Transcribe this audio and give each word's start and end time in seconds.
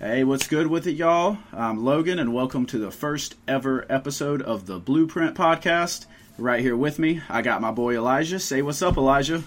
Hey, 0.00 0.22
what's 0.22 0.46
good 0.46 0.68
with 0.68 0.86
it, 0.86 0.92
y'all? 0.92 1.38
I'm 1.52 1.84
Logan, 1.84 2.20
and 2.20 2.32
welcome 2.32 2.66
to 2.66 2.78
the 2.78 2.92
first 2.92 3.34
ever 3.48 3.84
episode 3.90 4.40
of 4.42 4.64
the 4.64 4.78
Blueprint 4.78 5.34
Podcast. 5.34 6.06
Right 6.38 6.60
here 6.60 6.76
with 6.76 7.00
me, 7.00 7.20
I 7.28 7.42
got 7.42 7.60
my 7.60 7.72
boy 7.72 7.96
Elijah. 7.96 8.38
Say 8.38 8.62
what's 8.62 8.80
up, 8.80 8.96
Elijah. 8.96 9.42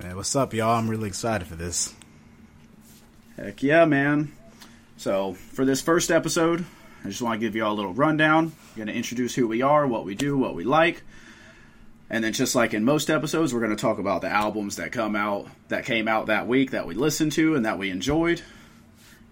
Hey, 0.00 0.14
what's 0.14 0.34
up, 0.34 0.54
y'all? 0.54 0.78
I'm 0.78 0.88
really 0.88 1.08
excited 1.08 1.46
for 1.46 1.54
this. 1.54 1.92
Heck 3.36 3.62
yeah, 3.62 3.84
man. 3.84 4.32
So, 4.96 5.34
for 5.34 5.66
this 5.66 5.82
first 5.82 6.10
episode, 6.10 6.64
I 7.04 7.08
just 7.08 7.20
want 7.20 7.38
to 7.38 7.46
give 7.46 7.54
you 7.54 7.62
all 7.62 7.74
a 7.74 7.76
little 7.76 7.92
rundown. 7.92 8.44
I'm 8.46 8.76
going 8.76 8.88
to 8.88 8.94
introduce 8.94 9.34
who 9.34 9.46
we 9.46 9.60
are, 9.60 9.86
what 9.86 10.06
we 10.06 10.14
do, 10.14 10.38
what 10.38 10.54
we 10.54 10.64
like. 10.64 11.02
And 12.08 12.24
then 12.24 12.32
just 12.32 12.54
like 12.54 12.72
in 12.72 12.86
most 12.86 13.10
episodes, 13.10 13.52
we're 13.52 13.60
going 13.60 13.76
to 13.76 13.82
talk 13.82 13.98
about 13.98 14.22
the 14.22 14.30
albums 14.30 14.76
that 14.76 14.92
come 14.92 15.14
out 15.14 15.46
that 15.68 15.84
came 15.84 16.08
out 16.08 16.28
that 16.28 16.48
week 16.48 16.70
that 16.70 16.86
we 16.86 16.94
listened 16.94 17.32
to 17.32 17.54
and 17.54 17.66
that 17.66 17.78
we 17.78 17.90
enjoyed. 17.90 18.40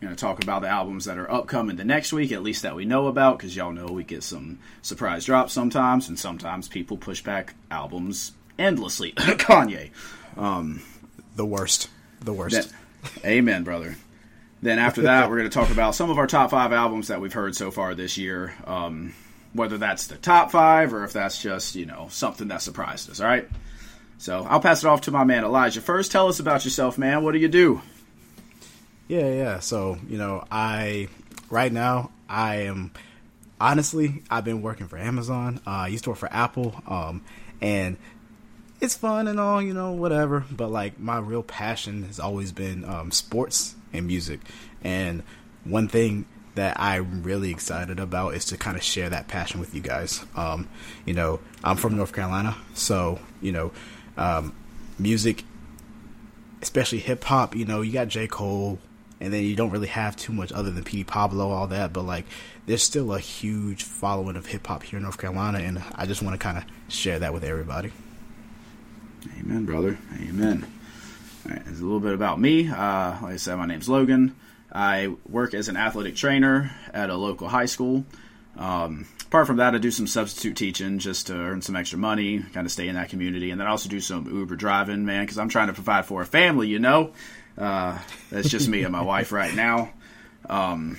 We're 0.01 0.09
going 0.09 0.17
to 0.17 0.21
talk 0.21 0.43
about 0.43 0.63
the 0.63 0.69
albums 0.69 1.07
that 1.07 1.19
are 1.19 1.31
upcoming 1.31 1.77
the 1.77 1.85
next 1.85 2.13
week, 2.13 2.33
at 2.33 2.43
least 2.43 2.63
that 2.63 2.77
we 2.77 2.85
know 2.85 3.07
about, 3.07 3.39
because 3.39 3.57
y'all 3.57 3.73
know 3.73 3.87
we 3.87 4.05
get 4.05 4.23
some 4.23 4.59
surprise 4.83 5.25
drops 5.25 5.53
sometimes, 5.53 6.09
and 6.09 6.19
sometimes 6.19 6.69
people 6.69 6.97
push 6.97 7.23
back 7.23 7.55
albums 7.71 8.33
endlessly. 8.59 9.13
Kanye. 9.17 9.91
Um, 10.37 10.83
the 11.37 11.47
worst. 11.47 11.89
The 12.21 12.33
worst. 12.33 12.55
That, 12.55 13.25
amen, 13.25 13.65
brother. 13.65 13.97
Then 14.61 14.79
after 14.79 15.03
that, 15.03 15.29
we're 15.29 15.39
going 15.39 15.51
to 15.51 15.55
talk 15.55 15.71
about 15.71 15.95
some 15.95 16.11
of 16.11 16.19
our 16.19 16.27
top 16.27 16.51
five 16.51 16.73
albums 16.73 17.09
that 17.09 17.21
we've 17.21 17.33
heard 17.33 17.55
so 17.55 17.71
far 17.71 17.95
this 17.95 18.17
year. 18.17 18.55
Um, 18.67 19.15
whether 19.55 19.79
that's 19.79 20.09
the 20.09 20.17
top 20.17 20.51
five 20.51 20.93
or 20.93 21.05
if 21.05 21.13
that's 21.13 21.41
just 21.41 21.77
you 21.77 21.87
know 21.87 22.09
something 22.11 22.49
that 22.49 22.61
surprised 22.61 23.09
us. 23.09 23.21
All 23.21 23.27
right. 23.27 23.49
So 24.19 24.45
I'll 24.49 24.61
pass 24.61 24.85
it 24.85 24.87
off 24.87 25.03
to 25.03 25.11
my 25.11 25.25
man 25.25 25.45
Elijah 25.45 25.81
first. 25.81 26.13
Tell 26.13 26.29
us 26.29 26.41
about 26.41 26.65
yourself, 26.65 26.99
man. 26.99 27.23
What 27.23 27.33
do 27.33 27.39
you 27.39 27.49
do? 27.49 27.81
Yeah, 29.09 29.29
yeah. 29.29 29.59
So, 29.61 29.99
you 30.09 30.17
know, 30.19 30.45
I 30.51 31.09
right 31.51 31.73
now 31.73 32.11
I 32.29 32.63
am 32.63 32.93
honestly 33.61 34.23
I've 34.31 34.45
been 34.45 34.63
working 34.63 34.89
for 34.89 34.97
Amazon. 34.99 35.61
Uh, 35.67 35.71
I 35.71 35.89
used 35.89 36.05
to 36.05 36.11
work 36.11 36.19
for 36.19 36.33
Apple, 36.33 36.83
um, 36.87 37.23
and 37.61 37.97
it's 38.81 38.95
fun 38.97 39.29
and 39.29 39.39
all, 39.39 39.61
you 39.63 39.75
know, 39.75 39.93
whatever. 39.93 40.45
But 40.51 40.71
like 40.71 40.99
my 40.99 41.19
real 41.19 41.43
passion 41.43 42.05
has 42.05 42.19
always 42.19 42.53
been 42.53 42.85
um, 42.85 43.11
sports 43.11 43.75
and 43.93 44.07
music. 44.07 44.41
And 44.83 45.23
one 45.65 45.89
thing 45.89 46.27
that 46.55 46.79
I'm 46.79 47.23
really 47.23 47.51
excited 47.51 47.99
about 47.99 48.35
is 48.35 48.45
to 48.47 48.57
kind 48.57 48.77
of 48.77 48.83
share 48.83 49.11
that 49.11 49.29
passion 49.29 49.61
with 49.61 49.75
you 49.75 49.81
guys. 49.81 50.25
Um, 50.37 50.69
you 51.05 51.15
know, 51.15 51.41
I'm 51.63 51.77
from 51.77 51.97
North 51.97 52.13
Carolina, 52.13 52.57
so 52.75 53.19
you 53.43 53.53
know, 53.53 53.73
um, 54.17 54.55
music, 54.99 55.45
especially 56.63 56.99
hip 56.99 57.25
hop. 57.25 57.55
You 57.55 57.65
know, 57.65 57.81
you 57.83 57.93
got 57.93 58.09
J 58.09 58.29
Cole, 58.29 58.79
and 59.21 59.33
then 59.33 59.45
you 59.45 59.57
don't 59.57 59.71
really 59.71 59.89
have 59.89 60.17
too 60.17 60.33
much 60.33 60.53
other 60.53 60.71
than 60.71 60.85
Petey 60.85 61.05
Pablo, 61.05 61.51
all 61.51 61.67
that. 61.69 61.93
But 61.93 62.03
like, 62.03 62.27
there's 62.67 62.83
still 62.83 63.15
a 63.15 63.21
huge 63.21 63.83
following 63.83 64.37
of 64.37 64.47
hip 64.47 64.67
hop 64.67 64.83
here 64.83 64.97
in 64.97 65.03
North 65.03 65.19
Carolina, 65.19 65.59
and 65.59 65.83
I 65.95 66.07
just 66.07 66.23
want 66.23 66.35
to 66.35 66.39
kind 66.39 66.59
of 66.59 66.65
share 66.89 67.19
that 67.21 67.33
with 67.33 67.45
everybody. 67.45 67.93
Amen, 69.41 69.65
brother. 69.65 69.99
Amen. 70.21 70.67
All 71.47 71.53
right, 71.53 71.65
there's 71.65 71.81
a 71.81 71.85
little 71.85 72.01
bit 72.01 72.15
about 72.15 72.41
me. 72.41 72.69
Uh, 72.69 73.19
like 73.23 73.35
I 73.35 73.37
said, 73.37 73.57
my 73.57 73.67
name's 73.67 73.89
Logan. 73.89 74.35
I 74.73 75.15
work 75.29 75.55
as 75.55 75.69
an 75.69 75.77
athletic 75.77 76.17
trainer 76.17 76.71
at 76.93 77.11
a 77.11 77.17
local 77.17 77.49
high 77.49 77.67
school. 77.67 78.05
Um, 78.57 79.07
apart 79.27 79.47
from 79.47 79.57
that, 79.57 79.75
I 79.75 79.79
do 79.79 79.91
some 79.91 80.07
substitute 80.07 80.57
teaching 80.57 80.99
just 80.99 81.29
to 81.29 81.35
earn 81.35 81.63
some 81.63 81.77
extra 81.77 81.99
money, 81.99 82.45
kind 82.53 82.67
of 82.67 82.73
stay 82.73 82.89
in 82.89 82.95
that 82.95 83.09
community, 83.09 83.51
and 83.51 83.61
then 83.61 83.67
I 83.67 83.71
also 83.71 83.89
do 83.89 84.01
some 84.01 84.27
Uber 84.27 84.57
driving, 84.57 85.05
man, 85.05 85.25
because 85.25 85.39
I'm 85.39 85.49
trying 85.49 85.69
to 85.69 85.75
provide 85.75 86.07
for 86.07 86.23
a 86.23 86.27
family, 86.27 86.69
you 86.69 86.79
know. 86.79 87.13
Uh, 87.57 87.99
that's 88.31 88.49
just 88.49 88.69
me 88.69 88.83
and 88.83 88.93
my 88.93 89.03
wife 89.03 89.33
right 89.33 89.55
now. 89.55 89.91
Um, 90.49 90.99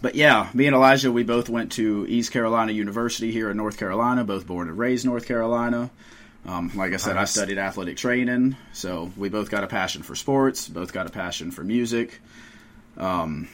but 0.00 0.14
yeah, 0.14 0.48
me 0.54 0.66
and 0.66 0.76
Elijah, 0.76 1.10
we 1.10 1.24
both 1.24 1.48
went 1.48 1.72
to 1.72 2.06
East 2.08 2.30
Carolina 2.30 2.72
University 2.72 3.32
here 3.32 3.50
in 3.50 3.56
North 3.56 3.78
Carolina, 3.78 4.24
both 4.24 4.46
born 4.46 4.68
and 4.68 4.78
raised 4.78 5.04
North 5.04 5.26
Carolina. 5.26 5.90
Um, 6.46 6.70
like 6.74 6.92
I 6.92 6.96
said, 6.96 7.14
nice. 7.14 7.36
I 7.36 7.40
studied 7.40 7.58
athletic 7.58 7.96
training, 7.96 8.56
so 8.72 9.12
we 9.16 9.28
both 9.28 9.50
got 9.50 9.64
a 9.64 9.66
passion 9.66 10.02
for 10.02 10.14
sports, 10.14 10.68
both 10.68 10.92
got 10.92 11.06
a 11.06 11.10
passion 11.10 11.50
for 11.50 11.64
music. 11.64 12.20
Um, 12.96 13.48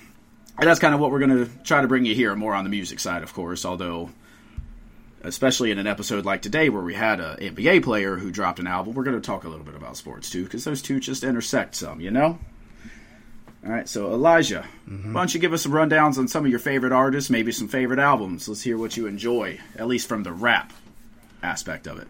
and 0.59 0.69
that's 0.69 0.81
kind 0.81 0.95
of 0.95 1.01
what 1.01 1.11
we're 1.11 1.19
going 1.21 1.47
to 1.47 1.51
try 1.65 1.81
to 1.81 1.89
bring 1.89 2.05
you 2.05 2.15
here, 2.15 2.35
more 2.37 2.55
on 2.55 2.65
the 2.65 2.71
music 2.71 3.01
side, 3.01 3.23
of 3.23 3.33
course, 3.33 3.65
although 3.65 4.11
especially 5.25 5.71
in 5.71 5.79
an 5.79 5.87
episode 5.87 6.25
like 6.25 6.43
today 6.43 6.69
where 6.69 6.83
we 6.83 6.95
had 6.95 7.21
an 7.21 7.37
NBA 7.39 7.83
player 7.83 8.17
who 8.17 8.31
dropped 8.31 8.59
an 8.59 8.67
album, 8.67 8.95
we're 8.95 9.05
going 9.05 9.21
to 9.21 9.27
talk 9.27 9.45
a 9.45 9.49
little 9.49 9.65
bit 9.65 9.75
about 9.75 9.97
sports 9.97 10.31
too, 10.31 10.45
because 10.45 10.65
those 10.65 10.83
two 10.83 11.01
just 11.01 11.25
intersect 11.25 11.75
some, 11.75 12.01
you 12.01 12.11
know? 12.11 12.39
All 13.65 13.73
right, 13.73 13.89
so 13.89 14.13
Elijah, 14.13 14.67
mm-hmm. 14.89 15.15
why 15.15 15.23
don't 15.23 15.33
you 15.33 15.41
give 15.41 15.55
us 15.55 15.63
some 15.63 15.73
rundowns 15.73 16.19
on 16.19 16.29
some 16.29 16.45
of 16.45 16.51
your 16.51 16.61
favorite 16.61 16.93
artists, 16.93 17.31
maybe 17.31 17.51
some 17.51 17.67
favorite 17.67 17.99
albums? 17.99 18.47
Let's 18.47 18.61
hear 18.61 18.77
what 18.77 18.97
you 18.97 19.07
enjoy, 19.07 19.59
at 19.77 19.87
least 19.87 20.07
from 20.07 20.23
the 20.23 20.33
rap 20.33 20.73
aspect 21.43 21.87
of 21.87 21.99
it. 21.99 22.07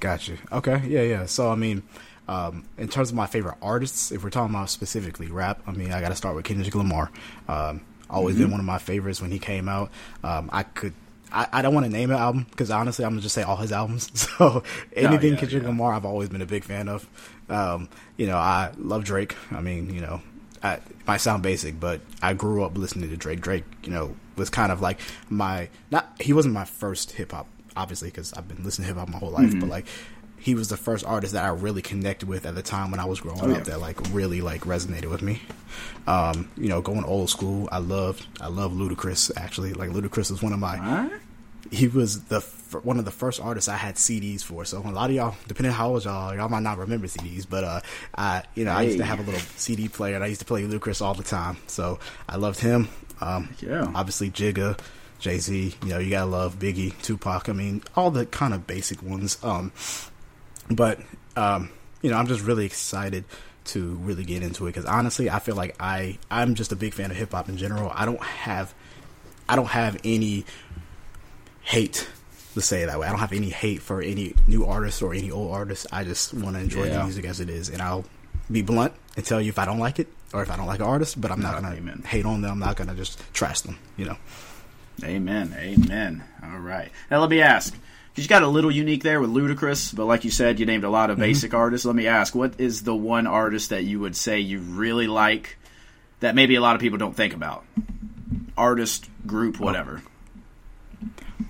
Gotcha. 0.00 0.36
Okay, 0.50 0.82
yeah, 0.86 1.02
yeah. 1.02 1.26
So, 1.26 1.50
I 1.50 1.54
mean, 1.54 1.84
um, 2.26 2.64
in 2.76 2.88
terms 2.88 3.10
of 3.10 3.14
my 3.14 3.26
favorite 3.26 3.56
artists, 3.62 4.10
if 4.10 4.24
we're 4.24 4.30
talking 4.30 4.54
about 4.54 4.68
specifically 4.70 5.30
rap, 5.30 5.62
I 5.66 5.70
mean, 5.70 5.92
I 5.92 6.00
got 6.00 6.08
to 6.08 6.16
start 6.16 6.34
with 6.34 6.44
Kendrick 6.44 6.74
Lamar. 6.74 7.12
Um, 7.46 7.80
always 8.10 8.34
mm-hmm. 8.34 8.44
been 8.44 8.50
one 8.50 8.60
of 8.60 8.66
my 8.66 8.78
favorites 8.78 9.22
when 9.22 9.30
he 9.30 9.38
came 9.38 9.68
out. 9.68 9.90
Um, 10.24 10.50
I 10.52 10.64
could 10.64 10.92
I, 11.32 11.46
I 11.52 11.62
don't 11.62 11.74
want 11.74 11.86
to 11.86 11.92
name 11.92 12.10
an 12.10 12.16
album 12.16 12.46
because 12.50 12.70
honestly, 12.70 13.04
I'm 13.04 13.12
gonna 13.12 13.22
just 13.22 13.34
say 13.34 13.42
all 13.42 13.56
his 13.56 13.72
albums. 13.72 14.10
So 14.38 14.62
anything 14.94 15.30
oh, 15.30 15.34
yeah, 15.34 15.40
Kendrick 15.40 15.62
yeah. 15.62 15.68
Lamar, 15.68 15.92
I've 15.92 16.04
always 16.04 16.28
been 16.28 16.42
a 16.42 16.46
big 16.46 16.64
fan 16.64 16.88
of. 16.88 17.08
Um, 17.48 17.88
you 18.16 18.26
know, 18.26 18.36
I 18.36 18.72
love 18.76 19.04
Drake. 19.04 19.34
I 19.50 19.60
mean, 19.60 19.92
you 19.92 20.00
know, 20.00 20.20
I, 20.62 20.74
it 20.74 20.82
might 21.06 21.18
sound 21.18 21.42
basic, 21.42 21.80
but 21.80 22.00
I 22.22 22.34
grew 22.34 22.64
up 22.64 22.76
listening 22.76 23.10
to 23.10 23.16
Drake. 23.16 23.40
Drake, 23.40 23.64
you 23.82 23.90
know, 23.90 24.14
was 24.36 24.50
kind 24.50 24.70
of 24.70 24.80
like 24.80 25.00
my 25.28 25.68
not. 25.90 26.10
He 26.20 26.32
wasn't 26.32 26.54
my 26.54 26.64
first 26.64 27.12
hip 27.12 27.32
hop, 27.32 27.46
obviously, 27.76 28.08
because 28.08 28.32
I've 28.34 28.48
been 28.48 28.62
listening 28.62 28.88
to 28.88 28.94
hip 28.94 28.98
hop 28.98 29.08
my 29.08 29.18
whole 29.18 29.30
life. 29.30 29.50
Mm-hmm. 29.50 29.60
But 29.60 29.68
like, 29.68 29.86
he 30.40 30.54
was 30.54 30.68
the 30.68 30.76
first 30.76 31.04
artist 31.04 31.32
that 31.32 31.44
I 31.44 31.48
really 31.48 31.82
connected 31.82 32.28
with 32.28 32.46
at 32.46 32.54
the 32.54 32.62
time 32.62 32.90
when 32.90 33.00
I 33.00 33.04
was 33.04 33.20
growing 33.20 33.52
oh, 33.52 33.56
up 33.56 33.64
that 33.64 33.80
like 33.80 33.98
really 34.12 34.40
like 34.40 34.62
resonated 34.62 35.10
with 35.10 35.22
me. 35.22 35.42
Um, 36.06 36.50
you 36.56 36.68
know, 36.68 36.80
going 36.80 37.04
old 37.04 37.30
school, 37.30 37.68
I 37.70 37.78
loved 37.78 38.26
I 38.40 38.48
love 38.48 38.72
Ludacris 38.72 39.30
actually. 39.36 39.72
Like 39.72 39.90
Ludacris 39.90 40.30
was 40.30 40.42
one 40.42 40.52
of 40.52 40.58
my 40.58 41.10
he 41.70 41.88
was 41.88 42.24
the 42.24 42.40
one 42.82 42.98
of 42.98 43.04
the 43.04 43.10
first 43.10 43.40
artists 43.40 43.68
I 43.68 43.76
had 43.76 43.96
CDs 43.96 44.42
for. 44.42 44.64
So 44.64 44.78
a 44.78 44.90
lot 44.90 45.10
of 45.10 45.16
y'all, 45.16 45.36
depending 45.46 45.72
on 45.72 45.76
how 45.76 45.90
old 45.90 46.04
y'all, 46.04 46.34
y'all 46.34 46.48
might 46.48 46.62
not 46.62 46.78
remember 46.78 47.06
CDs, 47.06 47.46
but 47.48 47.64
uh, 47.64 47.80
I 48.14 48.42
you 48.54 48.64
know 48.64 48.72
hey. 48.72 48.78
I 48.78 48.82
used 48.82 48.98
to 48.98 49.04
have 49.04 49.20
a 49.20 49.22
little 49.22 49.40
CD 49.56 49.88
player 49.88 50.14
and 50.14 50.24
I 50.24 50.28
used 50.28 50.40
to 50.40 50.46
play 50.46 50.62
Ludacris 50.62 51.02
all 51.02 51.14
the 51.14 51.22
time. 51.22 51.56
So 51.66 51.98
I 52.28 52.36
loved 52.36 52.60
him. 52.60 52.88
Um, 53.20 53.54
yeah, 53.60 53.90
obviously 53.94 54.30
Jigga. 54.30 54.78
Jay 55.18 55.38
Z, 55.38 55.74
you 55.82 55.88
know, 55.88 55.98
you 55.98 56.10
gotta 56.10 56.30
love 56.30 56.60
Biggie, 56.60 56.94
Tupac. 57.02 57.48
I 57.48 57.52
mean, 57.52 57.82
all 57.96 58.12
the 58.12 58.24
kind 58.24 58.54
of 58.54 58.68
basic 58.68 59.02
ones. 59.02 59.36
Um, 59.42 59.72
but 60.70 61.00
um, 61.36 61.70
you 62.02 62.10
know, 62.10 62.16
I'm 62.16 62.26
just 62.26 62.42
really 62.42 62.64
excited 62.64 63.24
to 63.66 63.94
really 63.96 64.24
get 64.24 64.42
into 64.42 64.66
it 64.66 64.70
because 64.70 64.86
honestly, 64.86 65.30
I 65.30 65.38
feel 65.38 65.54
like 65.54 65.76
I 65.80 66.18
I'm 66.30 66.54
just 66.54 66.72
a 66.72 66.76
big 66.76 66.94
fan 66.94 67.10
of 67.10 67.16
hip 67.16 67.32
hop 67.32 67.48
in 67.48 67.56
general. 67.56 67.90
I 67.94 68.04
don't 68.04 68.22
have 68.22 68.74
I 69.48 69.56
don't 69.56 69.66
have 69.66 70.00
any 70.04 70.44
hate. 71.62 72.08
Let's 72.54 72.66
say 72.66 72.82
it 72.82 72.86
that 72.86 72.98
way. 72.98 73.06
I 73.06 73.10
don't 73.10 73.20
have 73.20 73.32
any 73.32 73.50
hate 73.50 73.82
for 73.82 74.00
any 74.00 74.34
new 74.46 74.64
artist 74.64 75.02
or 75.02 75.14
any 75.14 75.30
old 75.30 75.52
artist. 75.52 75.86
I 75.92 76.04
just 76.04 76.34
want 76.34 76.56
to 76.56 76.62
enjoy 76.62 76.84
yeah. 76.84 76.98
the 76.98 77.04
music 77.04 77.24
as 77.24 77.40
it 77.40 77.48
is, 77.50 77.68
and 77.68 77.80
I'll 77.80 78.04
be 78.50 78.62
blunt 78.62 78.94
and 79.16 79.24
tell 79.24 79.40
you 79.40 79.50
if 79.50 79.58
I 79.58 79.64
don't 79.64 79.78
like 79.78 79.98
it 79.98 80.08
or 80.32 80.42
if 80.42 80.50
I 80.50 80.56
don't 80.56 80.66
like 80.66 80.80
an 80.80 80.86
artist. 80.86 81.20
But 81.20 81.30
I'm 81.30 81.40
not 81.40 81.54
gonna 81.54 81.74
Amen. 81.74 82.02
hate 82.06 82.24
on 82.24 82.40
them. 82.40 82.52
I'm 82.52 82.58
not 82.58 82.76
gonna 82.76 82.94
just 82.94 83.20
trash 83.32 83.60
them. 83.60 83.78
You 83.96 84.06
know. 84.06 84.16
Amen. 85.04 85.54
Amen. 85.56 86.24
All 86.42 86.58
right. 86.58 86.90
Now 87.10 87.20
let 87.20 87.30
me 87.30 87.40
ask 87.40 87.76
you 88.18 88.28
got 88.28 88.42
a 88.42 88.48
little 88.48 88.70
unique 88.70 89.02
there 89.02 89.20
with 89.20 89.30
Ludacris, 89.30 89.94
but 89.94 90.06
like 90.06 90.24
you 90.24 90.30
said, 90.30 90.58
you 90.58 90.66
named 90.66 90.84
a 90.84 90.90
lot 90.90 91.10
of 91.10 91.16
mm-hmm. 91.16 91.26
basic 91.26 91.54
artists. 91.54 91.86
Let 91.86 91.94
me 91.96 92.06
ask, 92.06 92.34
what 92.34 92.58
is 92.58 92.82
the 92.82 92.94
one 92.94 93.26
artist 93.26 93.70
that 93.70 93.84
you 93.84 94.00
would 94.00 94.16
say 94.16 94.40
you 94.40 94.58
really 94.60 95.06
like 95.06 95.58
that 96.20 96.34
maybe 96.34 96.56
a 96.56 96.60
lot 96.60 96.74
of 96.74 96.80
people 96.80 96.98
don't 96.98 97.14
think 97.14 97.34
about? 97.34 97.64
Artist, 98.56 99.08
group, 99.26 99.60
whatever. 99.60 100.02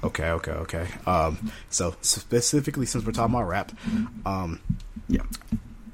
Okay, 0.05 0.31
okay, 0.31 0.53
okay. 0.53 0.87
Um, 1.07 1.51
so 1.71 1.97
specifically, 2.03 2.87
since 2.87 3.05
we're 3.05 3.13
talking 3.13 3.35
about 3.35 3.49
rap, 3.49 3.73
um, 4.27 4.61
yeah. 5.09 5.23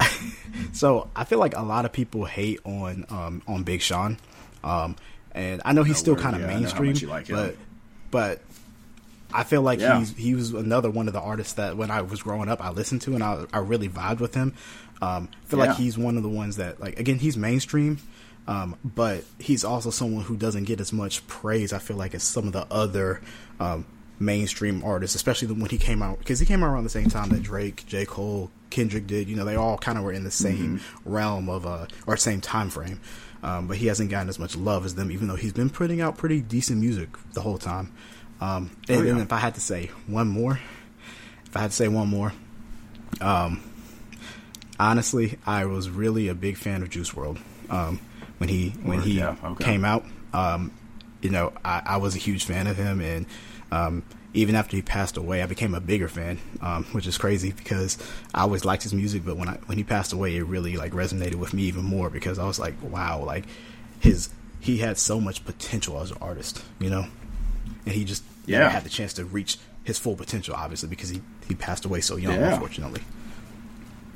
so 0.72 1.08
I 1.14 1.24
feel 1.24 1.38
like 1.38 1.56
a 1.56 1.62
lot 1.62 1.84
of 1.84 1.92
people 1.92 2.24
hate 2.24 2.60
on 2.64 3.06
um, 3.08 3.42
on 3.46 3.62
Big 3.62 3.80
Sean, 3.80 4.18
um, 4.62 4.96
and 5.32 5.62
I 5.64 5.72
know 5.72 5.84
he's 5.84 5.96
no 5.96 6.00
still 6.00 6.16
kind 6.16 6.36
of 6.36 6.42
yeah, 6.42 6.58
mainstream, 6.58 6.94
like 7.08 7.28
but 7.28 7.56
but 8.10 8.42
I 9.34 9.42
feel 9.42 9.62
like 9.62 9.80
yeah. 9.80 9.98
he's 9.98 10.16
he 10.16 10.34
was 10.34 10.52
another 10.52 10.90
one 10.90 11.08
of 11.08 11.12
the 11.12 11.20
artists 11.20 11.54
that 11.54 11.76
when 11.76 11.90
I 11.90 12.02
was 12.02 12.22
growing 12.22 12.48
up 12.48 12.64
I 12.64 12.70
listened 12.70 13.02
to 13.02 13.14
and 13.14 13.22
I 13.22 13.44
I 13.52 13.58
really 13.58 13.88
vibed 13.88 14.20
with 14.20 14.34
him. 14.34 14.54
Um, 15.02 15.28
I 15.42 15.46
feel 15.46 15.58
yeah. 15.58 15.66
like 15.66 15.76
he's 15.76 15.98
one 15.98 16.16
of 16.16 16.22
the 16.22 16.28
ones 16.28 16.56
that 16.56 16.80
like 16.80 16.98
again 16.98 17.18
he's 17.18 17.36
mainstream, 17.36 17.98
um, 18.46 18.76
but 18.84 19.24
he's 19.38 19.64
also 19.64 19.90
someone 19.90 20.24
who 20.24 20.36
doesn't 20.36 20.64
get 20.64 20.80
as 20.80 20.92
much 20.92 21.26
praise. 21.26 21.72
I 21.72 21.78
feel 21.78 21.96
like 21.96 22.14
as 22.14 22.22
some 22.22 22.46
of 22.46 22.52
the 22.52 22.66
other 22.70 23.20
um, 23.58 23.84
mainstream 24.20 24.84
artists, 24.84 25.16
especially 25.16 25.48
when 25.48 25.68
he 25.68 25.78
came 25.78 26.00
out 26.00 26.20
because 26.20 26.38
he 26.38 26.46
came 26.46 26.62
out 26.62 26.72
around 26.72 26.84
the 26.84 26.90
same 26.90 27.08
time 27.08 27.30
that 27.30 27.42
Drake, 27.42 27.84
J 27.86 28.06
Cole, 28.06 28.52
Kendrick 28.70 29.06
did. 29.08 29.28
You 29.28 29.34
know, 29.34 29.44
they 29.44 29.56
all 29.56 29.78
kind 29.78 29.98
of 29.98 30.04
were 30.04 30.12
in 30.12 30.22
the 30.22 30.30
same 30.30 30.78
mm-hmm. 30.78 31.12
realm 31.12 31.48
of 31.48 31.66
uh 31.66 31.86
or 32.06 32.16
same 32.16 32.40
time 32.40 32.70
frame. 32.70 33.00
um, 33.42 33.66
but 33.66 33.76
he 33.76 33.88
hasn't 33.88 34.10
gotten 34.10 34.28
as 34.28 34.38
much 34.38 34.56
love 34.56 34.86
as 34.86 34.94
them, 34.94 35.10
even 35.10 35.28
though 35.28 35.36
he's 35.36 35.52
been 35.52 35.70
putting 35.70 36.00
out 36.00 36.16
pretty 36.16 36.40
decent 36.40 36.80
music 36.80 37.10
the 37.34 37.42
whole 37.42 37.58
time. 37.58 37.92
Um, 38.44 38.70
and 38.88 39.00
Oh, 39.00 39.02
yeah. 39.02 39.12
then 39.12 39.20
if 39.22 39.32
I 39.32 39.38
had 39.38 39.54
to 39.54 39.60
say 39.60 39.90
one 40.06 40.28
more, 40.28 40.60
if 41.46 41.56
I 41.56 41.60
had 41.60 41.70
to 41.70 41.76
say 41.76 41.88
one 41.88 42.08
more, 42.08 42.32
um, 43.20 43.62
honestly, 44.78 45.38
I 45.46 45.64
was 45.66 45.88
really 45.90 46.28
a 46.28 46.34
big 46.34 46.56
fan 46.56 46.82
of 46.82 46.90
Juice 46.90 47.10
WRLD 47.10 47.38
um, 47.70 48.00
when 48.38 48.48
he 48.48 48.70
when 48.82 49.00
he 49.00 49.18
yeah, 49.18 49.36
okay. 49.42 49.64
came 49.64 49.84
out. 49.84 50.04
Um, 50.32 50.72
you 51.22 51.30
know, 51.30 51.52
I, 51.64 51.82
I 51.86 51.96
was 51.96 52.14
a 52.14 52.18
huge 52.18 52.44
fan 52.44 52.66
of 52.66 52.76
him, 52.76 53.00
and 53.00 53.26
um, 53.72 54.02
even 54.34 54.54
after 54.56 54.76
he 54.76 54.82
passed 54.82 55.16
away, 55.16 55.42
I 55.42 55.46
became 55.46 55.74
a 55.74 55.80
bigger 55.80 56.08
fan, 56.08 56.38
um, 56.60 56.84
which 56.92 57.06
is 57.06 57.16
crazy 57.16 57.52
because 57.52 57.96
I 58.34 58.42
always 58.42 58.64
liked 58.64 58.82
his 58.82 58.92
music, 58.92 59.24
but 59.24 59.36
when 59.36 59.48
I 59.48 59.54
when 59.66 59.78
he 59.78 59.84
passed 59.84 60.12
away, 60.12 60.36
it 60.36 60.42
really 60.42 60.76
like 60.76 60.92
resonated 60.92 61.36
with 61.36 61.54
me 61.54 61.62
even 61.62 61.84
more 61.84 62.10
because 62.10 62.38
I 62.38 62.44
was 62.44 62.58
like, 62.58 62.74
wow, 62.82 63.22
like 63.24 63.44
his 64.00 64.28
he 64.60 64.78
had 64.78 64.98
so 64.98 65.18
much 65.20 65.44
potential 65.46 65.98
as 66.00 66.10
an 66.10 66.18
artist, 66.20 66.62
you 66.78 66.90
know, 66.90 67.06
and 67.86 67.94
he 67.94 68.04
just 68.04 68.22
never 68.52 68.64
Yeah. 68.64 68.70
had 68.70 68.84
the 68.84 68.88
chance 68.90 69.12
to 69.14 69.24
reach 69.24 69.58
his 69.82 69.98
full 69.98 70.16
potential, 70.16 70.54
obviously, 70.56 70.88
because 70.88 71.08
he 71.10 71.20
he 71.48 71.54
passed 71.54 71.84
away 71.84 72.00
so 72.00 72.16
young, 72.16 72.34
Yeah. 72.34 72.54
unfortunately. 72.54 73.02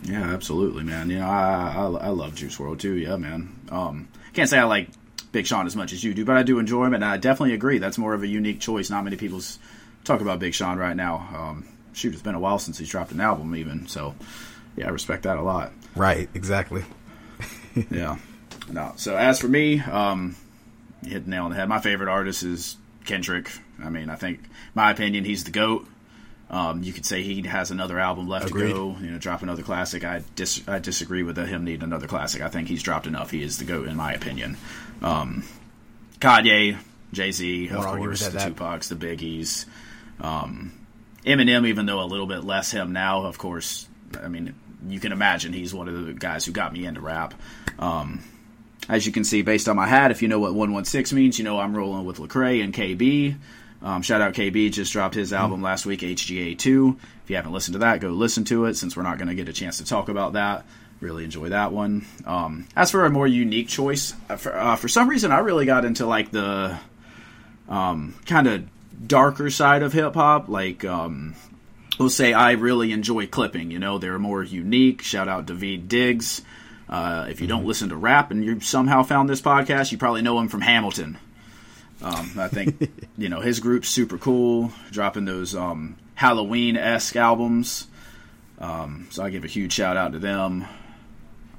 Yeah, 0.03 0.33
absolutely, 0.33 0.85
man. 0.85 1.11
You 1.11 1.19
know, 1.19 1.27
I, 1.29 1.73
I 1.77 2.07
I 2.07 2.09
love 2.09 2.35
Juice 2.35 2.57
WRLD 2.57 2.79
too. 2.79 2.95
Yeah, 2.95 3.17
man. 3.17 3.55
Um, 3.71 4.09
can't 4.33 4.49
say 4.49 4.59
I 4.59 4.65
like 4.65 4.89
Big 5.33 5.47
Sean 5.47 5.67
as 5.67 5.75
much 5.77 5.93
as 5.93 6.03
you 6.05 6.15
do, 6.15 6.25
but 6.25 6.37
I 6.37 6.43
do 6.43 6.59
enjoy 6.59 6.87
him, 6.87 6.95
and 6.95 7.05
I 7.05 7.17
definitely 7.17 7.55
agree. 7.55 7.79
That's 7.79 7.99
more 7.99 8.15
of 8.15 8.23
a 8.23 8.27
unique 8.29 8.61
choice. 8.61 8.91
Not 8.91 9.05
many 9.05 9.17
people 9.17 9.41
talk 10.05 10.21
about 10.21 10.39
Big 10.39 10.55
Sean 10.55 10.79
right 10.79 10.97
now. 10.97 11.29
Um, 11.37 11.69
shoot, 11.93 12.13
it's 12.15 12.23
been 12.23 12.37
a 12.37 12.41
while 12.41 12.59
since 12.59 12.79
he's 12.79 12.89
dropped 12.89 13.11
an 13.13 13.21
album, 13.21 13.55
even. 13.57 13.89
So, 13.89 14.15
yeah, 14.77 14.87
I 14.87 14.91
respect 14.91 15.25
that 15.25 15.37
a 15.37 15.43
lot. 15.43 15.73
Right, 15.97 16.31
exactly. 16.33 16.85
yeah. 17.91 18.17
No. 18.71 18.93
So 18.97 19.17
as 19.17 19.41
for 19.41 19.49
me, 19.49 19.81
um, 19.81 20.37
you 21.03 21.11
hit 21.11 21.25
the 21.25 21.31
nail 21.31 21.45
on 21.45 21.51
the 21.51 21.57
head. 21.57 21.69
My 21.69 21.81
favorite 21.81 22.09
artist 22.09 22.43
is 22.45 22.77
Kendrick. 23.09 23.51
I 23.83 23.91
mean, 23.91 24.11
I 24.11 24.15
think, 24.15 24.41
my 24.75 24.91
opinion, 24.91 25.25
he's 25.25 25.43
the 25.45 25.51
goat. 25.51 25.89
Um, 26.51 26.83
you 26.83 26.93
could 26.93 27.05
say 27.05 27.23
he 27.23 27.43
has 27.43 27.71
another 27.71 27.99
album 27.99 28.29
left 28.29 28.49
Agreed. 28.49 28.69
to 28.69 28.75
go. 28.75 28.97
You 29.01 29.11
know, 29.11 29.19
drop 29.19 29.43
another 29.43 29.63
classic. 29.63 30.05
I 30.05 30.23
dis- 30.35 30.67
I 30.67 30.79
disagree 30.79 31.23
with 31.23 31.37
him 31.37 31.65
needing 31.65 31.83
another 31.83 32.07
classic. 32.07 32.41
I 32.41 32.49
think 32.49 32.69
he's 32.69 32.83
dropped 32.83 33.07
enough. 33.07 33.31
He 33.31 33.43
is 33.43 33.59
the 33.59 33.65
goat 33.65 33.89
in 33.89 33.97
my 33.97 34.13
opinion. 34.13 34.57
Um, 35.03 35.45
Kanye, 36.21 36.79
Jay 37.13 37.33
Z, 37.33 37.69
of 37.69 37.85
course, 37.85 38.25
the 38.25 38.31
that. 38.31 38.53
Tupacs, 38.55 38.89
the 38.89 38.95
Biggies. 38.95 39.67
Um, 40.21 40.73
Eminem, 41.25 41.67
even 41.67 41.85
though 41.87 42.03
a 42.03 42.07
little 42.07 42.27
bit 42.27 42.45
less 42.45 42.71
him 42.71 42.93
now, 42.93 43.25
of 43.25 43.37
course. 43.37 43.87
I 44.19 44.29
mean, 44.29 44.55
you 44.89 45.01
can 45.01 45.13
imagine 45.13 45.53
he's 45.53 45.75
one 45.75 45.89
of 45.89 46.07
the 46.07 46.15
guys 46.15 46.47
who 46.47 46.53
got 46.53 46.73
me 46.73 46.87
into 46.87 47.01
rap. 47.03 47.35
Um, 47.79 48.23
as 48.89 49.07
you 49.07 49.13
can 49.13 49.25
see, 49.25 49.43
based 49.43 49.69
on 49.69 49.77
my 49.77 49.87
hat, 49.87 50.11
if 50.11 50.23
you 50.23 50.29
know 50.29 50.41
what 50.41 50.55
116 50.55 51.17
means, 51.17 51.39
you 51.39 51.45
know 51.45 51.59
I'm 51.59 51.77
rolling 51.77 52.07
with 52.07 52.19
Lecrae 52.19 52.63
and 52.63 52.73
KB. 52.73 53.37
Um, 53.81 54.03
shout 54.03 54.21
out 54.21 54.35
KB, 54.35 54.73
just 54.73 54.93
dropped 54.93 55.15
his 55.15 55.33
album 55.33 55.63
last 55.63 55.87
week, 55.87 56.01
HGA2. 56.01 56.97
If 57.25 57.31
you 57.31 57.37
haven't 57.37 57.53
listened 57.53 57.75
to 57.75 57.79
that, 57.81 58.01
go 58.01 58.09
listen 58.09 58.45
to 58.47 58.65
it 58.65 58.75
since 58.75 58.97
we're 58.97 59.05
not 59.05 59.19
going 59.19 59.29
to 59.29 59.35
get 59.35 59.49
a 59.49 59.53
chance 59.53 59.79
to 59.79 59.85
talk 59.85 60.09
about 60.09 60.33
that. 60.33 60.65
Really 61.01 61.23
enjoy 61.23 61.51
that 61.51 61.71
one. 61.71 62.05
Um, 62.27 62.67
as 62.75 62.91
for 62.91 63.05
a 63.05 63.11
more 63.11 63.27
unique 63.27 63.69
choice, 63.69 64.15
uh, 64.29 64.37
for, 64.37 64.57
uh, 64.57 64.75
for 64.75 64.89
some 64.89 65.09
reason, 65.09 65.31
I 65.31 65.39
really 65.41 65.65
got 65.65 65.85
into 65.85 66.07
like 66.07 66.33
the 66.33 66.77
um, 67.69 68.17
kind 68.27 68.49
of 68.49 68.65
darker 69.07 69.49
side 69.49 69.85
of 69.85 69.93
hip 69.93 70.15
hop. 70.15 70.49
Like, 70.49 70.85
um, 70.85 71.37
we'll 72.01 72.11
say 72.11 72.33
I 72.33 72.53
really 72.53 72.91
enjoy 72.91 73.29
clipping. 73.29 73.71
You 73.71 73.79
know, 73.79 73.99
they're 73.99 74.19
more 74.19 74.43
unique. 74.43 75.03
Shout 75.03 75.29
out 75.29 75.47
Daveed 75.47 75.87
Diggs. 75.87 76.43
Uh, 76.89 77.27
if 77.29 77.41
you 77.41 77.47
don't 77.47 77.67
listen 77.67 77.91
to 77.91 77.97
rap 77.97 78.31
and 78.31 78.45
you 78.45 78.61
somehow 78.61 79.03
found 79.03 79.29
this 79.29 79.43
podcast, 79.43 79.93
you 79.93 79.99
probably 79.99 80.23
know 80.23 80.39
him 80.39 80.49
from 80.49 80.63
Hamilton. 80.63 81.19
Um, 82.03 82.33
I 82.39 82.49
think 82.49 82.91
you 83.19 83.29
know 83.29 83.41
his 83.41 83.61
group's 83.61 83.89
super 83.89 84.19
cool, 84.19 84.73
dropping 84.91 85.25
those 85.25 85.55
um, 85.55 85.97
Halloween 86.15 86.77
esque 86.77 87.17
albums. 87.17 87.87
Um, 88.59 89.09
so 89.11 89.23
I 89.23 89.31
give 89.31 89.45
a 89.45 89.49
huge 89.49 89.73
shout 89.73 89.97
out 89.97 90.13
to 90.13 90.19
them. 90.19 90.65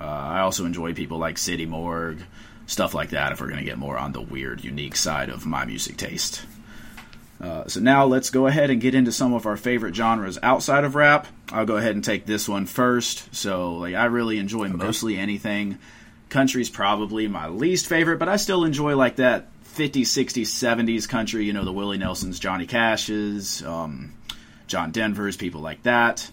Uh, 0.01 0.05
I 0.05 0.39
also 0.41 0.65
enjoy 0.65 0.93
people 0.93 1.17
like 1.17 1.37
City 1.37 1.65
Morgue, 1.65 2.19
stuff 2.67 2.93
like 2.93 3.09
that. 3.09 3.31
If 3.31 3.41
we're 3.41 3.47
going 3.47 3.59
to 3.59 3.65
get 3.65 3.77
more 3.77 3.97
on 3.97 4.13
the 4.13 4.21
weird, 4.21 4.63
unique 4.63 4.95
side 4.95 5.29
of 5.29 5.45
my 5.45 5.65
music 5.65 5.97
taste. 5.97 6.41
Uh, 7.41 7.65
so 7.67 7.79
now 7.79 8.05
let's 8.05 8.29
go 8.29 8.47
ahead 8.47 8.69
and 8.69 8.81
get 8.81 8.93
into 8.93 9.11
some 9.11 9.33
of 9.33 9.45
our 9.45 9.55
favorite 9.55 9.95
genres 9.95 10.37
outside 10.43 10.83
of 10.83 10.95
rap. 10.95 11.27
I'll 11.51 11.65
go 11.65 11.77
ahead 11.77 11.95
and 11.95 12.03
take 12.03 12.25
this 12.25 12.49
one 12.49 12.65
first. 12.65 13.33
So, 13.33 13.75
like, 13.75 13.95
I 13.95 14.05
really 14.05 14.39
enjoy 14.39 14.67
mostly 14.67 15.17
anything. 15.17 15.77
Country's 16.27 16.69
probably 16.69 17.27
my 17.27 17.47
least 17.47 17.87
favorite, 17.87 18.19
but 18.19 18.29
I 18.29 18.35
still 18.35 18.65
enjoy 18.65 18.95
like 18.95 19.15
that 19.15 19.47
50s, 19.63 20.01
60s, 20.01 20.47
70s 20.47 21.07
country. 21.07 21.45
You 21.45 21.53
know, 21.53 21.63
the 21.63 21.71
Willie 21.71 21.97
Nelsons, 21.97 22.39
Johnny 22.39 22.65
Cashes, 22.65 23.63
um, 23.63 24.13
John 24.67 24.91
Denver's, 24.91 25.37
people 25.37 25.61
like 25.61 25.81
that. 25.83 26.29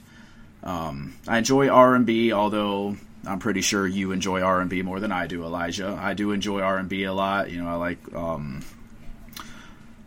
Um, 0.64 1.14
I 1.28 1.38
enjoy 1.38 1.68
R&B, 1.68 2.32
although 2.32 2.96
I'm 3.24 3.38
pretty 3.38 3.60
sure 3.60 3.86
you 3.86 4.10
enjoy 4.10 4.42
R&B 4.42 4.82
more 4.82 4.98
than 4.98 5.12
I 5.12 5.28
do, 5.28 5.44
Elijah. 5.44 5.96
I 6.00 6.14
do 6.14 6.32
enjoy 6.32 6.60
R&B 6.60 7.04
a 7.04 7.12
lot. 7.12 7.50
You 7.50 7.62
know, 7.62 7.68
I 7.68 7.74
like 7.74 8.14
um, 8.14 8.64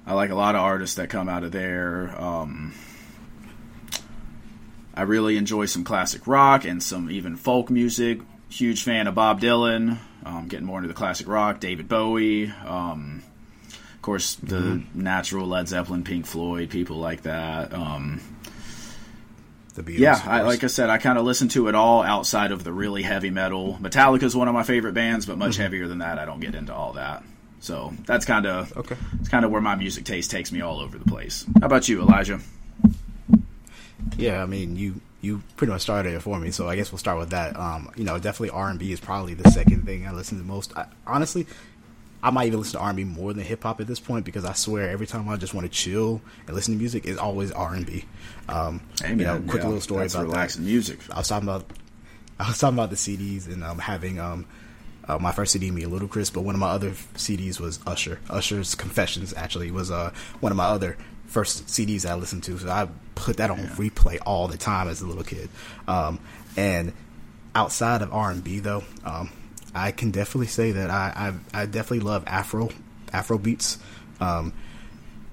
I 0.10 0.14
like 0.14 0.32
a 0.32 0.36
lot 0.36 0.56
of 0.56 0.62
artists 0.62 0.96
that 0.96 1.10
come 1.10 1.30
out 1.30 1.44
of 1.44 1.52
there. 1.52 2.20
Um, 2.20 2.74
I 4.96 5.04
really 5.04 5.38
enjoy 5.38 5.66
some 5.66 5.84
classic 5.84 6.26
rock 6.28 6.66
and 6.66 6.82
some 6.82 7.12
even 7.12 7.36
folk 7.36 7.70
music. 7.70 8.20
Huge 8.50 8.84
fan 8.84 9.06
of 9.08 9.14
Bob 9.16 9.40
Dylan. 9.40 10.00
Um, 10.26 10.48
getting 10.48 10.66
more 10.66 10.80
into 10.80 10.88
the 10.88 10.94
classic 10.96 11.28
rock. 11.28 11.60
David 11.60 11.88
Bowie. 11.88 12.52
Um, 12.66 13.22
of 13.68 14.02
course, 14.02 14.34
the 14.36 14.82
natural 14.96 15.46
Led 15.46 15.68
Zeppelin, 15.68 16.04
Pink 16.04 16.26
Floyd, 16.26 16.70
people 16.72 16.98
like 16.98 17.22
that. 17.24 17.72
Um, 17.74 18.20
The 19.76 19.84
Beatles. 19.84 20.00
yeah, 20.00 20.22
I, 20.26 20.42
like 20.42 20.64
I 20.64 20.68
said, 20.68 20.90
I 20.90 20.98
kind 20.98 21.20
of 21.20 21.26
listen 21.26 21.50
to 21.50 21.68
it 21.68 21.76
all 21.76 22.02
outside 22.02 22.52
of 22.52 22.64
the 22.64 22.74
really 22.74 23.04
heavy 23.04 23.30
metal. 23.30 23.78
Metallica 23.80 24.24
is 24.24 24.36
one 24.36 24.48
of 24.48 24.54
my 24.56 24.64
favorite 24.64 24.94
bands, 24.94 25.26
but 25.28 25.34
Mm-hmm. 25.34 25.40
much 25.40 25.58
heavier 25.58 25.88
than 25.88 26.00
that. 26.00 26.18
I 26.18 26.26
don't 26.26 26.40
get 26.40 26.56
into 26.56 26.74
all 26.74 26.94
that. 26.94 27.24
So 27.60 27.94
that's 28.06 28.26
kind 28.26 28.46
of 28.46 28.76
Okay. 28.78 28.96
It's 29.20 29.30
kind 29.30 29.44
of 29.46 29.52
where 29.52 29.62
my 29.62 29.76
music 29.76 30.06
taste 30.06 30.32
takes 30.32 30.52
me 30.52 30.62
all 30.62 30.80
over 30.80 30.98
the 30.98 31.06
place. 31.06 31.46
How 31.60 31.66
about 31.68 31.90
you, 31.90 32.02
Elijah? 32.02 32.40
Yeah, 34.18 34.42
I 34.42 34.46
mean, 34.46 34.76
you 34.76 35.02
you 35.22 35.42
pretty 35.58 35.72
much 35.74 35.82
started 35.82 36.14
it 36.14 36.22
for 36.22 36.40
me, 36.40 36.52
so 36.52 36.70
I 36.70 36.76
guess 36.78 36.92
we'll 36.92 37.00
start 37.00 37.20
with 37.20 37.32
that. 37.32 37.58
Um, 37.58 37.92
you 37.96 38.06
know, 38.06 38.18
definitely 38.18 38.52
R 38.52 38.70
and 38.70 38.80
B 38.80 38.92
is 38.92 39.00
probably 39.00 39.34
the 39.34 39.50
second 39.52 39.86
thing 39.86 40.08
I 40.08 40.14
listen 40.14 40.38
to 40.38 40.44
most. 40.44 40.76
I, 40.78 40.86
honestly, 41.06 41.46
I 42.24 42.32
might 42.32 42.48
even 42.48 42.60
listen 42.60 42.80
to 42.80 42.84
R 42.84 42.89
and 42.89 42.98
B 42.98 43.04
more 43.04 43.34
than 43.34 43.44
hip 43.44 43.63
hop 43.63 43.82
at 43.82 43.88
this 43.88 44.00
point 44.00 44.25
because 44.25 44.46
I 44.46 44.54
swear 44.54 44.89
every 44.89 45.08
time 45.08 45.28
I 45.28 45.36
just 45.36 45.54
want 45.54 45.66
to 45.66 45.72
chill 45.72 46.22
and 46.48 46.56
listen 46.56 46.74
to 46.74 46.78
music, 46.78 47.06
it's 47.06 47.20
always 47.20 47.51
R 47.51 47.74
and 47.74 47.86
B. 47.86 48.06
Um, 48.48 48.82
Hey, 49.01 49.10
you 49.10 49.16
know, 49.18 49.42
quick 49.48 49.62
yeah, 49.62 49.68
little 49.68 49.82
story 49.82 50.01
that's 50.04 50.16
about 50.16 50.28
relaxing 50.28 50.66
music. 50.66 51.00
I 51.12 51.18
was 51.20 51.28
talking 51.28 51.48
about 51.48 51.66
I 52.39 52.48
was 52.48 52.58
talking 52.58 52.78
about 52.78 52.89
the 52.89 52.96
CDs 52.96 53.48
and 53.48 53.63
um, 53.63 53.80
having 53.80 54.20
um, 54.20 54.46
uh, 55.10 55.18
my 55.18 55.32
first 55.32 55.54
CD, 55.54 55.72
me 55.72 55.84
Ludacris, 55.84 56.32
but 56.32 56.42
one 56.42 56.54
of 56.54 56.62
my 56.62 56.70
other 56.70 56.92
CDs 57.16 57.60
was 57.60 57.80
Usher. 57.88 58.20
Usher's 58.30 58.75
Confessions 58.75 59.34
actually 59.36 59.72
was 59.72 59.89
uh, 59.89 60.13
one 60.39 60.51
of 60.51 60.58
my 60.58 60.66
other 60.66 60.98
first 61.25 61.66
CDs 61.66 62.08
I 62.08 62.13
listened 62.13 62.44
to. 62.44 62.58
So 62.60 62.70
I 62.70 62.88
put 63.16 63.38
that 63.38 63.50
on 63.50 63.58
replay 63.58 64.20
all 64.24 64.48
the 64.48 64.58
time 64.58 64.88
as 64.88 65.01
a 65.01 65.08
little 65.08 65.24
kid. 65.24 65.50
Um, 65.88 66.20
and 66.56 66.94
outside 67.56 68.04
of 68.04 68.13
R 68.13 68.30
and 68.30 68.44
B 68.44 68.60
though, 68.60 68.84
um, 69.04 69.32
I 69.74 69.92
can 69.92 70.12
definitely 70.12 70.48
say 70.48 70.74
that 70.74 70.92
I, 70.92 71.34
I 71.54 71.62
I 71.62 71.66
definitely 71.66 72.01
love 72.01 72.24
Afro 72.28 72.70
Afro 73.12 73.39
beats. 73.39 73.80
Um, 74.20 74.54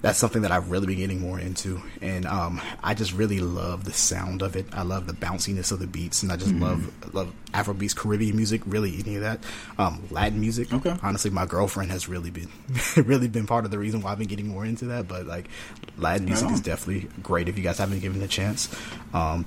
that's 0.07 0.19
something 0.19 0.43
that 0.43 0.53
I've 0.53 0.71
really 0.71 0.87
been 0.87 0.99
getting 0.99 1.21
more 1.21 1.41
into, 1.41 1.83
and 2.01 2.27
um, 2.27 2.61
I 2.83 2.95
just 2.95 3.13
really 3.13 3.41
love 3.41 3.85
the 3.85 3.93
sound 3.93 4.41
of 4.41 4.55
it. 4.55 4.67
I 4.73 4.83
love 4.83 5.09
the 5.09 5.13
bounciness 5.13 5.73
of 5.73 5.81
the 5.81 5.89
beats, 5.89 6.23
and 6.23 6.31
I 6.31 6.37
just 6.37 6.53
love 6.53 6.93
love 7.13 7.33
Afrobeats, 7.53 7.97
Caribbean 7.97 8.37
music, 8.37 8.63
really 8.67 8.97
any 9.01 9.17
of 9.17 9.23
that. 9.23 9.41
Um, 9.79 10.07
Latin 10.11 10.41
music. 10.41 10.73
Okay. 10.73 10.97
Honestly, 11.03 11.31
my 11.31 11.45
girlfriend 11.45 11.91
has 11.91 12.09
really 12.09 12.31
been 12.31 12.49
really 12.97 13.27
been 13.27 13.49
part 13.49 13.65
of 13.65 13.73
the 13.73 13.79
reason 13.79 14.01
why 14.01 14.13
I've 14.13 14.19
been 14.19 14.29
getting 14.29 14.47
more 14.47 14.65
into 14.65 14.85
that. 14.87 15.09
But 15.09 15.27
like, 15.27 15.49
Latin 15.99 16.27
music 16.27 16.51
is 16.53 16.61
definitely 16.61 17.09
great 17.23 17.49
if 17.49 17.59
you 17.59 17.65
guys 17.65 17.79
haven't 17.79 17.99
given 17.99 18.23
it 18.23 18.25
a 18.25 18.29
chance. 18.29 18.75
Um, 19.13 19.45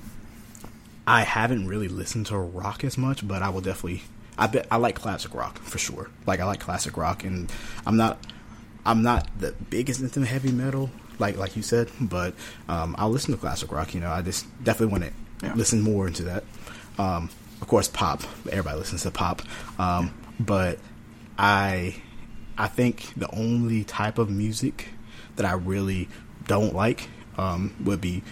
I 1.06 1.22
haven't 1.22 1.68
really 1.68 1.88
listened 1.88 2.26
to 2.26 2.38
rock 2.38 2.84
as 2.84 2.98
much, 2.98 3.26
but 3.26 3.42
I 3.42 3.48
will 3.48 3.62
definitely. 3.62 4.02
I 4.36 4.46
bet 4.46 4.66
I 4.70 4.76
like 4.76 4.94
classic 4.94 5.34
rock 5.34 5.58
for 5.58 5.78
sure. 5.78 6.10
Like 6.26 6.40
I 6.40 6.44
like 6.44 6.60
classic 6.60 6.98
rock, 6.98 7.24
and 7.24 7.50
I'm 7.86 7.96
not. 7.96 8.18
I'm 8.86 9.02
not 9.02 9.28
the 9.38 9.52
biggest 9.70 10.00
into 10.00 10.24
heavy 10.24 10.52
metal, 10.52 10.90
like 11.18 11.36
like 11.36 11.56
you 11.56 11.62
said, 11.62 11.90
but 12.00 12.34
um, 12.68 12.94
I'll 12.98 13.10
listen 13.10 13.32
to 13.34 13.40
classic 13.40 13.70
rock. 13.72 13.94
You 13.94 14.00
know, 14.00 14.10
I 14.10 14.22
just 14.22 14.46
definitely 14.64 14.92
want 14.98 15.04
to 15.04 15.46
Yeah. 15.46 15.54
listen 15.54 15.80
more 15.82 16.06
into 16.06 16.22
that. 16.24 16.44
Um, 16.98 17.30
of 17.60 17.68
course, 17.68 17.88
pop. 17.88 18.22
Everybody 18.48 18.78
listens 18.78 19.02
to 19.02 19.10
pop, 19.10 19.42
um, 19.78 20.12
but 20.38 20.78
I 21.38 21.94
I 22.58 22.68
think 22.68 23.12
the 23.16 23.30
only 23.34 23.84
type 23.84 24.18
of 24.18 24.30
music 24.30 24.88
that 25.36 25.46
I 25.46 25.52
really 25.52 26.08
don't 26.46 26.74
like 26.74 27.08
um, 27.38 27.74
would 27.84 28.00
be. 28.00 28.22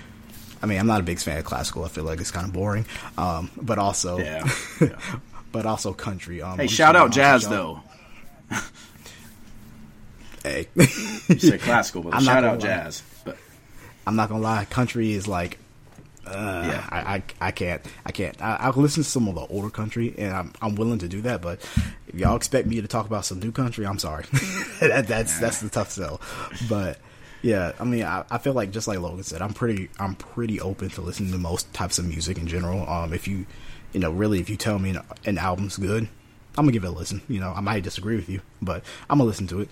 I 0.62 0.66
mean, 0.66 0.78
I'm 0.80 0.86
not 0.88 1.00
a 1.00 1.04
big 1.04 1.18
fan 1.20 1.38
of 1.38 1.44
classical. 1.44 1.84
I 1.84 1.88
feel 1.88 2.04
like 2.04 2.20
it's 2.20 2.30
kind 2.32 2.44
of 2.46 2.52
boring. 2.52 2.84
Um, 3.16 3.50
but 3.56 3.78
also, 3.78 4.18
Yeah. 4.18 4.48
Yeah. 4.80 4.98
but 5.52 5.64
also 5.66 5.92
country. 5.92 6.42
Um, 6.42 6.56
Hey, 6.56 6.62
I'm 6.64 6.68
shout 6.68 6.96
out 6.96 7.12
gonna 7.12 7.14
be 7.14 7.20
honest 7.22 7.44
jazz 7.44 7.48
though. 7.48 7.80
Hey, 10.42 10.68
You 10.76 11.38
say 11.38 11.58
classical, 11.58 12.02
but 12.02 12.14
I'm 12.14 12.22
shout 12.22 12.44
out 12.44 12.58
lie. 12.60 12.66
jazz. 12.66 13.02
But 13.24 13.36
I'm 14.06 14.16
not 14.16 14.28
gonna 14.28 14.42
lie, 14.42 14.64
country 14.66 15.12
is 15.12 15.26
like, 15.28 15.58
uh, 16.26 16.64
Yeah. 16.66 16.86
I, 16.90 16.98
I, 17.16 17.22
I 17.40 17.50
can't, 17.50 17.82
I 18.06 18.12
can't. 18.12 18.40
I, 18.42 18.56
I'll 18.60 18.72
listen 18.72 19.02
to 19.02 19.08
some 19.08 19.28
of 19.28 19.34
the 19.34 19.46
older 19.46 19.70
country, 19.70 20.14
and 20.18 20.32
I'm, 20.34 20.52
I'm 20.60 20.74
willing 20.76 20.98
to 21.00 21.08
do 21.08 21.20
that. 21.22 21.40
But 21.42 21.60
if 22.06 22.14
y'all 22.14 22.36
expect 22.36 22.66
me 22.66 22.80
to 22.80 22.88
talk 22.88 23.06
about 23.06 23.24
some 23.24 23.40
new 23.40 23.52
country, 23.52 23.86
I'm 23.86 23.98
sorry. 23.98 24.24
that, 24.80 25.06
that's 25.08 25.38
that's 25.40 25.60
the 25.60 25.68
tough 25.70 25.90
sell. 25.90 26.20
But 26.68 26.98
yeah, 27.42 27.72
I 27.78 27.84
mean, 27.84 28.02
I, 28.04 28.24
I 28.30 28.38
feel 28.38 28.52
like 28.52 28.70
just 28.72 28.88
like 28.88 28.98
Logan 28.98 29.22
said, 29.22 29.40
I'm 29.42 29.54
pretty, 29.54 29.88
I'm 29.98 30.14
pretty 30.16 30.60
open 30.60 30.90
to 30.90 31.00
listening 31.00 31.32
to 31.32 31.38
most 31.38 31.72
types 31.72 31.98
of 31.98 32.04
music 32.06 32.36
in 32.38 32.46
general. 32.46 32.88
Um, 32.88 33.12
if 33.12 33.28
you, 33.28 33.46
you 33.92 34.00
know, 34.00 34.10
really, 34.10 34.40
if 34.40 34.50
you 34.50 34.56
tell 34.56 34.78
me 34.78 34.90
an, 34.90 35.00
an 35.24 35.38
album's 35.38 35.76
good, 35.76 36.04
I'm 36.56 36.64
gonna 36.64 36.72
give 36.72 36.84
it 36.84 36.88
a 36.88 36.90
listen. 36.90 37.22
You 37.28 37.40
know, 37.40 37.52
I 37.54 37.60
might 37.60 37.84
disagree 37.84 38.16
with 38.16 38.28
you, 38.28 38.40
but 38.60 38.82
I'm 39.08 39.18
gonna 39.18 39.28
listen 39.28 39.46
to 39.48 39.60
it. 39.60 39.70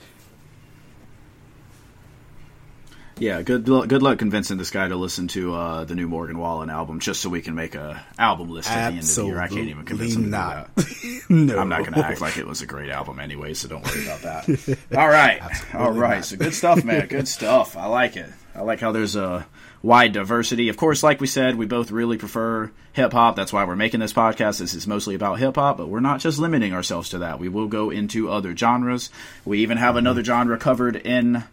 Yeah, 3.19 3.43
good 3.43 3.69
lu- 3.69 3.87
good 3.87 4.03
luck 4.03 4.19
convincing 4.19 4.59
this 4.59 4.71
guy 4.71 4.89
to 4.89 4.97
listen 4.97 5.29
to 5.29 5.55
uh, 5.55 5.85
the 5.85 5.95
new 5.95 6.07
Morgan 6.07 6.39
Wallen 6.39 6.69
album 6.69 7.01
just 7.01 7.21
so 7.21 7.31
we 7.31 7.41
can 7.41 7.55
make 7.55 7.75
a 7.75 8.05
album 8.19 8.51
list 8.51 8.71
at 8.71 8.91
the 8.91 8.97
end 8.97 9.05
of 9.05 9.15
the 9.15 9.25
year. 9.25 9.41
I 9.41 9.49
can't 9.49 9.69
even 9.69 9.85
convince 9.85 10.15
him 10.15 10.31
not. 10.31 10.71
no, 11.31 11.59
I'm 11.59 11.69
not 11.69 11.81
going 11.81 11.95
to 11.95 12.05
act 12.05 12.21
like 12.21 12.37
it 12.37 12.47
was 12.47 12.63
a 12.63 12.67
great 12.67 12.91
album 12.91 13.19
anyway, 13.19 13.55
so 13.55 13.69
don't 13.69 13.85
worry 13.85 14.05
about 14.05 14.23
that. 14.23 14.79
All 14.95 15.09
right, 15.09 15.41
all 15.75 15.93
right. 15.93 16.25
So 16.25 16.37
good 16.37 16.55
stuff, 16.55 16.85
man. 16.85 17.07
Good 17.07 17.29
stuff. 17.29 17.77
I 17.77 17.87
like 17.87 18.17
it. 18.17 18.31
I 18.55 18.63
like 18.63 18.81
how 18.81 18.93
there's 18.93 19.17
a 19.17 19.47
wide 19.83 20.13
diversity. 20.13 20.69
Of 20.69 20.77
course, 20.77 21.03
like 21.03 21.21
we 21.21 21.27
said, 21.27 21.57
we 21.57 21.67
both 21.67 21.91
really 21.91 22.19
prefer 22.19 22.71
hip 22.93 23.13
hop. 23.13 23.37
That's 23.37 23.53
why 23.53 23.65
we're 23.65 23.77
making 23.77 24.01
this 24.01 24.13
podcast. 24.13 24.59
This 24.59 24.75
is 24.75 24.87
mostly 24.87 25.15
about 25.15 25.39
hip 25.39 25.55
hop, 25.57 25.79
but 25.79 25.89
we're 25.89 26.01
not 26.01 26.21
just 26.21 26.39
limiting 26.39 26.73
ourselves 26.73 27.11
to 27.11 27.19
that. 27.19 27.39
We 27.39 27.49
will 27.49 27.69
go 27.69 27.91
into 27.91 28.31
other 28.31 28.57
genres. 28.57 29.11
We 29.45 29.61
even 29.61 29.79
have 29.79 29.97
another 29.97 30.25
genre 30.25 30.59
covered 30.59 30.97
in 30.97 31.45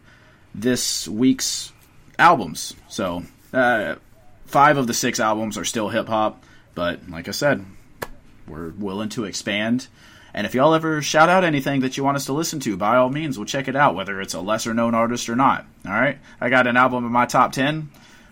this 0.56 1.08
week's 1.08 1.72
albums. 2.20 2.76
So, 2.90 3.24
uh, 3.54 3.96
five 4.46 4.78
of 4.78 4.88
the 4.88 4.94
six 4.94 5.20
albums 5.20 5.58
are 5.58 5.66
still 5.66 5.90
hip 5.90 6.08
hop, 6.08 6.44
but 6.76 7.10
like 7.10 7.28
I 7.28 7.32
said, 7.32 7.66
we're 8.48 8.70
willing 8.70 9.10
to 9.10 9.26
expand. 9.26 9.88
And 10.36 10.48
if 10.48 10.56
y'all 10.56 10.74
ever 10.74 11.02
shout 11.04 11.30
out 11.30 11.44
anything 11.44 11.82
that 11.82 11.96
you 11.96 12.04
want 12.04 12.18
us 12.18 12.26
to 12.26 12.34
listen 12.34 12.60
to, 12.62 12.76
by 12.76 12.96
all 12.96 13.10
means, 13.10 13.38
we'll 13.38 13.46
check 13.46 13.68
it 13.68 13.76
out, 13.76 13.94
whether 13.94 14.20
it's 14.20 14.34
a 14.34 14.42
lesser 14.42 14.74
known 14.74 14.96
artist 14.96 15.30
or 15.30 15.36
not. 15.36 15.66
All 15.86 15.92
right, 15.92 16.18
I 16.42 16.50
got 16.50 16.66
an 16.66 16.76
album 16.78 17.06
in 17.06 17.12
my 17.12 17.26
top 17.28 17.52
ten. 17.52 17.90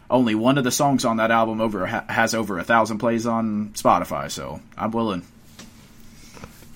Only 0.09 0.35
one 0.35 0.57
of 0.57 0.63
the 0.63 0.71
songs 0.71 1.05
on 1.05 1.17
that 1.17 1.31
album 1.31 1.61
over 1.61 1.85
ha- 1.85 2.03
has 2.09 2.33
over 2.33 2.57
a 2.57 2.63
thousand 2.63 2.97
plays 2.97 3.25
on 3.25 3.69
Spotify, 3.75 4.29
so 4.29 4.59
I'm 4.77 4.91
willing. 4.91 5.23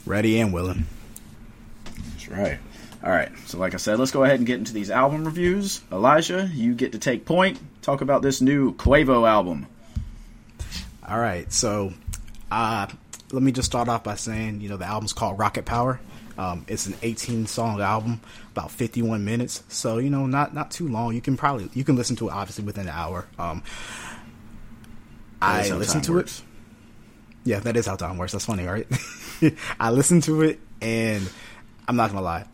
ready 0.06 0.40
and 0.40 0.54
willing. 0.54 0.86
That's 2.12 2.30
right. 2.30 2.60
All 3.06 3.12
right. 3.12 3.32
So, 3.46 3.60
like 3.60 3.76
I 3.76 3.78
said, 3.78 4.00
let's 4.00 4.12
go 4.12 4.24
ahead 4.24 4.40
and 4.40 4.48
get 4.48 4.58
into 4.58 4.74
these 4.74 4.90
album 4.90 5.26
reviews. 5.26 5.82
Elijah, 5.92 6.50
you 6.52 6.74
get 6.74 6.94
to 6.94 7.00
take 7.00 7.26
point. 7.26 7.60
Talk 7.84 8.02
about 8.02 8.24
this 8.24 8.42
new 8.42 8.74
Quavo 8.74 9.30
album. 9.30 9.68
All 11.08 11.20
right, 11.20 11.52
so 11.54 11.94
uh, 12.52 12.88
let 13.32 13.44
me 13.44 13.52
just 13.52 13.68
start 13.68 13.90
off 13.90 14.04
by 14.04 14.16
saying, 14.16 14.62
you 14.62 14.70
know, 14.70 14.78
the 14.78 14.86
album's 14.86 15.14
called 15.14 15.38
Rocket 15.38 15.64
Power. 15.64 16.00
Um, 16.36 16.66
it's 16.68 16.88
an 16.88 16.96
18 17.04 17.46
song 17.46 17.80
album, 17.80 18.22
about 18.52 18.72
51 18.72 19.24
minutes. 19.24 19.64
So 19.70 20.00
you 20.00 20.10
know, 20.10 20.26
not 20.26 20.54
not 20.54 20.72
too 20.72 20.88
long. 20.88 21.14
You 21.14 21.22
can 21.22 21.38
probably 21.38 21.70
you 21.74 21.84
can 21.84 21.96
listen 21.96 22.16
to 22.18 22.30
it 22.30 22.32
obviously 22.32 22.66
within 22.66 22.88
an 22.88 22.94
hour. 22.94 23.26
Um, 23.38 23.64
I 25.42 25.70
listened 25.70 26.06
to 26.06 26.14
works. 26.14 26.40
it. 26.40 26.46
Yeah, 27.50 27.60
that 27.60 27.78
is 27.78 27.86
how 27.86 27.96
time 27.96 28.18
works. 28.18 28.32
That's 28.32 28.46
funny, 28.46 28.66
right? 28.66 28.88
I 29.80 29.92
listened 29.92 30.24
to 30.24 30.42
it, 30.42 30.60
and 30.82 31.30
I'm 31.88 31.96
not 31.96 32.10
gonna 32.10 32.24
lie, 32.24 32.46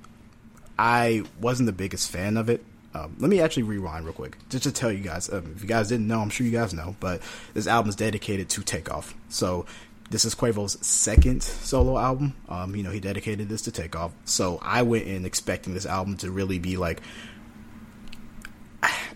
I 0.81 1.21
wasn't 1.39 1.67
the 1.67 1.73
biggest 1.73 2.09
fan 2.09 2.37
of 2.37 2.49
it. 2.49 2.65
Um, 2.95 3.15
let 3.19 3.29
me 3.29 3.39
actually 3.39 3.63
rewind 3.63 4.03
real 4.03 4.15
quick, 4.15 4.35
just 4.49 4.63
to 4.63 4.71
tell 4.71 4.91
you 4.91 5.03
guys. 5.03 5.31
Um, 5.31 5.53
if 5.55 5.61
you 5.61 5.67
guys 5.67 5.89
didn't 5.89 6.07
know, 6.07 6.19
I'm 6.21 6.31
sure 6.31 6.43
you 6.43 6.51
guys 6.51 6.73
know, 6.73 6.95
but 6.99 7.21
this 7.53 7.67
album 7.67 7.89
is 7.89 7.95
dedicated 7.95 8.49
to 8.49 8.63
Takeoff. 8.63 9.13
So 9.29 9.67
this 10.09 10.25
is 10.25 10.33
Quavo's 10.33 10.83
second 10.83 11.43
solo 11.43 11.99
album. 11.99 12.33
Um, 12.49 12.75
you 12.75 12.81
know, 12.81 12.89
he 12.89 12.99
dedicated 12.99 13.47
this 13.47 13.61
to 13.63 13.71
Takeoff. 13.71 14.11
So 14.25 14.57
I 14.63 14.81
went 14.81 15.05
in 15.05 15.23
expecting 15.23 15.75
this 15.75 15.85
album 15.85 16.17
to 16.17 16.31
really 16.31 16.57
be 16.57 16.77
like 16.77 17.01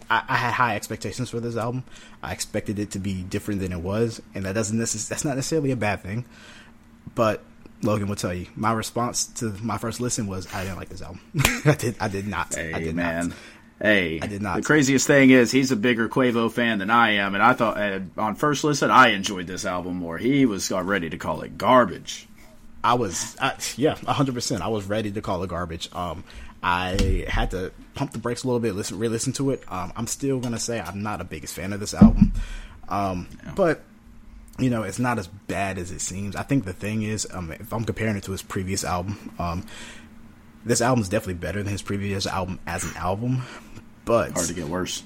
I, 0.08 0.36
had 0.36 0.54
high 0.54 0.76
expectations 0.76 1.32
for 1.32 1.40
this 1.40 1.58
album. 1.58 1.84
I 2.22 2.32
expected 2.32 2.78
it 2.78 2.92
to 2.92 3.00
be 3.00 3.24
different 3.24 3.60
than 3.60 3.72
it 3.72 3.82
was, 3.82 4.22
and 4.36 4.46
that 4.46 4.54
doesn't 4.54 4.78
necess- 4.78 5.10
that's 5.10 5.26
not 5.26 5.36
necessarily 5.36 5.72
a 5.72 5.76
bad 5.76 6.04
thing. 6.04 6.26
But 7.16 7.44
Logan 7.86 8.08
will 8.08 8.16
tell 8.16 8.34
you, 8.34 8.48
my 8.56 8.74
response 8.74 9.28
to 9.28 9.56
my 9.62 9.78
first 9.78 10.00
listen 10.02 10.28
was 10.28 10.52
I 10.54 10.64
didn't 10.64 10.78
like 10.78 10.90
this 10.90 11.02
album. 11.02 11.22
I 11.66 11.76
did 11.76 11.96
I 12.00 12.08
did 12.08 12.28
not. 12.28 12.54
Hey, 12.54 12.74
I 12.74 12.80
did 12.80 12.96
man. 12.96 13.30
not. 13.30 13.38
Hey, 13.82 14.20
I 14.22 14.28
did 14.28 14.42
not. 14.42 14.56
The 14.58 14.62
craziest 14.62 15.06
thing 15.06 15.32
is 15.32 15.52
he's 15.52 15.72
a 15.72 15.76
bigger 15.76 16.08
Quavo 16.08 16.50
fan 16.52 16.80
than 16.80 16.90
I 16.90 17.16
am, 17.16 17.36
and 17.36 17.44
I 17.44 17.54
thought 17.54 17.78
uh, 17.78 18.00
on 18.18 18.36
first 18.36 18.64
listen 18.64 18.90
I 18.90 19.10
enjoyed 19.10 19.48
this 19.48 19.66
album 19.66 19.96
more. 19.96 20.18
He 20.18 20.46
was 20.46 20.72
uh, 20.72 20.82
ready 20.82 21.10
to 21.10 21.18
call 21.18 21.42
it 21.42 21.58
garbage. 21.58 22.28
I 22.84 22.94
was, 22.94 23.36
I, 23.42 23.56
yeah, 23.78 23.96
hundred 23.96 24.36
percent. 24.36 24.62
I 24.62 24.68
was 24.68 24.86
ready 24.86 25.12
to 25.12 25.22
call 25.22 25.44
it 25.44 25.50
garbage. 25.50 25.90
Um, 25.94 26.24
I 26.62 27.26
had 27.28 27.52
to 27.52 27.72
pump 27.96 28.12
the 28.12 28.20
brakes 28.20 28.44
a 28.44 28.48
little 28.48 28.60
bit, 28.60 28.76
listen, 28.76 28.98
re-listen 28.98 29.34
to 29.34 29.52
it. 29.52 29.64
Um, 29.68 29.92
I'm 29.96 30.08
still 30.08 30.40
gonna 30.40 30.60
say 30.60 30.80
I'm 30.80 31.04
not 31.04 31.20
a 31.20 31.24
biggest 31.24 31.54
fan 31.54 31.74
of 31.74 31.80
this 31.80 31.94
album, 31.94 32.34
um, 32.88 33.28
but 33.56 33.82
you 34.58 34.70
know, 34.70 34.84
it's 34.84 35.00
not 35.00 35.20
as 35.20 35.28
bad 35.28 35.78
as 35.78 35.92
it 35.92 36.00
seems. 36.02 36.36
I 36.36 36.44
think 36.44 36.66
the 36.66 36.74
thing 36.74 37.04
is, 37.04 37.28
um, 37.32 37.52
if 37.52 37.74
I'm 37.74 37.84
comparing 37.84 38.16
it 38.16 38.24
to 38.24 38.32
his 38.32 38.42
previous 38.42 38.84
album, 38.84 39.34
um, 39.38 39.66
this 40.64 40.82
album 40.82 41.02
is 41.02 41.10
definitely 41.10 41.36
better 41.36 41.62
than 41.62 41.72
his 41.72 41.82
previous 41.82 42.26
album 42.26 42.60
as 42.66 42.84
an 42.84 42.96
album. 42.98 43.44
But 44.06 44.32
Hard 44.32 44.48
to 44.48 44.54
get 44.54 44.68
worse. 44.68 45.04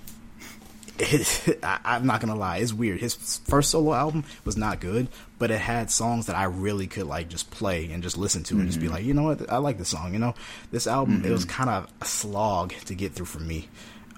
it, 1.00 1.60
I, 1.63 1.79
I'm 1.84 2.06
not 2.06 2.22
gonna 2.22 2.36
lie, 2.36 2.58
it's 2.58 2.74
weird. 2.74 3.00
His 3.00 3.39
first 3.48 3.72
solo 3.72 3.94
album 3.94 4.24
was 4.46 4.58
not 4.58 4.79
good, 4.79 5.08
but 5.38 5.51
it 5.51 5.60
had 5.60 5.89
songs 5.89 6.27
that 6.27 6.36
I 6.36 6.44
really 6.44 6.88
could 6.88 7.08
like 7.08 7.29
just 7.29 7.50
play 7.50 7.91
and 7.91 8.03
just 8.03 8.18
listen 8.18 8.44
to 8.44 8.56
and 8.60 8.68
just 8.68 8.79
be 8.79 8.88
like, 8.89 9.03
you 9.03 9.13
know 9.13 9.24
what, 9.24 9.50
I 9.51 9.58
like 9.58 9.77
this 9.77 9.89
song. 9.89 10.13
You 10.13 10.20
know, 10.20 10.36
this 10.72 10.86
album 10.86 11.24
it 11.25 11.32
was 11.32 11.46
kind 11.46 11.70
of 11.70 11.91
a 12.01 12.06
slog 12.06 12.74
to 12.86 12.94
get 12.94 13.13
through 13.13 13.25
for 13.25 13.39
me. 13.39 13.68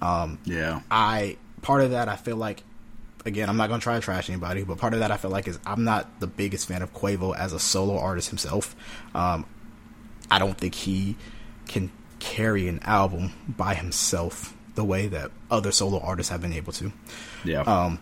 Um, 0.02 0.40
Yeah. 0.46 0.82
I 0.90 1.38
part 1.62 1.82
of 1.82 1.92
that 1.92 2.10
I 2.10 2.16
feel 2.16 2.38
like 2.38 2.64
again 3.26 3.50
I'm 3.50 3.58
not 3.58 3.70
gonna 3.70 3.82
try 3.82 3.96
to 3.96 4.02
trash 4.02 4.30
anybody, 4.30 4.64
but 4.64 4.78
part 4.78 4.94
of 4.94 5.00
that 5.00 5.12
I 5.12 5.18
feel 5.18 5.32
like 5.32 5.48
is 5.48 5.60
I'm 5.66 5.84
not 5.84 6.20
the 6.20 6.28
biggest 6.28 6.68
fan 6.68 6.82
of 6.82 6.94
Quavo 6.94 7.36
as 7.36 7.54
a 7.54 7.60
solo 7.60 7.98
artist 7.98 8.30
himself. 8.30 8.76
Um, 9.14 9.46
I 10.30 10.40
don't 10.40 10.58
think 10.58 10.76
he 10.76 11.18
can 11.68 11.92
carry 12.20 12.68
an 12.68 12.80
album 12.84 13.34
by 13.48 13.74
himself 13.74 14.56
the 14.76 14.84
way 14.84 15.08
that 15.08 15.32
other 15.50 15.72
solo 15.72 16.00
artists 16.00 16.32
have 16.32 16.42
been 16.42 16.54
able 16.54 16.72
to. 16.74 16.92
Yeah. 17.44 17.62
Um, 17.62 18.00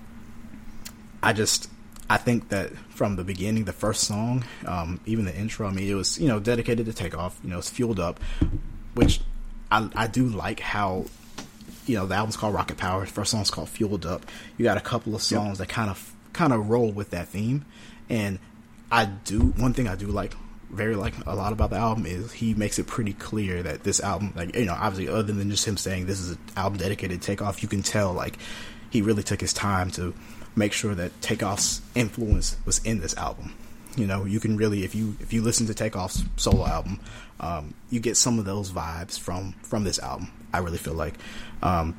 I 1.23 1.33
just 1.33 1.69
I 2.09 2.17
think 2.17 2.49
that 2.49 2.75
from 2.89 3.15
the 3.15 3.23
beginning, 3.23 3.65
the 3.65 3.73
first 3.73 4.03
song, 4.03 4.43
um, 4.65 4.99
even 5.05 5.25
the 5.25 5.35
intro, 5.35 5.67
I 5.67 5.71
mean, 5.71 5.89
it 5.89 5.93
was 5.93 6.19
you 6.19 6.27
know 6.27 6.39
dedicated 6.39 6.85
to 6.87 6.93
Takeoff. 6.93 7.39
You 7.43 7.49
know, 7.49 7.59
it's 7.59 7.69
fueled 7.69 7.99
up, 7.99 8.19
which 8.93 9.21
I 9.71 9.89
I 9.95 10.07
do 10.07 10.25
like 10.27 10.59
how 10.59 11.05
you 11.89 11.95
know 11.95 12.05
the 12.05 12.15
album's 12.15 12.37
called 12.37 12.53
Rocket 12.53 12.77
Power. 12.77 13.01
The 13.01 13.07
first 13.07 13.31
song's 13.31 13.49
called 13.49 13.67
Fueled 13.69 14.05
Up. 14.05 14.25
You 14.57 14.63
got 14.63 14.77
a 14.77 14.81
couple 14.81 15.15
of 15.15 15.23
songs 15.23 15.57
that 15.57 15.69
kind 15.69 15.89
of 15.89 16.13
kind 16.33 16.53
of 16.53 16.69
roll 16.69 16.91
with 16.91 17.09
that 17.09 17.29
theme, 17.29 17.65
and 18.09 18.37
I 18.91 19.05
do 19.05 19.39
one 19.39 19.73
thing 19.73 19.87
I 19.87 19.95
do 19.95 20.07
like 20.07 20.33
very 20.69 20.95
like 20.95 21.15
a 21.25 21.35
lot 21.35 21.51
about 21.51 21.71
the 21.71 21.77
album 21.77 22.05
is 22.05 22.31
he 22.31 22.53
makes 22.53 22.77
it 22.77 22.85
pretty 22.85 23.13
clear 23.13 23.63
that 23.63 23.83
this 23.83 23.99
album 23.99 24.31
like 24.35 24.55
you 24.55 24.65
know 24.65 24.75
obviously 24.77 25.11
other 25.11 25.33
than 25.33 25.49
just 25.49 25.67
him 25.67 25.77
saying 25.77 26.05
this 26.05 26.19
is 26.19 26.31
an 26.31 26.37
album 26.55 26.77
dedicated 26.77 27.19
to 27.19 27.25
takeoff 27.25 27.63
you 27.63 27.67
can 27.67 27.81
tell 27.81 28.13
like 28.13 28.37
he 28.91 29.01
really 29.01 29.23
took 29.23 29.41
his 29.41 29.51
time 29.51 29.89
to 29.89 30.13
make 30.55 30.71
sure 30.71 30.93
that 30.93 31.11
takeoff's 31.21 31.81
influence 31.95 32.55
was 32.67 32.77
in 32.85 32.99
this 32.99 33.17
album 33.17 33.51
you 33.97 34.05
know 34.07 34.25
you 34.25 34.39
can 34.39 34.55
really 34.57 34.83
if 34.83 34.93
you 34.95 35.15
if 35.19 35.33
you 35.33 35.41
listen 35.41 35.65
to 35.67 35.73
takeoff's 35.73 36.23
solo 36.37 36.65
album 36.65 36.99
um, 37.39 37.73
you 37.89 37.99
get 37.99 38.15
some 38.17 38.37
of 38.39 38.45
those 38.45 38.71
vibes 38.71 39.17
from 39.19 39.53
from 39.63 39.83
this 39.83 39.97
album 39.99 40.29
i 40.53 40.59
really 40.59 40.77
feel 40.77 40.93
like 40.93 41.15
um, 41.63 41.97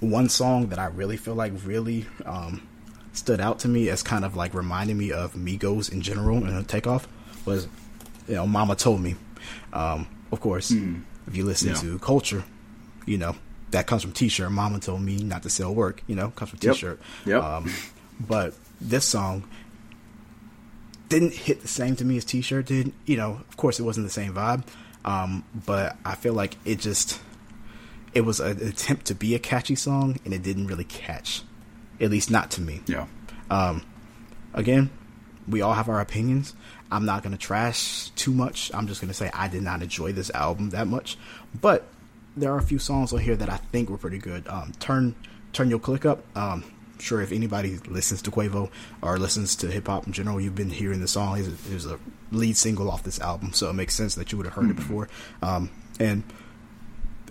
one 0.00 0.28
song 0.28 0.68
that 0.68 0.78
i 0.78 0.86
really 0.86 1.16
feel 1.16 1.34
like 1.34 1.52
really 1.64 2.06
um, 2.24 2.66
stood 3.12 3.40
out 3.40 3.58
to 3.60 3.68
me 3.68 3.88
as 3.88 4.02
kind 4.02 4.24
of 4.24 4.36
like 4.36 4.54
reminding 4.54 4.96
me 4.96 5.12
of 5.12 5.34
Migos 5.34 5.92
in 5.92 6.00
general 6.00 6.44
and 6.44 6.66
Takeoff 6.66 7.06
was, 7.44 7.68
you 8.26 8.34
know, 8.36 8.46
Mama 8.46 8.74
Told 8.74 9.02
Me. 9.02 9.16
Um, 9.74 10.06
of 10.30 10.40
course, 10.40 10.70
if 10.70 11.36
you 11.36 11.44
listen 11.44 11.68
Yeah. 11.68 11.74
to 11.74 11.98
Culture, 11.98 12.42
you 13.04 13.18
know, 13.18 13.36
that 13.72 13.86
comes 13.86 14.00
from 14.00 14.12
T-shirt. 14.12 14.50
Mama 14.50 14.80
told 14.80 15.02
me 15.02 15.18
not 15.22 15.42
to 15.42 15.50
sell 15.50 15.74
work, 15.74 16.02
you 16.06 16.14
know, 16.16 16.30
comes 16.30 16.50
from 16.52 16.60
T-shirt. 16.60 17.00
Yep. 17.26 17.42
Um, 17.42 17.70
but 18.18 18.54
this 18.80 19.04
song 19.04 19.44
didn't 21.12 21.34
hit 21.34 21.60
the 21.60 21.68
same 21.68 21.94
to 21.96 22.06
me 22.06 22.16
as 22.16 22.24
T-shirt 22.24 22.66
did. 22.66 22.92
You 23.04 23.18
know, 23.18 23.42
of 23.48 23.56
course, 23.58 23.78
it 23.78 23.82
wasn't 23.82 24.06
the 24.06 24.12
same 24.12 24.32
vibe. 24.32 24.64
Um, 25.04 25.44
but 25.66 25.96
I 26.06 26.14
feel 26.14 26.32
like 26.32 26.56
it 26.64 26.78
just, 26.78 27.20
it 28.14 28.22
was 28.22 28.40
an 28.40 28.66
attempt 28.66 29.06
to 29.06 29.14
be 29.14 29.34
a 29.34 29.38
catchy 29.38 29.74
song, 29.74 30.18
and 30.24 30.32
it 30.32 30.42
didn't 30.42 30.68
really 30.68 30.84
catch. 30.84 31.42
At 32.00 32.10
least 32.10 32.30
not 32.30 32.50
to 32.52 32.60
me 32.60 32.80
yeah. 32.86 33.06
Um, 33.50 33.84
again, 34.54 34.90
we 35.46 35.60
all 35.60 35.74
have 35.74 35.88
our 35.88 36.00
opinions. 36.00 36.54
I'm 36.90 37.04
not 37.04 37.22
going 37.22 37.32
to 37.32 37.38
trash 37.38 38.08
too 38.10 38.32
much. 38.32 38.70
I'm 38.74 38.86
just 38.86 39.00
going 39.00 39.08
to 39.08 39.14
say 39.14 39.30
I 39.34 39.48
did 39.48 39.62
not 39.62 39.82
enjoy 39.82 40.12
this 40.12 40.30
album 40.30 40.70
that 40.70 40.86
much. 40.86 41.18
But 41.60 41.86
there 42.36 42.52
are 42.52 42.58
a 42.58 42.62
few 42.62 42.78
songs 42.78 43.12
on 43.12 43.20
here 43.20 43.36
that 43.36 43.50
I 43.50 43.58
think 43.58 43.90
were 43.90 43.98
pretty 43.98 44.18
good. 44.18 44.48
Um, 44.48 44.72
turn 44.80 45.14
turn 45.52 45.68
your 45.68 45.78
click 45.78 46.06
up. 46.06 46.24
Um, 46.34 46.64
sure 47.02 47.20
if 47.20 47.32
anybody 47.32 47.78
listens 47.88 48.22
to 48.22 48.30
Quavo 48.30 48.70
or 49.02 49.18
listens 49.18 49.56
to 49.56 49.66
hip 49.70 49.86
hop 49.86 50.06
in 50.06 50.12
general, 50.12 50.40
you've 50.40 50.54
been 50.54 50.70
hearing 50.70 51.00
the 51.00 51.08
song. 51.08 51.38
A, 51.38 51.42
he's 51.42 51.86
a 51.86 51.98
lead 52.30 52.56
single 52.56 52.90
off 52.90 53.02
this 53.02 53.20
album, 53.20 53.52
so 53.52 53.68
it 53.68 53.74
makes 53.74 53.94
sense 53.94 54.14
that 54.14 54.32
you 54.32 54.38
would 54.38 54.46
have 54.46 54.54
heard 54.54 54.64
mm-hmm. 54.64 54.72
it 54.72 54.76
before. 54.76 55.08
Um, 55.42 55.70
and 55.98 56.22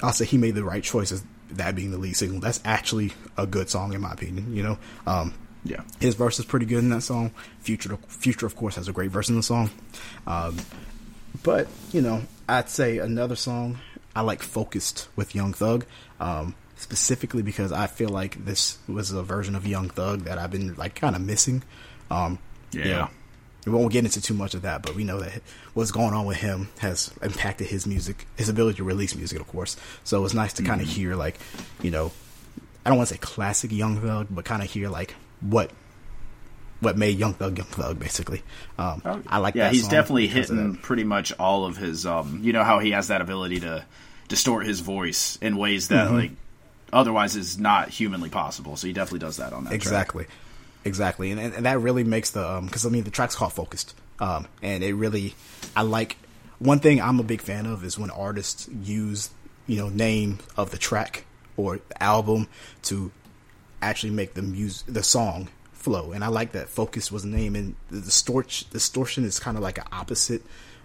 I'll 0.04 0.14
say 0.14 0.26
he 0.26 0.38
made 0.38 0.56
the 0.56 0.64
right 0.64 0.84
choices. 0.84 1.24
That 1.52 1.76
being 1.76 1.92
the 1.92 1.98
lead 1.98 2.16
single, 2.16 2.40
that's 2.40 2.62
actually 2.64 3.12
a 3.38 3.46
good 3.46 3.70
song 3.70 3.94
in 3.94 4.00
my 4.00 4.14
opinion. 4.14 4.56
You 4.56 4.64
know, 4.64 4.78
um, 5.06 5.34
yeah, 5.66 5.82
his 6.00 6.16
verse 6.16 6.40
is 6.40 6.46
pretty 6.46 6.66
good 6.66 6.80
in 6.80 6.90
that 6.90 7.02
song. 7.02 7.32
Future, 7.60 7.98
Future, 8.08 8.46
of 8.46 8.56
course, 8.56 8.76
has 8.76 8.88
a 8.88 8.94
great 8.94 9.12
verse 9.12 9.30
in 9.30 9.36
the 9.36 9.44
song. 9.44 9.70
Um, 10.26 10.58
but 11.44 11.68
you 11.92 12.02
know, 12.02 12.24
I'd 12.48 12.70
say 12.70 13.00
another 13.00 13.36
song 13.36 13.80
I 14.16 14.22
like 14.22 14.42
"Focused" 14.42 15.08
with 15.16 15.36
Young 15.36 15.54
Thug. 15.54 15.86
Um, 16.20 16.56
specifically 16.82 17.44
because 17.44 17.72
I 17.72 17.88
feel 17.88 18.10
like 18.10 18.44
this 18.44 18.80
was 18.88 19.12
a 19.12 19.24
version 19.24 19.56
of 19.56 19.68
Young 19.68 19.90
Thug 19.90 20.22
that 20.22 20.38
I've 20.38 20.52
been 20.52 20.76
like 20.76 20.96
kind 20.96 21.16
of 21.16 21.22
missing. 21.22 21.64
Um, 22.10 22.40
yeah. 22.72 22.84
You 22.84 22.92
know, 22.92 23.10
we 23.68 23.72
won't 23.74 23.92
get 23.92 24.04
into 24.04 24.20
too 24.20 24.34
much 24.34 24.56
of 24.56 24.64
that, 24.64 24.82
but 24.82 24.96
we 24.96 25.04
know 25.04 25.20
that 25.20 25.42
what's 25.74 25.92
going 25.92 26.14
on 26.14 26.26
with 26.26 26.38
him 26.38 26.70
has 26.80 27.14
impacted 27.22 27.68
his 27.68 27.86
music, 27.86 28.26
his 28.36 28.50
ability 28.50 28.78
to 28.78 28.84
release 28.84 29.16
music, 29.16 29.40
of 29.40 29.48
course. 29.48 29.78
So 30.04 30.26
it's 30.26 30.34
nice 30.34 30.54
to 30.54 30.64
kind 30.64 30.82
of 30.82 30.88
mm-hmm. 30.88 30.96
hear 30.96 31.16
like, 31.16 31.38
you 31.84 31.92
know, 31.92 32.12
I 32.84 32.90
don't 32.90 32.98
want 32.98 33.10
to 33.10 33.16
say 33.16 33.20
classic 33.20 33.72
Young 33.72 34.02
Thug, 34.02 34.28
but 34.32 34.46
kind 34.46 34.64
of 34.64 34.70
hear 34.70 34.90
like 34.90 35.14
what 35.40 35.72
what 36.80 36.98
made 36.98 37.20
Young 37.20 37.36
Thug 37.36 37.60
Young 37.60 37.68
Thug 37.68 38.00
basically. 38.00 38.42
Um, 38.80 39.04
oh, 39.06 39.22
I 39.28 39.38
like. 39.38 39.54
That. 39.54 39.60
Yeah, 39.60 39.70
he's 39.70 39.88
definitely 39.88 40.28
hitting 40.28 40.78
pretty 40.78 41.04
much 41.04 41.32
all 41.38 41.66
of 41.66 41.78
his. 41.78 42.08
Um, 42.08 42.40
you 42.42 42.54
know 42.54 42.64
how 42.64 42.80
he 42.80 42.92
has 42.92 43.10
that 43.10 43.22
ability 43.22 43.60
to 43.60 43.86
distort 44.28 44.66
his 44.66 44.80
voice 44.80 45.38
in 45.42 45.58
ways 45.58 45.90
that 45.90 46.08
mm-hmm. 46.08 46.16
like 46.16 46.32
otherwise 46.94 47.36
is 47.36 47.58
not 47.58 47.90
humanly 47.90 48.30
possible. 48.30 48.76
So 48.76 48.88
he 48.88 48.94
definitely 48.94 49.20
does 49.20 49.38
that 49.38 49.54
on 49.54 49.66
that. 49.66 49.74
Exactly, 49.74 50.26
track. 50.26 50.38
exactly, 50.86 51.32
and, 51.32 51.40
and 51.40 51.66
that 51.66 51.80
really 51.80 52.04
makes 52.04 52.32
the 52.32 52.62
because 52.66 52.86
um, 52.86 52.92
I 52.92 52.94
mean 52.94 53.04
the 53.04 53.12
track's 53.12 53.36
called 53.36 53.54
Focused, 53.54 53.96
um, 54.20 54.48
and 54.62 54.84
it 54.84 54.94
really 54.94 55.36
I 55.76 55.84
like 55.84 56.18
one 56.60 56.80
thing 56.80 57.02
I'm 57.02 57.20
a 57.20 57.24
big 57.24 57.42
fan 57.42 57.66
of 57.66 57.84
is 57.84 57.98
when 57.98 58.10
artists 58.10 58.70
use 58.84 59.30
you 59.68 59.78
know 59.78 59.90
name 59.90 60.40
of 60.58 60.72
the 60.72 60.78
track 60.78 61.26
or 61.58 61.80
the 61.88 62.04
album 62.04 62.48
to 62.84 63.12
actually 63.82 64.12
make 64.12 64.34
the 64.34 64.42
music 64.42 64.86
the 64.88 65.04
song 65.04 65.48
flow 65.74 66.12
and 66.12 66.24
i 66.24 66.28
like 66.28 66.52
that 66.52 66.70
focus 66.70 67.12
was 67.12 67.24
the 67.24 67.30
name 67.30 67.56
and 67.56 67.76
the 67.90 68.00
distortion 68.02 68.68
distortion 68.72 69.24
is 69.24 69.40
kind 69.40 69.58
of 69.58 69.64
like 69.64 69.80
an 69.80 69.86
opposite 69.92 70.44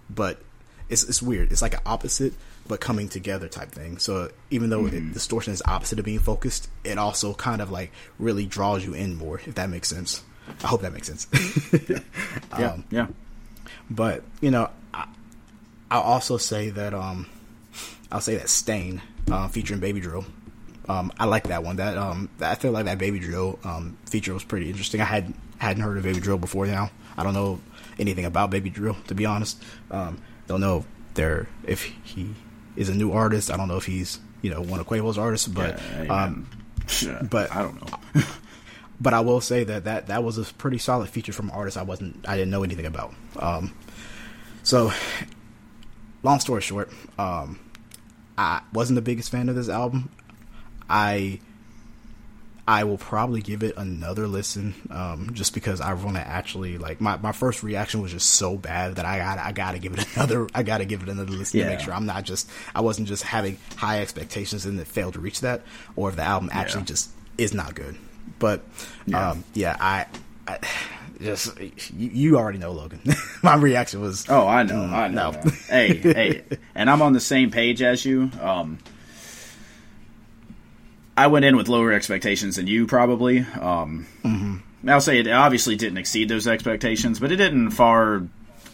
but 0.09 0.41
it's, 0.89 1.03
it's 1.05 1.21
weird 1.21 1.53
it's 1.53 1.61
like 1.61 1.75
an 1.75 1.81
opposite 1.85 2.33
but 2.69 2.81
coming 2.81 3.09
together 3.09 3.49
type 3.49 3.71
thing. 3.71 3.99
So 3.99 4.31
even 4.51 4.71
though 4.71 4.83
mm-hmm. 4.83 5.09
it, 5.09 5.13
distortion 5.15 5.53
is 5.53 5.63
opposite 5.67 5.99
of 5.99 6.05
being 6.05 6.19
focused, 6.19 6.69
it 6.85 6.99
also 6.99 7.35
kind 7.35 7.61
of 7.61 7.71
like 7.71 7.93
really 8.19 8.47
draws 8.47 8.85
you 8.85 8.95
in 8.95 9.17
more. 9.17 9.41
If 9.47 9.55
that 9.57 9.71
makes 9.71 9.89
sense. 9.89 10.23
I 10.63 10.69
hope 10.69 10.83
that 10.83 10.93
makes 10.93 11.09
sense. 11.09 11.27
yeah. 11.89 11.99
yeah. 12.59 12.71
Um, 12.73 12.85
yeah. 12.91 13.07
But 13.91 14.23
you 14.41 14.51
know, 14.51 14.71
I, 14.95 15.07
will 15.91 16.03
also 16.03 16.37
say 16.37 16.71
that 16.71 16.95
um, 16.95 17.27
I'll 18.11 18.21
say 18.21 18.37
that 18.37 18.49
Stain 18.49 19.03
uh, 19.31 19.49
featuring 19.49 19.81
Baby 19.81 20.01
Drill. 20.01 20.25
Um, 20.89 21.13
I 21.19 21.25
like 21.25 21.49
that 21.49 21.65
one. 21.65 21.77
That 21.77 21.99
um, 21.99 22.29
I 22.41 22.55
feel 22.55 22.73
like 22.73 22.85
that 22.85 22.99
Baby 22.99 23.19
Drill 23.19 23.59
um, 23.65 23.97
feature 24.09 24.35
was 24.35 24.45
pretty 24.45 24.69
interesting. 24.71 25.01
I 25.01 25.05
had 25.05 25.35
hadn't 25.59 25.83
heard 25.83 25.97
of 25.97 26.05
Baby 26.05 26.21
Drill 26.21 26.39
before 26.39 26.67
now. 26.67 26.91
I 27.17 27.23
don't 27.23 27.35
know 27.35 27.61
anything 27.99 28.25
about 28.25 28.51
Baby 28.51 28.71
Drill 28.71 28.97
to 29.09 29.15
be 29.15 29.27
honest. 29.27 29.63
Um, 29.91 30.21
don't 30.47 30.61
know 30.61 30.79
if 30.79 30.87
there 31.15 31.49
if 31.65 31.83
he 31.83 32.35
is 32.77 32.89
a 32.89 32.95
new 32.95 33.13
artist. 33.13 33.51
I 33.51 33.57
don't 33.57 33.69
know 33.69 33.77
if 33.77 33.87
he's 33.87 34.19
you 34.43 34.51
know 34.51 34.61
one 34.61 34.81
of 34.81 34.87
Quavo's 34.87 35.19
artists, 35.19 35.49
but 35.49 35.81
yeah, 35.99 36.25
um, 36.25 36.49
but 37.31 37.55
I 37.55 37.63
don't 37.63 37.81
know. 37.81 38.23
but 39.01 39.15
I 39.15 39.21
will 39.21 39.41
say 39.41 39.65
that, 39.65 39.85
that 39.85 40.07
that 40.07 40.25
was 40.25 40.39
a 40.39 40.45
pretty 40.55 40.79
solid 40.79 41.09
feature 41.09 41.33
from 41.33 41.49
an 41.49 41.55
artist 41.55 41.77
I 41.77 41.83
wasn't 41.83 42.27
I 42.29 42.37
didn't 42.37 42.51
know 42.51 42.63
anything 42.63 42.87
about. 42.87 43.15
Um, 43.39 43.75
so, 44.63 44.93
long 46.23 46.41
story 46.41 46.61
short, 46.61 46.91
um, 47.19 47.59
I 48.37 48.63
wasn't 48.73 48.97
the 48.97 49.03
biggest 49.03 49.31
fan 49.31 49.49
of 49.49 49.55
this 49.55 49.69
album. 49.69 50.11
I 50.89 51.41
I 52.69 52.83
will 52.83 52.99
probably 52.99 53.43
give 53.43 53.63
it 53.63 53.77
another 53.77 54.27
listen, 54.27 54.75
um, 54.91 55.31
just 55.35 55.55
because 55.55 55.81
I 55.81 55.95
want 55.95 56.17
to 56.17 56.27
actually 56.27 56.79
like 56.79 57.01
my, 57.01 57.17
my 57.17 57.31
first 57.31 57.63
reaction 57.63 58.03
was 58.03 58.11
just 58.11 58.31
so 58.31 58.57
bad 58.57 58.97
that 58.97 59.05
I 59.05 59.19
got 59.19 59.39
I 59.39 59.53
got 59.53 59.73
to 59.73 59.79
give 59.79 59.97
it 59.97 60.05
another 60.17 60.49
I 60.53 60.65
got 60.65 60.79
to 60.79 60.85
give 60.85 61.03
it 61.03 61.09
another 61.09 61.31
listen 61.31 61.61
yeah. 61.61 61.67
to 61.67 61.71
make 61.71 61.81
sure 61.81 61.95
I'm 61.95 62.07
not 62.07 62.25
just 62.25 62.51
I 62.75 62.81
wasn't 62.81 63.07
just 63.07 63.23
having 63.23 63.59
high 63.77 64.03
expectations 64.03 64.67
and 64.67 64.81
it 64.81 64.89
failed 64.89 65.15
to 65.15 65.21
reach 65.21 65.43
that, 65.43 65.63
or 65.95 66.09
if 66.09 66.17
the 66.17 66.23
album 66.23 66.51
actually 66.53 66.81
yeah. 66.81 66.87
just 66.87 67.11
is 67.39 67.55
not 67.55 67.75
good. 67.77 67.97
But 68.41 68.63
yeah, 69.07 69.31
um, 69.31 69.45
yeah 69.55 69.77
I, 69.79 70.07
I 70.49 70.59
just 71.21 71.59
you, 71.61 71.71
you, 71.93 72.37
already 72.37 72.59
know 72.59 72.73
Logan. 72.73 73.01
my 73.45 73.55
reaction 73.55 74.01
was 74.01 74.27
oh 74.29 74.49
I 74.49 74.65
know 74.65 74.75
mm, 74.75 74.93
I 74.93 75.07
know. 75.07 75.31
No. 75.31 75.51
hey 75.69 75.97
hey, 75.99 76.43
and 76.75 76.91
I'm 76.91 77.01
on 77.01 77.13
the 77.13 77.21
same 77.21 77.53
page 77.53 77.81
as 77.81 78.05
you. 78.05 78.31
Um, 78.41 78.79
I 81.17 81.29
went 81.29 81.45
in 81.45 81.57
with 81.57 81.69
lower 81.69 81.93
expectations 81.93 82.57
than 82.57 82.67
you 82.67 82.87
probably. 82.87 83.41
Um, 83.41 84.07
mm-hmm. 84.23 84.89
I'll 84.89 85.01
say 85.01 85.19
it 85.19 85.29
obviously 85.29 85.77
didn't 85.77 85.99
exceed 85.99 86.29
those 86.29 86.47
expectations, 86.47 87.19
but 87.19 87.33
it 87.33 87.37
didn't 87.37 87.71
far 87.71 88.23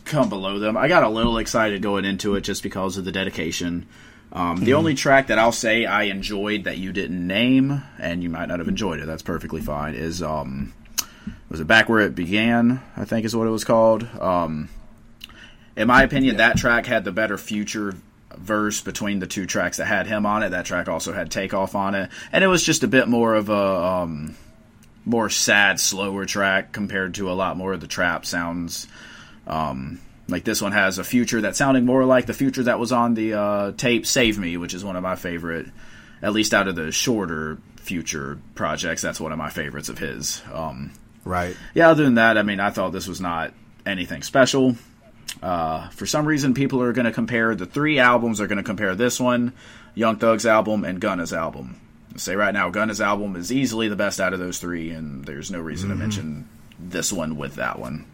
come 0.04 0.28
below 0.28 0.58
them. 0.58 0.76
I 0.76 0.88
got 0.88 1.04
a 1.04 1.08
little 1.08 1.38
excited 1.38 1.82
going 1.82 2.04
into 2.04 2.34
it 2.34 2.42
just 2.42 2.62
because 2.62 2.96
of 2.96 3.04
the 3.04 3.12
dedication. 3.12 3.86
Um, 4.32 4.56
mm-hmm. 4.56 4.64
The 4.64 4.74
only 4.74 4.94
track 4.94 5.28
that 5.28 5.38
I'll 5.38 5.52
say 5.52 5.84
I 5.84 6.04
enjoyed 6.04 6.64
that 6.64 6.78
you 6.78 6.92
didn't 6.92 7.26
name, 7.26 7.82
and 7.98 8.22
you 8.22 8.30
might 8.30 8.46
not 8.46 8.58
have 8.58 8.68
enjoyed 8.68 9.00
it, 9.00 9.06
that's 9.06 9.22
perfectly 9.22 9.60
fine, 9.60 9.94
is 9.94 10.22
um, 10.22 10.72
was 11.48 11.60
it 11.60 11.66
Back 11.66 11.88
Where 11.88 12.00
It 12.00 12.14
Began, 12.14 12.80
I 12.96 13.04
think 13.04 13.24
is 13.24 13.36
what 13.36 13.46
it 13.46 13.50
was 13.50 13.64
called. 13.64 14.06
Um, 14.20 14.68
in 15.76 15.86
my 15.86 16.02
opinion, 16.02 16.38
that 16.38 16.56
track 16.56 16.86
had 16.86 17.04
the 17.04 17.12
better 17.12 17.38
future 17.38 17.94
verse 18.42 18.80
between 18.80 19.18
the 19.18 19.26
two 19.26 19.46
tracks 19.46 19.78
that 19.78 19.86
had 19.86 20.06
him 20.06 20.26
on 20.26 20.42
it. 20.42 20.50
That 20.50 20.66
track 20.66 20.88
also 20.88 21.12
had 21.12 21.30
Takeoff 21.30 21.74
on 21.74 21.94
it, 21.94 22.10
and 22.32 22.44
it 22.44 22.48
was 22.48 22.62
just 22.62 22.82
a 22.82 22.88
bit 22.88 23.08
more 23.08 23.34
of 23.34 23.48
a 23.48 23.84
um, 23.84 24.36
more 25.04 25.30
sad, 25.30 25.80
slower 25.80 26.26
track 26.26 26.72
compared 26.72 27.14
to 27.14 27.30
a 27.30 27.34
lot 27.34 27.56
more 27.56 27.72
of 27.72 27.80
the 27.80 27.86
trap 27.86 28.26
sounds. 28.26 28.86
Um, 29.46 30.00
like 30.28 30.44
this 30.44 30.62
one 30.62 30.72
has 30.72 30.98
a 30.98 31.04
future 31.04 31.42
that 31.42 31.56
sounding 31.56 31.84
more 31.84 32.04
like 32.04 32.26
the 32.26 32.34
future 32.34 32.62
that 32.64 32.78
was 32.78 32.92
on 32.92 33.14
the 33.14 33.34
uh, 33.34 33.72
tape 33.72 34.06
"Save 34.06 34.38
Me," 34.38 34.56
which 34.56 34.74
is 34.74 34.84
one 34.84 34.96
of 34.96 35.02
my 35.02 35.16
favorite, 35.16 35.66
at 36.20 36.32
least 36.32 36.54
out 36.54 36.68
of 36.68 36.76
the 36.76 36.92
shorter 36.92 37.58
future 37.76 38.38
projects. 38.54 39.02
That's 39.02 39.20
one 39.20 39.32
of 39.32 39.38
my 39.38 39.50
favorites 39.50 39.88
of 39.88 39.98
his. 39.98 40.42
Um, 40.52 40.92
right. 41.24 41.56
Yeah. 41.74 41.90
Other 41.90 42.04
than 42.04 42.14
that, 42.14 42.38
I 42.38 42.42
mean, 42.42 42.60
I 42.60 42.70
thought 42.70 42.92
this 42.92 43.08
was 43.08 43.20
not 43.20 43.52
anything 43.84 44.22
special. 44.22 44.76
Uh, 45.42 45.88
for 45.90 46.06
some 46.06 46.26
reason, 46.26 46.54
people 46.54 46.82
are 46.82 46.92
going 46.92 47.04
to 47.04 47.12
compare 47.12 47.54
the 47.54 47.66
three 47.66 47.98
albums. 47.98 48.40
Are 48.40 48.46
going 48.46 48.58
to 48.58 48.62
compare 48.62 48.94
this 48.94 49.18
one, 49.18 49.52
Young 49.94 50.16
Thug's 50.16 50.46
album, 50.46 50.84
and 50.84 51.00
Gunna's 51.00 51.32
album. 51.32 51.80
I'll 52.12 52.18
say 52.18 52.36
right 52.36 52.52
now, 52.52 52.70
Gunna's 52.70 53.00
album 53.00 53.36
is 53.36 53.50
easily 53.50 53.88
the 53.88 53.96
best 53.96 54.20
out 54.20 54.32
of 54.32 54.38
those 54.38 54.58
three, 54.58 54.90
and 54.90 55.24
there's 55.24 55.50
no 55.50 55.60
reason 55.60 55.90
mm-hmm. 55.90 55.98
to 55.98 56.04
mention 56.04 56.48
this 56.78 57.12
one 57.12 57.36
with 57.36 57.56
that 57.56 57.78
one. 57.78 58.06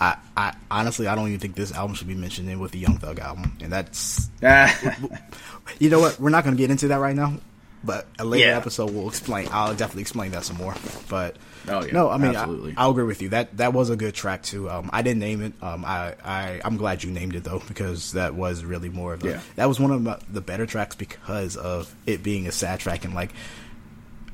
I, 0.00 0.18
I 0.36 0.54
honestly, 0.70 1.06
I 1.06 1.14
don't 1.14 1.28
even 1.28 1.40
think 1.40 1.54
this 1.54 1.72
album 1.72 1.96
should 1.96 2.08
be 2.08 2.14
mentioned 2.14 2.50
in 2.50 2.60
with 2.60 2.72
the 2.72 2.78
Young 2.78 2.98
Thug 2.98 3.18
album, 3.18 3.56
and 3.62 3.72
that's. 3.72 4.28
you 5.78 5.90
know 5.90 6.00
what? 6.00 6.20
We're 6.20 6.30
not 6.30 6.44
going 6.44 6.56
to 6.56 6.60
get 6.60 6.70
into 6.70 6.88
that 6.88 6.96
right 6.96 7.16
now, 7.16 7.38
but 7.86 8.06
a 8.18 8.24
later 8.24 8.48
yeah. 8.48 8.56
episode 8.56 8.92
will 8.92 9.08
explain. 9.08 9.48
I'll 9.52 9.74
definitely 9.74 10.02
explain 10.02 10.32
that 10.32 10.44
some 10.44 10.56
more. 10.56 10.74
But 11.08 11.36
Oh 11.68 11.84
yeah, 11.84 11.92
no, 11.92 12.10
I 12.10 12.18
mean, 12.18 12.36
absolutely. 12.36 12.74
I, 12.76 12.84
will 12.84 12.92
agree 12.92 13.04
with 13.04 13.22
you. 13.22 13.30
That 13.30 13.56
that 13.56 13.72
was 13.72 13.90
a 13.90 13.96
good 13.96 14.14
track 14.14 14.42
too. 14.42 14.70
Um, 14.70 14.88
I 14.92 15.02
didn't 15.02 15.20
name 15.20 15.42
it. 15.42 15.52
Um, 15.60 15.84
I, 15.84 16.14
I 16.24 16.60
I'm 16.64 16.76
glad 16.76 17.02
you 17.02 17.10
named 17.10 17.34
it 17.34 17.44
though 17.44 17.62
because 17.66 18.12
that 18.12 18.34
was 18.34 18.64
really 18.64 18.88
more 18.88 19.14
of 19.14 19.24
a, 19.24 19.30
yeah. 19.30 19.40
that 19.56 19.66
was 19.66 19.80
one 19.80 19.90
of 19.90 20.32
the 20.32 20.40
better 20.40 20.66
tracks 20.66 20.94
because 20.94 21.56
of 21.56 21.92
it 22.06 22.22
being 22.22 22.46
a 22.46 22.52
sad 22.52 22.80
track 22.80 23.04
and 23.04 23.14
like 23.14 23.32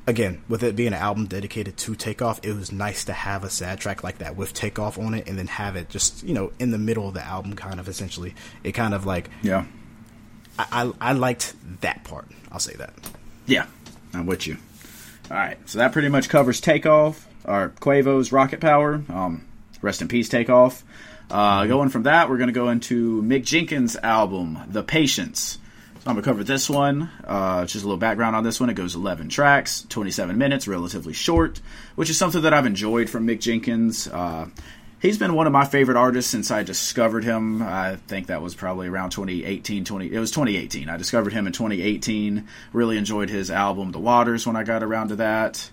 again 0.07 0.43
with 0.49 0.63
it 0.63 0.77
being 0.77 0.89
an 0.89 0.95
album 0.95 1.27
dedicated 1.27 1.77
to 1.79 1.95
Takeoff, 1.95 2.41
it 2.43 2.55
was 2.55 2.71
nice 2.71 3.05
to 3.07 3.13
have 3.13 3.45
a 3.45 3.51
sad 3.51 3.81
track 3.81 4.05
like 4.05 4.19
that 4.19 4.37
with 4.37 4.53
Takeoff 4.53 4.99
on 4.99 5.15
it 5.15 5.27
and 5.27 5.39
then 5.39 5.47
have 5.47 5.77
it 5.77 5.89
just 5.89 6.23
you 6.25 6.35
know 6.35 6.53
in 6.59 6.71
the 6.71 6.79
middle 6.79 7.09
of 7.09 7.15
the 7.15 7.25
album, 7.25 7.55
kind 7.55 7.81
of 7.81 7.89
essentially. 7.89 8.35
It 8.63 8.73
kind 8.73 8.93
of 8.93 9.07
like 9.07 9.31
yeah. 9.43 9.65
I, 10.59 10.93
I, 11.01 11.11
I 11.11 11.13
liked 11.13 11.55
that 11.81 12.05
part. 12.05 12.29
I'll 12.51 12.61
say 12.61 12.75
that. 12.75 12.93
Yeah, 13.47 13.67
I'm 14.15 14.27
with 14.27 14.47
you. 14.47 14.57
All 15.31 15.37
right, 15.37 15.59
so 15.69 15.79
that 15.79 15.93
pretty 15.93 16.09
much 16.09 16.29
covers 16.29 16.61
Takeoff, 16.61 17.27
or 17.45 17.73
Quavo's 17.81 18.33
Rocket 18.33 18.61
Power. 18.61 19.03
Um, 19.09 19.47
rest 19.81 20.03
in 20.03 20.09
peace, 20.09 20.29
Takeoff. 20.29 20.85
Uh, 21.31 21.67
going 21.67 21.89
from 21.89 22.03
that, 22.03 22.29
we're 22.29 22.37
going 22.37 22.49
to 22.49 22.53
go 22.53 22.69
into 22.69 23.23
Mick 23.23 23.45
Jenkins' 23.45 23.97
album, 23.97 24.59
The 24.69 24.83
Patience. 24.83 25.59
So 26.03 26.11
I'm 26.11 26.17
going 26.17 26.25
to 26.25 26.29
cover 26.31 26.45
this 26.45 26.69
one. 26.69 27.09
Uh, 27.25 27.65
just 27.65 27.85
a 27.85 27.87
little 27.87 27.97
background 27.97 28.35
on 28.35 28.43
this 28.45 28.59
one. 28.61 28.69
It 28.69 28.75
goes 28.75 28.97
11 28.97 29.29
tracks, 29.29 29.87
27 29.89 30.37
minutes, 30.37 30.67
relatively 30.67 31.13
short, 31.13 31.61
which 31.95 32.11
is 32.11 32.19
something 32.19 32.43
that 32.43 32.53
I've 32.53 32.67
enjoyed 32.67 33.09
from 33.09 33.27
Mick 33.27 33.41
Jenkins. 33.41 34.09
Uh, 34.09 34.49
he's 35.03 35.19
been 35.19 35.35
one 35.35 35.47
of 35.47 35.53
my 35.53 35.67
favorite 35.67 35.99
artists 35.99 36.31
since 36.31 36.51
I 36.51 36.63
discovered 36.63 37.25
him. 37.25 37.61
I 37.61 37.97
think 38.07 38.29
that 38.29 38.41
was 38.41 38.55
probably 38.55 38.89
around 38.89 39.11
2018, 39.11 39.85
20 39.85 40.13
it 40.13 40.19
was 40.19 40.31
2018. 40.31 40.89
I 40.89 40.97
discovered 40.97 41.35
him 41.35 41.47
in 41.47 41.53
2018. 41.53 42.49
Really 42.73 42.97
enjoyed 42.97 43.29
his 43.29 43.51
album 43.51 43.91
The 43.91 43.99
Waters 43.99 44.47
when 44.47 44.57
I 44.57 44.63
got 44.63 44.83
around 44.83 45.09
to 45.09 45.17
that. 45.17 45.71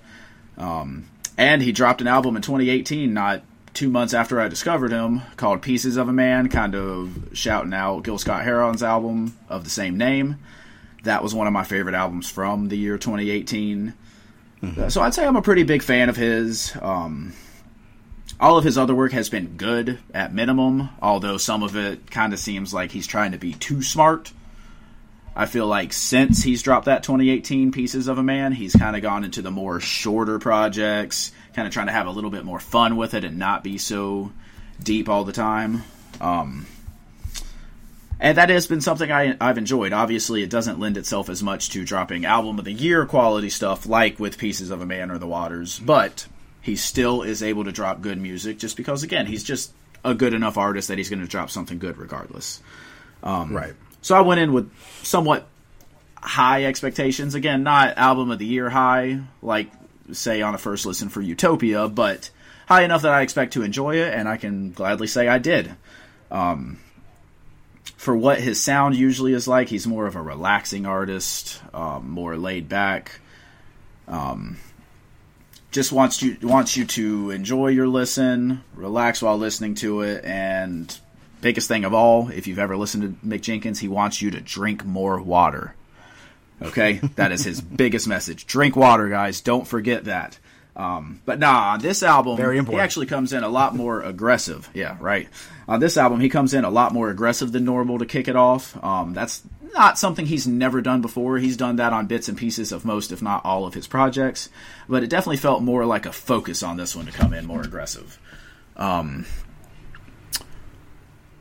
Um, 0.58 1.08
and 1.38 1.62
he 1.62 1.72
dropped 1.72 2.02
an 2.02 2.08
album 2.08 2.36
in 2.36 2.42
2018 2.42 3.14
not 3.14 3.44
two 3.74 3.90
months 3.90 4.14
after 4.14 4.42
I 4.42 4.50
discovered 4.50 4.92
him 4.92 5.22
called 5.38 5.62
Pieces 5.62 5.96
of 5.96 6.10
a 6.10 6.14
Man, 6.14 6.50
kind 6.50 6.76
of 6.76 7.30
shouting 7.34 7.74
out 7.74 8.04
Gil 8.04 8.18
Scott 8.18 8.44
Heron's 8.44 8.84
album 8.84 9.38
of 9.48 9.64
the 9.64 9.70
same 9.70 9.96
name. 9.96 10.38
That 11.04 11.24
was 11.24 11.34
one 11.34 11.48
of 11.48 11.54
my 11.54 11.64
favorite 11.64 11.96
albums 11.96 12.30
from 12.30 12.68
the 12.68 12.78
year 12.78 12.98
2018. 12.98 13.94
Mm-hmm. 14.62 14.90
So 14.90 15.02
I'd 15.02 15.14
say 15.14 15.26
I'm 15.26 15.38
a 15.38 15.42
pretty 15.42 15.64
big 15.64 15.82
fan 15.82 16.10
of 16.10 16.18
his. 16.18 16.76
Um, 16.82 17.34
all 18.40 18.58
of 18.58 18.64
his 18.64 18.78
other 18.78 18.96
work 18.96 19.12
has 19.12 19.30
been 19.30 19.58
good 19.58 20.00
at 20.14 20.34
minimum, 20.34 20.90
although 21.02 21.38
some 21.38 21.62
of 21.62 21.76
it 21.76 22.10
kind 22.10 22.34
of 22.34 22.40
seems 22.40 22.74
like 22.74 22.92
he's 22.92 23.08
trying 23.08 23.34
to 23.34 23.38
be 23.38 23.54
too 23.54 23.84
smart. 23.84 24.32
I 25.36 25.46
feel 25.46 25.68
like 25.68 25.94
since 25.94 26.44
he's 26.44 26.64
dropped 26.64 26.86
that 26.86 27.04
2018 27.04 27.72
Pieces 27.72 28.08
of 28.08 28.18
a 28.18 28.24
Man, 28.24 28.52
he's 28.52 28.76
kind 28.76 28.96
of 28.96 29.02
gone 29.02 29.24
into 29.24 29.42
the 29.42 29.52
more 29.52 29.80
shorter 29.80 30.40
projects, 30.40 31.32
kind 31.54 31.68
of 31.68 31.74
trying 31.74 31.88
to 31.88 31.94
have 31.94 32.08
a 32.08 32.12
little 32.12 32.30
bit 32.30 32.46
more 32.46 32.60
fun 32.60 32.98
with 32.98 33.14
it 33.14 33.24
and 33.24 33.38
not 33.38 33.64
be 33.64 33.78
so 33.78 34.32
deep 34.82 35.10
all 35.10 35.24
the 35.24 35.32
time. 35.32 35.84
Um, 36.20 36.66
and 38.20 38.38
that 38.38 38.50
has 38.50 38.68
been 38.68 38.82
something 38.82 39.12
I, 39.12 39.38
I've 39.40 39.58
enjoyed. 39.58 39.94
Obviously, 39.94 40.44
it 40.44 40.50
doesn't 40.50 40.80
lend 40.80 40.98
itself 40.98 41.30
as 41.30 41.42
much 41.42 41.70
to 41.70 41.86
dropping 41.86 42.26
album 42.26 42.60
of 42.60 42.66
the 42.66 42.74
year 42.74 43.06
quality 43.06 43.50
stuff 43.50 43.86
like 43.86 44.20
with 44.20 44.38
Pieces 44.38 44.72
of 44.72 44.82
a 44.82 44.86
Man 44.86 45.12
or 45.12 45.18
The 45.18 45.28
Waters, 45.28 45.80
but 45.80 46.28
he 46.62 46.76
still 46.76 47.24
is 47.24 47.42
able 47.42 47.64
to 47.64 47.72
drop 47.72 48.02
good 48.02 48.20
music 48.20 48.60
just 48.60 48.78
because, 48.78 49.04
again, 49.04 49.26
he's 49.26 49.44
just 49.44 49.72
a 50.04 50.14
good 50.14 50.34
enough 50.34 50.58
artist 50.58 50.88
that 50.88 50.98
he's 50.98 51.10
going 51.10 51.22
to 51.22 51.28
drop 51.28 51.50
something 51.50 51.80
good 51.80 51.98
regardless. 51.98 52.62
Um, 53.24 53.54
right. 53.54 53.74
So 54.02 54.16
I 54.16 54.22
went 54.22 54.40
in 54.40 54.54
with 54.54 54.72
somewhat 55.04 55.48
high 56.16 56.66
expectations. 56.66 57.36
Again, 57.36 57.64
not 57.64 57.98
album 57.98 58.32
of 58.32 58.40
the 58.40 58.46
year 58.46 58.70
high, 58.70 59.22
like 59.42 59.72
say 60.12 60.42
on 60.42 60.56
a 60.56 60.58
first 60.58 60.86
listen 60.86 61.10
for 61.10 61.22
Utopia, 61.22 61.88
but 61.88 62.30
high 62.68 62.84
enough 62.84 63.02
that 63.04 63.14
I 63.14 63.22
expect 63.22 63.54
to 63.54 63.64
enjoy 63.64 63.98
it, 63.98 64.14
and 64.14 64.28
I 64.28 64.38
can 64.38 64.72
gladly 64.72 65.08
say 65.08 65.28
I 65.28 65.38
did. 65.38 65.76
Um, 66.32 66.80
for 67.98 68.16
what 68.16 68.40
his 68.40 68.62
sound 68.62 68.96
usually 68.96 69.34
is 69.34 69.48
like. 69.48 69.68
He's 69.68 69.86
more 69.86 70.08
of 70.08 70.16
a 70.16 70.22
relaxing 70.22 70.86
artist, 70.86 71.62
um, 71.74 72.10
more 72.10 72.38
laid 72.38 72.70
back. 72.70 73.20
Um, 74.08 74.58
just 75.72 75.92
wants 75.92 76.22
you 76.22 76.38
wants 76.42 76.76
you 76.76 76.86
to 76.86 77.32
enjoy 77.32 77.68
your 77.68 77.88
listen, 77.88 78.64
relax 78.74 79.22
while 79.22 79.38
listening 79.38 79.76
to 79.76 80.02
it, 80.02 80.24
and 80.26 81.00
biggest 81.42 81.68
thing 81.68 81.86
of 81.86 81.94
all, 81.94 82.30
if 82.30 82.48
you've 82.48 82.60
ever 82.60 82.76
listened 82.76 83.04
to 83.22 83.28
Mick 83.28 83.42
Jenkins, 83.42 83.80
he 83.80 83.88
wants 83.88 84.22
you 84.22 84.32
to 84.32 84.42
drink 84.42 84.86
more 84.86 85.22
water. 85.22 85.76
Okay, 86.62 86.94
that 87.16 87.32
is 87.32 87.44
his 87.44 87.62
biggest 87.82 88.08
message. 88.08 88.46
Drink 88.46 88.76
water, 88.76 89.10
guys. 89.10 89.42
Don't 89.42 89.68
forget 89.68 90.06
that. 90.06 90.40
Um, 90.80 91.22
but 91.26 91.40
nah, 91.40 91.74
on 91.74 91.82
this 91.82 92.04
album, 92.04 92.38
Very 92.38 92.58
important. 92.58 92.80
he 92.80 92.84
actually 92.84 93.08
comes 93.08 93.34
in 93.34 93.44
a 93.44 93.50
lot 93.50 93.76
more 93.76 94.02
aggressive. 94.02 94.70
Yeah, 94.74 94.96
right. 95.02 95.28
On 95.68 95.82
this 95.82 95.98
album, 95.98 96.22
he 96.22 96.30
comes 96.30 96.54
in 96.54 96.64
a 96.64 96.70
lot 96.70 96.94
more 96.94 97.10
aggressive 97.10 97.52
than 97.52 97.66
normal 97.66 98.00
to 98.00 98.06
kick 98.06 98.30
it 98.30 98.38
off. 98.38 98.82
Um, 98.82 99.14
that's 99.14 99.44
not 99.74 100.00
something 100.00 100.26
he's 100.26 100.48
never 100.48 100.82
done 100.82 101.02
before. 101.02 101.38
He's 101.38 101.58
done 101.58 101.76
that 101.76 101.92
on 101.92 102.08
bits 102.08 102.30
and 102.30 102.38
pieces 102.38 102.72
of 102.72 102.86
most, 102.86 103.12
if 103.12 103.22
not 103.22 103.44
all, 103.44 103.66
of 103.66 103.74
his 103.74 103.88
projects. 103.88 104.48
But 104.88 105.04
it 105.04 105.10
definitely 105.10 105.36
felt 105.36 105.62
more 105.62 105.86
like 105.86 106.06
a 106.06 106.14
focus 106.14 106.64
on 106.64 106.78
this 106.78 106.96
one 106.96 107.08
to 107.08 107.12
come 107.12 107.34
in 107.34 107.46
more 107.46 107.62
aggressive. 107.62 108.18
Um, 108.78 109.26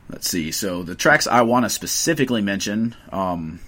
let's 0.09 0.29
see. 0.29 0.51
So 0.51 0.83
the 0.83 0.95
tracks 0.95 1.27
I 1.27 1.43
want 1.43 1.63
to 1.63 1.69
specifically 1.69 2.41
mention. 2.41 2.93
Um, 3.09 3.61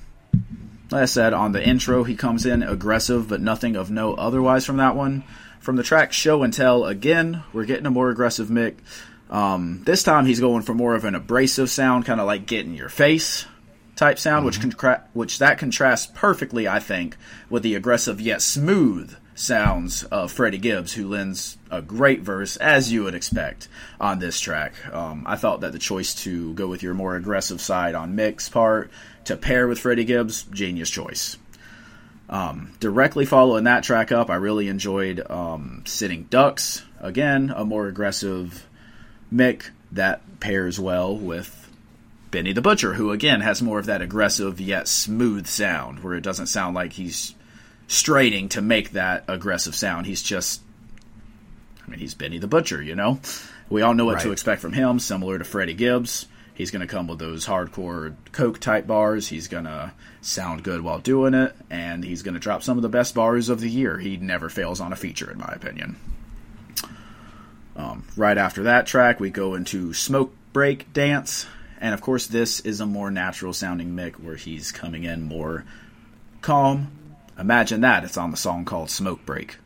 like 0.92 1.04
I 1.04 1.06
said, 1.06 1.32
on 1.32 1.54
the 1.54 1.66
intro, 1.66 2.04
he 2.04 2.16
comes 2.16 2.46
in 2.46 2.62
aggressive, 2.62 3.30
but 3.30 3.40
nothing 3.40 3.78
of 3.78 3.90
note 3.90 4.20
otherwise 4.20 4.66
from 4.66 4.76
that 4.78 4.98
one. 4.98 5.24
From 5.62 5.76
the 5.76 5.84
track 5.84 6.12
Show 6.12 6.42
and 6.42 6.52
Tell, 6.52 6.86
again, 6.86 7.44
we're 7.54 7.66
getting 7.66 7.86
a 7.86 7.92
more 7.92 8.10
aggressive 8.10 8.48
Mick. 8.48 8.78
Um, 9.30 9.84
this 9.86 10.02
time 10.02 10.26
he's 10.26 10.40
going 10.40 10.64
for 10.64 10.74
more 10.74 10.96
of 10.96 11.06
an 11.06 11.14
abrasive 11.14 11.70
sound, 11.70 12.04
kind 12.04 12.20
of 12.20 12.26
like 12.26 12.48
get 12.48 12.66
in 12.66 12.74
your 12.74 12.90
face 12.90 13.46
type 13.96 14.18
sound, 14.18 14.40
mm-hmm. 14.40 14.46
which 14.48 14.60
contra- 14.60 15.08
which 15.14 15.38
that 15.38 15.60
contrasts 15.60 16.08
perfectly, 16.16 16.68
I 16.68 16.80
think, 16.80 17.16
with 17.48 17.62
the 17.62 17.76
aggressive 17.76 18.20
yet 18.20 18.42
smooth 18.42 19.16
sounds 19.36 20.04
of 20.06 20.32
Freddie 20.32 20.58
Gibbs, 20.58 20.94
who 20.94 21.08
lends 21.08 21.60
a 21.70 21.80
great 21.80 22.22
verse, 22.22 22.58
as 22.58 22.92
you 22.92 23.04
would 23.04 23.14
expect, 23.14 23.68
on 24.00 24.18
this 24.18 24.40
track. 24.40 24.74
Um, 24.92 25.26
I 25.28 25.36
thought 25.36 25.62
that 25.62 25.74
the 25.74 25.80
choice 25.80 26.16
to 26.24 26.56
go 26.56 26.68
with 26.68 26.82
your 26.82 26.96
more 26.96 27.16
aggressive 27.16 27.62
side 27.62 27.94
on 27.94 28.16
Mick's 28.16 28.50
part 28.50 28.90
to 29.26 29.38
pair 29.38 29.68
with 29.68 29.78
Freddie 29.78 30.06
Gibbs, 30.06 30.42
genius 30.42 30.90
choice. 30.90 31.38
Um, 32.32 32.72
directly 32.80 33.26
following 33.26 33.66
that 33.66 33.84
track 33.84 34.12
up, 34.12 34.30
I 34.30 34.36
really 34.36 34.70
enjoyed 34.70 35.20
um, 35.30 35.84
Sitting 35.86 36.24
Ducks. 36.30 36.84
Again, 37.02 37.54
a 37.54 37.66
more 37.66 37.88
aggressive 37.88 38.66
Mick 39.34 39.70
that 39.92 40.40
pairs 40.40 40.80
well 40.80 41.16
with 41.16 41.70
Benny 42.32 42.54
the 42.54 42.62
Butcher, 42.62 42.94
who 42.94 43.12
again 43.12 43.42
has 43.42 43.62
more 43.62 43.80
of 43.80 43.88
that 43.88 44.02
aggressive 44.02 44.62
yet 44.62 44.88
smooth 44.88 45.46
sound, 45.46 46.04
where 46.04 46.14
it 46.14 46.24
doesn't 46.24 46.48
sound 46.48 46.74
like 46.74 46.94
he's 46.94 47.36
straining 47.88 48.48
to 48.50 48.62
make 48.62 48.92
that 48.92 49.26
aggressive 49.28 49.76
sound. 49.76 50.06
He's 50.06 50.24
just, 50.24 50.62
I 51.86 51.90
mean, 51.90 52.00
he's 52.00 52.14
Benny 52.14 52.38
the 52.38 52.48
Butcher, 52.48 52.82
you 52.82 52.96
know? 52.96 53.20
We 53.70 53.82
all 53.82 53.94
know 53.94 54.06
what 54.06 54.16
right. 54.16 54.24
to 54.24 54.32
expect 54.32 54.62
from 54.62 54.72
him, 54.72 55.00
similar 55.00 55.38
to 55.38 55.44
Freddie 55.44 55.74
Gibbs. 55.74 56.28
He's 56.54 56.72
going 56.72 56.82
to 56.82 56.88
come 56.88 57.08
with 57.08 57.20
those 57.20 57.46
hardcore 57.46 58.16
Coke 58.32 58.60
type 58.60 58.86
bars. 58.86 59.28
He's 59.28 59.48
going 59.48 59.64
to 59.64 59.94
sound 60.22 60.64
good 60.64 60.82
while 60.82 61.00
doing 61.00 61.34
it, 61.34 61.56
and 61.70 62.04
he's 62.04 62.24
going 62.24 62.34
to 62.34 62.40
drop 62.40 62.62
some 62.62 62.78
of 62.78 62.82
the 62.82 62.90
best 62.90 63.16
bars 63.16 63.50
of 63.50 63.62
the 63.62 63.70
year. 63.70 63.98
He 63.98 64.18
never 64.18 64.50
fails 64.50 64.80
on 64.80 64.94
a 64.94 64.98
feature, 64.98 65.32
in 65.32 65.38
my 65.38 65.52
opinion. 65.56 65.96
Um, 67.76 68.06
right 68.18 68.38
after 68.38 68.64
that 68.64 68.86
track, 68.86 69.20
we 69.20 69.30
go 69.30 69.56
into 69.56 69.94
Smoke 69.94 70.36
Break 70.54 70.92
Dance, 70.94 71.48
and 71.80 71.94
of 71.94 72.02
course, 72.02 72.28
this 72.28 72.60
is 72.60 72.82
a 72.82 72.86
more 72.86 73.10
natural 73.10 73.54
sounding 73.54 73.96
Mick 73.96 74.20
where 74.20 74.36
he's 74.36 74.72
coming 74.72 75.04
in 75.04 75.24
more 75.24 75.66
calm. 76.42 76.92
Imagine 77.40 77.82
that. 77.82 78.04
It's 78.04 78.18
on 78.18 78.32
the 78.32 78.38
song 78.38 78.66
called 78.66 78.90
Smoke 78.90 79.26
Break. 79.26 79.58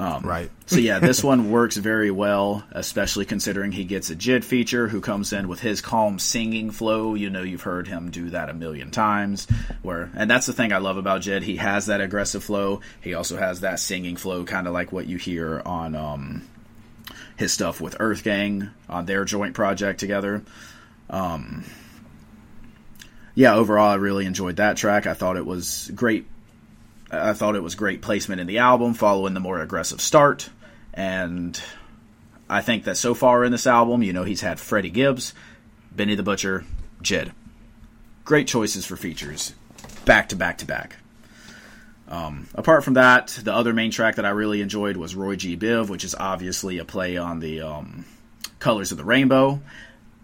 Um, 0.00 0.24
right. 0.24 0.50
so 0.64 0.78
yeah, 0.78 0.98
this 0.98 1.22
one 1.32 1.50
works 1.50 1.76
very 1.76 2.10
well, 2.10 2.64
especially 2.72 3.26
considering 3.26 3.70
he 3.70 3.84
gets 3.84 4.08
a 4.08 4.16
JID 4.16 4.44
feature 4.44 4.88
who 4.88 5.02
comes 5.02 5.34
in 5.34 5.46
with 5.46 5.60
his 5.60 5.82
calm 5.82 6.18
singing 6.18 6.70
flow. 6.70 7.14
You 7.14 7.28
know, 7.28 7.42
you've 7.42 7.60
heard 7.60 7.86
him 7.86 8.10
do 8.10 8.30
that 8.30 8.48
a 8.48 8.54
million 8.54 8.90
times. 8.90 9.46
Where, 9.82 10.10
and 10.16 10.30
that's 10.30 10.46
the 10.46 10.54
thing 10.54 10.72
I 10.72 10.78
love 10.78 10.96
about 10.96 11.20
JID. 11.20 11.42
He 11.42 11.56
has 11.56 11.86
that 11.86 12.00
aggressive 12.00 12.42
flow. 12.42 12.80
He 13.02 13.12
also 13.12 13.36
has 13.36 13.60
that 13.60 13.78
singing 13.78 14.16
flow, 14.16 14.44
kind 14.44 14.66
of 14.66 14.72
like 14.72 14.90
what 14.90 15.06
you 15.06 15.18
hear 15.18 15.60
on 15.66 15.94
um, 15.94 16.48
his 17.36 17.52
stuff 17.52 17.78
with 17.78 17.96
Earth 18.00 18.24
Gang 18.24 18.70
on 18.88 19.04
their 19.04 19.26
joint 19.26 19.52
project 19.54 20.00
together. 20.00 20.42
Um, 21.10 21.66
yeah, 23.34 23.54
overall, 23.54 23.90
I 23.90 23.96
really 23.96 24.24
enjoyed 24.24 24.56
that 24.56 24.78
track. 24.78 25.06
I 25.06 25.12
thought 25.12 25.36
it 25.36 25.44
was 25.44 25.90
great 25.94 26.26
I 27.10 27.32
thought 27.32 27.56
it 27.56 27.62
was 27.62 27.74
great 27.74 28.02
placement 28.02 28.40
in 28.40 28.46
the 28.46 28.58
album, 28.58 28.94
following 28.94 29.34
the 29.34 29.40
more 29.40 29.60
aggressive 29.60 30.00
start. 30.00 30.48
And 30.94 31.60
I 32.48 32.60
think 32.60 32.84
that 32.84 32.96
so 32.96 33.14
far 33.14 33.44
in 33.44 33.52
this 33.52 33.66
album, 33.66 34.02
you 34.02 34.12
know, 34.12 34.24
he's 34.24 34.40
had 34.40 34.60
Freddie 34.60 34.90
Gibbs, 34.90 35.34
Benny 35.90 36.14
the 36.14 36.22
Butcher, 36.22 36.64
JID. 37.02 37.32
Great 38.24 38.46
choices 38.46 38.86
for 38.86 38.96
features, 38.96 39.54
back 40.04 40.28
to 40.28 40.36
back 40.36 40.58
to 40.58 40.66
back. 40.66 40.96
Um, 42.08 42.48
apart 42.54 42.84
from 42.84 42.94
that, 42.94 43.28
the 43.42 43.54
other 43.54 43.72
main 43.72 43.90
track 43.90 44.16
that 44.16 44.24
I 44.24 44.30
really 44.30 44.60
enjoyed 44.60 44.96
was 44.96 45.14
Roy 45.14 45.36
G. 45.36 45.56
Biv, 45.56 45.88
which 45.88 46.04
is 46.04 46.14
obviously 46.14 46.78
a 46.78 46.84
play 46.84 47.16
on 47.16 47.38
the 47.38 47.60
um, 47.60 48.04
Colors 48.58 48.92
of 48.92 48.98
the 48.98 49.04
Rainbow 49.04 49.60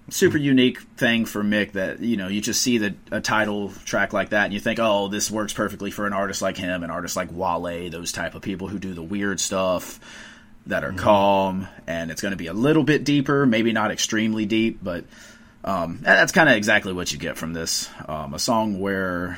super 0.08 0.36
unique 0.36 0.80
thing 0.96 1.24
for 1.24 1.42
Mick 1.42 1.72
that 1.72 2.00
you 2.00 2.16
know 2.16 2.28
you 2.28 2.40
just 2.40 2.62
see 2.62 2.78
the 2.78 2.94
a 3.10 3.20
title 3.20 3.72
track 3.84 4.12
like 4.12 4.30
that 4.30 4.44
and 4.44 4.54
you 4.54 4.60
think 4.60 4.78
oh 4.80 5.08
this 5.08 5.30
works 5.30 5.52
perfectly 5.52 5.90
for 5.90 6.06
an 6.06 6.12
artist 6.12 6.42
like 6.42 6.56
him 6.56 6.84
an 6.84 6.90
artist 6.90 7.16
like 7.16 7.28
Wale 7.32 7.90
those 7.90 8.12
type 8.12 8.34
of 8.34 8.42
people 8.42 8.68
who 8.68 8.78
do 8.78 8.94
the 8.94 9.02
weird 9.02 9.40
stuff 9.40 9.98
that 10.66 10.84
are 10.84 10.90
mm-hmm. 10.90 10.98
calm 10.98 11.68
and 11.86 12.10
it's 12.10 12.22
going 12.22 12.30
to 12.30 12.36
be 12.36 12.46
a 12.46 12.52
little 12.52 12.84
bit 12.84 13.04
deeper 13.04 13.46
maybe 13.46 13.72
not 13.72 13.90
extremely 13.90 14.46
deep 14.46 14.78
but 14.82 15.04
um, 15.64 15.98
that's 16.02 16.30
kind 16.30 16.48
of 16.48 16.54
exactly 16.54 16.92
what 16.92 17.10
you 17.12 17.18
get 17.18 17.36
from 17.36 17.52
this 17.52 17.90
um, 18.06 18.32
a 18.32 18.38
song 18.38 18.78
where 18.78 19.36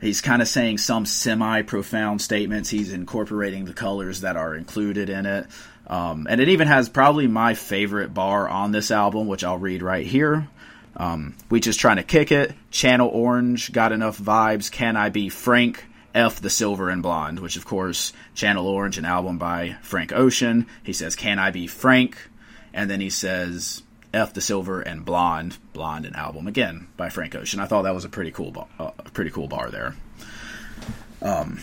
he's 0.00 0.20
kind 0.20 0.40
of 0.40 0.46
saying 0.46 0.78
some 0.78 1.04
semi 1.04 1.62
profound 1.62 2.22
statements 2.22 2.70
he's 2.70 2.92
incorporating 2.92 3.64
the 3.64 3.74
colors 3.74 4.20
that 4.20 4.36
are 4.36 4.54
included 4.54 5.10
in 5.10 5.26
it 5.26 5.48
um, 5.88 6.26
and 6.28 6.40
it 6.40 6.48
even 6.50 6.68
has 6.68 6.88
probably 6.88 7.26
my 7.26 7.54
favorite 7.54 8.12
bar 8.12 8.48
on 8.48 8.72
this 8.72 8.90
album, 8.90 9.26
which 9.26 9.44
I'll 9.44 9.58
read 9.58 9.82
right 9.82 10.06
here. 10.06 10.48
Um, 10.96 11.34
we 11.48 11.60
just 11.60 11.80
trying 11.80 11.96
to 11.96 12.02
kick 12.02 12.32
it. 12.32 12.52
Channel 12.70 13.08
Orange 13.08 13.72
got 13.72 13.92
enough 13.92 14.18
vibes. 14.18 14.70
Can 14.70 14.96
I 14.96 15.08
be 15.08 15.28
frank? 15.28 15.84
F 16.14 16.40
the 16.40 16.50
Silver 16.50 16.88
and 16.88 17.02
Blonde, 17.02 17.38
which 17.38 17.56
of 17.56 17.64
course 17.64 18.12
Channel 18.34 18.66
Orange, 18.66 18.98
an 18.98 19.04
album 19.04 19.38
by 19.38 19.76
Frank 19.82 20.12
Ocean. 20.12 20.66
He 20.82 20.92
says, 20.92 21.14
"Can 21.14 21.38
I 21.38 21.50
be 21.50 21.66
Frank?" 21.66 22.16
And 22.72 22.90
then 22.90 23.00
he 23.00 23.10
says, 23.10 23.82
"F 24.12 24.32
the 24.32 24.40
Silver 24.40 24.80
and 24.80 25.04
Blonde, 25.04 25.58
Blonde, 25.74 26.06
an 26.06 26.16
album 26.16 26.48
again 26.48 26.88
by 26.96 27.10
Frank 27.10 27.34
Ocean." 27.34 27.60
I 27.60 27.66
thought 27.66 27.82
that 27.82 27.94
was 27.94 28.04
a 28.04 28.08
pretty 28.08 28.32
cool, 28.32 28.50
bar, 28.50 28.66
uh, 28.80 28.90
pretty 29.12 29.30
cool 29.30 29.48
bar 29.48 29.70
there. 29.70 29.94
Um, 31.20 31.60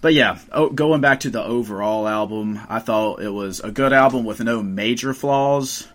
but 0.00 0.14
yeah, 0.14 0.38
oh, 0.52 0.70
going 0.70 1.00
back 1.00 1.20
to 1.20 1.30
the 1.30 1.44
overall 1.44 2.08
album, 2.08 2.60
I 2.68 2.78
thought 2.78 3.22
it 3.22 3.30
was 3.30 3.60
a 3.60 3.70
good 3.70 3.92
album 3.92 4.24
with 4.24 4.40
no 4.40 4.62
major 4.62 5.14
flaws 5.14 5.88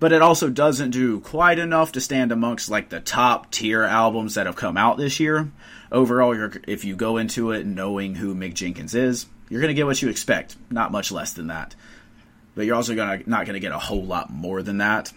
but 0.00 0.14
it 0.14 0.22
also 0.22 0.48
doesn't 0.48 0.90
do 0.90 1.20
quite 1.20 1.58
enough 1.58 1.92
to 1.92 2.00
stand 2.00 2.32
amongst 2.32 2.70
like 2.70 2.88
the 2.88 3.00
top 3.00 3.50
tier 3.52 3.84
albums 3.84 4.34
that 4.34 4.46
have 4.46 4.56
come 4.56 4.78
out 4.78 4.96
this 4.96 5.20
year. 5.20 5.52
Overall, 5.92 6.50
if 6.66 6.84
you 6.84 6.96
go 6.96 7.18
into 7.18 7.52
it 7.52 7.66
knowing 7.66 8.14
who 8.14 8.34
Mick 8.34 8.54
Jenkins 8.54 8.94
is, 8.94 9.26
you're 9.50 9.60
going 9.60 9.68
to 9.68 9.74
get 9.74 9.86
what 9.86 10.00
you 10.00 10.08
expect, 10.08 10.56
not 10.70 10.90
much 10.90 11.12
less 11.12 11.34
than 11.34 11.48
that. 11.48 11.76
But 12.54 12.64
you're 12.64 12.76
also 12.76 12.96
gonna 12.96 13.22
not 13.26 13.44
going 13.44 13.54
to 13.54 13.60
get 13.60 13.72
a 13.72 13.78
whole 13.78 14.04
lot 14.04 14.30
more 14.30 14.62
than 14.62 14.78
that. 14.78 15.12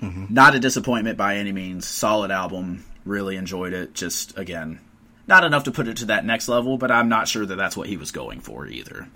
Mm-hmm. 0.00 0.34
Not 0.34 0.54
a 0.54 0.60
disappointment 0.60 1.16
by 1.16 1.36
any 1.36 1.52
means. 1.52 1.86
Solid 1.86 2.30
album. 2.30 2.84
Really 3.04 3.36
enjoyed 3.36 3.72
it. 3.72 3.94
Just 3.94 4.36
again, 4.36 4.80
not 5.28 5.44
enough 5.44 5.64
to 5.64 5.70
put 5.70 5.88
it 5.88 5.96
to 5.98 6.06
that 6.06 6.24
next 6.24 6.48
level, 6.48 6.78
but 6.78 6.90
I'm 6.90 7.08
not 7.08 7.28
sure 7.28 7.44
that 7.46 7.56
that's 7.56 7.76
what 7.76 7.88
he 7.88 7.96
was 7.96 8.10
going 8.12 8.40
for 8.40 8.66
either. 8.66 9.08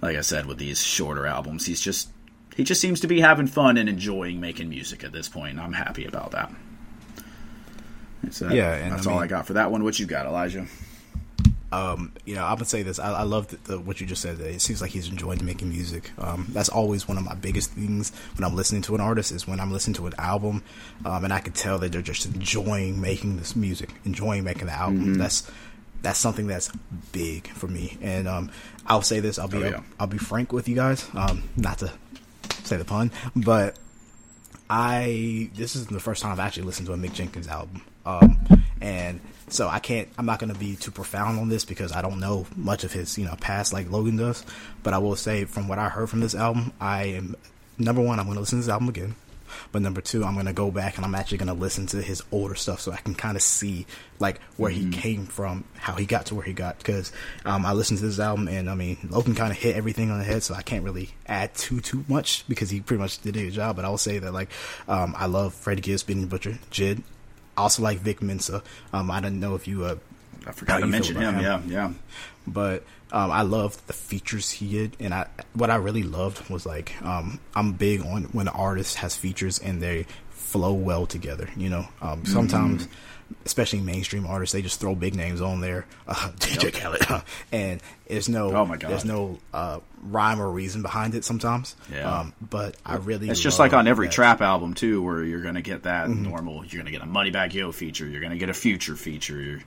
Like 0.00 0.16
I 0.16 0.20
said, 0.20 0.46
with 0.46 0.58
these 0.58 0.82
shorter 0.82 1.26
albums, 1.26 1.66
he's 1.66 1.80
just 1.80 2.08
he 2.56 2.64
just 2.64 2.80
seems 2.80 3.00
to 3.00 3.06
be 3.06 3.20
having 3.20 3.46
fun 3.46 3.76
and 3.76 3.88
enjoying 3.88 4.40
making 4.40 4.68
music 4.68 5.04
at 5.04 5.12
this 5.12 5.28
point, 5.28 5.52
and 5.52 5.60
I'm 5.60 5.72
happy 5.72 6.04
about 6.04 6.32
that. 6.32 6.52
So 8.30 8.48
yeah, 8.48 8.88
that's 8.90 9.06
I 9.06 9.10
mean, 9.10 9.16
all 9.16 9.22
I 9.22 9.26
got 9.26 9.46
for 9.46 9.54
that 9.54 9.70
one. 9.70 9.84
What 9.84 9.98
you 9.98 10.06
got, 10.06 10.26
Elijah? 10.26 10.66
Um, 11.70 12.12
you 12.24 12.34
know, 12.34 12.44
I 12.44 12.54
would 12.54 12.66
say 12.66 12.82
this. 12.82 12.98
I, 12.98 13.12
I 13.12 13.22
love 13.22 13.48
the, 13.48 13.56
the, 13.56 13.78
what 13.78 14.00
you 14.00 14.06
just 14.06 14.22
said. 14.22 14.40
It 14.40 14.62
seems 14.62 14.80
like 14.80 14.90
he's 14.90 15.08
enjoying 15.08 15.44
making 15.44 15.68
music. 15.68 16.10
Um, 16.18 16.46
that's 16.50 16.70
always 16.70 17.06
one 17.06 17.18
of 17.18 17.24
my 17.24 17.34
biggest 17.34 17.72
things 17.72 18.10
when 18.36 18.44
I'm 18.44 18.56
listening 18.56 18.82
to 18.82 18.94
an 18.94 19.00
artist 19.00 19.32
is 19.32 19.46
when 19.46 19.60
I'm 19.60 19.70
listening 19.70 19.94
to 19.94 20.06
an 20.06 20.14
album, 20.18 20.62
um, 21.04 21.24
and 21.24 21.32
I 21.32 21.40
can 21.40 21.52
tell 21.52 21.78
that 21.80 21.92
they're 21.92 22.00
just 22.00 22.24
enjoying 22.26 23.00
making 23.00 23.36
this 23.36 23.54
music, 23.54 23.90
enjoying 24.04 24.44
making 24.44 24.66
the 24.66 24.72
album. 24.72 25.00
Mm-hmm. 25.00 25.14
That's 25.14 25.50
that's 26.00 26.18
something 26.18 26.46
that's 26.46 26.70
big 27.12 27.48
for 27.48 27.66
me. 27.66 27.98
And 28.00 28.28
um, 28.28 28.50
I'll 28.86 29.02
say 29.02 29.20
this. 29.20 29.38
I'll 29.38 29.48
be 29.48 29.58
oh, 29.58 29.60
yeah. 29.60 29.76
I'll, 29.76 29.84
I'll, 30.00 30.06
be 30.06 30.18
frank 30.18 30.52
with 30.52 30.68
you 30.68 30.76
guys. 30.76 31.06
Um, 31.14 31.42
not 31.56 31.78
to 31.78 31.92
say 32.64 32.76
the 32.76 32.84
pun, 32.84 33.10
but 33.34 33.78
I 34.70 35.50
this 35.54 35.76
is 35.76 35.86
the 35.86 36.00
first 36.00 36.22
time 36.22 36.32
I've 36.32 36.40
actually 36.40 36.64
listened 36.64 36.86
to 36.86 36.92
a 36.92 36.96
Mick 36.96 37.14
Jenkins 37.14 37.48
album, 37.48 37.82
um, 38.06 38.38
and 38.80 39.20
so 39.52 39.68
I 39.68 39.78
can't. 39.78 40.08
I'm 40.18 40.26
not 40.26 40.38
going 40.38 40.52
to 40.52 40.58
be 40.58 40.76
too 40.76 40.90
profound 40.90 41.38
on 41.38 41.48
this 41.48 41.64
because 41.64 41.92
I 41.92 42.02
don't 42.02 42.20
know 42.20 42.46
much 42.56 42.84
of 42.84 42.92
his 42.92 43.16
you 43.18 43.24
know 43.24 43.34
past 43.40 43.72
like 43.72 43.90
Logan 43.90 44.16
does. 44.16 44.44
But 44.82 44.94
I 44.94 44.98
will 44.98 45.16
say 45.16 45.44
from 45.44 45.68
what 45.68 45.78
I 45.78 45.88
heard 45.88 46.10
from 46.10 46.20
this 46.20 46.34
album, 46.34 46.72
I 46.80 47.04
am 47.04 47.36
number 47.78 48.02
one. 48.02 48.18
I'm 48.18 48.26
going 48.26 48.36
to 48.36 48.40
listen 48.40 48.58
to 48.58 48.64
this 48.64 48.72
album 48.72 48.88
again. 48.88 49.14
But 49.72 49.82
number 49.82 50.00
two, 50.00 50.24
I'm 50.24 50.34
gonna 50.34 50.52
go 50.52 50.70
back 50.70 50.96
and 50.96 51.04
I'm 51.04 51.14
actually 51.14 51.38
gonna 51.38 51.54
listen 51.54 51.86
to 51.88 52.02
his 52.02 52.22
older 52.32 52.54
stuff 52.54 52.80
so 52.80 52.92
I 52.92 52.96
can 52.96 53.14
kind 53.14 53.36
of 53.36 53.42
see 53.42 53.86
like 54.18 54.40
where 54.56 54.70
mm-hmm. 54.70 54.92
he 54.92 54.98
came 54.98 55.26
from, 55.26 55.64
how 55.74 55.94
he 55.94 56.06
got 56.06 56.26
to 56.26 56.34
where 56.34 56.44
he 56.44 56.52
got. 56.52 56.78
Because 56.78 57.12
um, 57.44 57.64
I 57.64 57.72
listened 57.72 58.00
to 58.00 58.06
this 58.06 58.20
album 58.20 58.48
and 58.48 58.68
I 58.68 58.74
mean 58.74 58.98
Logan 59.10 59.34
kind 59.34 59.50
of 59.50 59.58
hit 59.58 59.76
everything 59.76 60.10
on 60.10 60.18
the 60.18 60.24
head, 60.24 60.42
so 60.42 60.54
I 60.54 60.62
can't 60.62 60.84
really 60.84 61.10
add 61.26 61.54
too 61.54 61.80
too 61.80 62.04
much 62.08 62.46
because 62.48 62.70
he 62.70 62.80
pretty 62.80 63.00
much 63.00 63.20
did 63.22 63.36
a 63.36 63.44
good 63.44 63.52
job. 63.52 63.76
But 63.76 63.84
I 63.84 63.88
will 63.88 63.98
say 63.98 64.18
that 64.18 64.32
like 64.32 64.50
um, 64.86 65.14
I 65.16 65.26
love 65.26 65.54
Freddie 65.54 65.82
Gibbs, 65.82 66.02
Benny 66.02 66.26
Butcher, 66.26 66.58
JID. 66.70 67.02
I 67.58 67.62
also 67.62 67.82
like 67.82 67.98
Vic 67.98 68.22
Mensa. 68.22 68.62
Um, 68.92 69.10
I 69.10 69.20
don't 69.20 69.40
know 69.40 69.56
if 69.56 69.66
you 69.66 69.84
uh, 69.84 69.96
I 70.46 70.52
forgot 70.52 70.78
to 70.78 70.86
mention 70.86 71.16
him. 71.16 71.34
him. 71.34 71.42
Yeah, 71.42 71.60
yeah. 71.66 71.92
But 72.46 72.84
um, 73.10 73.32
I 73.32 73.42
loved 73.42 73.86
the 73.88 73.92
features 73.92 74.50
he 74.50 74.70
did, 74.70 74.96
and 75.00 75.12
I 75.12 75.26
what 75.54 75.68
I 75.68 75.76
really 75.76 76.04
loved 76.04 76.48
was 76.48 76.64
like 76.64 76.94
um, 77.02 77.40
I'm 77.56 77.72
big 77.72 78.02
on 78.02 78.24
when 78.26 78.46
an 78.46 78.54
artist 78.54 78.96
has 78.96 79.16
features 79.16 79.58
and 79.58 79.82
they 79.82 80.06
flow 80.30 80.72
well 80.72 81.04
together. 81.06 81.48
You 81.56 81.70
know, 81.70 81.88
um, 82.00 82.24
sometimes. 82.24 82.84
Mm-hmm 82.84 82.94
especially 83.44 83.80
mainstream 83.80 84.26
artists, 84.26 84.52
they 84.52 84.62
just 84.62 84.80
throw 84.80 84.94
big 84.94 85.14
names 85.14 85.40
on 85.40 85.60
there, 85.60 85.86
uh, 86.06 86.14
DJ. 86.36 86.72
Khaled, 86.72 87.22
and 87.52 87.80
there's 88.06 88.28
no, 88.28 88.54
oh 88.54 88.64
my 88.64 88.76
God. 88.76 88.90
there's 88.90 89.04
no 89.04 89.38
uh, 89.52 89.80
rhyme 90.02 90.40
or 90.40 90.50
reason 90.50 90.82
behind 90.82 91.14
it 91.14 91.24
sometimes. 91.24 91.76
Yeah. 91.92 92.20
Um, 92.20 92.34
but 92.40 92.76
I 92.84 92.96
really, 92.96 93.28
it's 93.28 93.40
just 93.40 93.58
like 93.58 93.72
on 93.72 93.86
every 93.86 94.06
that. 94.06 94.12
trap 94.12 94.40
album 94.40 94.74
too, 94.74 95.02
where 95.02 95.22
you're 95.22 95.42
gonna 95.42 95.62
get 95.62 95.84
that 95.84 96.08
mm-hmm. 96.08 96.24
normal. 96.24 96.64
You're 96.64 96.82
gonna 96.82 96.90
get 96.90 97.02
a 97.02 97.06
Moneybagg 97.06 97.52
Yo 97.52 97.72
feature. 97.72 98.06
You're 98.06 98.20
gonna 98.20 98.38
get 98.38 98.48
a 98.48 98.54
Future 98.54 98.96
feature. 98.96 99.62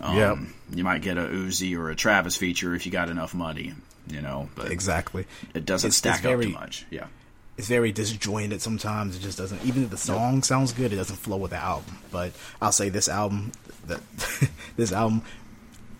Um, 0.00 0.16
yeah. 0.16 0.36
You 0.74 0.84
might 0.84 1.02
get 1.02 1.18
a 1.18 1.22
Uzi 1.22 1.76
or 1.76 1.90
a 1.90 1.96
Travis 1.96 2.36
feature 2.36 2.74
if 2.74 2.86
you 2.86 2.92
got 2.92 3.08
enough 3.08 3.34
money. 3.34 3.74
You 4.08 4.22
know, 4.22 4.48
but 4.56 4.72
exactly, 4.72 5.26
it 5.54 5.64
doesn't 5.64 5.88
it's, 5.88 5.96
stack 5.96 6.14
it's 6.14 6.22
very, 6.22 6.46
up 6.46 6.52
too 6.52 6.58
much. 6.58 6.86
Yeah 6.90 7.06
it's 7.60 7.68
very 7.68 7.92
disjointed 7.92 8.62
sometimes. 8.62 9.18
It 9.18 9.20
just 9.20 9.36
doesn't. 9.36 9.62
Even 9.66 9.84
if 9.84 9.90
the 9.90 9.98
song 9.98 10.36
yep. 10.36 10.44
sounds 10.44 10.72
good, 10.72 10.94
it 10.94 10.96
doesn't 10.96 11.16
flow 11.16 11.36
with 11.36 11.50
the 11.50 11.58
album. 11.58 11.98
But 12.10 12.32
I'll 12.58 12.72
say 12.72 12.88
this 12.88 13.06
album, 13.06 13.52
the, 13.86 14.00
this 14.76 14.92
album, 14.92 15.20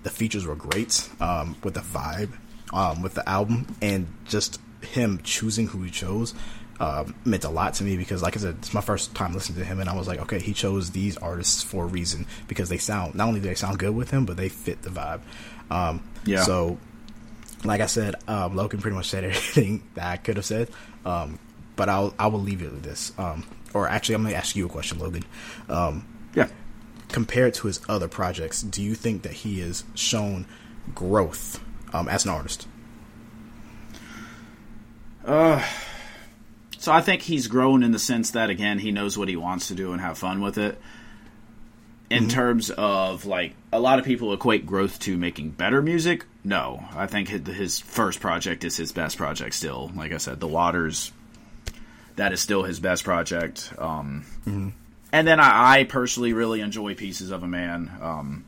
the 0.02 0.08
features 0.08 0.46
were 0.46 0.54
great 0.54 1.06
um, 1.20 1.54
with 1.62 1.74
the 1.74 1.80
vibe, 1.80 2.32
um, 2.72 3.02
with 3.02 3.12
the 3.12 3.28
album, 3.28 3.76
and 3.82 4.06
just 4.24 4.58
him 4.80 5.20
choosing 5.22 5.66
who 5.66 5.82
he 5.82 5.90
chose. 5.90 6.32
Um, 6.80 7.14
meant 7.26 7.44
a 7.44 7.50
lot 7.50 7.74
to 7.74 7.84
me 7.84 7.98
because, 7.98 8.22
like 8.22 8.38
I 8.38 8.40
said, 8.40 8.54
it's 8.60 8.72
my 8.72 8.80
first 8.80 9.14
time 9.14 9.34
listening 9.34 9.58
to 9.58 9.64
him, 9.66 9.80
and 9.80 9.90
I 9.90 9.94
was 9.94 10.08
like, 10.08 10.20
okay, 10.20 10.38
he 10.38 10.54
chose 10.54 10.92
these 10.92 11.18
artists 11.18 11.62
for 11.62 11.84
a 11.84 11.86
reason 11.86 12.26
because 12.48 12.70
they 12.70 12.78
sound 12.78 13.14
not 13.14 13.28
only 13.28 13.40
do 13.40 13.48
they 13.48 13.54
sound 13.54 13.78
good 13.78 13.94
with 13.94 14.10
him, 14.10 14.24
but 14.24 14.38
they 14.38 14.48
fit 14.48 14.80
the 14.80 14.88
vibe. 14.88 15.20
Um, 15.70 16.02
yeah. 16.24 16.42
So, 16.42 16.78
like 17.64 17.82
I 17.82 17.86
said, 17.86 18.14
um, 18.26 18.56
Logan 18.56 18.80
pretty 18.80 18.96
much 18.96 19.10
said 19.10 19.24
everything 19.30 19.82
that 19.92 20.10
I 20.10 20.16
could 20.16 20.36
have 20.36 20.46
said. 20.46 20.70
Um, 21.04 21.38
but 21.80 21.88
I'll 21.88 22.12
I 22.18 22.26
will 22.26 22.42
leave 22.42 22.60
it 22.60 22.70
with 22.70 22.82
this. 22.82 23.10
Um, 23.16 23.46
or 23.72 23.88
actually, 23.88 24.16
I'm 24.16 24.22
going 24.24 24.34
to 24.34 24.38
ask 24.38 24.54
you 24.54 24.66
a 24.66 24.68
question, 24.68 24.98
Logan. 24.98 25.24
Um, 25.70 26.06
yeah. 26.34 26.48
Compared 27.08 27.54
to 27.54 27.68
his 27.68 27.80
other 27.88 28.06
projects, 28.06 28.60
do 28.60 28.82
you 28.82 28.94
think 28.94 29.22
that 29.22 29.32
he 29.32 29.60
has 29.60 29.82
shown 29.94 30.44
growth 30.94 31.58
um, 31.94 32.06
as 32.06 32.26
an 32.26 32.32
artist? 32.32 32.68
Uh, 35.24 35.64
so 36.76 36.92
I 36.92 37.00
think 37.00 37.22
he's 37.22 37.46
grown 37.46 37.82
in 37.82 37.92
the 37.92 37.98
sense 37.98 38.32
that 38.32 38.50
again 38.50 38.78
he 38.78 38.90
knows 38.90 39.16
what 39.16 39.28
he 39.28 39.36
wants 39.36 39.68
to 39.68 39.74
do 39.74 39.92
and 39.92 40.02
have 40.02 40.18
fun 40.18 40.42
with 40.42 40.58
it. 40.58 40.78
In 42.10 42.24
mm-hmm. 42.24 42.28
terms 42.28 42.68
of 42.68 43.24
like 43.24 43.54
a 43.72 43.80
lot 43.80 43.98
of 43.98 44.04
people 44.04 44.34
equate 44.34 44.66
growth 44.66 44.98
to 45.00 45.16
making 45.16 45.52
better 45.52 45.80
music. 45.80 46.26
No, 46.44 46.84
I 46.94 47.06
think 47.06 47.28
his 47.28 47.80
first 47.80 48.20
project 48.20 48.64
is 48.64 48.76
his 48.76 48.92
best 48.92 49.16
project 49.16 49.54
still. 49.54 49.90
Like 49.96 50.12
I 50.12 50.18
said, 50.18 50.40
The 50.40 50.46
Waters 50.46 51.12
that 52.16 52.32
is 52.32 52.40
still 52.40 52.62
his 52.62 52.80
best 52.80 53.04
project. 53.04 53.72
Um, 53.78 54.24
mm-hmm. 54.46 54.68
And 55.12 55.26
then 55.26 55.40
I, 55.40 55.80
I, 55.80 55.84
personally 55.84 56.32
really 56.32 56.60
enjoy 56.60 56.94
Pieces 56.94 57.30
of 57.30 57.42
a 57.42 57.46
Man. 57.48 57.90
Um, 58.00 58.44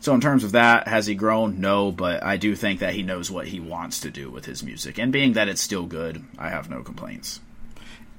so 0.00 0.14
in 0.14 0.20
terms 0.20 0.44
of 0.44 0.52
that, 0.52 0.88
has 0.88 1.06
he 1.06 1.14
grown? 1.14 1.60
No, 1.60 1.92
but 1.92 2.22
I 2.22 2.38
do 2.38 2.56
think 2.56 2.80
that 2.80 2.94
he 2.94 3.02
knows 3.02 3.30
what 3.30 3.46
he 3.46 3.60
wants 3.60 4.00
to 4.00 4.10
do 4.10 4.30
with 4.30 4.46
his 4.46 4.62
music, 4.62 4.98
and 4.98 5.12
being 5.12 5.34
that 5.34 5.48
it's 5.48 5.60
still 5.60 5.84
good, 5.84 6.24
I 6.38 6.48
have 6.48 6.70
no 6.70 6.82
complaints. 6.82 7.40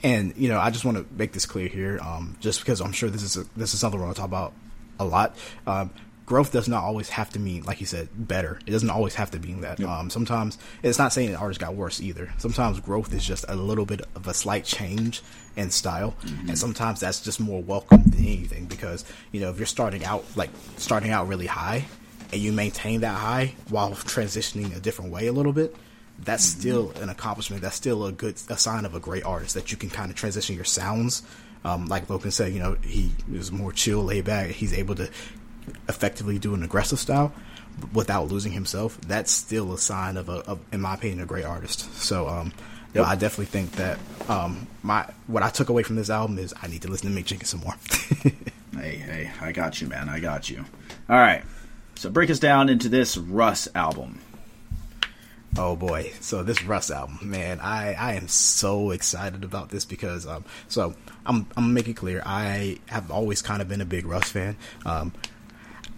And 0.03 0.33
you 0.37 0.49
know, 0.49 0.59
I 0.59 0.69
just 0.69 0.85
want 0.85 0.97
to 0.97 1.05
make 1.15 1.31
this 1.31 1.47
clear 1.47 1.67
here, 1.67 1.99
um, 1.99 2.37
just 2.39 2.59
because 2.59 2.81
I'm 2.81 2.91
sure 2.91 3.09
this 3.09 3.23
is 3.23 3.37
a, 3.37 3.45
this 3.57 3.73
is 3.73 3.79
something 3.79 3.99
we're 3.99 4.05
going 4.05 4.13
to 4.13 4.19
talk 4.19 4.27
about 4.27 4.53
a 4.99 5.05
lot. 5.05 5.35
Um, 5.65 5.89
growth 6.31 6.53
does 6.53 6.69
not 6.69 6.81
always 6.81 7.09
have 7.09 7.29
to 7.29 7.39
mean, 7.39 7.61
like 7.63 7.81
you 7.81 7.85
said, 7.85 8.07
better. 8.15 8.57
It 8.65 8.71
doesn't 8.71 8.89
always 8.89 9.15
have 9.15 9.31
to 9.31 9.39
mean 9.39 9.59
that. 9.61 9.81
Yep. 9.81 9.89
Um, 9.89 10.09
sometimes 10.09 10.57
it's 10.81 10.97
not 10.97 11.11
saying 11.11 11.33
that 11.33 11.41
artists 11.41 11.61
got 11.61 11.75
worse 11.75 11.99
either. 11.99 12.31
Sometimes 12.37 12.79
growth 12.79 13.13
is 13.13 13.25
just 13.25 13.43
a 13.49 13.55
little 13.57 13.85
bit 13.85 13.99
of 14.15 14.29
a 14.29 14.33
slight 14.33 14.63
change 14.63 15.21
in 15.57 15.71
style, 15.71 16.15
mm-hmm. 16.23 16.47
and 16.47 16.57
sometimes 16.57 17.01
that's 17.01 17.19
just 17.19 17.41
more 17.41 17.61
welcome 17.61 18.03
than 18.05 18.21
anything. 18.21 18.65
Because 18.67 19.03
you 19.33 19.41
know, 19.41 19.49
if 19.49 19.57
you're 19.57 19.65
starting 19.65 20.05
out 20.05 20.23
like 20.37 20.51
starting 20.77 21.11
out 21.11 21.27
really 21.27 21.47
high, 21.47 21.83
and 22.31 22.39
you 22.41 22.53
maintain 22.53 23.01
that 23.01 23.17
high 23.17 23.53
while 23.67 23.91
transitioning 23.91 24.73
a 24.73 24.79
different 24.79 25.11
way 25.11 25.27
a 25.27 25.33
little 25.33 25.51
bit, 25.51 25.75
that's 26.17 26.49
mm-hmm. 26.49 26.61
still 26.61 26.91
an 27.01 27.09
accomplishment. 27.09 27.61
That's 27.61 27.75
still 27.75 28.05
a 28.05 28.13
good 28.13 28.39
a 28.47 28.55
sign 28.55 28.85
of 28.85 28.95
a 28.95 29.01
great 29.01 29.25
artist 29.25 29.55
that 29.55 29.69
you 29.73 29.77
can 29.77 29.89
kind 29.89 30.09
of 30.09 30.15
transition 30.15 30.55
your 30.55 30.63
sounds. 30.63 31.23
Um, 31.65 31.87
like 31.87 32.09
Logan 32.09 32.31
said, 32.31 32.53
you 32.53 32.59
know, 32.59 32.77
he 32.81 33.11
is 33.33 33.51
more 33.51 33.73
chill, 33.73 34.03
laid 34.03 34.25
back. 34.25 34.49
He's 34.49 34.73
able 34.73 34.95
to 34.95 35.09
effectively 35.87 36.39
do 36.39 36.53
an 36.53 36.63
aggressive 36.63 36.99
style 36.99 37.33
without 37.93 38.27
losing 38.29 38.51
himself, 38.51 38.99
that's 39.01 39.31
still 39.31 39.73
a 39.73 39.77
sign 39.77 40.17
of 40.17 40.29
a, 40.29 40.39
of, 40.47 40.59
in 40.71 40.81
my 40.81 40.93
opinion, 40.93 41.21
a 41.21 41.25
great 41.25 41.45
artist. 41.45 41.93
So, 41.95 42.27
um, 42.27 42.53
yep. 42.93 43.05
I 43.05 43.15
definitely 43.15 43.45
think 43.45 43.73
that 43.73 43.99
um, 44.29 44.67
my 44.83 45.07
what 45.27 45.43
I 45.43 45.49
took 45.49 45.69
away 45.69 45.83
from 45.83 45.95
this 45.95 46.09
album 46.09 46.37
is 46.39 46.53
I 46.61 46.67
need 46.67 46.81
to 46.83 46.89
listen 46.89 47.13
to 47.13 47.19
Mick 47.19 47.25
Jenkins 47.25 47.49
some 47.49 47.61
more. 47.61 47.75
hey, 48.81 48.95
hey, 48.95 49.31
I 49.41 49.51
got 49.51 49.81
you, 49.81 49.87
man. 49.87 50.09
I 50.09 50.19
got 50.19 50.49
you. 50.49 50.65
All 51.09 51.17
right, 51.17 51.43
so 51.95 52.09
break 52.09 52.29
us 52.29 52.39
down 52.39 52.69
into 52.69 52.89
this 52.89 53.17
Russ 53.17 53.67
album. 53.75 54.19
Oh 55.57 55.75
boy! 55.75 56.13
So 56.21 56.43
this 56.43 56.63
Russ 56.63 56.89
album, 56.89 57.19
man, 57.23 57.59
I, 57.59 57.93
I 57.93 58.13
am 58.13 58.29
so 58.29 58.91
excited 58.91 59.43
about 59.43 59.67
this 59.69 59.83
because 59.83 60.25
um, 60.25 60.45
so 60.69 60.95
I'm 61.25 61.47
I'm 61.57 61.63
gonna 61.63 61.67
make 61.67 61.89
it 61.89 61.95
clear 61.95 62.21
I 62.25 62.79
have 62.85 63.11
always 63.11 63.41
kind 63.41 63.61
of 63.61 63.67
been 63.67 63.81
a 63.81 63.85
big 63.85 64.05
Russ 64.05 64.29
fan. 64.29 64.55
Um, 64.85 65.11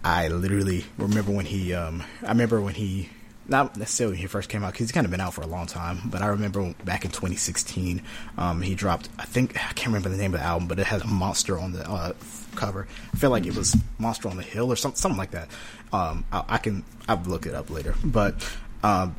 I 0.04 0.28
literally 0.28 0.84
remember 0.98 1.32
when 1.32 1.46
he. 1.46 1.72
Um, 1.74 2.04
I 2.22 2.28
remember 2.28 2.60
when 2.60 2.74
he. 2.74 3.08
Not 3.46 3.76
necessarily 3.76 4.14
when 4.14 4.20
he 4.22 4.26
first 4.26 4.48
came 4.48 4.64
out 4.64 4.72
because 4.72 4.86
he's 4.86 4.92
kind 4.92 5.04
of 5.04 5.10
been 5.10 5.20
out 5.20 5.34
for 5.34 5.42
a 5.42 5.46
long 5.46 5.66
time. 5.66 6.00
But 6.06 6.22
I 6.22 6.28
remember 6.28 6.72
back 6.82 7.04
in 7.04 7.10
2016, 7.10 8.02
um, 8.38 8.62
he 8.62 8.74
dropped. 8.74 9.10
I 9.18 9.24
think 9.24 9.56
I 9.56 9.72
can't 9.72 9.88
remember 9.88 10.08
the 10.08 10.16
name 10.16 10.32
of 10.32 10.40
the 10.40 10.46
album, 10.46 10.66
but 10.66 10.78
it 10.78 10.86
has 10.86 11.02
a 11.02 11.06
monster 11.06 11.58
on 11.58 11.72
the 11.72 11.88
uh, 11.88 12.12
cover. 12.54 12.86
I 13.12 13.16
feel 13.16 13.30
like 13.30 13.46
it 13.46 13.54
was 13.54 13.76
Monster 13.98 14.28
on 14.28 14.36
the 14.36 14.42
Hill 14.42 14.72
or 14.72 14.76
something, 14.76 14.96
something 14.96 15.18
like 15.18 15.32
that. 15.32 15.48
Um, 15.92 16.24
I, 16.32 16.44
I, 16.48 16.58
can 16.58 16.84
I'll 17.06 17.22
look 17.26 17.46
it 17.46 17.54
up 17.54 17.70
later. 17.70 17.94
But 18.02 18.50
um, 18.82 19.14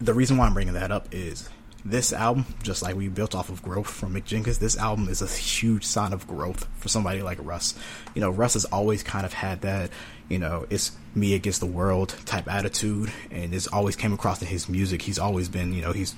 the 0.00 0.14
reason 0.14 0.36
why 0.36 0.46
I'm 0.46 0.54
bringing 0.54 0.74
that 0.74 0.90
up 0.90 1.08
is 1.12 1.48
this 1.84 2.12
album, 2.12 2.44
just 2.62 2.82
like 2.82 2.96
we 2.96 3.08
built 3.08 3.34
off 3.34 3.50
of 3.50 3.62
growth 3.62 3.88
from 3.88 4.14
Mick 4.14 4.24
Jenkins, 4.24 4.58
this 4.58 4.76
album 4.76 5.08
is 5.08 5.22
a 5.22 5.26
huge 5.26 5.84
sign 5.84 6.12
of 6.12 6.26
growth 6.26 6.66
for 6.78 6.88
somebody 6.88 7.22
like 7.22 7.38
Russ. 7.40 7.74
You 8.14 8.20
know, 8.20 8.30
Russ 8.30 8.54
has 8.54 8.64
always 8.66 9.02
kind 9.02 9.24
of 9.24 9.32
had 9.32 9.60
that, 9.62 9.90
you 10.28 10.38
know, 10.38 10.66
it's 10.70 10.92
me 11.14 11.34
against 11.34 11.60
the 11.60 11.66
world 11.66 12.14
type 12.24 12.48
attitude, 12.48 13.12
and 13.30 13.54
it's 13.54 13.68
always 13.68 13.96
came 13.96 14.12
across 14.12 14.42
in 14.42 14.48
his 14.48 14.68
music. 14.68 15.02
He's 15.02 15.18
always 15.18 15.48
been, 15.48 15.72
you 15.72 15.82
know, 15.82 15.92
he's, 15.92 16.14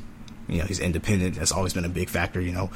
you 0.48 0.58
know, 0.58 0.64
he's 0.64 0.80
independent. 0.80 1.36
That's 1.36 1.52
always 1.52 1.74
been 1.74 1.84
a 1.84 1.90
big 1.90 2.08
factor. 2.08 2.40
You 2.40 2.52
know, 2.52 2.70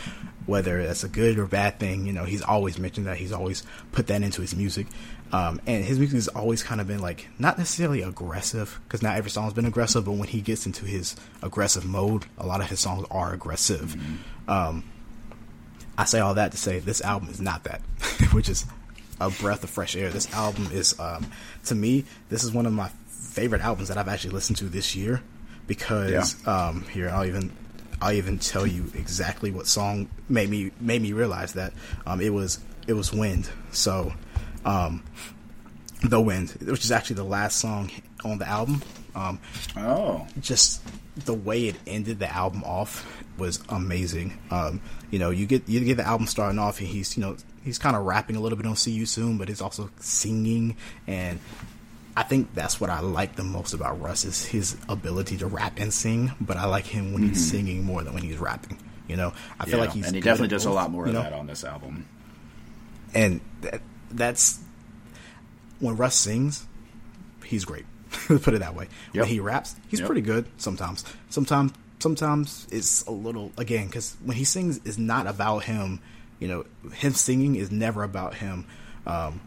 whether 0.46 0.84
that's 0.86 1.04
a 1.04 1.08
good 1.08 1.38
or 1.38 1.46
bad 1.46 1.78
thing, 1.78 2.06
you 2.06 2.12
know, 2.12 2.24
he's 2.24 2.42
always 2.42 2.78
mentioned 2.78 3.06
that. 3.06 3.16
He's 3.16 3.32
always 3.32 3.62
put 3.92 4.06
that 4.08 4.22
into 4.22 4.40
his 4.40 4.54
music. 4.54 4.86
Um, 5.32 5.60
and 5.66 5.84
his 5.84 5.98
music 5.98 6.14
has 6.16 6.28
always 6.28 6.62
kind 6.62 6.80
of 6.80 6.86
been 6.86 7.00
like 7.00 7.28
not 7.38 7.58
necessarily 7.58 8.02
aggressive 8.02 8.78
because 8.84 9.02
not 9.02 9.16
every 9.16 9.30
song's 9.30 9.52
been 9.52 9.64
aggressive, 9.64 10.04
but 10.04 10.12
when 10.12 10.28
he 10.28 10.40
gets 10.40 10.66
into 10.66 10.84
his 10.84 11.16
aggressive 11.42 11.84
mode, 11.84 12.26
a 12.38 12.46
lot 12.46 12.60
of 12.60 12.68
his 12.68 12.80
songs 12.80 13.06
are 13.10 13.32
aggressive. 13.32 13.96
Mm-hmm. 13.96 14.50
Um, 14.50 14.84
I 15.96 16.04
say 16.04 16.20
all 16.20 16.34
that 16.34 16.52
to 16.52 16.58
say 16.58 16.78
this 16.78 17.00
album 17.00 17.30
is 17.30 17.40
not 17.40 17.64
that, 17.64 17.80
which 18.32 18.48
is 18.48 18.66
a 19.20 19.30
breath 19.30 19.64
of 19.64 19.70
fresh 19.70 19.96
air. 19.96 20.10
This 20.10 20.32
album 20.34 20.68
is, 20.72 20.98
um, 21.00 21.26
to 21.66 21.74
me, 21.74 22.04
this 22.28 22.44
is 22.44 22.52
one 22.52 22.66
of 22.66 22.72
my 22.72 22.90
favorite 23.08 23.62
albums 23.62 23.88
that 23.88 23.98
I've 23.98 24.08
actually 24.08 24.32
listened 24.32 24.58
to 24.58 24.64
this 24.66 24.94
year 24.94 25.22
because 25.66 26.36
yeah. 26.44 26.68
Um, 26.68 26.82
here 26.92 27.08
I'll 27.08 27.24
even 27.24 27.50
I'll 28.00 28.12
even 28.12 28.38
tell 28.38 28.66
you 28.66 28.90
exactly 28.94 29.50
what 29.50 29.66
song 29.66 30.08
made 30.28 30.50
me 30.50 30.72
made 30.80 31.02
me 31.02 31.12
realize 31.12 31.54
that 31.54 31.72
um, 32.06 32.20
it 32.20 32.32
was 32.32 32.58
it 32.86 32.92
was 32.92 33.12
Wind. 33.12 33.48
So 33.70 34.12
um, 34.64 35.04
The 36.02 36.20
Wind, 36.20 36.50
which 36.60 36.84
is 36.84 36.92
actually 36.92 37.16
the 37.16 37.24
last 37.24 37.58
song 37.58 37.90
on 38.24 38.38
the 38.38 38.48
album. 38.48 38.82
Um, 39.14 39.38
oh, 39.76 40.26
just 40.40 40.82
the 41.16 41.34
way 41.34 41.68
it 41.68 41.76
ended 41.86 42.18
the 42.18 42.32
album 42.32 42.64
off 42.64 43.06
was 43.38 43.62
amazing. 43.68 44.38
Um, 44.50 44.80
you 45.10 45.18
know, 45.18 45.30
you 45.30 45.46
get 45.46 45.68
you 45.68 45.80
get 45.80 45.96
the 45.96 46.06
album 46.06 46.26
starting 46.26 46.58
off, 46.58 46.80
and 46.80 46.88
he's 46.88 47.16
you 47.16 47.22
know 47.22 47.36
he's 47.62 47.78
kind 47.78 47.96
of 47.96 48.04
rapping 48.04 48.36
a 48.36 48.40
little 48.40 48.56
bit 48.56 48.66
on 48.66 48.76
"See 48.76 48.92
You 48.92 49.06
Soon," 49.06 49.38
but 49.38 49.48
he's 49.48 49.60
also 49.60 49.90
singing, 50.00 50.76
and 51.06 51.38
I 52.16 52.22
think 52.22 52.54
that's 52.54 52.80
what 52.80 52.90
I 52.90 53.00
like 53.00 53.34
the 53.34 53.42
most 53.42 53.74
about 53.74 54.00
Russ 54.00 54.24
is 54.24 54.44
his 54.44 54.76
ability 54.88 55.38
to 55.38 55.46
rap 55.46 55.78
and 55.78 55.92
sing. 55.92 56.32
But 56.40 56.56
I 56.56 56.66
like 56.66 56.86
him 56.86 57.12
when 57.12 57.22
mm-hmm. 57.22 57.30
he's 57.30 57.50
singing 57.50 57.84
more 57.84 58.02
than 58.02 58.14
when 58.14 58.22
he's 58.22 58.38
rapping. 58.38 58.78
You 59.08 59.16
know, 59.16 59.32
I 59.60 59.66
feel 59.66 59.74
yeah, 59.74 59.84
like 59.84 59.92
he's 59.92 60.06
and 60.06 60.14
he 60.14 60.20
definitely 60.20 60.48
does 60.48 60.64
both, 60.64 60.72
a 60.72 60.76
lot 60.76 60.90
more 60.90 61.06
of 61.06 61.12
know? 61.12 61.22
that 61.22 61.32
on 61.32 61.46
this 61.46 61.64
album. 61.64 62.06
And 63.14 63.40
that, 63.60 63.82
that's 64.10 64.60
when 65.78 65.96
Russ 65.96 66.14
sings, 66.14 66.64
he's 67.44 67.64
great. 67.64 67.84
Put 68.10 68.48
it 68.48 68.60
that 68.60 68.74
way. 68.74 68.88
Yep. 69.12 69.22
When 69.22 69.28
he 69.28 69.40
raps, 69.40 69.76
he's 69.88 70.00
yep. 70.00 70.06
pretty 70.06 70.22
good 70.22 70.46
sometimes. 70.56 71.04
Sometimes, 71.28 71.72
sometimes 71.98 72.66
it's 72.70 73.02
a 73.06 73.10
little 73.10 73.52
again 73.58 73.86
because 73.86 74.16
when 74.24 74.36
he 74.36 74.44
sings, 74.44 74.80
it's 74.84 74.98
not 74.98 75.26
about 75.26 75.64
him. 75.64 76.00
You 76.38 76.48
know, 76.48 76.90
him 76.92 77.12
singing 77.12 77.56
is 77.56 77.70
never 77.70 78.04
about 78.04 78.34
him. 78.34 78.66
Um, 79.06 79.40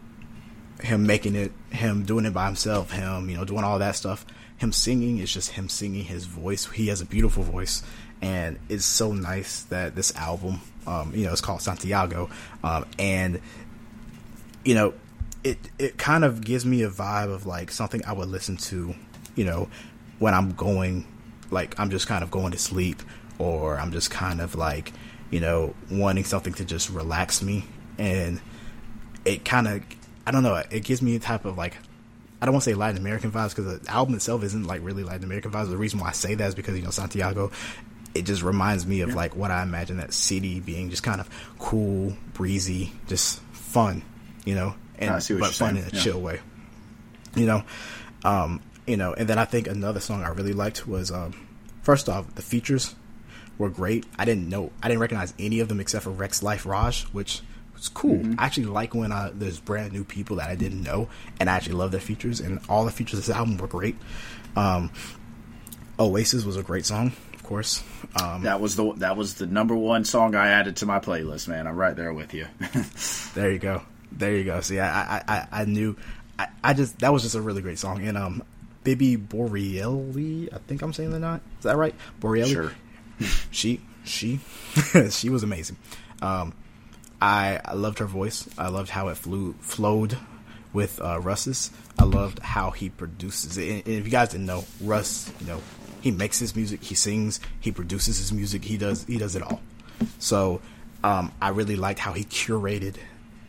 him 0.81 1.05
making 1.07 1.35
it, 1.35 1.51
him 1.71 2.03
doing 2.03 2.25
it 2.25 2.33
by 2.33 2.45
himself, 2.45 2.91
him 2.91 3.29
you 3.29 3.37
know 3.37 3.45
doing 3.45 3.63
all 3.63 3.79
that 3.79 3.95
stuff. 3.95 4.25
Him 4.57 4.71
singing 4.71 5.19
is 5.19 5.31
just 5.31 5.51
him 5.51 5.69
singing 5.69 6.03
his 6.03 6.25
voice. 6.25 6.65
He 6.65 6.87
has 6.87 6.99
a 7.01 7.05
beautiful 7.05 7.43
voice, 7.43 7.83
and 8.21 8.57
it's 8.69 8.85
so 8.85 9.13
nice 9.13 9.63
that 9.63 9.95
this 9.95 10.15
album, 10.15 10.61
um, 10.87 11.13
you 11.13 11.25
know, 11.25 11.31
it's 11.31 11.41
called 11.41 11.61
Santiago, 11.61 12.29
um, 12.63 12.85
and 12.97 13.39
you 14.65 14.73
know, 14.73 14.93
it 15.43 15.57
it 15.77 15.97
kind 15.97 16.23
of 16.23 16.43
gives 16.43 16.65
me 16.65 16.81
a 16.83 16.89
vibe 16.89 17.31
of 17.31 17.45
like 17.45 17.71
something 17.71 18.03
I 18.05 18.13
would 18.13 18.29
listen 18.29 18.57
to, 18.57 18.95
you 19.35 19.45
know, 19.45 19.69
when 20.19 20.33
I'm 20.33 20.53
going, 20.53 21.05
like 21.51 21.79
I'm 21.79 21.91
just 21.91 22.07
kind 22.07 22.23
of 22.23 22.31
going 22.31 22.51
to 22.51 22.57
sleep, 22.57 23.03
or 23.37 23.77
I'm 23.77 23.91
just 23.91 24.09
kind 24.09 24.41
of 24.41 24.55
like, 24.55 24.91
you 25.29 25.39
know, 25.39 25.75
wanting 25.91 26.23
something 26.23 26.53
to 26.55 26.65
just 26.65 26.89
relax 26.89 27.43
me, 27.43 27.65
and 27.99 28.41
it 29.23 29.45
kind 29.45 29.67
of, 29.67 29.83
I 30.27 30.31
don't 30.31 30.43
know, 30.43 30.61
it 30.69 30.83
gives 30.83 31.01
me 31.01 31.15
a 31.15 31.19
type 31.19 31.45
of 31.45 31.57
like 31.57 31.77
I 32.41 32.45
don't 32.45 32.53
want 32.53 32.65
to 32.65 32.69
say 32.69 32.75
Latin 32.75 32.97
American 32.97 33.31
vibes 33.31 33.55
because 33.55 33.79
the 33.79 33.89
album 33.89 34.13
itself 34.13 34.43
isn't 34.43 34.67
like 34.67 34.83
really 34.83 35.03
Latin 35.03 35.23
American 35.23 35.51
vibes. 35.51 35.69
The 35.69 35.77
reason 35.77 35.99
why 35.99 36.09
I 36.09 36.11
say 36.11 36.35
that 36.35 36.47
is 36.49 36.55
because 36.55 36.75
you 36.75 36.83
know 36.83 36.91
Santiago, 36.91 37.51
it 38.13 38.23
just 38.23 38.43
reminds 38.43 38.85
me 38.85 39.01
of 39.01 39.09
yeah. 39.09 39.15
like 39.15 39.35
what 39.35 39.51
I 39.51 39.63
imagine 39.63 39.97
that 39.97 40.13
city 40.13 40.59
being, 40.59 40.89
just 40.89 41.01
kind 41.01 41.21
of 41.21 41.29
cool, 41.57 42.15
breezy, 42.33 42.91
just 43.07 43.39
fun, 43.53 44.03
you 44.45 44.53
know 44.53 44.75
and 44.99 45.11
but 45.11 45.23
fun 45.23 45.53
saying. 45.53 45.77
in 45.77 45.83
a 45.83 45.89
yeah. 45.93 46.01
chill 46.01 46.19
way. 46.19 46.39
You 47.35 47.45
know, 47.45 47.63
um, 48.23 48.61
you 48.85 48.97
know, 48.97 49.13
and 49.13 49.27
then 49.27 49.37
I 49.37 49.45
think 49.45 49.67
another 49.67 49.99
song 49.99 50.23
I 50.23 50.29
really 50.29 50.53
liked 50.53 50.87
was 50.87 51.11
um, 51.11 51.33
first 51.81 52.09
off 52.09 52.35
the 52.35 52.41
features 52.41 52.95
were 53.57 53.69
great. 53.69 54.05
I 54.17 54.25
didn't 54.25 54.49
know 54.49 54.71
I 54.81 54.87
didn't 54.87 55.01
recognize 55.01 55.33
any 55.39 55.59
of 55.59 55.69
them 55.69 55.79
except 55.79 56.03
for 56.03 56.11
Rexx 56.11 56.41
Life 56.43 56.65
Raj, 56.65 57.03
which 57.05 57.41
was 57.87 58.01
cool. 58.01 58.17
Mm-hmm. 58.17 58.39
I 58.39 58.45
actually 58.45 58.65
like 58.65 58.93
when 58.93 59.11
uh, 59.11 59.31
there's 59.33 59.59
brand 59.59 59.93
new 59.93 60.03
people 60.03 60.37
that 60.37 60.49
I 60.49 60.55
didn't 60.55 60.83
know, 60.83 61.09
and 61.39 61.49
I 61.49 61.55
actually 61.55 61.75
love 61.75 61.91
their 61.91 62.01
features. 62.01 62.39
And 62.39 62.59
all 62.69 62.85
the 62.85 62.91
features 62.91 63.19
of 63.19 63.25
this 63.25 63.35
album 63.35 63.57
were 63.57 63.67
great. 63.67 63.95
Um, 64.55 64.91
Oasis 65.99 66.45
was 66.45 66.57
a 66.57 66.63
great 66.63 66.85
song, 66.85 67.11
of 67.33 67.43
course. 67.43 67.83
Um, 68.21 68.43
that 68.43 68.61
was 68.61 68.75
the 68.75 68.93
that 68.95 69.17
was 69.17 69.35
the 69.35 69.47
number 69.47 69.75
one 69.75 70.05
song 70.05 70.35
I 70.35 70.49
added 70.49 70.77
to 70.77 70.85
my 70.85 70.99
playlist. 70.99 71.47
Man, 71.47 71.67
I'm 71.67 71.75
right 71.75 71.95
there 71.95 72.13
with 72.13 72.33
you. 72.33 72.47
there 73.33 73.51
you 73.51 73.59
go. 73.59 73.81
There 74.11 74.35
you 74.35 74.43
go. 74.43 74.61
See, 74.61 74.79
I 74.79 75.17
I, 75.27 75.47
I 75.51 75.65
knew. 75.65 75.95
I, 76.39 76.47
I 76.63 76.73
just 76.73 76.99
that 76.99 77.11
was 77.11 77.23
just 77.23 77.35
a 77.35 77.41
really 77.41 77.61
great 77.61 77.79
song, 77.79 78.03
and 78.03 78.15
um, 78.17 78.43
Bibi 78.83 79.17
Bourelly, 79.17 80.53
I 80.53 80.59
think 80.59 80.81
I'm 80.83 80.93
saying 80.93 81.11
that 81.11 81.19
not. 81.19 81.41
Is 81.57 81.63
that 81.63 81.77
right? 81.77 81.95
Bourelly. 82.21 82.51
Sure. 82.51 82.71
she 83.51 83.81
she 84.03 84.39
she 85.09 85.29
was 85.29 85.41
amazing. 85.41 85.77
Um, 86.21 86.53
I 87.21 87.59
I 87.63 87.73
loved 87.73 87.99
her 87.99 88.05
voice. 88.05 88.47
I 88.57 88.69
loved 88.69 88.89
how 88.89 89.07
it 89.09 89.15
flew 89.15 89.53
flowed 89.59 90.17
with 90.73 91.01
uh, 91.01 91.19
Russ's. 91.19 91.71
I 91.97 92.03
loved 92.03 92.39
how 92.39 92.71
he 92.71 92.89
produces 92.89 93.57
it. 93.57 93.85
And 93.85 93.95
if 93.95 94.05
you 94.05 94.11
guys 94.11 94.29
didn't 94.29 94.45
know, 94.45 94.65
Russ, 94.81 95.31
you 95.39 95.47
know, 95.47 95.61
he 96.01 96.11
makes 96.11 96.39
his 96.39 96.55
music, 96.55 96.83
he 96.83 96.95
sings, 96.95 97.39
he 97.59 97.71
produces 97.71 98.17
his 98.17 98.31
music, 98.31 98.63
he 98.63 98.77
does 98.77 99.03
he 99.05 99.17
does 99.17 99.35
it 99.35 99.41
all. 99.41 99.61
So 100.19 100.61
um, 101.03 101.31
I 101.41 101.49
really 101.49 101.75
liked 101.75 101.99
how 101.99 102.13
he 102.13 102.23
curated 102.23 102.95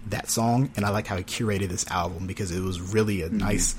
that 0.06 0.30
song, 0.30 0.70
and 0.76 0.84
I 0.84 0.90
like 0.90 1.06
how 1.06 1.16
he 1.16 1.24
curated 1.24 1.68
this 1.68 1.86
album 1.90 2.26
because 2.26 2.50
it 2.50 2.60
was 2.60 2.80
really 2.80 3.22
a 3.22 3.28
mm-hmm. 3.28 3.38
nice, 3.38 3.74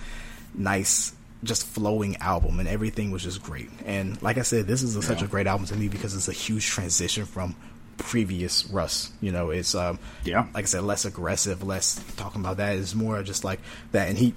nice, 0.53 1.13
just 1.43 1.65
flowing 1.65 2.17
album, 2.17 2.59
and 2.59 2.67
everything 2.67 3.11
was 3.11 3.23
just 3.23 3.41
great. 3.41 3.69
And 3.85 4.21
like 4.21 4.37
I 4.37 4.43
said, 4.43 4.67
this 4.67 4.83
is 4.83 4.95
a, 4.95 4.99
yeah. 4.99 5.05
such 5.07 5.21
a 5.21 5.27
great 5.27 5.47
album 5.47 5.65
to 5.67 5.75
me 5.75 5.87
because 5.87 6.15
it's 6.15 6.27
a 6.27 6.33
huge 6.33 6.67
transition 6.67 7.25
from 7.25 7.55
previous 7.99 8.65
Russ. 8.67 9.11
You 9.21 9.31
know, 9.31 9.49
it's 9.51 9.75
um, 9.75 9.99
yeah, 10.23 10.47
like 10.53 10.65
I 10.65 10.67
said, 10.67 10.83
less 10.83 11.05
aggressive, 11.05 11.63
less 11.63 12.01
talking 12.15 12.41
about 12.41 12.57
that. 12.57 12.77
It's 12.77 12.95
more 12.95 13.21
just 13.23 13.43
like 13.43 13.59
that. 13.91 14.09
And 14.09 14.17
he, 14.17 14.33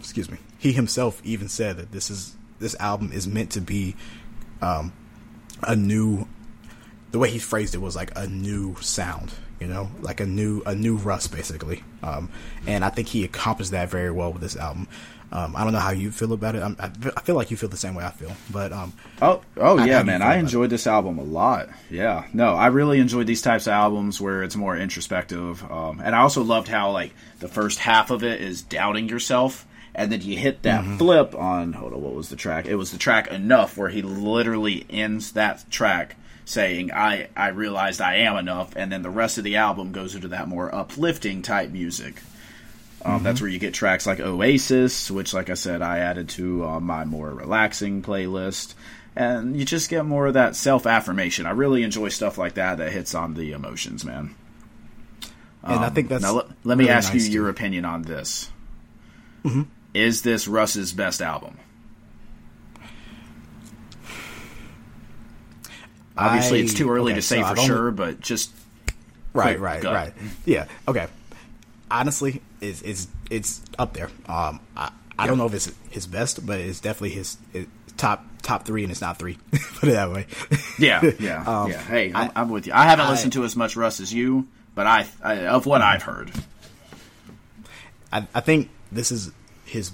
excuse 0.00 0.30
me, 0.30 0.38
he 0.58 0.72
himself 0.72 1.20
even 1.24 1.48
said 1.48 1.76
that 1.76 1.92
this 1.92 2.10
is 2.10 2.34
this 2.58 2.74
album 2.80 3.12
is 3.12 3.26
meant 3.26 3.50
to 3.52 3.60
be 3.60 3.96
um, 4.60 4.92
a 5.62 5.76
new. 5.76 6.26
The 7.12 7.18
way 7.20 7.30
he 7.30 7.38
phrased 7.38 7.76
it 7.76 7.78
was 7.78 7.94
like 7.94 8.10
a 8.16 8.26
new 8.26 8.74
sound 8.80 9.32
you 9.60 9.68
know, 9.68 9.90
like 10.00 10.20
a 10.20 10.26
new 10.26 10.62
a 10.66 10.74
new 10.74 10.96
Russ 10.96 11.26
basically. 11.26 11.82
Um, 12.02 12.28
and 12.66 12.84
I 12.84 12.90
think 12.90 13.08
he 13.08 13.24
accomplished 13.24 13.70
that 13.70 13.88
very 13.88 14.10
well 14.10 14.32
with 14.32 14.42
this 14.42 14.56
album. 14.56 14.88
Um, 15.34 15.56
I 15.56 15.64
don't 15.64 15.72
know 15.72 15.80
how 15.80 15.90
you 15.90 16.12
feel 16.12 16.32
about 16.32 16.54
it. 16.54 16.62
I'm, 16.62 16.76
i 16.78 17.20
feel 17.22 17.34
like 17.34 17.50
you 17.50 17.56
feel 17.56 17.68
the 17.68 17.76
same 17.76 17.96
way 17.96 18.04
I 18.04 18.12
feel, 18.12 18.30
but 18.52 18.72
um, 18.72 18.92
oh, 19.20 19.42
oh 19.56 19.84
yeah, 19.84 20.04
man, 20.04 20.22
I 20.22 20.36
enjoyed 20.36 20.70
this 20.70 20.86
album 20.86 21.18
a 21.18 21.24
lot. 21.24 21.70
Yeah, 21.90 22.28
no, 22.32 22.54
I 22.54 22.68
really 22.68 23.00
enjoyed 23.00 23.26
these 23.26 23.42
types 23.42 23.66
of 23.66 23.72
albums 23.72 24.20
where 24.20 24.44
it's 24.44 24.54
more 24.54 24.76
introspective, 24.76 25.68
um, 25.68 26.00
and 26.00 26.14
I 26.14 26.20
also 26.20 26.44
loved 26.44 26.68
how 26.68 26.92
like 26.92 27.12
the 27.40 27.48
first 27.48 27.80
half 27.80 28.12
of 28.12 28.22
it 28.22 28.40
is 28.40 28.62
doubting 28.62 29.08
yourself, 29.08 29.66
and 29.92 30.12
then 30.12 30.20
you 30.20 30.38
hit 30.38 30.62
that 30.62 30.84
mm-hmm. 30.84 30.98
flip 30.98 31.34
on. 31.34 31.72
Hold 31.72 31.94
on, 31.94 32.02
what 32.02 32.14
was 32.14 32.28
the 32.28 32.36
track? 32.36 32.66
It 32.66 32.76
was 32.76 32.92
the 32.92 32.98
track 32.98 33.26
enough 33.26 33.76
where 33.76 33.88
he 33.88 34.02
literally 34.02 34.86
ends 34.88 35.32
that 35.32 35.68
track 35.68 36.14
saying 36.44 36.92
I 36.92 37.26
I 37.36 37.48
realized 37.48 38.00
I 38.00 38.18
am 38.18 38.36
enough, 38.36 38.76
and 38.76 38.92
then 38.92 39.02
the 39.02 39.10
rest 39.10 39.36
of 39.38 39.42
the 39.42 39.56
album 39.56 39.90
goes 39.90 40.14
into 40.14 40.28
that 40.28 40.46
more 40.46 40.72
uplifting 40.72 41.42
type 41.42 41.70
music. 41.70 42.22
Um, 43.04 43.16
mm-hmm. 43.16 43.24
That's 43.24 43.40
where 43.40 43.50
you 43.50 43.58
get 43.58 43.74
tracks 43.74 44.06
like 44.06 44.20
Oasis, 44.20 45.10
which, 45.10 45.34
like 45.34 45.50
I 45.50 45.54
said, 45.54 45.82
I 45.82 45.98
added 45.98 46.30
to 46.30 46.64
uh, 46.64 46.80
my 46.80 47.04
more 47.04 47.30
relaxing 47.30 48.02
playlist, 48.02 48.74
and 49.14 49.56
you 49.56 49.64
just 49.64 49.90
get 49.90 50.06
more 50.06 50.26
of 50.26 50.34
that 50.34 50.56
self 50.56 50.86
affirmation. 50.86 51.46
I 51.46 51.50
really 51.50 51.82
enjoy 51.82 52.08
stuff 52.08 52.38
like 52.38 52.54
that 52.54 52.78
that 52.78 52.92
hits 52.92 53.14
on 53.14 53.34
the 53.34 53.52
emotions, 53.52 54.04
man. 54.04 54.34
Um, 55.62 55.76
and 55.76 55.84
I 55.84 55.90
think 55.90 56.06
um, 56.06 56.08
that's 56.08 56.22
now. 56.22 56.32
Let, 56.32 56.46
let 56.64 56.78
really 56.78 56.84
me 56.84 56.90
ask 56.90 57.12
nice 57.12 57.24
you 57.24 57.28
too. 57.28 57.34
your 57.34 57.48
opinion 57.50 57.84
on 57.84 58.02
this. 58.02 58.50
Mm-hmm. 59.44 59.62
Is 59.92 60.22
this 60.22 60.48
Russ's 60.48 60.92
best 60.92 61.20
album? 61.20 61.58
Obviously, 66.16 66.60
I, 66.60 66.62
it's 66.62 66.74
too 66.74 66.90
early 66.90 67.12
okay, 67.12 67.16
to 67.16 67.22
say 67.22 67.42
so 67.42 67.54
for 67.54 67.60
sure, 67.60 67.90
but 67.90 68.20
just 68.20 68.50
right, 69.32 69.58
right, 69.58 69.82
gut. 69.82 69.92
right. 69.92 70.12
Yeah. 70.44 70.66
Okay. 70.86 71.06
Honestly, 71.94 72.42
it's 72.60 72.82
it's 72.82 73.06
it's 73.30 73.62
up 73.78 73.92
there. 73.94 74.10
Um, 74.26 74.58
I, 74.76 74.90
I 75.16 75.28
don't 75.28 75.38
know 75.38 75.46
if 75.46 75.54
it's 75.54 75.70
his 75.90 76.08
best, 76.08 76.44
but 76.44 76.58
it's 76.58 76.80
definitely 76.80 77.10
his, 77.10 77.36
his 77.52 77.66
top 77.96 78.24
top 78.42 78.66
three, 78.66 78.82
and 78.82 78.90
it's 78.90 79.00
not 79.00 79.16
three. 79.16 79.38
Put 79.76 79.90
it 79.90 79.92
that 79.92 80.10
way. 80.10 80.26
yeah, 80.76 81.08
yeah, 81.20 81.44
um, 81.46 81.70
yeah. 81.70 81.80
Hey, 81.82 82.10
I'm, 82.12 82.32
I, 82.34 82.42
am 82.42 82.48
with 82.48 82.66
you. 82.66 82.72
I 82.72 82.82
haven't 82.82 83.06
I, 83.06 83.10
listened 83.10 83.34
to 83.34 83.44
as 83.44 83.54
much 83.54 83.76
Russ 83.76 84.00
as 84.00 84.12
you, 84.12 84.48
but 84.74 84.88
I, 84.88 85.06
I 85.22 85.46
of 85.46 85.66
what 85.66 85.82
I've 85.82 86.02
heard, 86.02 86.32
I, 88.12 88.26
I 88.34 88.40
think 88.40 88.70
this 88.90 89.12
is 89.12 89.30
his 89.64 89.92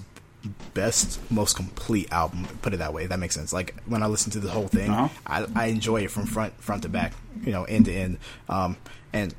best, 0.73 1.19
most 1.29 1.55
complete 1.55 2.11
album. 2.11 2.47
Put 2.63 2.73
it 2.73 2.77
that 2.77 2.93
way. 2.93 3.05
That 3.05 3.19
makes 3.19 3.35
sense. 3.35 3.53
Like 3.53 3.75
when 3.85 4.01
I 4.01 4.07
listen 4.07 4.31
to 4.31 4.39
the 4.39 4.49
whole 4.49 4.67
thing, 4.67 4.89
uh-huh. 4.89 5.09
I, 5.27 5.45
I 5.55 5.65
enjoy 5.67 6.01
it 6.01 6.09
from 6.09 6.25
front 6.25 6.59
front 6.63 6.81
to 6.81 6.89
back. 6.89 7.13
You 7.45 7.51
know, 7.51 7.65
end 7.65 7.85
to 7.85 7.93
end. 7.93 8.17
Um, 8.49 8.75
and 9.13 9.35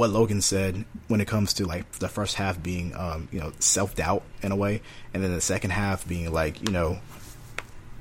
what 0.00 0.08
Logan 0.08 0.40
said 0.40 0.86
when 1.08 1.20
it 1.20 1.28
comes 1.28 1.52
to 1.52 1.66
like 1.66 1.92
the 1.92 2.08
first 2.08 2.36
half 2.36 2.62
being 2.62 2.96
um, 2.96 3.28
you 3.30 3.38
know 3.38 3.52
self 3.58 3.94
doubt 3.94 4.22
in 4.40 4.50
a 4.50 4.56
way, 4.56 4.80
and 5.12 5.22
then 5.22 5.34
the 5.34 5.42
second 5.42 5.72
half 5.72 6.08
being 6.08 6.32
like 6.32 6.62
you 6.66 6.72
know 6.72 6.98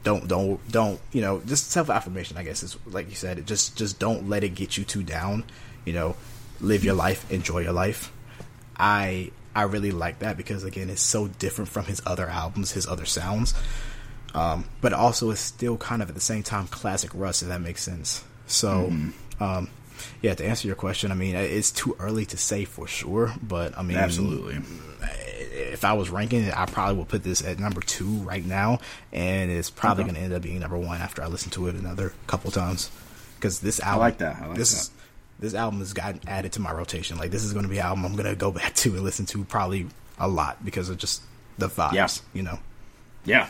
don't 0.06 0.26
don't 0.26 0.66
don't 0.72 1.02
you 1.12 1.20
know 1.20 1.42
just 1.46 1.72
self 1.72 1.90
affirmation. 1.90 2.38
I 2.38 2.44
guess 2.44 2.64
is 2.64 2.78
like 2.86 3.10
you 3.10 3.16
said. 3.16 3.46
Just 3.46 3.76
just 3.76 4.00
don't 4.00 4.30
let 4.30 4.46
it 4.46 4.56
get 4.56 4.78
you 4.78 4.86
too 4.86 5.04
down. 5.04 5.44
You 5.84 5.92
know, 5.92 6.16
live 6.62 6.86
your 6.86 6.94
life, 6.94 7.30
enjoy 7.30 7.60
your 7.60 7.74
life. 7.74 8.14
I 8.78 9.32
I 9.54 9.64
really 9.64 9.92
like 9.92 10.20
that 10.20 10.38
because 10.38 10.64
again, 10.64 10.90
it's 10.90 11.02
so 11.02 11.28
different 11.28 11.70
from 11.70 11.84
his 11.84 12.02
other 12.06 12.30
albums, 12.30 12.72
his 12.72 12.88
other 12.88 13.06
sounds. 13.06 13.54
Um, 14.34 14.70
but 14.80 14.94
also, 14.94 15.32
it's 15.32 15.42
still 15.42 15.76
kind 15.76 16.02
of 16.02 16.08
at 16.08 16.16
the 16.16 16.22
same 16.22 16.44
time 16.44 16.68
classic 16.68 17.12
Russ, 17.14 17.42
if 17.42 17.50
that 17.50 17.60
makes 17.60 17.84
sense. 17.84 18.24
So, 18.48 18.90
mm-hmm. 18.90 19.44
um, 19.44 19.70
yeah, 20.22 20.34
to 20.34 20.46
answer 20.46 20.68
your 20.68 20.76
question, 20.76 21.12
I 21.12 21.16
mean, 21.16 21.36
it's 21.36 21.72
too 21.72 21.96
early 22.00 22.26
to 22.28 22.38
say 22.38 22.66
for 22.66 22.88
sure, 22.88 23.34
but 23.42 23.78
I 23.78 23.84
mean, 23.84 23.98
absolutely. 23.98 24.58
If 25.52 25.86
I 25.86 25.94
was 25.94 26.10
ranking 26.10 26.44
it, 26.44 26.58
I 26.58 26.66
probably 26.66 26.98
would 26.98 27.08
put 27.08 27.24
this 27.24 27.44
at 27.44 27.60
number 27.60 27.82
two 27.82 28.08
right 28.18 28.46
now, 28.46 28.80
and 29.12 29.52
it's 29.52 29.70
probably 29.70 30.04
okay. 30.04 30.14
going 30.14 30.20
to 30.20 30.26
end 30.26 30.34
up 30.34 30.42
being 30.42 30.60
number 30.60 30.78
one 30.78 31.02
after 31.02 31.22
I 31.22 31.28
listen 31.28 31.52
to 31.52 31.68
it 31.68 31.76
another 31.76 32.14
couple 32.28 32.52
times. 32.52 32.92
Because 33.36 33.60
this 33.60 33.80
album, 33.80 34.02
I 34.02 34.06
like 34.06 34.18
that. 34.18 34.42
I 34.42 34.48
like 34.48 34.58
this, 34.58 34.88
that. 34.88 34.96
This 35.40 35.54
album 35.54 35.80
has 35.80 35.94
gotten 35.94 36.20
added 36.28 36.52
to 36.54 36.62
my 36.62 36.74
rotation. 36.74 37.18
Like 37.18 37.32
this 37.32 37.44
is 37.44 37.54
going 37.54 37.64
to 37.64 37.70
be 37.70 37.78
an 37.78 37.86
album 37.86 38.06
I'm 38.06 38.16
going 38.16 38.26
to 38.30 38.36
go 38.36 38.52
back 38.52 38.74
to 38.76 38.94
and 38.96 39.04
listen 39.04 39.26
to 39.28 39.44
probably 39.46 39.88
a 40.18 40.28
lot 40.28 40.64
because 40.66 40.90
of 40.90 40.98
just 40.98 41.22
the 41.58 41.70
vibes. 41.70 41.94
Yeah. 41.94 42.08
You 42.34 42.44
know. 42.44 42.60
Yeah. 43.26 43.48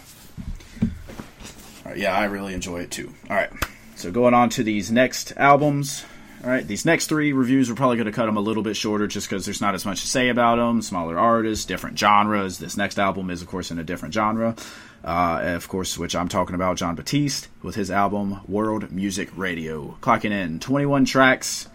yeah, 1.96 2.16
I 2.16 2.26
really 2.26 2.54
enjoy 2.54 2.82
it 2.82 2.92
too. 2.92 3.14
All 3.30 3.36
right. 3.36 3.50
So 3.96 4.12
going 4.12 4.34
on 4.34 4.50
to 4.52 4.64
these 4.64 4.92
next 4.92 5.34
albums. 5.36 6.06
All 6.42 6.50
right, 6.50 6.66
these 6.66 6.86
next 6.86 7.08
three 7.08 7.34
reviews, 7.34 7.70
we're 7.70 7.76
probably 7.76 7.98
going 7.98 8.06
to 8.06 8.14
cut 8.14 8.26
them 8.26 8.38
a 8.38 8.42
little 8.42 8.64
bit 8.64 8.78
shorter 8.78 9.08
just 9.08 9.28
because 9.28 9.44
there's 9.44 9.60
not 9.60 9.76
as 9.76 9.86
much 9.86 10.02
to 10.02 10.08
say 10.08 10.30
about 10.30 10.56
them. 10.56 10.82
Smaller 10.82 11.20
artists, 11.20 11.66
different 11.66 12.00
genres. 12.00 12.60
This 12.60 12.78
next 12.78 12.98
album 12.98 13.30
is, 13.30 13.42
of 13.42 13.50
course, 13.50 13.72
in 13.72 13.80
a 13.80 13.84
different 13.84 14.14
genre. 14.14 14.56
Uh, 15.04 15.42
of 15.44 15.68
course, 15.68 15.98
which 15.98 16.16
I'm 16.16 16.30
talking 16.30 16.56
about, 16.56 16.78
Jon 16.78 16.96
Batiste 16.96 17.50
with 17.62 17.76
his 17.76 17.92
album 17.92 18.40
World 18.48 18.90
Music 18.90 19.30
Radio. 19.36 19.98
Clocking 20.00 20.32
in 20.32 20.62
21 20.62 21.04
tracks. 21.04 21.68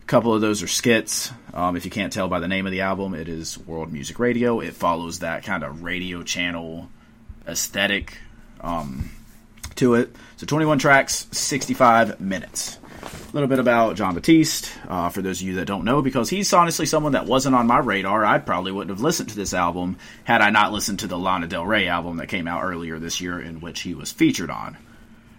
A 0.00 0.06
couple 0.06 0.32
of 0.32 0.40
those 0.40 0.62
are 0.62 0.68
skits. 0.68 1.30
Um, 1.52 1.76
if 1.76 1.84
you 1.84 1.90
can't 1.90 2.12
tell 2.12 2.28
by 2.28 2.40
the 2.40 2.48
name 2.48 2.64
of 2.64 2.72
the 2.72 2.80
album, 2.80 3.12
it 3.12 3.28
is 3.28 3.58
World 3.58 3.92
Music 3.92 4.18
Radio. 4.18 4.60
It 4.60 4.72
follows 4.72 5.18
that 5.18 5.44
kind 5.44 5.62
of 5.62 5.82
radio 5.82 6.22
channel 6.22 6.88
aesthetic 7.46 8.16
um, 8.62 9.10
to 9.74 9.94
it. 9.94 10.16
So 10.38 10.46
21 10.46 10.78
tracks, 10.78 11.26
65 11.32 12.18
minutes 12.18 12.78
a 13.06 13.32
little 13.32 13.48
bit 13.48 13.58
about 13.58 13.96
Jon 13.96 14.14
Batiste, 14.14 14.70
uh, 14.88 15.08
for 15.08 15.22
those 15.22 15.40
of 15.40 15.46
you 15.46 15.56
that 15.56 15.66
don't 15.66 15.84
know, 15.84 16.02
because 16.02 16.28
he's 16.28 16.52
honestly 16.52 16.86
someone 16.86 17.12
that 17.12 17.26
wasn't 17.26 17.54
on 17.54 17.66
my 17.66 17.78
radar. 17.78 18.24
I 18.24 18.38
probably 18.38 18.72
wouldn't 18.72 18.96
have 18.96 19.02
listened 19.02 19.28
to 19.30 19.36
this 19.36 19.54
album 19.54 19.98
had 20.24 20.40
I 20.40 20.50
not 20.50 20.72
listened 20.72 21.00
to 21.00 21.06
the 21.06 21.18
Lana 21.18 21.46
Del 21.46 21.64
Rey 21.64 21.88
album 21.88 22.16
that 22.18 22.28
came 22.28 22.48
out 22.48 22.62
earlier 22.62 22.98
this 22.98 23.20
year, 23.20 23.40
in 23.40 23.60
which 23.60 23.80
he 23.80 23.94
was 23.94 24.12
featured 24.12 24.50
on. 24.50 24.76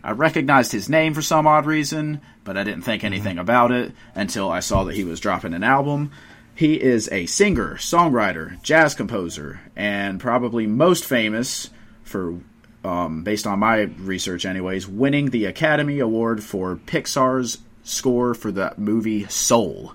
I 0.04 0.12
recognized 0.12 0.72
his 0.72 0.90
name 0.90 1.14
for 1.14 1.22
some 1.22 1.48
odd 1.48 1.66
reason, 1.66 2.22
but 2.44 2.56
I 2.58 2.64
didn't 2.64 2.84
think 2.84 3.02
mm-hmm. 3.02 3.14
anything 3.14 3.38
about 3.38 3.72
it 3.72 3.92
until 4.16 4.50
I 4.50 4.62
saw 4.62 4.86
that 4.86 4.96
he 4.96 5.04
was 5.04 5.20
dropping 5.20 5.54
an 5.54 5.64
album. 5.64 6.12
He 6.56 6.82
is 6.82 7.10
a 7.12 7.26
singer, 7.26 7.76
songwriter, 7.76 8.62
jazz 8.64 8.96
composer, 8.96 9.60
and 9.76 10.20
probably 10.20 10.66
most 10.66 11.04
famous 11.04 11.70
for 12.04 12.40
um, 12.88 13.24
based 13.24 13.46
on 13.46 13.60
my 13.60 13.82
research, 13.82 14.46
anyways, 14.46 14.88
winning 14.88 15.30
the 15.30 15.46
Academy 15.46 16.00
Award 16.00 16.44
for 16.44 16.78
Pixar's 16.78 17.58
score 17.84 18.34
for 18.34 18.52
the 18.52 18.74
movie 18.78 19.26
Soul, 19.26 19.94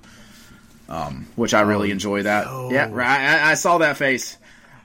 um, 0.89 1.27
which 1.35 1.55
I 1.55 1.63
really 1.63 1.89
oh, 1.89 1.93
enjoy. 1.93 2.23
That 2.25 2.47
yo. 2.47 2.71
yeah, 2.71 2.91
I, 2.95 3.53
I, 3.53 3.55
saw 3.55 3.79
that 3.79 3.97
face. 3.97 4.37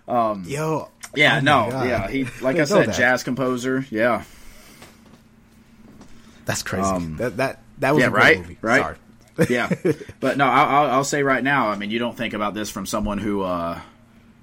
Um, 0.07 0.45
yo, 0.47 0.89
yeah, 1.15 1.37
oh 1.37 1.41
no, 1.41 1.67
yeah, 1.83 2.07
he 2.07 2.23
like 2.41 2.57
I 2.57 2.63
said, 2.63 2.93
jazz 2.93 3.23
composer. 3.23 3.85
Yeah, 3.89 4.23
that's 6.45 6.63
crazy. 6.63 6.87
Um, 6.87 7.17
that 7.17 7.37
that 7.37 7.61
that 7.79 7.93
was 7.93 8.03
yeah, 8.03 8.09
right, 8.09 8.39
movie. 8.39 8.57
right. 8.61 8.81
Sorry. 8.81 8.97
yeah, 9.49 9.69
but 10.19 10.37
no, 10.37 10.45
I'll, 10.45 10.89
I'll, 10.89 11.03
say 11.03 11.21
right 11.21 11.43
now. 11.43 11.67
I 11.67 11.75
mean, 11.75 11.91
you 11.91 11.99
don't 11.99 12.17
think 12.17 12.33
about 12.33 12.55
this 12.55 12.71
from 12.71 12.87
someone 12.87 13.19
who 13.19 13.43
uh, 13.43 13.79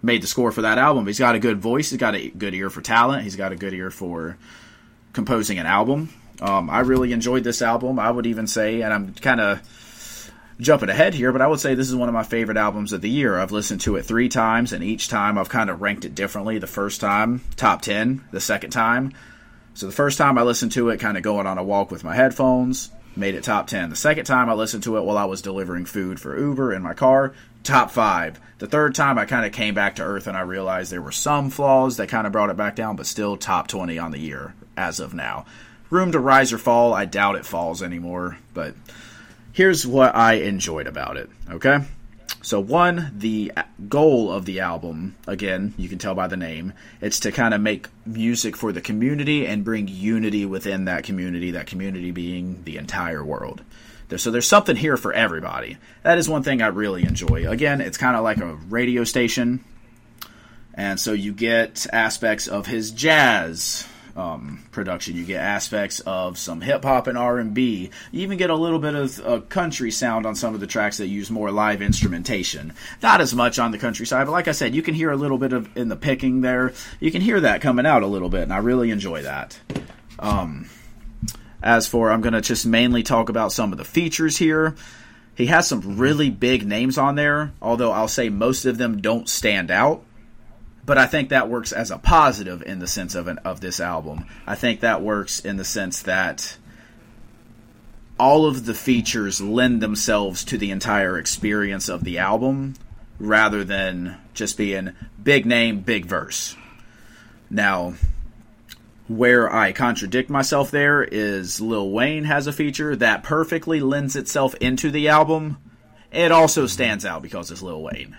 made 0.04 0.22
the 0.22 0.26
score 0.26 0.52
for 0.52 0.62
that 0.62 0.78
album. 0.78 1.06
He's 1.06 1.18
got 1.18 1.34
a 1.34 1.38
good 1.38 1.60
voice. 1.60 1.90
He's 1.90 1.98
got 1.98 2.14
a 2.14 2.28
good 2.28 2.54
ear 2.54 2.70
for 2.70 2.80
talent. 2.80 3.24
He's 3.24 3.36
got 3.36 3.52
a 3.52 3.56
good 3.56 3.72
ear 3.72 3.90
for 3.90 4.36
composing 5.12 5.58
an 5.58 5.66
album. 5.66 6.10
Um, 6.40 6.68
I 6.68 6.80
really 6.80 7.12
enjoyed 7.12 7.44
this 7.44 7.62
album. 7.62 7.98
I 7.98 8.10
would 8.10 8.26
even 8.26 8.46
say, 8.46 8.82
and 8.82 8.92
I'm 8.92 9.14
kind 9.14 9.40
of 9.40 10.30
jumping 10.60 10.88
ahead 10.88 11.14
here, 11.14 11.32
but 11.32 11.40
I 11.40 11.46
would 11.46 11.60
say 11.60 11.74
this 11.74 11.88
is 11.88 11.96
one 11.96 12.08
of 12.08 12.14
my 12.14 12.22
favorite 12.22 12.56
albums 12.56 12.92
of 12.92 13.00
the 13.00 13.10
year. 13.10 13.38
I've 13.38 13.52
listened 13.52 13.80
to 13.82 13.96
it 13.96 14.02
three 14.02 14.28
times, 14.28 14.72
and 14.72 14.84
each 14.84 15.08
time 15.08 15.38
I've 15.38 15.48
kind 15.48 15.70
of 15.70 15.80
ranked 15.80 16.04
it 16.04 16.14
differently. 16.14 16.58
The 16.58 16.66
first 16.66 17.00
time, 17.00 17.42
top 17.56 17.82
10. 17.82 18.24
The 18.30 18.40
second 18.40 18.70
time, 18.70 19.12
so 19.74 19.86
the 19.86 19.92
first 19.92 20.18
time 20.18 20.38
I 20.38 20.42
listened 20.42 20.72
to 20.72 20.90
it, 20.90 21.00
kind 21.00 21.16
of 21.16 21.22
going 21.24 21.46
on 21.46 21.58
a 21.58 21.64
walk 21.64 21.90
with 21.90 22.04
my 22.04 22.14
headphones, 22.14 22.90
made 23.16 23.34
it 23.34 23.44
top 23.44 23.66
10. 23.66 23.90
The 23.90 23.96
second 23.96 24.24
time 24.24 24.48
I 24.48 24.54
listened 24.54 24.82
to 24.84 24.96
it 24.96 25.04
while 25.04 25.18
I 25.18 25.24
was 25.24 25.42
delivering 25.42 25.84
food 25.84 26.20
for 26.20 26.38
Uber 26.38 26.72
in 26.72 26.82
my 26.82 26.94
car, 26.94 27.32
top 27.62 27.90
five. 27.90 28.40
The 28.58 28.66
third 28.66 28.94
time 28.94 29.18
I 29.18 29.24
kind 29.24 29.46
of 29.46 29.52
came 29.52 29.74
back 29.74 29.96
to 29.96 30.02
earth 30.02 30.26
and 30.26 30.36
I 30.36 30.40
realized 30.40 30.92
there 30.92 31.02
were 31.02 31.12
some 31.12 31.50
flaws 31.50 31.96
that 31.96 32.08
kind 32.08 32.26
of 32.26 32.32
brought 32.32 32.50
it 32.50 32.56
back 32.56 32.76
down, 32.76 32.96
but 32.96 33.06
still 33.06 33.36
top 33.36 33.68
20 33.68 33.98
on 33.98 34.10
the 34.10 34.18
year 34.18 34.54
as 34.76 35.00
of 35.00 35.14
now 35.14 35.44
room 35.90 36.12
to 36.12 36.18
rise 36.18 36.52
or 36.52 36.58
fall. 36.58 36.92
I 36.92 37.04
doubt 37.06 37.36
it 37.36 37.46
falls 37.46 37.82
anymore, 37.82 38.38
but 38.52 38.74
here's 39.52 39.86
what 39.86 40.14
I 40.14 40.34
enjoyed 40.34 40.86
about 40.86 41.16
it, 41.16 41.30
okay? 41.50 41.78
So, 42.42 42.60
one, 42.60 43.12
the 43.16 43.52
goal 43.88 44.30
of 44.30 44.44
the 44.44 44.60
album, 44.60 45.16
again, 45.26 45.72
you 45.78 45.88
can 45.88 45.98
tell 45.98 46.14
by 46.14 46.26
the 46.26 46.36
name, 46.36 46.74
it's 47.00 47.20
to 47.20 47.32
kind 47.32 47.54
of 47.54 47.60
make 47.60 47.88
music 48.04 48.56
for 48.56 48.70
the 48.70 48.82
community 48.82 49.46
and 49.46 49.64
bring 49.64 49.88
unity 49.88 50.44
within 50.44 50.84
that 50.84 51.04
community, 51.04 51.52
that 51.52 51.66
community 51.66 52.10
being 52.10 52.62
the 52.64 52.76
entire 52.76 53.24
world. 53.24 53.62
So, 54.16 54.30
there's 54.30 54.46
something 54.46 54.76
here 54.76 54.96
for 54.96 55.12
everybody. 55.12 55.78
That 56.02 56.18
is 56.18 56.28
one 56.28 56.42
thing 56.42 56.60
I 56.60 56.66
really 56.66 57.04
enjoy. 57.04 57.50
Again, 57.50 57.80
it's 57.80 57.96
kind 57.98 58.16
of 58.16 58.22
like 58.22 58.38
a 58.38 58.54
radio 58.54 59.04
station, 59.04 59.64
and 60.74 61.00
so 61.00 61.12
you 61.12 61.32
get 61.32 61.86
aspects 61.92 62.46
of 62.46 62.66
his 62.66 62.90
jazz, 62.90 63.88
um, 64.16 64.62
production. 64.70 65.16
You 65.16 65.24
get 65.24 65.40
aspects 65.40 66.00
of 66.00 66.38
some 66.38 66.60
hip 66.60 66.84
hop 66.84 67.06
and 67.06 67.18
R 67.18 67.38
and 67.38 67.54
B. 67.54 67.90
You 68.12 68.22
even 68.22 68.38
get 68.38 68.50
a 68.50 68.56
little 68.56 68.78
bit 68.78 68.94
of 68.94 69.20
a 69.24 69.40
country 69.40 69.90
sound 69.90 70.26
on 70.26 70.34
some 70.34 70.54
of 70.54 70.60
the 70.60 70.66
tracks 70.66 70.98
that 70.98 71.08
use 71.08 71.30
more 71.30 71.50
live 71.50 71.82
instrumentation. 71.82 72.72
Not 73.02 73.20
as 73.20 73.34
much 73.34 73.58
on 73.58 73.72
the 73.72 73.78
countryside, 73.78 74.26
but 74.26 74.32
like 74.32 74.48
I 74.48 74.52
said, 74.52 74.74
you 74.74 74.82
can 74.82 74.94
hear 74.94 75.10
a 75.10 75.16
little 75.16 75.38
bit 75.38 75.52
of 75.52 75.76
in 75.76 75.88
the 75.88 75.96
picking 75.96 76.40
there. 76.40 76.72
You 77.00 77.10
can 77.10 77.22
hear 77.22 77.40
that 77.40 77.60
coming 77.60 77.86
out 77.86 78.02
a 78.02 78.08
little 78.08 78.28
bit, 78.28 78.42
and 78.42 78.52
I 78.52 78.58
really 78.58 78.90
enjoy 78.90 79.22
that. 79.22 79.58
Um, 80.18 80.68
as 81.62 81.88
for, 81.88 82.10
I'm 82.10 82.20
going 82.20 82.34
to 82.34 82.40
just 82.40 82.66
mainly 82.66 83.02
talk 83.02 83.28
about 83.28 83.52
some 83.52 83.72
of 83.72 83.78
the 83.78 83.84
features 83.84 84.36
here. 84.36 84.74
He 85.34 85.46
has 85.46 85.66
some 85.66 85.96
really 85.96 86.30
big 86.30 86.64
names 86.64 86.96
on 86.96 87.16
there, 87.16 87.52
although 87.60 87.90
I'll 87.90 88.06
say 88.06 88.28
most 88.28 88.66
of 88.66 88.78
them 88.78 89.00
don't 89.00 89.28
stand 89.28 89.70
out 89.70 90.04
but 90.86 90.98
I 90.98 91.06
think 91.06 91.30
that 91.30 91.48
works 91.48 91.72
as 91.72 91.90
a 91.90 91.98
positive 91.98 92.62
in 92.62 92.78
the 92.78 92.86
sense 92.86 93.14
of 93.14 93.28
an, 93.28 93.38
of 93.38 93.60
this 93.60 93.80
album. 93.80 94.26
I 94.46 94.54
think 94.54 94.80
that 94.80 95.02
works 95.02 95.40
in 95.40 95.56
the 95.56 95.64
sense 95.64 96.02
that 96.02 96.56
all 98.18 98.46
of 98.46 98.66
the 98.66 98.74
features 98.74 99.40
lend 99.40 99.80
themselves 99.80 100.44
to 100.44 100.58
the 100.58 100.70
entire 100.70 101.18
experience 101.18 101.88
of 101.88 102.04
the 102.04 102.18
album 102.18 102.74
rather 103.18 103.64
than 103.64 104.16
just 104.34 104.56
being 104.56 104.92
big 105.22 105.46
name, 105.46 105.80
big 105.80 106.04
verse. 106.04 106.56
Now, 107.48 107.94
where 109.08 109.52
I 109.52 109.72
contradict 109.72 110.30
myself 110.30 110.70
there 110.70 111.02
is 111.02 111.60
Lil 111.60 111.90
Wayne 111.90 112.24
has 112.24 112.46
a 112.46 112.52
feature 112.52 112.94
that 112.96 113.22
perfectly 113.22 113.80
lends 113.80 114.16
itself 114.16 114.54
into 114.56 114.90
the 114.90 115.08
album. 115.08 115.58
It 116.12 116.30
also 116.30 116.66
stands 116.66 117.04
out 117.04 117.22
because 117.22 117.50
it's 117.50 117.62
Lil 117.62 117.82
Wayne 117.82 118.16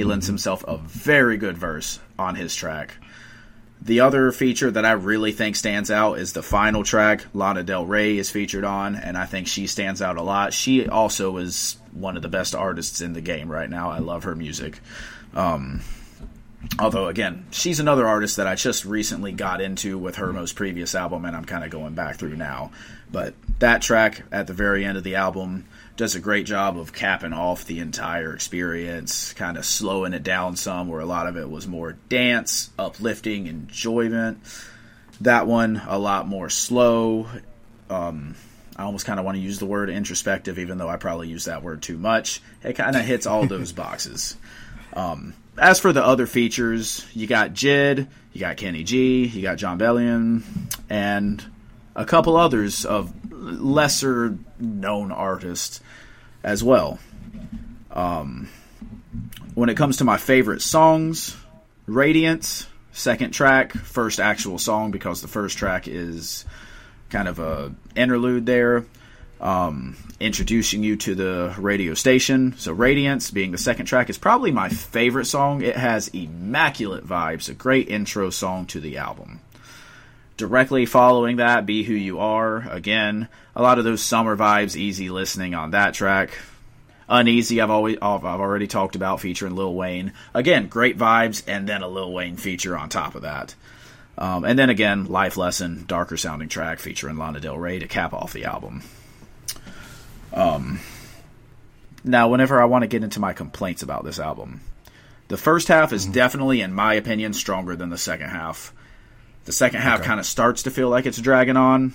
He 0.00 0.04
lends 0.04 0.26
himself 0.26 0.64
a 0.66 0.78
very 0.78 1.36
good 1.36 1.58
verse 1.58 2.00
on 2.18 2.34
his 2.34 2.56
track. 2.56 2.94
The 3.82 4.00
other 4.00 4.32
feature 4.32 4.70
that 4.70 4.86
I 4.86 4.92
really 4.92 5.30
think 5.30 5.56
stands 5.56 5.90
out 5.90 6.14
is 6.14 6.32
the 6.32 6.42
final 6.42 6.84
track. 6.84 7.26
Lana 7.34 7.62
Del 7.64 7.84
Rey 7.84 8.16
is 8.16 8.30
featured 8.30 8.64
on, 8.64 8.96
and 8.96 9.18
I 9.18 9.26
think 9.26 9.46
she 9.46 9.66
stands 9.66 10.00
out 10.00 10.16
a 10.16 10.22
lot. 10.22 10.54
She 10.54 10.88
also 10.88 11.36
is 11.36 11.76
one 11.92 12.16
of 12.16 12.22
the 12.22 12.30
best 12.30 12.54
artists 12.54 13.02
in 13.02 13.12
the 13.12 13.20
game 13.20 13.52
right 13.52 13.68
now. 13.68 13.90
I 13.90 13.98
love 13.98 14.24
her 14.24 14.34
music. 14.34 14.80
Um, 15.34 15.82
although, 16.78 17.08
again, 17.08 17.44
she's 17.50 17.78
another 17.78 18.08
artist 18.08 18.38
that 18.38 18.46
I 18.46 18.54
just 18.54 18.86
recently 18.86 19.32
got 19.32 19.60
into 19.60 19.98
with 19.98 20.16
her 20.16 20.32
most 20.32 20.56
previous 20.56 20.94
album, 20.94 21.26
and 21.26 21.36
I'm 21.36 21.44
kind 21.44 21.62
of 21.62 21.68
going 21.68 21.92
back 21.92 22.16
through 22.16 22.36
now. 22.36 22.72
But 23.12 23.34
that 23.58 23.82
track 23.82 24.22
at 24.32 24.46
the 24.46 24.54
very 24.54 24.82
end 24.82 24.96
of 24.96 25.04
the 25.04 25.16
album 25.16 25.66
does 26.00 26.14
a 26.14 26.20
great 26.20 26.46
job 26.46 26.78
of 26.78 26.94
capping 26.94 27.34
off 27.34 27.66
the 27.66 27.78
entire 27.78 28.32
experience, 28.32 29.34
kind 29.34 29.58
of 29.58 29.66
slowing 29.66 30.14
it 30.14 30.22
down 30.22 30.56
some, 30.56 30.88
where 30.88 31.00
a 31.00 31.04
lot 31.04 31.26
of 31.26 31.36
it 31.36 31.48
was 31.48 31.68
more 31.68 31.92
dance, 32.08 32.70
uplifting, 32.78 33.46
enjoyment. 33.46 34.38
That 35.20 35.46
one, 35.46 35.82
a 35.86 35.98
lot 35.98 36.26
more 36.26 36.48
slow. 36.48 37.28
Um, 37.90 38.34
I 38.76 38.84
almost 38.84 39.04
kind 39.04 39.20
of 39.20 39.26
want 39.26 39.36
to 39.36 39.42
use 39.42 39.58
the 39.58 39.66
word 39.66 39.90
introspective, 39.90 40.58
even 40.58 40.78
though 40.78 40.88
I 40.88 40.96
probably 40.96 41.28
use 41.28 41.44
that 41.44 41.62
word 41.62 41.82
too 41.82 41.98
much. 41.98 42.40
It 42.64 42.76
kind 42.76 42.96
of 42.96 43.04
hits 43.04 43.26
all 43.26 43.46
those 43.46 43.72
boxes. 43.72 44.38
Um, 44.94 45.34
as 45.58 45.80
for 45.80 45.92
the 45.92 46.02
other 46.02 46.26
features, 46.26 47.06
you 47.12 47.26
got 47.26 47.52
Jid, 47.52 48.08
you 48.32 48.40
got 48.40 48.56
Kenny 48.56 48.84
G, 48.84 49.26
you 49.26 49.42
got 49.42 49.56
Jon 49.56 49.78
Bellion, 49.78 50.44
and 50.88 51.44
a 51.94 52.06
couple 52.06 52.38
others 52.38 52.86
of 52.86 53.12
lesser 53.30 54.38
known 54.58 55.12
artists 55.12 55.82
as 56.42 56.62
well. 56.62 56.98
Um, 57.90 58.48
when 59.54 59.68
it 59.68 59.76
comes 59.76 59.98
to 59.98 60.04
my 60.04 60.16
favorite 60.16 60.62
songs, 60.62 61.36
Radiance, 61.86 62.66
second 62.92 63.32
track, 63.32 63.72
first 63.72 64.20
actual 64.20 64.58
song 64.58 64.90
because 64.90 65.22
the 65.22 65.28
first 65.28 65.58
track 65.58 65.88
is 65.88 66.44
kind 67.08 67.26
of 67.26 67.38
a 67.38 67.74
interlude 67.96 68.46
there, 68.46 68.86
um, 69.40 69.96
introducing 70.20 70.84
you 70.84 70.96
to 70.96 71.14
the 71.14 71.54
radio 71.58 71.94
station. 71.94 72.54
So 72.58 72.72
Radiance 72.72 73.30
being 73.30 73.50
the 73.50 73.58
second 73.58 73.86
track 73.86 74.08
is 74.08 74.18
probably 74.18 74.52
my 74.52 74.68
favorite 74.68 75.24
song. 75.24 75.62
It 75.62 75.76
has 75.76 76.08
immaculate 76.08 77.06
vibes, 77.06 77.48
a 77.48 77.54
great 77.54 77.88
intro 77.88 78.30
song 78.30 78.66
to 78.66 78.80
the 78.80 78.98
album. 78.98 79.40
Directly 80.40 80.86
following 80.86 81.36
that, 81.36 81.66
Be 81.66 81.82
Who 81.82 81.92
You 81.92 82.18
Are. 82.18 82.66
Again, 82.70 83.28
a 83.54 83.60
lot 83.60 83.76
of 83.76 83.84
those 83.84 84.00
summer 84.00 84.38
vibes, 84.38 84.74
easy 84.74 85.10
listening 85.10 85.52
on 85.54 85.72
that 85.72 85.92
track. 85.92 86.30
Uneasy, 87.10 87.60
I've 87.60 87.68
always 87.68 87.98
I've 88.00 88.24
already 88.24 88.66
talked 88.66 88.96
about 88.96 89.20
featuring 89.20 89.54
Lil 89.54 89.74
Wayne. 89.74 90.14
Again, 90.32 90.68
great 90.68 90.96
vibes, 90.96 91.42
and 91.46 91.68
then 91.68 91.82
a 91.82 91.88
Lil 91.88 92.10
Wayne 92.10 92.38
feature 92.38 92.74
on 92.74 92.88
top 92.88 93.16
of 93.16 93.20
that. 93.20 93.54
Um, 94.16 94.44
and 94.44 94.58
then 94.58 94.70
again, 94.70 95.04
Life 95.04 95.36
Lesson, 95.36 95.84
darker 95.86 96.16
sounding 96.16 96.48
track 96.48 96.78
featuring 96.78 97.18
Lana 97.18 97.40
Del 97.40 97.58
Rey 97.58 97.78
to 97.78 97.86
cap 97.86 98.14
off 98.14 98.32
the 98.32 98.46
album. 98.46 98.82
Um, 100.32 100.80
now, 102.02 102.30
whenever 102.30 102.62
I 102.62 102.64
want 102.64 102.80
to 102.80 102.88
get 102.88 103.04
into 103.04 103.20
my 103.20 103.34
complaints 103.34 103.82
about 103.82 104.04
this 104.04 104.18
album, 104.18 104.62
the 105.28 105.36
first 105.36 105.68
half 105.68 105.92
is 105.92 106.06
definitely, 106.06 106.62
in 106.62 106.72
my 106.72 106.94
opinion, 106.94 107.34
stronger 107.34 107.76
than 107.76 107.90
the 107.90 107.98
second 107.98 108.30
half. 108.30 108.72
The 109.46 109.52
second 109.52 109.80
half 109.80 110.00
Okay. 110.00 110.06
kind 110.08 110.20
of 110.20 110.26
starts 110.26 110.62
to 110.64 110.70
feel 110.70 110.88
like 110.88 111.06
it's 111.06 111.18
dragging 111.20 111.56
on. 111.56 111.94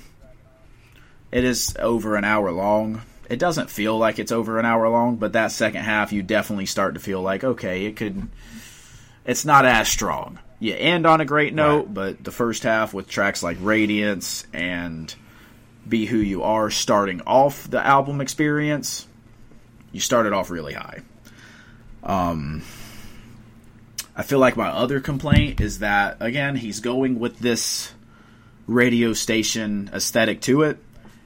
It 1.31 1.43
is 1.43 1.75
over 1.79 2.15
an 2.15 2.23
hour 2.23 2.51
long. 2.51 3.01
It 3.29 3.39
doesn't 3.39 3.69
feel 3.69 3.97
like 3.97 4.19
it's 4.19 4.31
over 4.31 4.59
an 4.59 4.65
hour 4.65 4.87
long, 4.89 5.15
but 5.15 5.33
that 5.33 5.51
second 5.51 5.83
half, 5.83 6.11
you 6.13 6.21
definitely 6.23 6.65
start 6.67 6.93
to 6.93 6.99
feel 6.99 7.21
like, 7.21 7.43
okay, 7.43 7.85
it 7.85 7.95
could. 7.95 8.27
It's 9.25 9.45
not 9.45 9.65
as 9.65 9.87
strong. 9.89 10.39
You 10.59 10.75
end 10.75 11.05
on 11.07 11.21
a 11.21 11.25
great 11.25 11.53
note, 11.53 11.85
Right. 11.85 11.93
but 11.93 12.23
the 12.23 12.31
first 12.31 12.63
half 12.63 12.93
with 12.93 13.07
tracks 13.09 13.41
like 13.43 13.57
Radiance 13.59 14.45
and 14.53 15.13
Be 15.87 16.05
Who 16.05 16.17
You 16.17 16.43
Are 16.43 16.69
starting 16.69 17.21
off 17.25 17.69
the 17.69 17.85
album 17.85 18.21
experience, 18.21 19.07
you 19.91 19.99
started 19.99 20.31
off 20.33 20.49
really 20.49 20.73
high. 20.73 21.01
Um, 22.03 22.61
I 24.15 24.23
feel 24.23 24.39
like 24.39 24.55
my 24.55 24.69
other 24.69 24.99
complaint 24.99 25.59
is 25.59 25.79
that 25.79 26.17
again 26.21 26.55
he's 26.55 26.79
going 26.79 27.19
with 27.19 27.39
this 27.39 27.93
radio 28.67 29.13
station 29.13 29.89
aesthetic 29.93 30.41
to 30.41 30.63
it. 30.63 30.77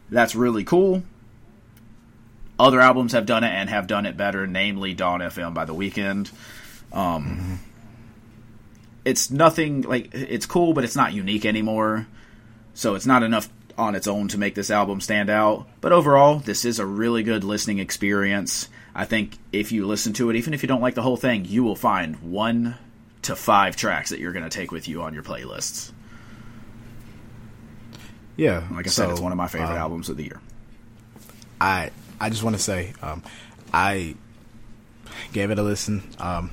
That's 0.10 0.36
really 0.36 0.64
cool. 0.64 1.04
Other 2.58 2.82
albums 2.82 3.14
have 3.14 3.26
done 3.26 3.44
it 3.44 3.52
and 3.52 3.70
have 3.70 3.88
done 3.88 4.06
it 4.06 4.18
better, 4.18 4.46
namely 4.46 4.94
Dawn 4.94 5.22
FM 5.22 5.54
by 5.54 5.66
the 5.66 5.74
Weeknd. 5.74 6.30
Um, 6.92 7.60
It's 9.06 9.32
nothing 9.32 9.84
like 9.84 10.14
it's 10.14 10.46
cool, 10.46 10.74
but 10.74 10.84
it's 10.84 10.96
not 10.96 11.14
unique 11.14 11.46
anymore. 11.46 12.08
So 12.74 12.96
it's 12.96 13.06
not 13.06 13.24
enough 13.24 13.50
on 13.78 13.96
its 13.96 14.08
own 14.08 14.28
to 14.30 14.38
make 14.38 14.56
this 14.56 14.70
album 14.70 15.00
stand 15.00 15.30
out. 15.30 15.68
But 15.80 15.94
overall, 15.94 16.40
this 16.40 16.66
is 16.66 16.80
a 16.80 16.86
really 16.86 17.24
good 17.24 17.44
listening 17.46 17.80
experience. 17.80 18.68
I 19.00 19.06
think 19.06 19.38
if 19.54 19.72
you 19.72 19.88
listen 19.88 20.12
to 20.16 20.30
it, 20.30 20.36
even 20.36 20.54
if 20.54 20.62
you 20.62 20.68
don't 20.68 20.82
like 20.82 20.94
the 20.94 21.02
whole 21.02 21.16
thing, 21.16 21.46
you 21.46 21.64
will 21.64 21.78
find 21.78 22.18
one 22.18 22.76
to 23.22 23.34
five 23.34 23.78
tracks 23.78 24.10
that 24.10 24.20
you're 24.20 24.34
going 24.34 24.44
to 24.44 24.50
take 24.50 24.74
with 24.74 24.90
you 24.90 25.04
on 25.04 25.14
your 25.14 25.24
playlists. 25.24 25.94
Yeah, 28.36 28.68
Like 28.70 28.88
I 28.88 28.90
said, 28.90 29.10
it's 29.10 29.22
one 29.22 29.32
of 29.32 29.38
my 29.38 29.48
favorite 29.48 29.72
um, 29.72 29.78
albums 29.78 30.10
of 30.10 30.18
the 30.18 30.24
year. 30.24 30.42
I 31.62 31.92
I 32.20 32.30
just 32.30 32.44
want 32.44 32.58
to 32.58 32.62
say 32.62 32.92
um, 33.02 33.24
I 33.74 34.16
gave 35.32 35.50
it 35.50 35.60
a 35.60 35.64
listen. 35.64 36.04
Um, 36.20 36.52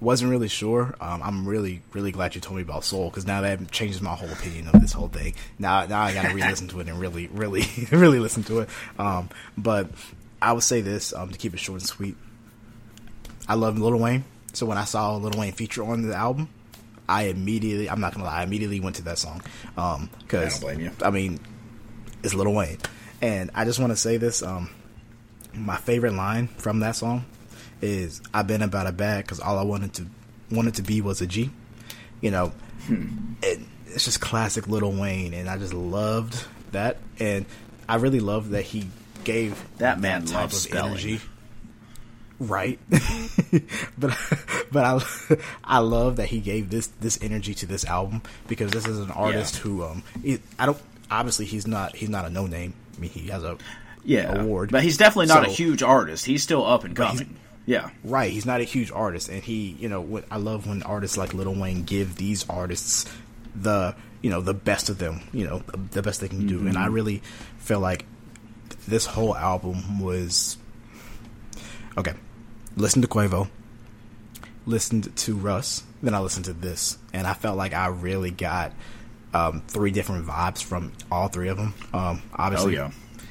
wasn't 0.00 0.30
really 0.30 0.48
sure. 0.48 0.94
Um, 1.00 1.22
I'm 1.24 1.44
really 1.44 1.82
really 1.92 2.12
glad 2.12 2.36
you 2.36 2.40
told 2.40 2.54
me 2.54 2.62
about 2.62 2.84
Soul 2.84 3.10
because 3.10 3.26
now 3.26 3.40
that 3.40 3.68
changes 3.72 4.00
my 4.00 4.14
whole 4.14 4.30
opinion 4.30 4.68
of 4.68 4.80
this 4.80 4.92
whole 4.92 5.08
thing. 5.08 5.34
Now 5.58 5.86
now 5.86 6.02
I 6.02 6.14
got 6.14 6.26
to 6.26 6.34
re-listen 6.34 6.68
to 6.68 6.78
it 6.78 6.88
and 6.88 7.00
really 7.00 7.26
really 7.26 7.64
really 7.90 8.20
listen 8.20 8.44
to 8.44 8.60
it. 8.60 8.68
Um, 8.96 9.28
but 9.58 9.90
I 10.44 10.52
would 10.52 10.62
say 10.62 10.82
this 10.82 11.14
um, 11.14 11.30
to 11.30 11.38
keep 11.38 11.54
it 11.54 11.58
short 11.58 11.80
and 11.80 11.88
sweet. 11.88 12.16
I 13.48 13.54
love 13.54 13.78
Lil 13.78 13.98
Wayne, 13.98 14.24
so 14.52 14.66
when 14.66 14.76
I 14.76 14.84
saw 14.84 15.16
Lil 15.16 15.38
Wayne 15.38 15.52
feature 15.52 15.82
on 15.82 16.02
the 16.02 16.14
album, 16.14 16.50
I 17.08 17.24
immediately 17.24 17.88
I'm 17.88 18.00
not 18.00 18.12
gonna 18.12 18.26
lie, 18.26 18.40
I 18.40 18.42
immediately 18.42 18.78
went 18.78 18.96
to 18.96 19.02
that 19.04 19.18
song 19.18 19.42
I 19.76 20.06
because 20.18 20.60
don't 20.60 20.76
blame 20.76 20.80
you. 20.80 20.90
I 21.02 21.10
mean, 21.10 21.40
it's 22.22 22.34
Lil 22.34 22.52
Wayne, 22.52 22.76
and 23.22 23.50
I 23.54 23.64
just 23.64 23.78
want 23.78 23.92
to 23.92 23.96
say 23.96 24.18
this. 24.18 24.42
Um, 24.42 24.68
my 25.54 25.76
favorite 25.76 26.12
line 26.12 26.48
from 26.48 26.80
that 26.80 26.96
song 26.96 27.24
is 27.80 28.20
"I've 28.34 28.46
been 28.46 28.62
about 28.62 28.86
a 28.86 28.92
bag 28.92 29.24
because 29.24 29.40
all 29.40 29.58
I 29.58 29.62
wanted 29.62 29.94
to 29.94 30.06
wanted 30.50 30.74
to 30.74 30.82
be 30.82 31.00
was 31.00 31.22
a 31.22 31.26
G." 31.26 31.50
You 32.20 32.30
know, 32.30 32.52
it, 33.42 33.60
it's 33.86 34.04
just 34.04 34.20
classic 34.20 34.68
Lil 34.68 34.92
Wayne, 34.92 35.32
and 35.32 35.48
I 35.48 35.56
just 35.56 35.72
loved 35.72 36.44
that, 36.72 36.98
and 37.18 37.46
I 37.88 37.96
really 37.96 38.20
love 38.20 38.50
that 38.50 38.62
he 38.62 38.88
gave 39.24 39.62
That 39.78 40.00
man 40.00 40.26
loves 40.26 40.62
spelling. 40.62 40.92
Energy. 40.92 41.20
Right, 42.40 42.80
but 43.98 44.16
but 44.72 44.84
I 44.84 45.00
I 45.62 45.78
love 45.78 46.16
that 46.16 46.26
he 46.26 46.40
gave 46.40 46.68
this 46.68 46.88
this 47.00 47.16
energy 47.22 47.54
to 47.54 47.66
this 47.66 47.84
album 47.84 48.22
because 48.48 48.72
this 48.72 48.86
is 48.86 48.98
an 48.98 49.12
artist 49.12 49.56
who 49.56 49.84
um 49.84 50.02
it, 50.24 50.40
I 50.58 50.66
don't 50.66 50.80
obviously 51.10 51.44
he's 51.46 51.66
not 51.66 51.94
he's 51.94 52.08
not 52.08 52.24
a 52.24 52.30
no 52.30 52.46
name. 52.46 52.74
I 52.96 53.00
mean 53.00 53.10
he 53.10 53.28
has 53.28 53.44
a 53.44 53.56
Yeah, 54.02 54.40
award, 54.42 54.72
but 54.72 54.82
he's 54.82 54.96
definitely 54.96 55.26
not 55.26 55.46
a 55.46 55.48
huge 55.50 55.82
artist. 55.84 56.26
He's 56.26 56.42
still 56.42 56.66
up 56.66 56.82
and 56.82 56.96
coming. 56.96 57.36
Yeah, 57.66 57.90
Right, 58.02 58.30
he's 58.30 58.44
not 58.44 58.60
a 58.60 58.64
huge 58.64 58.90
artist, 58.90 59.30
and 59.30 59.42
he, 59.42 59.74
you 59.78 59.88
know, 59.88 60.02
what 60.02 60.24
I 60.30 60.36
love 60.36 60.66
when 60.66 60.82
artists 60.82 61.16
like 61.16 61.32
Lil 61.32 61.54
Wayne 61.54 61.84
give 61.84 62.16
these 62.16 62.46
artists 62.50 63.06
the, 63.54 63.96
you 64.20 64.28
know, 64.28 64.42
the 64.42 64.52
best 64.52 64.90
of 64.90 64.98
them, 64.98 65.22
you 65.32 65.46
know, 65.46 65.62
the 65.92 66.02
best 66.02 66.20
they 66.20 66.28
can 66.28 66.46
do, 66.46 66.66
and 66.66 66.76
I 66.76 66.88
really 66.88 67.22
feel 67.56 67.80
like 67.80 68.04
this 68.86 69.06
whole 69.06 69.36
album 69.36 69.98
was 70.00 70.56
okay. 71.96 72.14
Listened 72.76 73.02
to 73.04 73.08
Quavo, 73.08 73.48
listened 74.66 75.14
to 75.16 75.34
Russ, 75.36 75.84
then 76.02 76.14
I 76.14 76.18
listened 76.20 76.46
to 76.46 76.52
this, 76.52 76.98
and 77.12 77.26
I 77.26 77.34
felt 77.34 77.56
like 77.56 77.72
I 77.72 77.86
really 77.88 78.30
got 78.30 78.72
um, 79.32 79.62
three 79.68 79.90
different 79.90 80.26
vibes 80.26 80.62
from 80.62 80.92
all 81.10 81.28
three 81.28 81.48
of 81.48 81.56
them. 81.56 81.74
Um, 81.92 82.22
obviously, 82.34 82.78
Oh, 82.78 82.82
yeah. 82.86 82.90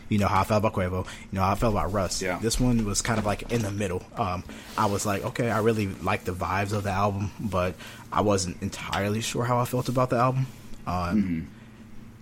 you 0.09 0.17
know 0.17 0.27
how 0.27 0.41
I 0.41 0.43
felt 0.45 0.59
about 0.63 0.73
Quavo. 0.73 1.05
You 1.05 1.27
know 1.33 1.41
how 1.41 1.51
I 1.51 1.55
felt 1.55 1.73
about 1.73 1.91
Russ. 1.91 2.21
Yeah. 2.21 2.39
This 2.39 2.59
one 2.59 2.85
was 2.85 3.01
kind 3.01 3.19
of 3.19 3.25
like 3.25 3.51
in 3.51 3.61
the 3.61 3.71
middle. 3.71 4.01
Um, 4.15 4.43
I 4.77 4.85
was 4.85 5.05
like, 5.05 5.23
okay, 5.25 5.49
I 5.51 5.59
really 5.59 5.87
like 5.87 6.23
the 6.23 6.33
vibes 6.33 6.71
of 6.71 6.83
the 6.83 6.91
album, 6.91 7.31
but 7.39 7.75
I 8.11 8.21
wasn't 8.21 8.61
entirely 8.61 9.19
sure 9.21 9.43
how 9.43 9.59
I 9.59 9.65
felt 9.65 9.89
about 9.89 10.09
the 10.09 10.17
album. 10.17 10.47
Um, 10.87 11.47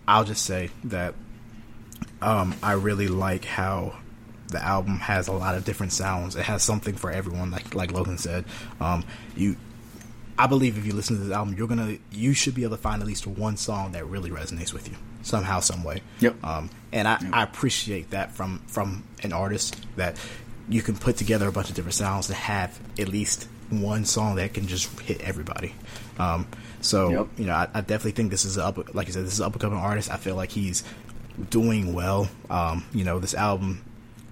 I'll 0.07 0.23
just 0.25 0.43
say 0.43 0.69
that 0.85 1.13
um, 2.21 2.55
I 2.61 2.73
really 2.73 3.07
like 3.07 3.45
how 3.45 3.95
the 4.49 4.63
album 4.63 4.97
has 4.99 5.27
a 5.27 5.31
lot 5.31 5.55
of 5.55 5.63
different 5.65 5.93
sounds. 5.93 6.35
It 6.35 6.43
has 6.43 6.61
something 6.63 6.95
for 6.95 7.09
everyone, 7.11 7.51
like 7.51 7.73
like 7.73 7.91
Logan 7.91 8.17
said. 8.17 8.45
Um, 8.79 9.03
you, 9.35 9.55
I 10.37 10.47
believe 10.47 10.77
if 10.77 10.85
you 10.85 10.93
listen 10.93 11.17
to 11.17 11.23
this 11.23 11.33
album, 11.33 11.55
you're 11.57 11.67
gonna 11.67 11.97
you 12.11 12.33
should 12.33 12.55
be 12.55 12.63
able 12.63 12.75
to 12.75 12.81
find 12.81 13.01
at 13.01 13.07
least 13.07 13.27
one 13.27 13.57
song 13.57 13.93
that 13.93 14.05
really 14.05 14.29
resonates 14.29 14.73
with 14.73 14.89
you 14.89 14.95
somehow, 15.21 15.59
some 15.59 15.83
way. 15.83 16.01
Yep. 16.19 16.43
Um, 16.43 16.69
and 16.91 17.07
I, 17.07 17.19
I 17.31 17.43
appreciate 17.43 18.09
that 18.11 18.33
from 18.33 18.59
from 18.67 19.03
an 19.23 19.31
artist 19.33 19.77
that 19.95 20.17
you 20.69 20.81
can 20.81 20.95
put 20.97 21.17
together 21.17 21.47
a 21.47 21.51
bunch 21.51 21.69
of 21.69 21.75
different 21.75 21.95
sounds 21.95 22.27
to 22.27 22.33
have 22.33 22.79
at 22.99 23.07
least 23.07 23.47
one 23.69 24.03
song 24.03 24.35
that 24.35 24.53
can 24.53 24.67
just 24.67 24.99
hit 24.99 25.21
everybody. 25.21 25.73
Um, 26.19 26.45
so 26.81 27.09
Yep. 27.09 27.27
you 27.37 27.45
know, 27.45 27.53
I, 27.53 27.67
I 27.73 27.81
definitely 27.81 28.11
think 28.11 28.31
this 28.31 28.43
is 28.43 28.57
a 28.57 28.65
up. 28.65 28.93
Like 28.93 29.07
you 29.07 29.13
said, 29.13 29.25
this 29.25 29.33
is 29.33 29.39
an 29.39 29.45
up 29.45 29.53
and 29.53 29.61
coming 29.61 29.79
artist. 29.79 30.11
I 30.11 30.17
feel 30.17 30.35
like 30.35 30.51
he's 30.51 30.83
doing 31.49 31.93
well. 31.93 32.29
Um, 32.49 32.85
you 32.93 33.03
know, 33.03 33.19
this 33.19 33.33
album. 33.33 33.83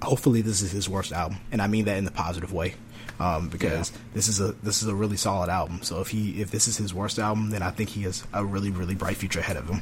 Hopefully, 0.01 0.41
this 0.41 0.61
is 0.61 0.71
his 0.71 0.87
worst 0.87 1.11
album, 1.11 1.37
and 1.51 1.61
I 1.61 1.67
mean 1.67 1.85
that 1.85 1.97
in 1.97 2.05
the 2.05 2.11
positive 2.11 2.53
way. 2.53 2.75
Um, 3.19 3.49
because 3.49 3.91
Yeah. 3.91 3.97
this 4.13 4.27
is 4.29 4.39
a 4.39 4.53
this 4.63 4.81
is 4.81 4.87
a 4.87 4.95
really 4.95 5.17
solid 5.17 5.49
album. 5.49 5.79
So 5.83 5.99
if 5.99 6.07
he 6.07 6.41
if 6.41 6.51
this 6.51 6.69
is 6.69 6.77
his 6.77 6.93
worst 6.93 7.19
album, 7.19 7.49
then 7.49 7.61
I 7.61 7.69
think 7.71 7.89
he 7.89 8.03
has 8.03 8.23
a 8.31 8.45
really 8.45 8.71
really 8.71 8.95
bright 8.95 9.17
future 9.17 9.39
ahead 9.41 9.57
of 9.57 9.67
him. 9.67 9.81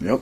Yep. 0.00 0.20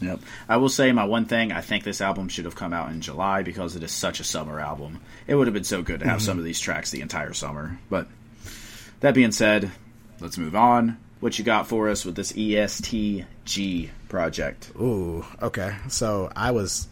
Yep. 0.00 0.20
I 0.48 0.56
will 0.56 0.70
say 0.70 0.92
my 0.92 1.04
one 1.04 1.26
thing. 1.26 1.52
I 1.52 1.60
think 1.60 1.84
this 1.84 2.00
album 2.00 2.28
should 2.30 2.46
have 2.46 2.56
come 2.56 2.72
out 2.72 2.90
in 2.90 3.00
July 3.02 3.42
because 3.42 3.76
it 3.76 3.82
is 3.82 3.92
such 3.92 4.18
a 4.18 4.24
summer 4.24 4.58
album. 4.60 5.00
It 5.26 5.34
would 5.34 5.46
have 5.46 5.54
been 5.54 5.62
so 5.64 5.82
good 5.82 6.00
to 6.00 6.08
have 6.08 6.22
some 6.22 6.38
of 6.38 6.44
these 6.44 6.58
tracks 6.58 6.90
the 6.90 7.00
entire 7.02 7.32
summer. 7.34 7.78
But 7.90 8.08
that 9.00 9.14
being 9.14 9.30
said, 9.32 9.70
let's 10.20 10.38
move 10.38 10.56
on. 10.56 10.96
What 11.20 11.38
you 11.38 11.44
got 11.44 11.68
for 11.68 11.88
us 11.90 12.04
with 12.04 12.16
this 12.16 12.32
ESTG 12.32 13.90
project? 14.14 14.70
Ooh, 14.80 15.24
okay. 15.42 15.74
So 15.88 16.30
I 16.36 16.52
was, 16.52 16.86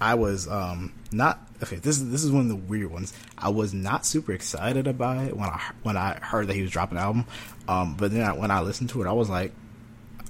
I 0.00 0.14
was 0.14 0.48
um 0.48 0.92
not 1.12 1.38
okay. 1.62 1.76
This 1.76 1.98
is 1.98 2.10
this 2.10 2.24
is 2.24 2.30
one 2.32 2.42
of 2.42 2.48
the 2.48 2.56
weird 2.56 2.90
ones. 2.90 3.12
I 3.36 3.50
was 3.50 3.74
not 3.74 4.06
super 4.06 4.32
excited 4.32 4.86
about 4.86 5.18
it 5.26 5.36
when 5.36 5.48
I 5.48 5.60
when 5.82 5.96
I 5.96 6.14
heard 6.14 6.46
that 6.48 6.54
he 6.54 6.62
was 6.62 6.70
dropping 6.70 6.96
an 6.98 7.04
album. 7.04 7.24
Um, 7.68 7.96
but 7.96 8.12
then 8.12 8.22
I, 8.22 8.32
when 8.32 8.50
I 8.50 8.60
listened 8.62 8.90
to 8.90 9.02
it, 9.02 9.06
I 9.08 9.12
was 9.12 9.28
like, 9.28 9.52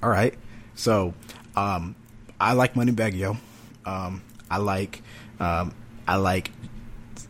all 0.03 0.09
right. 0.09 0.33
So, 0.75 1.13
um, 1.55 1.95
I 2.39 2.51
like 2.53 2.73
Moneybagg 2.73 3.15
Yo. 3.17 3.37
Um, 3.85 4.21
I 4.51 4.57
like, 4.57 5.01
um, 5.39 5.73
I 6.07 6.17
like, 6.17 6.51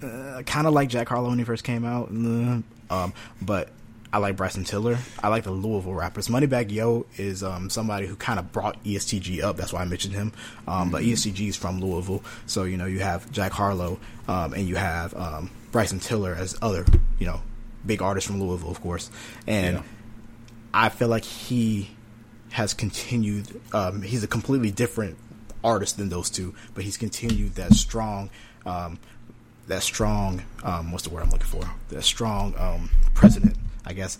uh, 0.03 0.41
kind 0.45 0.65
of 0.67 0.73
like 0.73 0.89
Jack 0.89 1.09
Harlow 1.09 1.29
when 1.29 1.37
he 1.39 1.45
first 1.45 1.63
came 1.63 1.85
out. 1.85 2.09
uh, 2.09 2.61
Um, 2.93 3.13
but 3.41 3.69
I 4.15 4.17
like 4.19 4.37
Bryson 4.37 4.63
Tiller. 4.63 4.97
I 5.21 5.27
like 5.27 5.43
the 5.43 5.51
Louisville 5.51 5.93
rappers. 5.93 6.29
Moneybagg 6.29 6.71
Yo 6.71 7.05
is 7.17 7.43
um, 7.43 7.69
somebody 7.69 8.07
who 8.07 8.15
kind 8.15 8.39
of 8.39 8.49
brought 8.53 8.81
ESTG 8.85 9.43
up. 9.43 9.57
That's 9.57 9.73
why 9.73 9.81
I 9.81 9.85
mentioned 9.85 10.13
him. 10.13 10.31
Um, 10.69 10.89
But 10.89 11.01
ESTG 11.03 11.49
is 11.49 11.57
from 11.57 11.81
Louisville, 11.81 12.23
so 12.45 12.63
you 12.63 12.77
know 12.77 12.85
you 12.85 12.99
have 12.99 13.29
Jack 13.33 13.51
Harlow 13.51 13.99
um, 14.29 14.53
and 14.53 14.69
you 14.69 14.77
have 14.77 15.13
um, 15.15 15.51
Bryson 15.73 15.99
Tiller 15.99 16.33
as 16.33 16.57
other 16.61 16.85
you 17.19 17.25
know 17.25 17.41
big 17.85 18.01
artists 18.01 18.25
from 18.31 18.41
Louisville, 18.41 18.71
of 18.71 18.79
course. 18.79 19.11
And 19.47 19.75
Yeah. 19.75 19.83
I 20.73 20.87
feel 20.87 21.09
like 21.09 21.25
he 21.25 21.89
has 22.51 22.73
continued. 22.73 23.59
Um, 23.73 24.01
he's 24.01 24.23
a 24.23 24.27
completely 24.27 24.71
different 24.71 25.17
artist 25.61 25.97
than 25.97 26.07
those 26.07 26.29
two, 26.29 26.55
but 26.73 26.85
he's 26.85 26.95
continued 26.95 27.55
that 27.55 27.73
strong, 27.73 28.29
um, 28.65 28.97
that 29.67 29.83
strong. 29.83 30.41
Um, 30.63 30.93
what's 30.93 31.03
the 31.03 31.09
word 31.09 31.23
I'm 31.23 31.31
looking 31.31 31.47
for? 31.47 31.69
That 31.89 32.03
strong 32.03 32.55
um, 32.57 32.89
president, 33.13 33.57
I 33.85 33.93
guess. 33.93 34.17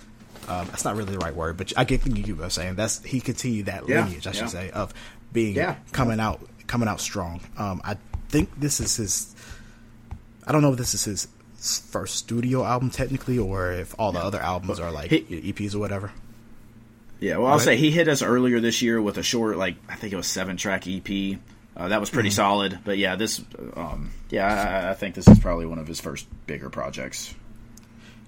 Um, 0.47 0.67
that's 0.67 0.85
not 0.85 0.95
really 0.95 1.13
the 1.13 1.19
right 1.19 1.35
word, 1.35 1.57
but 1.57 1.73
I 1.75 1.85
get 1.85 2.05
you 2.05 2.13
get 2.13 2.37
what 2.37 2.43
I'm 2.43 2.49
saying. 2.51 2.75
That's 2.75 3.01
he 3.03 3.19
continued 3.19 3.65
that 3.65 3.87
Yeah, 3.89 4.03
lineage, 4.05 4.27
I 4.27 4.31
should 4.31 4.41
yeah. 4.43 4.47
say, 4.47 4.69
of 4.71 4.93
being 5.33 5.55
Yeah. 5.55 5.75
coming 5.91 6.19
out 6.19 6.39
coming 6.67 6.87
out 6.87 6.99
strong. 7.01 7.41
Um, 7.57 7.81
I 7.83 7.97
think 8.29 8.49
this 8.59 8.79
is 8.79 8.95
his. 8.97 9.35
I 10.47 10.51
don't 10.51 10.61
know 10.61 10.71
if 10.71 10.77
this 10.77 10.93
is 10.93 11.03
his 11.05 11.27
first 11.89 12.15
studio 12.15 12.63
album 12.63 12.91
technically, 12.91 13.39
or 13.39 13.71
if 13.71 13.95
all 13.97 14.11
the 14.11 14.19
other 14.19 14.39
albums 14.39 14.79
are 14.79 14.91
like 14.91 15.09
He- 15.09 15.51
EPs 15.53 15.73
or 15.73 15.79
whatever. 15.79 16.11
Yeah, 17.19 17.37
well, 17.37 17.53
I'll 17.53 17.59
say 17.59 17.77
he 17.77 17.89
hit 17.91 18.07
us 18.07 18.21
earlier 18.21 18.59
this 18.59 18.81
year 18.81 19.01
with 19.01 19.17
a 19.17 19.23
short, 19.23 19.57
like 19.57 19.75
I 19.89 19.95
think 19.95 20.13
it 20.13 20.17
was 20.17 20.27
seven 20.27 20.57
track 20.57 20.85
EP. 20.85 21.39
Uh, 21.75 21.87
that 21.87 21.99
was 21.99 22.09
pretty 22.09 22.29
Mm-hmm. 22.29 22.35
solid. 22.35 22.79
But 22.85 22.97
yeah, 22.97 23.15
this, 23.15 23.41
um, 23.75 24.11
yeah, 24.29 24.83
I, 24.87 24.91
I 24.91 24.93
think 24.93 25.15
this 25.15 25.27
is 25.27 25.39
probably 25.39 25.65
one 25.65 25.79
of 25.79 25.87
his 25.87 25.99
first 25.99 26.27
bigger 26.45 26.69
projects. 26.69 27.33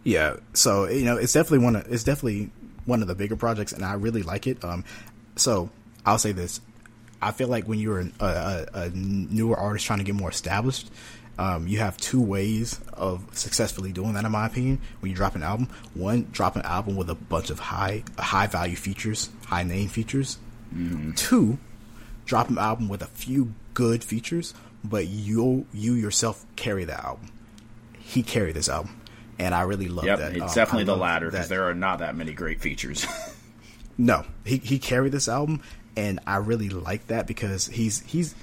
Yeah, 0.08 0.38
so 0.53 0.88
you 0.88 1.03
know, 1.03 1.18
it's 1.18 1.34
definitely 1.34 1.66
one. 1.66 1.76
Of, 1.76 1.91
it's 1.91 2.05
definitely 2.05 2.49
one 2.86 3.01
of 3.01 3.10
the 3.10 3.14
bigger 3.14 3.36
projects, 3.36 3.74
and 3.74 3.84
I 3.84 3.95
really 3.95 4.24
like 4.24 4.47
it. 4.47 4.64
Um, 4.64 4.86
so 5.36 5.70
I'll 6.05 6.18
say 6.18 6.32
this: 6.32 6.62
I 7.22 7.32
feel 7.32 7.49
like 7.49 7.68
when 7.68 7.78
you're 7.78 7.99
a, 7.99 8.26
a, 8.26 8.66
a 8.74 8.89
newer 8.91 9.58
artist 9.58 9.86
trying 9.86 9.99
to 9.99 10.05
get 10.05 10.16
more 10.16 10.30
established, 10.30 10.89
um, 11.38 11.68
you 11.68 11.80
have 11.80 11.97
two 11.97 12.22
ways 12.22 12.80
of 12.93 13.28
successfully 13.34 13.91
doing 13.91 14.14
that. 14.14 14.24
In 14.24 14.32
my 14.32 14.45
opinion, 14.45 14.80
when 15.01 15.10
you 15.10 15.16
drop 15.18 15.36
an 15.36 15.43
album, 15.43 15.68
one, 15.93 16.30
drop 16.32 16.55
an 16.55 16.62
album 16.62 16.95
with 16.95 17.10
a 17.10 17.16
bunch 17.16 17.49
of 17.49 17.60
high 17.60 18.05
high 18.18 18.47
value 18.47 18.78
features, 18.78 19.30
high 19.47 19.64
name 19.64 19.89
features. 19.89 20.38
Two, 21.18 21.58
drop 22.24 22.47
an 22.47 22.58
album 22.58 22.88
with 22.88 23.01
a 23.01 23.08
few 23.08 23.53
good 23.74 24.05
features, 24.05 24.53
but 24.86 25.08
you 25.08 25.66
you 25.74 25.95
yourself 25.95 26.45
carry 26.55 26.86
that 26.86 27.03
album. 27.03 27.30
He 27.99 28.24
carried 28.24 28.55
this 28.55 28.70
album, 28.70 28.97
and 29.40 29.54
I 29.56 29.62
really 29.62 29.88
love 29.88 30.06
Yep, 30.06 30.20
that. 30.20 30.32
it's 30.34 30.42
Um, 30.42 30.54
definitely 30.56 30.84
the 30.86 30.96
latter 30.98 31.30
because 31.32 31.50
there 31.50 31.66
are 31.70 31.74
not 31.76 32.00
that 32.00 32.16
many 32.16 32.34
great 32.34 32.62
features. 32.62 33.06
No, 34.00 34.26
he 34.46 34.58
he 34.58 34.78
carried 34.78 35.12
this 35.12 35.28
album, 35.28 35.62
and 35.96 36.20
I 36.28 36.36
really 36.38 36.70
like 36.70 37.08
that 37.08 37.26
because 37.26 37.66
he's 37.66 38.02
he's 38.02 38.36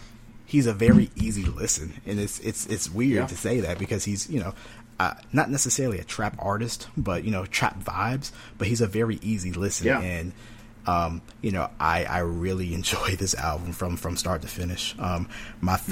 he's 0.46 0.66
a 0.66 0.72
very 0.74 1.10
easy 1.14 1.44
listen, 1.44 1.92
and 2.04 2.18
it's 2.18 2.40
it's 2.40 2.66
it's 2.66 2.90
weird 2.90 3.12
Yeah. 3.12 3.26
to 3.28 3.36
say 3.36 3.60
that 3.60 3.78
because 3.78 4.04
he's 4.04 4.28
you 4.28 4.40
know. 4.40 4.54
Uh, 5.00 5.12
not 5.32 5.50
necessarily 5.50 5.98
a 5.98 6.04
trap 6.04 6.36
artist, 6.38 6.86
but 6.96 7.24
you 7.24 7.30
know, 7.32 7.44
trap 7.46 7.82
vibes. 7.82 8.30
But 8.58 8.68
he's 8.68 8.80
a 8.80 8.86
very 8.86 9.18
easy 9.22 9.52
listen, 9.52 9.88
Yeah. 9.88 9.98
and 10.00 10.32
um, 10.86 11.20
you 11.40 11.50
know, 11.50 11.68
I 11.80 12.04
I 12.04 12.18
really 12.20 12.72
enjoy 12.80 13.16
this 13.16 13.34
album 13.34 13.72
from 13.72 13.96
from 13.96 14.16
start 14.16 14.42
to 14.42 14.48
finish. 14.48 14.94
Um, 15.00 15.28
my 15.60 15.76
Mm-hmm. 15.76 15.84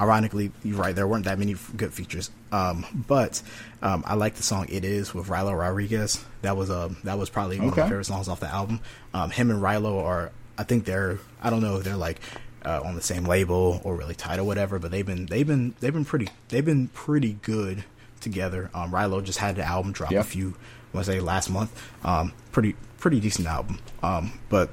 Ironically, 0.00 0.50
you're 0.64 0.78
right. 0.78 0.94
There 0.94 1.06
weren't 1.06 1.26
that 1.26 1.38
many 1.38 1.54
good 1.76 1.92
features, 1.92 2.30
um, 2.50 2.86
but 3.06 3.42
um, 3.82 4.02
I 4.06 4.14
like 4.14 4.34
the 4.36 4.42
song 4.42 4.66
"It 4.70 4.84
Is" 4.84 5.12
with 5.14 5.26
Rylo 5.28 5.56
Rodriguez. 5.58 6.24
That 6.42 6.56
was 6.56 6.70
um, 6.70 6.96
that 7.04 7.18
was 7.18 7.28
probably 7.30 7.58
one 7.58 7.68
of 7.68 7.76
my 7.76 7.82
Okay. 7.82 7.90
favorite 7.90 8.04
songs 8.06 8.28
off 8.28 8.40
the 8.40 8.48
album. 8.52 8.80
Um, 9.12 9.30
him 9.30 9.50
and 9.50 9.62
Rylo 9.62 10.02
are, 10.02 10.32
I 10.56 10.62
think 10.64 10.84
they're, 10.86 11.18
I 11.42 11.50
don't 11.50 11.60
know 11.60 11.76
if 11.76 11.84
they're 11.84 11.96
like 11.96 12.20
uh, 12.64 12.80
on 12.84 12.94
the 12.94 13.02
same 13.02 13.24
label 13.24 13.80
or 13.84 13.94
really 13.96 14.14
tight 14.14 14.38
or 14.38 14.44
whatever, 14.44 14.78
but 14.78 14.90
they've 14.90 15.04
been 15.06 15.26
they've 15.26 15.46
been 15.46 15.74
they've 15.80 15.92
been 15.92 16.04
pretty 16.06 16.28
they've 16.48 16.64
been 16.64 16.88
pretty 16.88 17.34
good 17.42 17.84
together. 18.20 18.70
Um, 18.72 18.92
Rylo 18.92 19.22
just 19.22 19.38
had 19.40 19.56
the 19.56 19.64
album 19.64 19.92
drop 19.92 20.10
Yeah. 20.12 20.20
a 20.20 20.24
few, 20.24 20.54
to 20.94 21.04
say 21.04 21.20
last 21.20 21.50
month. 21.50 21.70
Um, 22.04 22.32
pretty 22.50 22.76
pretty 22.98 23.20
decent 23.20 23.46
album, 23.46 23.78
um, 24.02 24.38
but. 24.48 24.70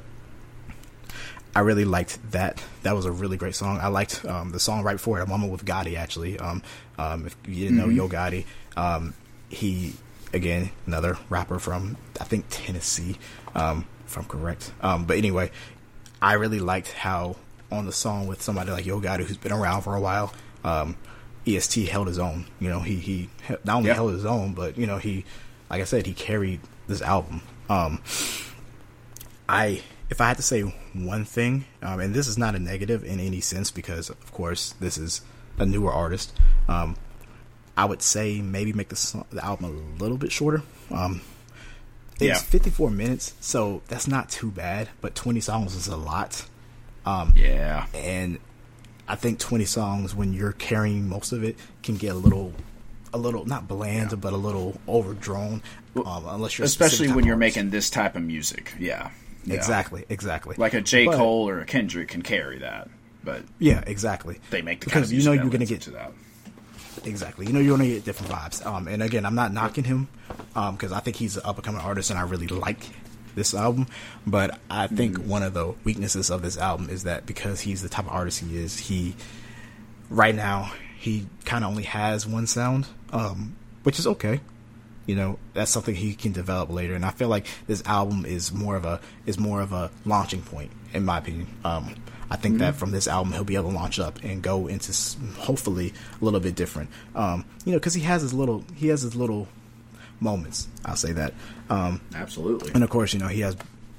I 1.55 1.61
really 1.61 1.85
liked 1.85 2.31
that. 2.31 2.61
That 2.83 2.95
was 2.95 3.05
a 3.05 3.11
really 3.11 3.35
great 3.37 3.55
song. 3.55 3.79
I 3.81 3.87
liked 3.87 4.23
um, 4.25 4.51
the 4.51 4.59
song 4.59 4.83
right 4.83 4.93
before 4.93 5.19
it, 5.19 5.23
"A 5.23 5.25
Moment 5.25 5.51
with 5.51 5.65
Gotti." 5.65 5.95
Actually, 5.97 6.37
um, 6.39 6.61
um, 6.97 7.25
if 7.25 7.35
you 7.47 7.55
didn't 7.65 7.77
know 7.77 7.89
Yo 7.89 8.07
Gotti, 8.07 8.45
um, 8.77 9.13
he 9.49 9.93
again 10.31 10.69
another 10.85 11.17
rapper 11.29 11.57
from 11.59 11.97
I 12.21 12.23
think 12.23 12.45
Tennessee, 12.49 13.17
um, 13.55 13.85
if 14.05 14.15
I'm 14.17 14.25
correct. 14.25 14.71
Um, 14.81 15.05
but 15.05 15.17
anyway, 15.17 15.49
I 16.21 16.33
really 16.33 16.59
liked 16.59 16.91
how 16.91 17.35
on 17.71 17.85
the 17.85 17.91
song 17.91 18.27
with 18.27 18.41
somebody 18.41 18.71
like 18.71 18.85
Yo 18.85 19.01
Gotti, 19.01 19.23
who's 19.25 19.37
been 19.37 19.51
around 19.51 19.81
for 19.81 19.95
a 19.95 20.01
while, 20.01 20.33
um, 20.63 20.95
EST 21.47 21.87
held 21.87 22.07
his 22.07 22.19
own. 22.19 22.45
You 22.59 22.69
know, 22.69 22.79
he 22.81 22.95
he 22.97 23.29
not 23.63 23.77
only 23.77 23.89
Yeah. 23.89 23.95
held 23.95 24.13
his 24.13 24.25
own, 24.25 24.53
but 24.53 24.77
you 24.77 24.85
know 24.85 24.97
he, 24.97 25.25
like 25.69 25.81
I 25.81 25.85
said, 25.85 26.05
he 26.05 26.13
carried 26.13 26.59
this 26.87 27.01
album. 27.01 27.41
Um, 27.69 28.01
I 29.47 29.81
if 30.09 30.21
I 30.21 30.27
had 30.27 30.37
to 30.37 30.43
say 30.43 30.73
one 30.93 31.25
thing, 31.25 31.65
um, 31.81 31.99
and 31.99 32.13
this 32.13 32.27
is 32.27 32.37
not 32.37 32.55
a 32.55 32.59
negative 32.59 33.03
in 33.03 33.19
any 33.19 33.41
sense 33.41 33.71
because 33.71 34.09
of 34.09 34.31
course 34.33 34.73
this 34.79 34.97
is 34.97 35.21
a 35.57 35.65
newer 35.65 35.91
artist. 35.91 36.33
Um, 36.67 36.95
I 37.77 37.85
would 37.85 38.01
say 38.01 38.41
maybe 38.41 38.73
make 38.73 38.89
the, 38.89 38.95
song, 38.95 39.25
the 39.31 39.43
album 39.43 39.65
a 39.65 40.01
little 40.01 40.17
bit 40.17 40.31
shorter. 40.31 40.63
Um, 40.91 41.21
it's 42.15 42.21
Yeah. 42.23 42.35
54 42.35 42.89
minutes, 42.89 43.33
so 43.39 43.81
that's 43.87 44.07
not 44.07 44.29
too 44.29 44.51
bad. 44.51 44.89
But 45.01 45.15
20 45.15 45.39
songs 45.39 45.75
is 45.75 45.87
a 45.87 45.95
lot, 45.95 46.45
Um, 47.05 47.33
yeah, 47.35 47.85
and 47.93 48.39
I 49.07 49.15
think 49.15 49.39
20 49.39 49.63
songs 49.65 50.13
when 50.13 50.33
you're 50.33 50.51
carrying 50.51 51.07
most 51.07 51.31
of 51.31 51.43
it 51.43 51.57
can 51.81 51.95
get 51.95 52.09
a 52.11 52.17
little, 52.17 52.53
a 53.13 53.17
little 53.17 53.45
not 53.45 53.67
bland, 53.67 54.19
but 54.21 54.33
a 54.33 54.37
little 54.37 54.79
overdrawn. 54.87 55.61
Um, 55.95 56.25
unless 56.27 56.57
you're 56.57 56.65
especially 56.65 57.07
when 57.11 57.25
you're 57.25 57.37
making 57.37 57.69
this 57.71 57.89
type 57.89 58.15
of 58.15 58.21
music. 58.21 58.73
Yeah, 58.77 59.09
Yeah. 59.45 59.55
exactly, 59.55 60.05
exactly 60.09 60.55
Like 60.57 60.73
a 60.73 60.81
J 60.81 61.05
But- 61.05 61.15
Cole 61.17 61.47
or 61.49 61.59
a 61.61 61.65
Kendrick 61.65 62.09
can 62.09 62.21
carry 62.21 62.59
that, 62.59 62.89
but 63.23 63.43
Yeah, 63.59 63.83
exactly. 63.87 64.39
they 64.49 64.61
make 64.61 64.81
the 64.81 64.85
because 64.85 64.93
kind 64.93 65.05
of 65.05 65.11
you 65.13 65.23
know 65.23 65.31
you're 65.31 65.49
gonna 65.51 65.65
get 65.65 65.81
to 65.81 65.91
that. 65.91 66.11
exactly. 67.05 67.45
You 67.47 67.53
know 67.53 67.59
you're 67.59 67.77
gonna 67.77 67.89
get 67.89 68.03
different 68.05 68.31
vibes. 68.31 68.65
Um, 68.65 68.87
and 68.87 69.01
again, 69.01 69.25
I'm 69.25 69.35
not 69.35 69.53
knocking 69.53 69.83
him 69.85 70.07
because 70.53 70.91
I 70.91 70.99
think 70.99 71.15
he's 71.17 71.37
an 71.37 71.43
up 71.45 71.55
and 71.57 71.63
coming 71.65 71.81
artist, 71.81 72.09
and 72.09 72.19
I 72.19 72.23
really 72.23 72.47
like 72.47 72.79
this 73.35 73.53
album. 73.53 73.87
But 74.27 74.59
I 74.69 74.87
think 74.87 75.17
Mm. 75.17 75.25
one 75.27 75.43
of 75.43 75.53
the 75.53 75.73
weaknesses 75.83 76.29
of 76.29 76.41
this 76.41 76.57
album 76.57 76.89
is 76.89 77.03
that 77.03 77.25
because 77.25 77.61
he's 77.61 77.81
the 77.81 77.89
type 77.89 78.05
of 78.05 78.11
artist 78.11 78.39
he 78.41 78.57
is, 78.57 78.77
he 78.77 79.15
right 80.09 80.35
now 80.35 80.71
he 80.99 81.27
kind 81.45 81.63
of 81.63 81.69
only 81.69 81.83
has 81.83 82.27
one 82.27 82.45
sound, 82.47 82.87
um, 83.13 83.55
which 83.83 83.99
is 83.99 84.05
okay. 84.07 84.41
You 85.09 85.15
know, 85.15 85.39
that's 85.55 85.71
something 85.71 85.95
he 85.95 86.13
can 86.13 86.33
develop 86.33 86.69
later, 86.69 86.93
and 86.93 87.03
I 87.03 87.09
feel 87.09 87.29
like 87.29 87.47
this 87.65 87.81
album 87.87 88.27
is 88.27 88.53
more 88.53 88.75
of 88.75 88.85
a 88.85 89.01
is 89.25 89.39
more 89.39 89.59
of 89.59 89.73
a 89.73 89.89
launching 90.05 90.43
point, 90.43 90.69
in 90.93 91.03
my 91.03 91.17
opinion. 91.17 91.47
Um, 91.65 91.95
I 92.29 92.35
think 92.35 92.59
that 92.59 92.75
from 92.75 92.91
this 92.91 93.07
album 93.07 93.33
he'll 93.33 93.43
be 93.43 93.55
able 93.55 93.71
to 93.71 93.75
launch 93.75 93.99
up 93.99 94.23
and 94.23 94.39
go 94.43 94.67
into 94.67 94.93
hopefully 95.39 95.95
a 96.21 96.23
little 96.23 96.39
bit 96.39 96.53
different. 96.53 96.91
Um, 97.15 97.43
you 97.65 97.71
know, 97.71 97.79
because 97.79 97.95
he 97.95 98.01
has 98.01 98.21
his 98.21 98.35
little 98.35 98.63
he 98.75 98.89
has 98.89 99.01
his 99.01 99.15
little 99.15 99.47
moments. 100.19 100.67
I'll 100.85 100.95
say 100.95 101.13
that. 101.13 101.33
Um, 101.71 102.01
Absolutely. 102.13 102.71
and 102.75 102.83
of 102.83 102.91
course, 102.91 103.11
you 103.11 103.19
know 103.19 103.29
he 103.29 103.39
has 103.39 103.57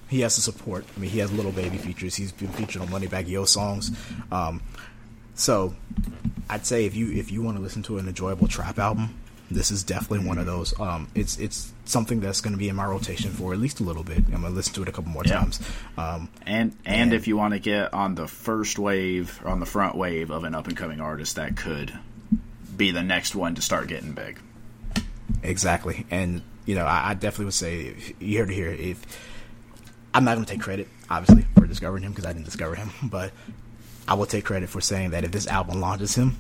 he 0.09 0.21
has 0.21 0.37
the 0.37 0.43
support. 0.43 0.85
I 0.97 1.01
mean, 1.01 1.11
he 1.11 1.19
has 1.19 1.33
Lil 1.33 1.51
Baby 1.51 1.79
features. 1.79 2.15
He's 2.15 2.31
been 2.31 2.51
featured 2.51 2.83
on 2.83 2.89
Moneybagg 2.89 3.27
Yo 3.27 3.47
songs. 3.47 3.91
Um, 4.31 4.63
so 5.35 5.75
I'd 6.49 6.67
say 6.67 6.85
if 6.85 6.95
you 6.95 7.11
if 7.11 7.33
you 7.33 7.43
want 7.43 7.57
to 7.57 7.63
listen 7.65 7.83
to 7.83 7.99
an 7.99 8.07
enjoyable 8.07 8.47
trap 8.47 8.79
album, 8.79 9.13
this 9.51 9.71
is 9.71 9.83
definitely 9.83 10.27
one 10.27 10.39
of 10.39 10.47
those. 10.47 10.79
Um, 10.79 11.09
it's 11.15 11.37
it's 11.39 11.73
something 11.85 12.21
that's 12.21 12.41
going 12.41 12.53
to 12.53 12.59
be 12.59 12.69
in 12.69 12.77
my 12.77 12.85
rotation 12.87 13.31
for 13.33 13.53
at 13.53 13.59
least 13.59 13.81
a 13.81 13.83
little 13.83 14.05
bit. 14.05 14.19
I'm 14.19 14.25
going 14.31 14.43
to 14.43 14.49
listen 14.51 14.75
to 14.75 14.83
it 14.83 14.89
a 14.89 14.93
couple 14.93 15.11
more 15.11 15.25
Yeah. 15.27 15.41
times. 15.41 15.61
Um, 15.99 16.29
And 16.47 16.77
and 16.85 17.11
Man. 17.11 17.13
if 17.19 17.27
you 17.27 17.37
want 17.37 17.55
to 17.55 17.61
get 17.61 17.93
on 17.93 18.15
the 18.15 18.29
first 18.29 18.79
wave 18.79 19.41
or 19.45 19.51
on 19.51 19.59
the 19.61 19.67
front 19.67 19.97
wave 19.97 20.31
of 20.31 20.45
an 20.45 20.55
up 20.55 20.69
and 20.69 20.77
coming 20.77 21.01
artist 21.01 21.37
that 21.37 21.57
could 21.57 21.93
be 22.77 22.91
the 22.93 23.03
next 23.03 23.35
one 23.35 23.55
to 23.57 23.63
start 23.63 23.89
getting 23.89 24.13
big. 24.13 24.39
Exactly, 25.43 26.07
and 26.11 26.43
you 26.67 26.75
know, 26.75 26.85
I, 26.85 27.11
I 27.11 27.15
definitely 27.15 27.47
would 27.47 27.55
say 27.55 27.95
you 28.21 28.39
heard 28.39 28.51
it 28.51 28.55
here. 28.55 28.69
If 28.71 29.01
I'm 30.15 30.25
not 30.25 30.35
going 30.35 30.45
to 30.45 30.53
take 30.53 30.61
credit, 30.61 30.89
obviously, 31.09 31.47
for 31.57 31.67
discovering 31.67 32.03
him 32.05 32.13
because 32.13 32.27
I 32.27 32.33
didn't 32.33 32.45
discover 32.45 32.75
him, 32.75 32.91
but 33.03 33.33
I 34.07 34.15
will 34.15 34.27
take 34.27 34.45
credit 34.45 34.69
for 34.69 34.81
saying 34.81 35.11
that 35.11 35.25
if 35.25 35.31
this 35.33 35.47
album 35.47 35.81
launches 35.81 36.15
him, 36.15 36.37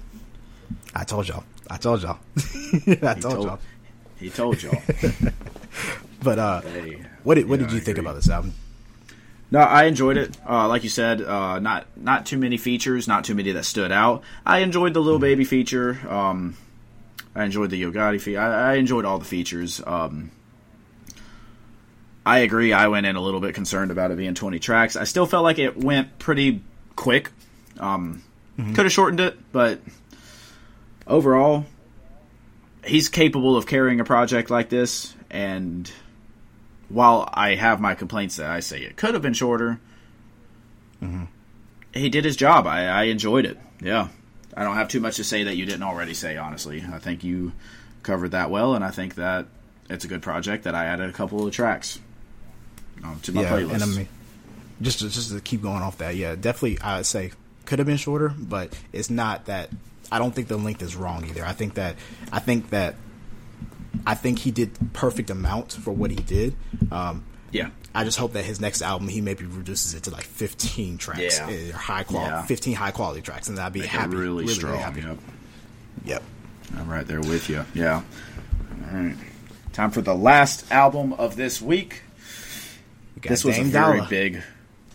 I 0.95 1.05
told 1.05 1.28
y'all, 1.28 1.45
I 1.70 1.76
told 1.76 2.03
y'all, 2.03 2.18
I 2.36 2.41
He 2.84 2.97
told, 2.97 3.20
told, 3.20 3.47
y'all. 3.47 3.59
he 4.18 4.30
told 4.30 4.62
y'all. 4.62 4.82
But 6.22 6.38
uh, 6.38 6.61
Hey, 6.62 6.99
what 7.22 7.36
did 7.36 7.49
what 7.49 7.61
yeah, 7.61 7.66
did 7.66 7.72
you 7.72 7.78
I 7.78 7.80
think 7.80 7.97
agree. 7.99 8.07
about 8.09 8.16
this 8.16 8.28
album? 8.28 8.53
No, 9.53 9.61
I 9.61 9.84
enjoyed 9.84 10.16
it. 10.18 10.36
Uh, 10.49 10.68
like 10.68 10.82
you 10.84 10.91
said, 10.91 11.22
uh, 11.22 11.59
not 11.61 11.86
not 11.97 12.26
too 12.26 12.36
many 12.38 12.57
features, 12.59 13.09
not 13.09 13.24
too 13.24 13.34
many 13.34 13.53
that 13.53 13.64
stood 13.64 13.91
out. 13.91 14.22
I 14.45 14.59
enjoyed 14.59 14.93
the 14.95 15.01
Lil 15.01 15.18
Baby 15.18 15.45
feature. 15.45 15.99
Um, 16.09 16.57
I 17.34 17.45
enjoyed 17.45 17.70
the 17.70 17.76
Yo 17.78 17.91
Gotti 17.91 18.20
feature. 18.20 18.41
I, 18.41 18.72
I 18.72 18.74
enjoyed 18.74 19.05
all 19.07 19.18
the 19.18 19.24
features. 19.24 19.80
Um, 19.86 20.30
I 22.26 22.41
agree. 22.41 22.72
I 22.72 22.88
went 22.88 23.07
in 23.07 23.16
a 23.16 23.20
little 23.20 23.41
bit 23.41 23.55
concerned 23.55 23.91
about 23.91 24.11
it 24.11 24.18
being 24.18 24.34
20 24.34 24.59
tracks. 24.59 24.95
I 24.95 25.05
still 25.05 25.26
felt 25.26 25.43
like 25.43 25.59
it 25.59 25.76
went 25.76 26.18
pretty 26.18 26.62
quick. 26.97 27.30
Um, 27.78 28.22
Could 28.57 28.84
have 28.84 28.93
shortened 28.93 29.20
it, 29.20 29.38
but 29.53 29.80
overall, 31.11 31.67
he's 32.85 33.09
capable 33.09 33.57
of 33.57 33.67
carrying 33.67 34.01
a 34.01 34.05
project 34.05 34.49
like 34.49 34.71
this. 34.71 35.15
And 35.29 35.91
while 36.89 37.29
I 37.33 37.57
have 37.57 37.81
my 37.81 37.95
complaints 37.95 38.37
that 38.37 38.51
I 38.51 38.61
say 38.61 38.81
it 38.83 38.97
could 38.97 39.15
have 39.15 39.23
been 39.23 39.35
shorter, 39.35 39.79
he 41.93 42.09
did 42.09 42.25
his 42.25 42.37
job. 42.37 42.67
I, 42.67 42.87
I 42.87 43.03
enjoyed 43.05 43.45
it. 43.45 43.59
Yeah. 43.81 44.09
I 44.57 44.65
don't 44.65 44.77
have 44.77 44.89
too 44.89 45.01
much 45.01 45.17
to 45.17 45.25
say 45.25 45.45
that 45.45 45.57
you 45.57 45.65
didn't 45.67 45.83
already 45.83 46.15
say, 46.15 46.37
honestly. 46.37 46.85
I 46.93 46.99
think 46.99 47.25
you 47.25 47.53
covered 48.03 48.33
that 48.33 48.51
well, 48.51 48.75
and 48.75 48.85
I 48.85 48.91
think 48.91 49.15
that 49.17 49.47
it's 49.89 50.05
a 50.05 50.09
good 50.09 50.23
project 50.23 50.65
that 50.65 50.75
I 50.75 50.87
added 50.87 51.09
a 51.09 51.13
couple 51.13 51.47
of 51.47 51.53
tracks 51.53 52.01
um, 53.05 53.21
to 53.23 53.33
my 53.33 53.43
yeah, 53.43 53.51
playlist. 53.51 53.73
and 53.75 53.83
I 53.83 53.87
mean, 53.87 54.09
just 54.83 55.01
to, 55.01 55.09
just 55.09 55.31
to 55.33 55.41
keep 55.41 55.63
going 55.63 55.83
off 55.83 55.99
that, 55.99 56.17
yeah, 56.17 56.35
definitely, 56.35 56.81
I'd 56.81 57.07
say 57.07 57.33
could 57.65 57.79
have 57.79 57.87
been 57.87 57.97
shorter, 57.97 58.35
but 58.37 58.77
it's 58.93 59.11
not 59.11 59.47
that. 59.47 59.71
I 60.13 60.19
don't 60.19 60.35
think 60.35 60.49
the 60.49 60.57
length 60.57 60.83
is 60.83 60.97
wrong 60.97 61.25
either. 61.27 61.45
I 61.45 61.53
think 61.53 61.75
that 61.75 61.97
I 62.33 62.39
think 62.41 62.71
that 62.71 62.97
I 64.07 64.15
think 64.15 64.39
he 64.41 64.51
did 64.51 64.93
perfect 64.93 65.31
amount 65.31 65.73
for 65.73 65.91
what 65.93 66.11
he 66.11 66.17
did. 66.17 66.55
Um, 66.91 67.25
yeah. 67.53 67.71
I 67.95 68.05
just 68.05 68.19
hope 68.19 68.33
that 68.35 68.45
his 68.45 68.61
next 68.61 68.83
album 68.83 69.09
he 69.09 69.21
maybe 69.21 69.45
reduces 69.45 69.95
it 69.95 70.05
to 70.05 70.11
like 70.11 70.23
15 70.25 70.97
tracks, 70.99 71.39
Yeah. 71.39 71.49
eh, 71.51 71.73
high 71.73 72.05
quality, 72.05 72.31
Yeah. 72.31 72.43
15 72.43 72.75
high 72.75 72.93
quality 72.93 73.21
tracks, 73.21 73.49
and 73.49 73.59
I'd 73.59 73.73
be 73.73 73.81
Make 73.81 73.89
happy, 73.91 74.15
really, 74.17 74.47
strong. 74.47 74.79
happy. 74.79 75.01
Yep. 75.01 75.19
Yep. 76.05 76.23
I'm 76.79 76.89
right 76.89 77.07
there 77.07 77.21
with 77.21 77.49
you. 77.51 77.65
Yeah. 77.75 78.03
All 78.93 78.97
right. 78.97 79.17
Time 79.73 79.91
for 79.91 80.01
the 80.03 80.15
last 80.15 80.71
album 80.71 81.13
of 81.15 81.35
this 81.37 81.61
week. 81.61 82.03
This 83.23 83.45
was 83.45 83.59
a 83.59 83.63
very 83.65 83.99
Dollar. 83.99 84.09
big. 84.09 84.43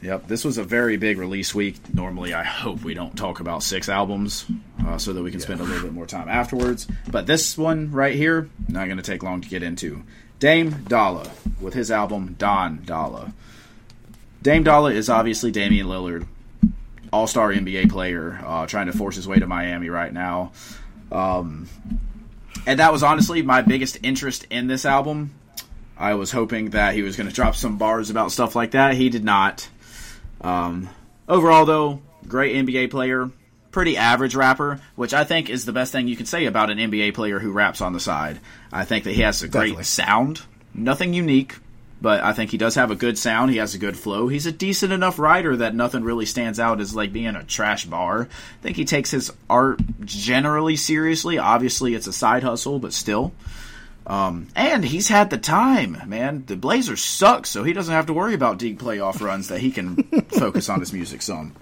Yep, 0.06 0.28
this 0.28 0.46
was 0.46 0.60
a 0.60 0.64
very 0.64 0.98
big 0.98 1.18
release 1.18 1.56
week. 1.56 1.78
Normally, 1.92 2.36
I 2.36 2.44
hope 2.44 2.84
we 2.84 2.94
don't 2.94 3.18
talk 3.18 3.40
about 3.40 3.64
six 3.64 3.90
albums, 3.90 4.46
uh, 4.86 5.00
so 5.00 5.14
that 5.14 5.24
we 5.24 5.32
can 5.32 5.40
spend 5.40 5.62
a 5.62 5.64
little 5.64 5.82
bit 5.82 5.94
more 5.94 6.06
time 6.06 6.30
afterwards. 6.30 6.86
But 7.10 7.26
this 7.26 7.58
one 7.58 7.92
right 7.92 8.14
here, 8.14 8.48
not 8.68 8.86
going 8.86 8.98
to 8.98 9.04
take 9.04 9.24
long 9.24 9.42
to 9.42 9.50
get 9.50 9.64
into. 9.64 10.04
Dame 10.38 10.70
D.O.L.L.A. 10.88 11.32
with 11.60 11.74
his 11.74 11.90
album 11.90 12.36
Don 12.38 12.84
Dalla. 12.86 13.34
Dame 14.44 14.64
D.O.L.L.A. 14.64 14.92
is 14.92 15.10
obviously 15.10 15.50
Damian 15.50 15.88
Lillard, 15.88 16.28
All 17.12 17.26
Star 17.26 17.52
NBA 17.52 17.90
player, 17.90 18.40
uh, 18.46 18.68
trying 18.68 18.86
to 18.86 18.94
force 18.94 19.16
his 19.16 19.28
way 19.28 19.40
to 19.40 19.48
Miami 19.48 19.90
right 19.90 20.14
now. 20.14 20.52
Um, 21.12 21.68
and 22.68 22.80
that 22.80 22.92
was 22.92 23.02
honestly 23.02 23.42
my 23.42 23.64
biggest 23.64 23.98
interest 24.04 24.46
in 24.52 24.68
this 24.68 24.86
album. 24.86 25.34
I 25.98 26.14
was 26.14 26.32
hoping 26.32 26.72
that 26.72 26.94
he 26.94 27.02
was 27.02 27.16
going 27.16 27.28
to 27.28 27.34
drop 27.34 27.56
some 27.56 27.80
bars 27.80 28.12
about 28.12 28.32
stuff 28.32 28.56
like 28.56 28.72
that. 28.72 28.94
He 28.94 29.10
did 29.10 29.24
not. 29.24 29.68
Um, 30.46 30.90
overall, 31.28 31.66
though, 31.66 32.02
great 32.28 32.56
NBA 32.56 32.92
player, 32.92 33.32
pretty 33.72 33.98
average 33.98 34.36
rapper, 34.36 34.80
which 34.96 35.14
I 35.14 35.24
think 35.24 35.50
is 35.50 35.66
the 35.66 35.74
best 35.74 35.92
thing 35.92 36.08
you 36.08 36.16
can 36.16 36.28
say 36.28 36.46
about 36.46 36.70
an 36.70 36.78
NBA 36.78 37.16
player 37.16 37.40
who 37.40 37.52
raps 37.52 37.82
on 37.82 37.94
the 37.94 38.00
side. 38.00 38.40
I 38.72 38.86
think 38.86 39.06
that 39.06 39.14
he 39.14 39.22
has 39.22 39.42
a 39.42 39.48
great 39.48 39.62
Definitely. 39.62 39.84
sound, 39.86 40.42
nothing 40.74 41.14
unique, 41.14 41.56
but 42.00 42.24
I 42.24 42.34
think 42.34 42.52
he 42.52 42.58
does 42.58 42.76
have 42.76 42.92
a 42.92 42.96
good 42.96 43.18
sound. 43.18 43.50
He 43.50 43.58
has 43.58 43.74
a 43.74 43.80
good 43.80 43.98
flow. 43.98 44.28
He's 44.28 44.46
a 44.46 44.52
decent 44.52 44.94
enough 44.94 45.18
writer 45.18 45.56
that 45.58 45.74
nothing 45.74 46.04
really 46.04 46.28
stands 46.28 46.60
out 46.60 46.80
as 46.80 46.96
like 46.96 47.12
being 47.12 47.36
a 47.36 47.44
trash 47.44 47.86
bar. 47.86 48.30
I 48.30 48.62
think 48.62 48.78
he 48.78 48.86
takes 48.86 49.10
his 49.10 49.32
art 49.50 49.80
generally 50.06 50.76
seriously. 50.76 51.40
Obviously, 51.40 51.96
it's 51.96 52.08
a 52.08 52.14
side 52.14 52.44
hustle, 52.44 52.78
but 52.78 52.94
still. 52.94 53.34
Um, 54.08 54.48
and 54.56 54.86
he's 54.86 55.08
had 55.08 55.30
the 55.30 55.38
time, 55.38 56.02
man. 56.06 56.44
The 56.46 56.56
Blazers 56.56 57.02
suck, 57.04 57.48
so 57.48 57.64
he 57.64 57.74
doesn't 57.74 57.94
have 57.94 58.06
to 58.08 58.14
worry 58.14 58.34
about 58.34 58.60
deep 58.60 58.80
playoff 58.80 59.20
runs. 59.20 59.48
That 59.48 59.60
he 59.60 59.72
can 59.72 60.04
focus 60.30 60.70
on 60.70 60.80
his 60.80 60.94
music 60.94 61.22
some. 61.22 61.56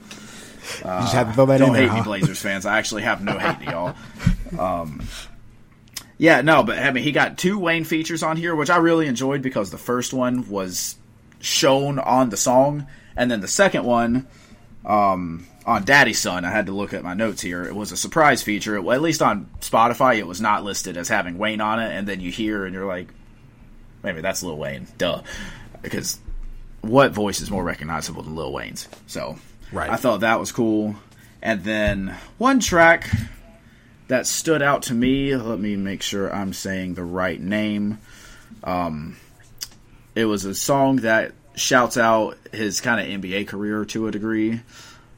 you 0.78 0.84
just 0.84 1.14
have 1.14 1.28
to 1.30 1.34
throw 1.34 1.46
that 1.46 1.60
Don't 1.60 1.70
in 1.70 1.74
there, 1.74 1.82
hate 1.84 1.92
me, 1.92 1.98
huh? 2.00 2.04
Blazers 2.04 2.42
fans. 2.42 2.66
I 2.66 2.78
actually 2.78 3.04
have 3.04 3.24
no 3.24 3.38
hate 3.38 3.60
to 3.60 3.72
y'all. 3.72 3.96
Um, 4.54 5.02
yeah, 6.20 6.42
no, 6.42 6.62
but 6.62 6.78
I 6.78 6.92
mean, 6.92 7.04
he 7.04 7.12
got 7.12 7.40
two 7.40 7.58
Wayne 7.58 7.86
features 7.86 8.22
on 8.22 8.38
here, 8.38 8.56
which 8.56 8.70
I 8.70 8.78
really 8.78 9.08
enjoyed 9.08 9.42
because 9.42 9.72
the 9.72 9.80
first 9.80 10.14
one 10.14 10.48
was 10.48 10.96
shown 11.40 11.98
on 11.98 12.30
the 12.30 12.38
song, 12.38 12.86
and 13.16 13.32
then 13.32 13.42
the 13.42 13.48
second 13.48 13.84
one 13.84 14.28
um, 14.86 15.46
on 15.66 15.84
Daddy's 15.84 16.20
Son. 16.20 16.46
I 16.46 16.52
had 16.52 16.66
to 16.68 16.72
look 16.72 16.94
at 16.94 17.04
my 17.04 17.14
notes 17.14 17.42
here. 17.42 17.64
It 17.64 17.76
was 17.76 17.92
a 17.92 17.98
surprise 17.98 18.44
feature. 18.44 18.78
At 18.78 19.02
least 19.02 19.22
on 19.22 19.50
Spotify, 19.62 20.18
it 20.18 20.28
was 20.28 20.42
not 20.42 20.64
listed 20.64 20.98
as 20.98 21.08
having 21.10 21.38
Wayne 21.38 21.62
on 21.62 21.80
it, 21.80 21.92
and 21.92 22.08
then 22.08 22.20
you 22.20 22.32
hear 22.32 22.66
and 22.66 22.74
you're 22.74 22.86
like, 22.86 23.08
maybe 24.02 24.22
that's 24.22 24.44
Lil 24.44 24.58
Wayne, 24.58 24.88
duh, 24.98 25.22
because 25.82 26.20
what 26.82 27.12
voice 27.12 27.40
is 27.42 27.50
more 27.50 27.64
recognizable 27.64 28.24
than 28.24 28.36
Lil 28.36 28.52
Wayne's? 28.52 28.88
So, 29.08 29.38
Right. 29.74 29.90
I 29.90 29.96
thought 29.96 30.20
that 30.20 30.40
was 30.40 30.52
cool. 30.52 30.96
And 31.42 31.64
then 31.64 32.16
one 32.38 32.60
track 32.60 33.10
that 34.08 34.28
stood 34.28 34.62
out 34.62 34.84
to 34.84 34.94
me. 34.94 35.36
Let 35.36 35.60
me 35.60 35.76
make 35.76 36.04
sure 36.04 36.34
I'm 36.34 36.54
saying 36.54 36.94
the 36.94 37.04
right 37.04 37.42
name. 37.42 37.98
Um, 38.64 39.18
it 40.14 40.26
was 40.26 40.46
a 40.46 40.54
song 40.54 40.98
that 40.98 41.34
shouts 41.56 41.98
out 41.98 42.38
his 42.52 42.82
kind 42.82 43.00
of 43.00 43.22
NBA 43.22 43.48
career 43.48 43.86
to 43.86 44.08
a 44.08 44.12
degree. 44.12 44.62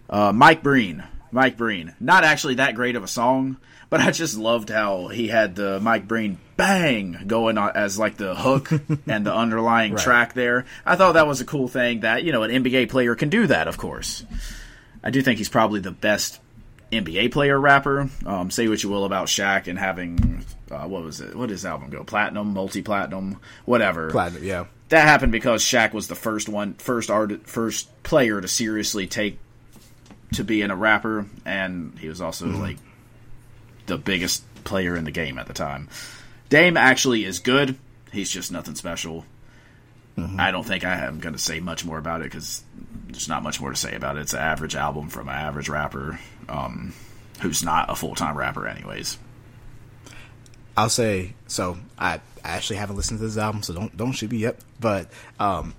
Uh, 0.10 0.32
Mike 0.34 0.62
Breen. 0.64 1.04
Mike 1.32 1.58
Breen. 1.58 1.94
Not 2.00 2.24
actually 2.24 2.56
that 2.56 2.76
great 2.76 2.96
of 2.96 3.04
a 3.04 3.08
song, 3.08 3.58
but 3.90 4.00
I 4.02 4.12
just 4.12 4.38
loved 4.38 4.70
how 4.70 5.08
he 5.08 5.28
had 5.28 5.56
the 5.56 5.80
Mike 5.80 6.08
Breen 6.08 6.38
bang 6.58 7.18
going 7.28 7.58
on 7.58 7.72
as 7.76 8.00
like 8.00 8.18
the 8.18 8.36
hook 8.36 8.72
and 9.08 9.26
the 9.26 9.34
underlying 9.34 9.94
Right. 9.94 10.02
track 10.04 10.34
there. 10.34 10.66
I 10.86 10.96
thought 10.96 11.14
that 11.14 11.28
was 11.28 11.42
a 11.42 11.46
cool 11.46 11.68
thing 11.68 12.02
that, 12.02 12.24
you 12.24 12.32
know, 12.32 12.44
an 12.44 12.52
NBA 12.64 12.90
player 12.90 13.16
can 13.16 13.30
do 13.30 13.48
that, 13.48 13.68
of 13.68 13.78
course. 13.78 14.26
I 15.04 15.10
do 15.12 15.22
think 15.22 15.38
he's 15.38 15.50
probably 15.50 15.80
the 15.82 15.92
best 15.92 16.40
NBA 16.92 17.32
player 17.32 17.60
rapper. 17.60 18.10
Um, 18.26 18.50
say 18.52 18.68
what 18.68 18.82
you 18.84 18.90
will 18.90 19.06
about 19.06 19.28
Shaq 19.28 19.68
and 19.68 19.78
having 19.78 20.46
uh, 20.72 20.86
what 20.88 21.04
was 21.04 21.20
it? 21.22 21.36
What 21.36 21.48
did 21.48 21.54
his 21.54 21.66
album 21.66 21.90
go? 21.90 22.04
Platinum, 22.04 22.54
multi 22.54 22.82
platinum, 22.82 23.40
whatever. 23.66 24.10
Platinum, 24.10 24.44
yeah. 24.44 24.66
That 24.90 25.08
happened 25.08 25.32
because 25.32 25.64
Shaq 25.64 25.94
was 25.94 26.08
the 26.08 26.16
first 26.16 26.48
one, 26.48 26.76
first 26.76 27.10
art, 27.10 27.48
first 27.48 27.90
player 28.04 28.40
to 28.40 28.48
seriously 28.48 29.08
take 29.08 29.40
to 30.34 30.44
being 30.44 30.70
a 30.70 30.76
rapper, 30.76 31.26
and 31.46 31.98
he 32.00 32.08
was 32.08 32.22
also 32.22 32.48
like 32.48 32.78
the 33.88 33.98
biggest 33.98 34.44
player 34.64 34.96
in 34.96 35.06
the 35.06 35.12
game 35.12 35.40
at 35.40 35.48
the 35.48 35.54
time. 35.54 35.90
Dame 36.50 36.78
actually 36.78 37.26
is 37.26 37.40
good. 37.40 37.78
He's 38.12 38.30
just 38.30 38.52
nothing 38.52 38.76
special. 38.76 39.26
I 40.38 40.52
don't 40.52 40.64
think 40.64 40.86
I 40.86 41.06
am 41.06 41.20
going 41.20 41.34
to 41.34 41.42
say 41.42 41.60
much 41.60 41.84
more 41.84 41.98
about 41.98 42.22
it 42.22 42.32
because 42.32 42.64
there's 43.08 43.28
not 43.28 43.44
much 43.44 43.60
more 43.60 43.72
to 43.72 43.76
say 43.76 43.96
about 43.96 44.16
it. 44.16 44.22
It's 44.22 44.34
an 44.34 44.40
average 44.40 44.76
album 44.76 45.10
from 45.10 45.28
an 45.28 45.36
average 45.36 45.68
rapper 45.68 46.20
um, 46.48 46.94
who's 47.42 47.64
not 47.64 47.90
a 47.90 47.96
full 47.96 48.16
time 48.16 48.38
rapper, 48.38 48.66
anyways. 48.66 49.18
I'll 50.78 50.90
say 50.90 51.34
so. 51.48 51.78
I, 51.98 52.22
I 52.46 52.50
actually 52.50 52.78
haven't 52.78 52.96
listened 52.96 53.20
to 53.20 53.26
this 53.26 53.38
album, 53.38 53.64
so 53.64 53.74
don't 53.74 53.96
don't 53.98 54.12
shoot 54.12 54.32
me 54.32 54.38
yet. 54.38 54.60
But 54.80 55.10
um, 55.40 55.74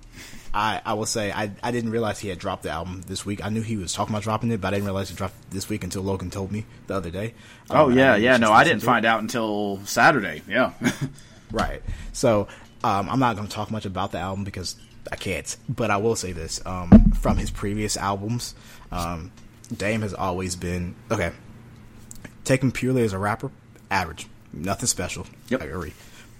I 0.53 0.81
I 0.85 0.93
will 0.93 1.05
say 1.05 1.31
I 1.31 1.51
I 1.63 1.71
didn't 1.71 1.91
realize 1.91 2.19
he 2.19 2.27
had 2.29 2.39
dropped 2.39 2.63
the 2.63 2.69
album 2.69 3.03
this 3.07 3.25
week. 3.25 3.43
I 3.43 3.49
knew 3.49 3.61
he 3.61 3.77
was 3.77 3.93
talking 3.93 4.13
about 4.13 4.23
dropping 4.23 4.51
it, 4.51 4.59
but 4.59 4.69
I 4.69 4.71
didn't 4.71 4.85
realize 4.85 5.09
he 5.09 5.15
dropped 5.15 5.49
this 5.51 5.69
week 5.69 5.83
until 5.83 6.03
Logan 6.03 6.29
told 6.29 6.51
me 6.51 6.65
the 6.87 6.95
other 6.95 7.09
day. 7.09 7.33
Oh 7.69 7.85
Um, 7.85 7.89
and 7.91 7.97
yeah, 7.99 8.15
yeah. 8.15 8.37
No, 8.37 8.51
I 8.51 8.63
didn't 8.63 8.81
to 8.81 8.85
it. 8.85 8.87
find 8.87 9.05
out 9.05 9.21
until 9.21 9.79
Saturday. 9.85 10.41
Yeah, 10.47 10.73
Right. 11.51 11.81
So 12.13 12.47
um, 12.83 13.09
I'm 13.09 13.19
not 13.19 13.35
going 13.35 13.47
to 13.47 13.53
talk 13.53 13.71
much 13.71 13.85
about 13.85 14.11
the 14.11 14.19
album 14.19 14.43
because 14.43 14.75
I 15.11 15.15
can't. 15.15 15.55
But 15.69 15.89
I 15.91 15.97
will 15.97 16.15
say 16.15 16.33
this: 16.33 16.59
um, 16.65 17.11
from 17.11 17.37
his 17.37 17.49
previous 17.51 17.95
albums, 17.95 18.55
um, 18.91 19.31
Dame 19.75 20.01
has 20.01 20.13
always 20.13 20.55
been 20.55 20.95
okay. 21.11 21.31
Taken 22.43 22.71
purely 22.71 23.03
as 23.03 23.11
a 23.11 23.17
rapper, 23.17 23.51
average, 23.91 24.27
nothing 24.53 24.87
special. 24.87 25.27
Yep. 25.49 25.61
I 25.61 25.65
agree. 25.65 25.93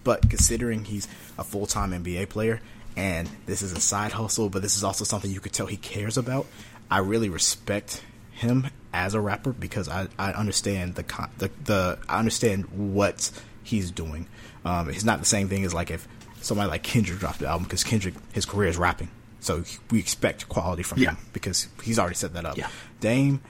But 0.08 0.30
considering 0.30 0.86
he's 0.86 1.06
a 1.38 1.44
full 1.44 1.66
time 1.66 1.92
NBA 1.92 2.30
player 2.30 2.62
and 2.96 3.30
this 3.46 3.62
is 3.62 3.74
a 3.74 3.82
side 3.82 4.14
hustle, 4.14 4.48
but 4.50 4.62
this 4.62 4.78
is 4.78 4.84
also 4.86 5.04
something 5.04 5.30
you 5.30 5.42
could 5.42 5.52
tell 5.52 5.66
he 5.66 5.76
cares 5.76 6.18
about, 6.18 6.46
I 6.90 7.00
really 7.00 7.28
respect 7.28 8.02
him 8.32 8.68
as 8.94 9.16
a 9.16 9.20
rapper 9.20 9.52
because 9.52 9.90
I, 9.90 10.08
I 10.18 10.32
understand 10.32 10.96
the, 10.96 11.04
con- 11.04 11.30
the 11.40 11.52
the 11.66 12.00
I 12.08 12.20
understand 12.20 12.66
what 12.96 13.30
he's 13.64 13.92
doing. 13.92 14.28
Um, 14.64 14.90
it's 14.90 15.04
not 15.04 15.20
the 15.20 15.26
same 15.26 15.50
thing 15.50 15.66
as 15.66 15.74
like 15.74 15.92
if 15.92 16.08
somebody 16.42 16.70
like 16.70 16.84
Kendrick 16.84 17.20
dropped 17.20 17.40
the 17.40 17.48
album 17.48 17.66
because 17.66 17.84
Kendrick 17.84 18.14
his 18.32 18.46
career 18.46 18.70
is 18.70 18.78
rapping, 18.78 19.10
so 19.42 19.66
we 19.92 20.00
expect 20.00 20.48
quality 20.48 20.84
from 20.84 21.00
Yeah. 21.00 21.10
him 21.12 21.18
because 21.34 21.68
he's 21.84 22.00
already 22.00 22.16
set 22.16 22.32
that 22.36 22.46
up. 22.46 22.56
Yeah. 22.58 22.70
Dame, 23.02 23.42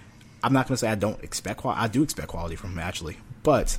I'm 0.44 0.54
not 0.54 0.68
gonna 0.68 0.78
say 0.78 0.88
I 0.90 0.96
don't 0.96 1.24
expect 1.24 1.60
quality. 1.60 1.82
I 1.82 1.88
do 1.88 2.02
expect 2.02 2.30
quality 2.30 2.56
from 2.56 2.72
him 2.72 2.80
actually, 2.80 3.18
but 3.44 3.78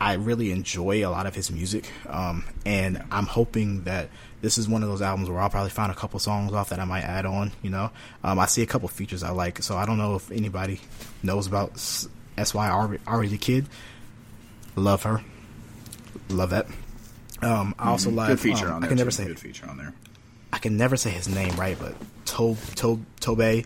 I 0.00 0.14
really 0.14 0.50
enjoy 0.50 1.06
a 1.06 1.10
lot 1.10 1.26
of 1.26 1.34
his 1.34 1.50
music, 1.50 1.90
um, 2.08 2.44
and 2.66 3.02
I'm 3.10 3.26
hoping 3.26 3.84
that 3.84 4.10
this 4.42 4.58
is 4.58 4.68
one 4.68 4.82
of 4.82 4.88
those 4.88 5.00
albums 5.00 5.30
where 5.30 5.40
I'll 5.40 5.48
probably 5.50 5.70
find 5.70 5.90
a 5.90 5.94
couple 5.94 6.20
songs 6.20 6.52
off 6.52 6.68
that 6.68 6.78
I 6.78 6.84
might 6.84 7.02
add 7.02 7.24
on. 7.26 7.52
You 7.62 7.70
know, 7.70 7.90
um, 8.22 8.38
I 8.38 8.46
see 8.46 8.62
a 8.62 8.66
couple 8.66 8.88
features 8.88 9.22
I 9.22 9.30
like, 9.30 9.62
so 9.62 9.76
I 9.76 9.86
don't 9.86 9.96
know 9.98 10.14
if 10.16 10.30
anybody 10.30 10.80
knows 11.22 11.46
about 11.46 11.78
Sy 11.78 12.68
Ari 12.68 13.28
Da 13.28 13.36
Kid. 13.38 13.66
Love 14.76 15.04
her, 15.04 15.22
love 16.28 16.50
that. 16.50 16.66
Um, 17.42 17.74
I 17.78 17.88
also 17.90 18.10
like 18.10 18.26
Mm-hmm. 18.28 18.32
Good 18.32 18.40
feature 18.40 18.66
um, 18.68 18.72
on 18.72 18.76
I 18.76 18.80
there. 18.80 18.88
can 18.88 18.98
never 18.98 19.10
say 19.10 19.24
good 19.26 19.38
feature 19.38 19.66
on 19.68 19.76
there. 19.78 19.94
I 20.52 20.58
can 20.58 20.76
never 20.76 20.96
say 20.96 21.10
his 21.10 21.28
name 21.28 21.54
right, 21.56 21.76
but 21.78 21.94
Tobe 22.24 22.58
Tobe 22.74 23.04
Tobe 23.20 23.64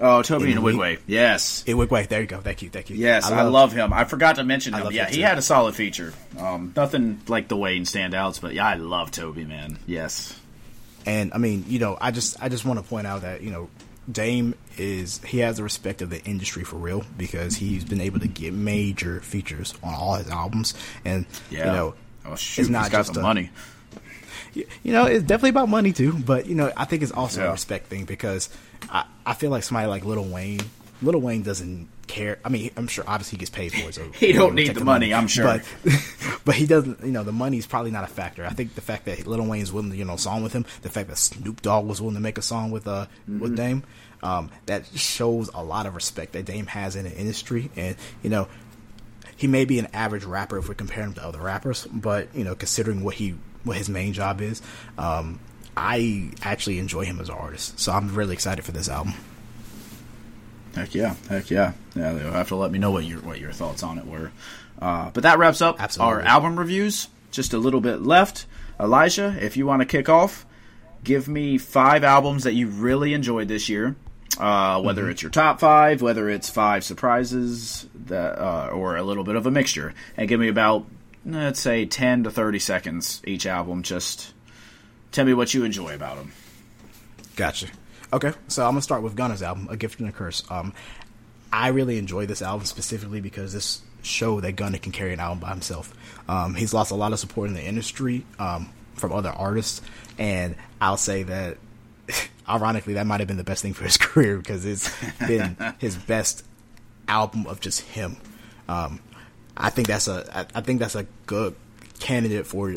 Oh, 0.00 0.22
Tobe 0.22 0.42
and 0.42 0.54
Inouye. 0.54 0.74
Wigway. 0.74 0.98
Yes. 1.06 1.62
In 1.66 1.76
Wigway. 1.76 2.08
There 2.08 2.20
you 2.20 2.26
go. 2.26 2.40
Thank 2.40 2.62
you. 2.62 2.70
Thank 2.70 2.90
you. 2.90 2.96
Yes, 2.96 3.30
I 3.30 3.42
love, 3.42 3.72
him. 3.72 3.92
I 3.92 4.04
forgot 4.04 4.36
to 4.36 4.44
mention 4.44 4.74
him. 4.74 4.90
Yeah, 4.90 5.06
him 5.06 5.14
he 5.14 5.20
had 5.20 5.38
a 5.38 5.42
solid 5.42 5.74
feature. 5.74 6.12
Um, 6.38 6.72
nothing 6.74 7.20
like 7.28 7.48
the 7.48 7.56
Wayne 7.56 7.84
standouts, 7.84 8.40
but 8.40 8.54
yeah, 8.54 8.66
I 8.66 8.74
love 8.74 9.10
Tobe, 9.10 9.36
man. 9.46 9.78
Yes. 9.86 10.38
And 11.06 11.32
I 11.34 11.38
mean, 11.38 11.64
you 11.68 11.78
know, 11.78 11.98
I 12.00 12.10
just 12.10 12.42
I 12.42 12.48
just 12.48 12.64
want 12.64 12.78
to 12.80 12.84
point 12.84 13.06
out 13.06 13.22
that 13.22 13.42
you 13.42 13.50
know, 13.50 13.68
Dame 14.10 14.54
is 14.78 15.18
he 15.24 15.38
has 15.38 15.56
the 15.58 15.62
respect 15.62 16.00
of 16.00 16.10
the 16.10 16.22
industry 16.24 16.64
for 16.64 16.76
real 16.76 17.04
because 17.18 17.56
he's 17.56 17.84
been 17.84 18.00
able 18.00 18.20
to 18.20 18.28
get 18.28 18.52
major 18.54 19.20
features 19.20 19.74
on 19.82 19.94
all 19.94 20.14
his 20.14 20.28
albums, 20.30 20.74
and 21.04 21.26
Yeah. 21.50 21.58
you 21.66 21.72
know, 21.72 21.94
oh 22.24 22.36
shoot, 22.36 22.62
it's 22.62 22.70
not 22.70 22.90
just 22.90 23.16
a- 23.16 23.20
money. 23.20 23.50
you 24.54 24.64
know, 24.92 25.06
it's 25.06 25.24
definitely 25.24 25.50
about 25.50 25.68
money 25.68 25.92
too. 25.92 26.12
But 26.12 26.46
you 26.46 26.54
know, 26.54 26.72
I 26.76 26.84
think 26.84 27.02
it's 27.02 27.12
also 27.12 27.42
Yeah. 27.42 27.48
a 27.48 27.52
respect 27.52 27.86
thing 27.88 28.04
because 28.04 28.48
I, 28.90 29.04
I 29.24 29.34
feel 29.34 29.50
like 29.50 29.62
somebody 29.62 29.86
like 29.88 30.04
Lil 30.04 30.24
Wayne, 30.24 30.60
Lil 31.02 31.20
Wayne 31.20 31.42
doesn't 31.42 31.88
care. 32.06 32.38
I 32.44 32.48
mean, 32.48 32.70
I'm 32.76 32.88
sure 32.88 33.04
obviously 33.06 33.36
he 33.36 33.40
gets 33.40 33.50
paid 33.50 33.72
for 33.72 33.88
it. 33.88 33.94
So 33.94 34.10
He 34.14 34.32
don't 34.32 34.54
need 34.54 34.74
the 34.74 34.84
money, 34.84 35.14
I'm 35.14 35.28
sure. 35.28 35.44
But 35.44 35.64
but 36.44 36.54
he 36.54 36.66
doesn't. 36.66 37.00
You 37.04 37.12
know, 37.12 37.22
the 37.24 37.32
money's 37.32 37.66
probably 37.66 37.90
not 37.90 38.04
a 38.04 38.08
factor. 38.08 38.44
I 38.44 38.50
think 38.50 38.74
the 38.74 38.80
fact 38.80 39.06
that 39.06 39.26
Lil 39.26 39.44
Wayne's 39.46 39.72
willing 39.72 39.90
to 39.90 39.96
you 39.96 40.04
know 40.04 40.16
song 40.16 40.42
with 40.42 40.52
him, 40.52 40.64
the 40.82 40.88
fact 40.90 41.08
that 41.08 41.16
Snoop 41.18 41.62
Dogg 41.62 41.86
was 41.86 42.00
willing 42.00 42.16
to 42.16 42.20
make 42.20 42.38
a 42.38 42.42
song 42.42 42.70
with 42.70 42.86
uh 42.86 43.06
Mm-hmm. 43.28 43.40
with 43.40 43.56
Dame, 43.56 43.84
um, 44.22 44.50
that 44.66 44.86
shows 44.94 45.48
a 45.54 45.62
lot 45.62 45.86
of 45.86 45.94
respect 45.94 46.32
that 46.32 46.44
Dame 46.44 46.66
has 46.66 46.96
in 46.96 47.04
the 47.04 47.12
industry, 47.12 47.70
and 47.76 47.96
you 48.22 48.30
know 48.30 48.48
he 49.36 49.46
may 49.48 49.64
be 49.64 49.78
an 49.80 49.88
average 49.92 50.24
rapper 50.24 50.58
if 50.58 50.68
we 50.68 50.74
compare 50.74 51.02
him 51.02 51.14
to 51.14 51.24
other 51.24 51.40
rappers, 51.40 51.86
but 51.86 52.28
you 52.34 52.44
know, 52.44 52.54
considering 52.54 53.02
what 53.02 53.14
he 53.14 53.34
what 53.64 53.76
his 53.76 53.88
main 53.88 54.12
job 54.12 54.40
is, 54.40 54.60
um, 54.98 55.40
I 55.76 56.30
actually 56.42 56.78
enjoy 56.78 57.04
him 57.04 57.20
as 57.20 57.28
an 57.28 57.34
artist. 57.34 57.78
So 57.78 57.92
I'm 57.92 58.14
really 58.14 58.34
excited 58.34 58.64
for 58.64 58.72
this 58.72 58.88
album. 58.88 59.14
Heck 60.74 60.94
yeah, 60.94 61.14
heck 61.28 61.50
yeah. 61.50 61.72
Yeah, 61.94 62.12
they'll 62.12 62.32
have 62.32 62.48
to 62.48 62.56
let 62.56 62.70
me 62.70 62.78
know 62.78 62.90
what 62.90 63.04
your 63.04 63.20
what 63.20 63.40
your 63.40 63.52
thoughts 63.52 63.82
on 63.82 63.98
it 63.98 64.06
were. 64.06 64.32
Uh, 64.80 65.10
but 65.10 65.22
that 65.22 65.38
wraps 65.38 65.60
up 65.60 65.80
Absolutely. 65.80 66.14
our 66.14 66.20
album 66.22 66.58
reviews. 66.58 67.08
Just 67.30 67.52
a 67.52 67.58
little 67.58 67.80
bit 67.80 68.02
left. 68.02 68.46
Elijah, 68.80 69.36
if 69.40 69.56
you 69.56 69.66
want 69.66 69.80
to 69.80 69.86
kick 69.86 70.08
off, 70.08 70.44
give 71.04 71.28
me 71.28 71.58
five 71.58 72.04
albums 72.04 72.44
that 72.44 72.54
you 72.54 72.68
really 72.68 73.14
enjoyed 73.14 73.48
this 73.48 73.68
year. 73.68 73.96
Uh, 74.38 74.80
whether 74.80 75.10
it's 75.10 75.20
your 75.20 75.30
top 75.30 75.60
five, 75.60 76.00
whether 76.00 76.28
it's 76.30 76.48
five 76.48 76.82
surprises, 76.84 77.86
that 78.06 78.38
uh, 78.38 78.70
or 78.72 78.96
a 78.96 79.02
little 79.02 79.24
bit 79.24 79.36
of 79.36 79.46
a 79.46 79.50
mixture, 79.50 79.92
and 80.16 80.26
give 80.28 80.40
me 80.40 80.48
about 80.48 80.86
let's 81.26 81.60
say 81.60 81.84
ten 81.84 82.24
to 82.24 82.30
thirty 82.30 82.58
seconds 82.58 83.20
each 83.26 83.46
album. 83.46 83.82
Just 83.82 84.32
tell 85.12 85.24
me 85.24 85.34
what 85.34 85.54
you 85.54 85.64
enjoy 85.64 85.94
about 85.94 86.16
them. 86.16 86.32
Gotcha. 87.36 87.68
Okay, 88.12 88.32
so 88.48 88.64
I'm 88.64 88.72
gonna 88.72 88.82
start 88.82 89.02
with 89.02 89.16
Gunna's 89.16 89.42
album, 89.42 89.68
A 89.70 89.76
Gift 89.76 90.00
and 90.00 90.08
a 90.08 90.12
Curse. 90.12 90.42
Um, 90.50 90.74
I 91.52 91.68
really 91.68 91.98
enjoy 91.98 92.26
this 92.26 92.42
album 92.42 92.66
specifically 92.66 93.20
because 93.20 93.52
this 93.52 93.82
show 94.02 94.40
that 94.40 94.52
Gunna 94.52 94.78
can 94.78 94.92
carry 94.92 95.12
an 95.12 95.20
album 95.20 95.38
by 95.38 95.50
himself. 95.50 95.94
Um, 96.28 96.54
he's 96.54 96.74
lost 96.74 96.90
a 96.90 96.94
lot 96.94 97.12
of 97.12 97.18
support 97.18 97.48
in 97.48 97.54
the 97.54 97.62
industry 97.62 98.26
um, 98.38 98.70
from 98.94 99.12
other 99.12 99.30
artists, 99.30 99.80
and 100.18 100.56
I'll 100.80 100.96
say 100.96 101.22
that, 101.22 101.58
ironically, 102.48 102.94
that 102.94 103.06
might 103.06 103.20
have 103.20 103.28
been 103.28 103.36
the 103.36 103.44
best 103.44 103.62
thing 103.62 103.72
for 103.72 103.84
his 103.84 103.96
career 103.98 104.36
because 104.36 104.66
it's 104.66 104.90
been 105.18 105.56
his 105.78 105.96
best 105.96 106.44
album 107.08 107.46
of 107.46 107.60
just 107.60 107.80
him. 107.80 108.16
Um, 108.68 109.00
I 109.56 109.70
think 109.70 109.88
that's 109.88 110.08
a 110.08 110.46
I, 110.54 110.60
think 110.62 110.80
that's 110.80 110.94
a 110.94 111.06
good 111.26 111.54
candidate 111.98 112.46
for 112.46 112.74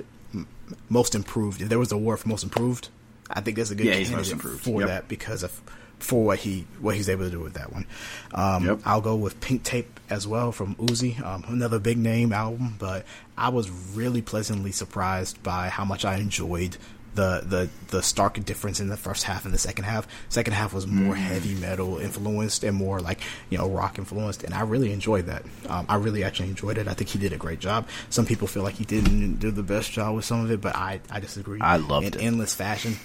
most 0.89 1.16
improved. 1.16 1.61
If 1.61 1.70
there 1.70 1.80
was 1.80 1.91
a 1.91 1.95
award 1.95 2.20
for 2.20 2.30
most 2.30 2.43
improved, 2.43 2.89
I 3.30 3.41
think 3.41 3.57
that's 3.57 3.72
a 3.72 3.76
good 3.76 3.88
Yeah, 3.88 4.03
candidate 4.03 4.39
for 4.41 4.82
Yep. 4.82 4.88
that 4.89 5.07
because 5.07 5.43
of 5.43 5.61
for 5.97 6.26
what 6.26 6.39
he 6.39 6.66
what 6.82 6.95
he's 6.95 7.07
able 7.07 7.24
to 7.26 7.32
do 7.32 7.39
with 7.39 7.53
that 7.53 7.72
one. 7.72 7.86
Um, 8.34 8.66
Yep. 8.66 8.80
I'll 8.86 9.01
go 9.01 9.16
with 9.16 9.39
Pink 9.39 9.63
Tape 9.63 9.99
as 10.09 10.28
well 10.28 10.51
from 10.51 10.76
Uzi, 10.76 11.24
um, 11.26 11.45
another 11.47 11.80
big 11.80 11.97
name 11.97 12.34
album, 12.34 12.76
but 12.78 13.05
I 13.38 13.49
was 13.49 13.70
really 13.72 14.22
pleasantly 14.22 14.72
surprised 14.74 15.41
by 15.41 15.70
how 15.70 15.86
much 15.86 16.03
I 16.05 16.18
enjoyed 16.18 16.78
the 17.16 17.41
the 17.45 17.70
the 17.88 18.03
stark 18.03 18.43
difference 18.43 18.80
in 18.80 18.89
the 18.89 18.97
first 18.97 19.24
half 19.24 19.45
and 19.45 19.53
the 19.53 19.57
second 19.57 19.86
half. 19.86 20.07
Second 20.30 20.53
half 20.53 20.74
was 20.74 20.86
more 20.86 21.16
heavy 21.16 21.55
metal 21.55 21.97
influenced 21.97 22.63
and 22.63 22.76
more 22.76 22.99
like 22.99 23.22
you 23.49 23.57
know 23.57 23.70
rock 23.70 23.97
influenced, 23.97 24.43
and 24.43 24.53
I 24.53 24.61
really 24.61 24.91
enjoyed 24.91 25.26
that. 25.26 25.43
Um, 25.68 25.86
I 25.89 25.95
really 25.95 26.24
actually 26.24 26.49
enjoyed 26.49 26.78
it. 26.78 26.88
I 26.88 26.93
think 26.93 27.09
he 27.09 27.18
did 27.18 27.34
a 27.34 27.38
great 27.38 27.59
job. 27.59 27.88
Some 28.09 28.26
people 28.26 28.47
feel 28.47 28.63
like 28.63 28.76
he 28.76 28.86
didn't 28.86 29.38
do 29.38 29.51
the 29.51 29.63
best 29.63 29.91
job 29.91 30.16
with 30.16 30.26
some 30.26 30.43
of 30.43 30.51
it, 30.51 30.61
but 30.61 30.76
I 30.76 30.99
I 31.09 31.20
disagree. 31.20 31.61
I 31.61 31.78
loved 31.78 32.05
in 32.05 32.13
it. 32.13 32.24
Endless 32.24 32.53
Fashion. 32.53 32.97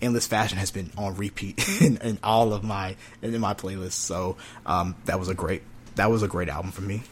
Endless 0.00 0.28
Fashion 0.28 0.58
has 0.58 0.70
been 0.70 0.90
on 0.96 1.16
repeat 1.16 1.68
in, 1.80 1.96
in 1.98 2.18
all 2.22 2.52
of 2.52 2.62
my 2.62 2.96
in 3.20 3.38
my 3.40 3.54
playlists. 3.54 3.92
So 3.92 4.36
um, 4.64 4.94
that 5.06 5.18
was 5.18 5.28
a 5.28 5.34
great 5.34 5.62
that 5.96 6.10
was 6.10 6.22
a 6.22 6.28
great 6.28 6.48
album 6.48 6.70
for 6.70 6.82
me. 6.82 7.02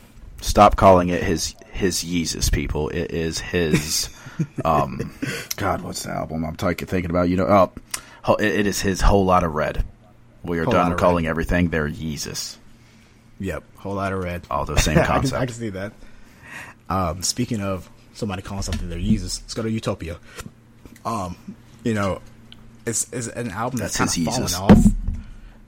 Stop 0.40 0.76
calling 0.76 1.08
it 1.08 1.22
his 1.22 1.54
his 1.72 2.04
Yeezus, 2.04 2.52
people. 2.52 2.88
It 2.90 3.10
is 3.12 3.40
his. 3.40 4.08
um, 4.64 5.12
God, 5.56 5.82
what's 5.82 6.02
the 6.04 6.10
album 6.10 6.44
I'm 6.44 6.56
thinking 6.56 7.10
about? 7.10 7.28
You 7.28 7.36
know, 7.36 7.72
oh, 8.26 8.34
it, 8.36 8.66
is 8.66 8.80
his 8.80 9.00
whole 9.00 9.24
lot 9.24 9.44
of 9.44 9.54
red. 9.54 9.84
We 10.42 10.58
are 10.58 10.64
Whole 10.64 10.72
done 10.72 10.96
calling 10.96 11.26
everything 11.26 11.68
their 11.68 11.88
Yeezus. 11.88 12.56
Yep, 13.38 13.64
whole 13.76 13.94
lot 13.94 14.12
of 14.12 14.22
red. 14.22 14.46
All 14.50 14.64
those 14.64 14.84
same 14.84 14.98
I, 14.98 15.20
can. 15.20 15.32
I 15.34 15.46
can 15.46 15.54
see 15.54 15.70
that. 15.70 15.92
Um, 16.88 17.22
speaking 17.22 17.60
of 17.60 17.88
somebody 18.14 18.42
calling 18.42 18.62
something 18.62 18.88
their 18.88 18.98
Yeezus, 18.98 19.40
let's 19.42 19.54
go 19.54 19.62
to 19.62 19.70
Utopia. 19.70 20.18
Um, 21.04 21.36
you 21.84 21.94
know, 21.94 22.20
it's, 22.86 23.12
it's 23.12 23.28
an 23.28 23.50
album 23.50 23.78
that's, 23.78 23.98
That's 23.98 24.14
kind 24.16 24.28
of 24.28 24.34
fallen 24.34 24.70
off. 24.70 24.86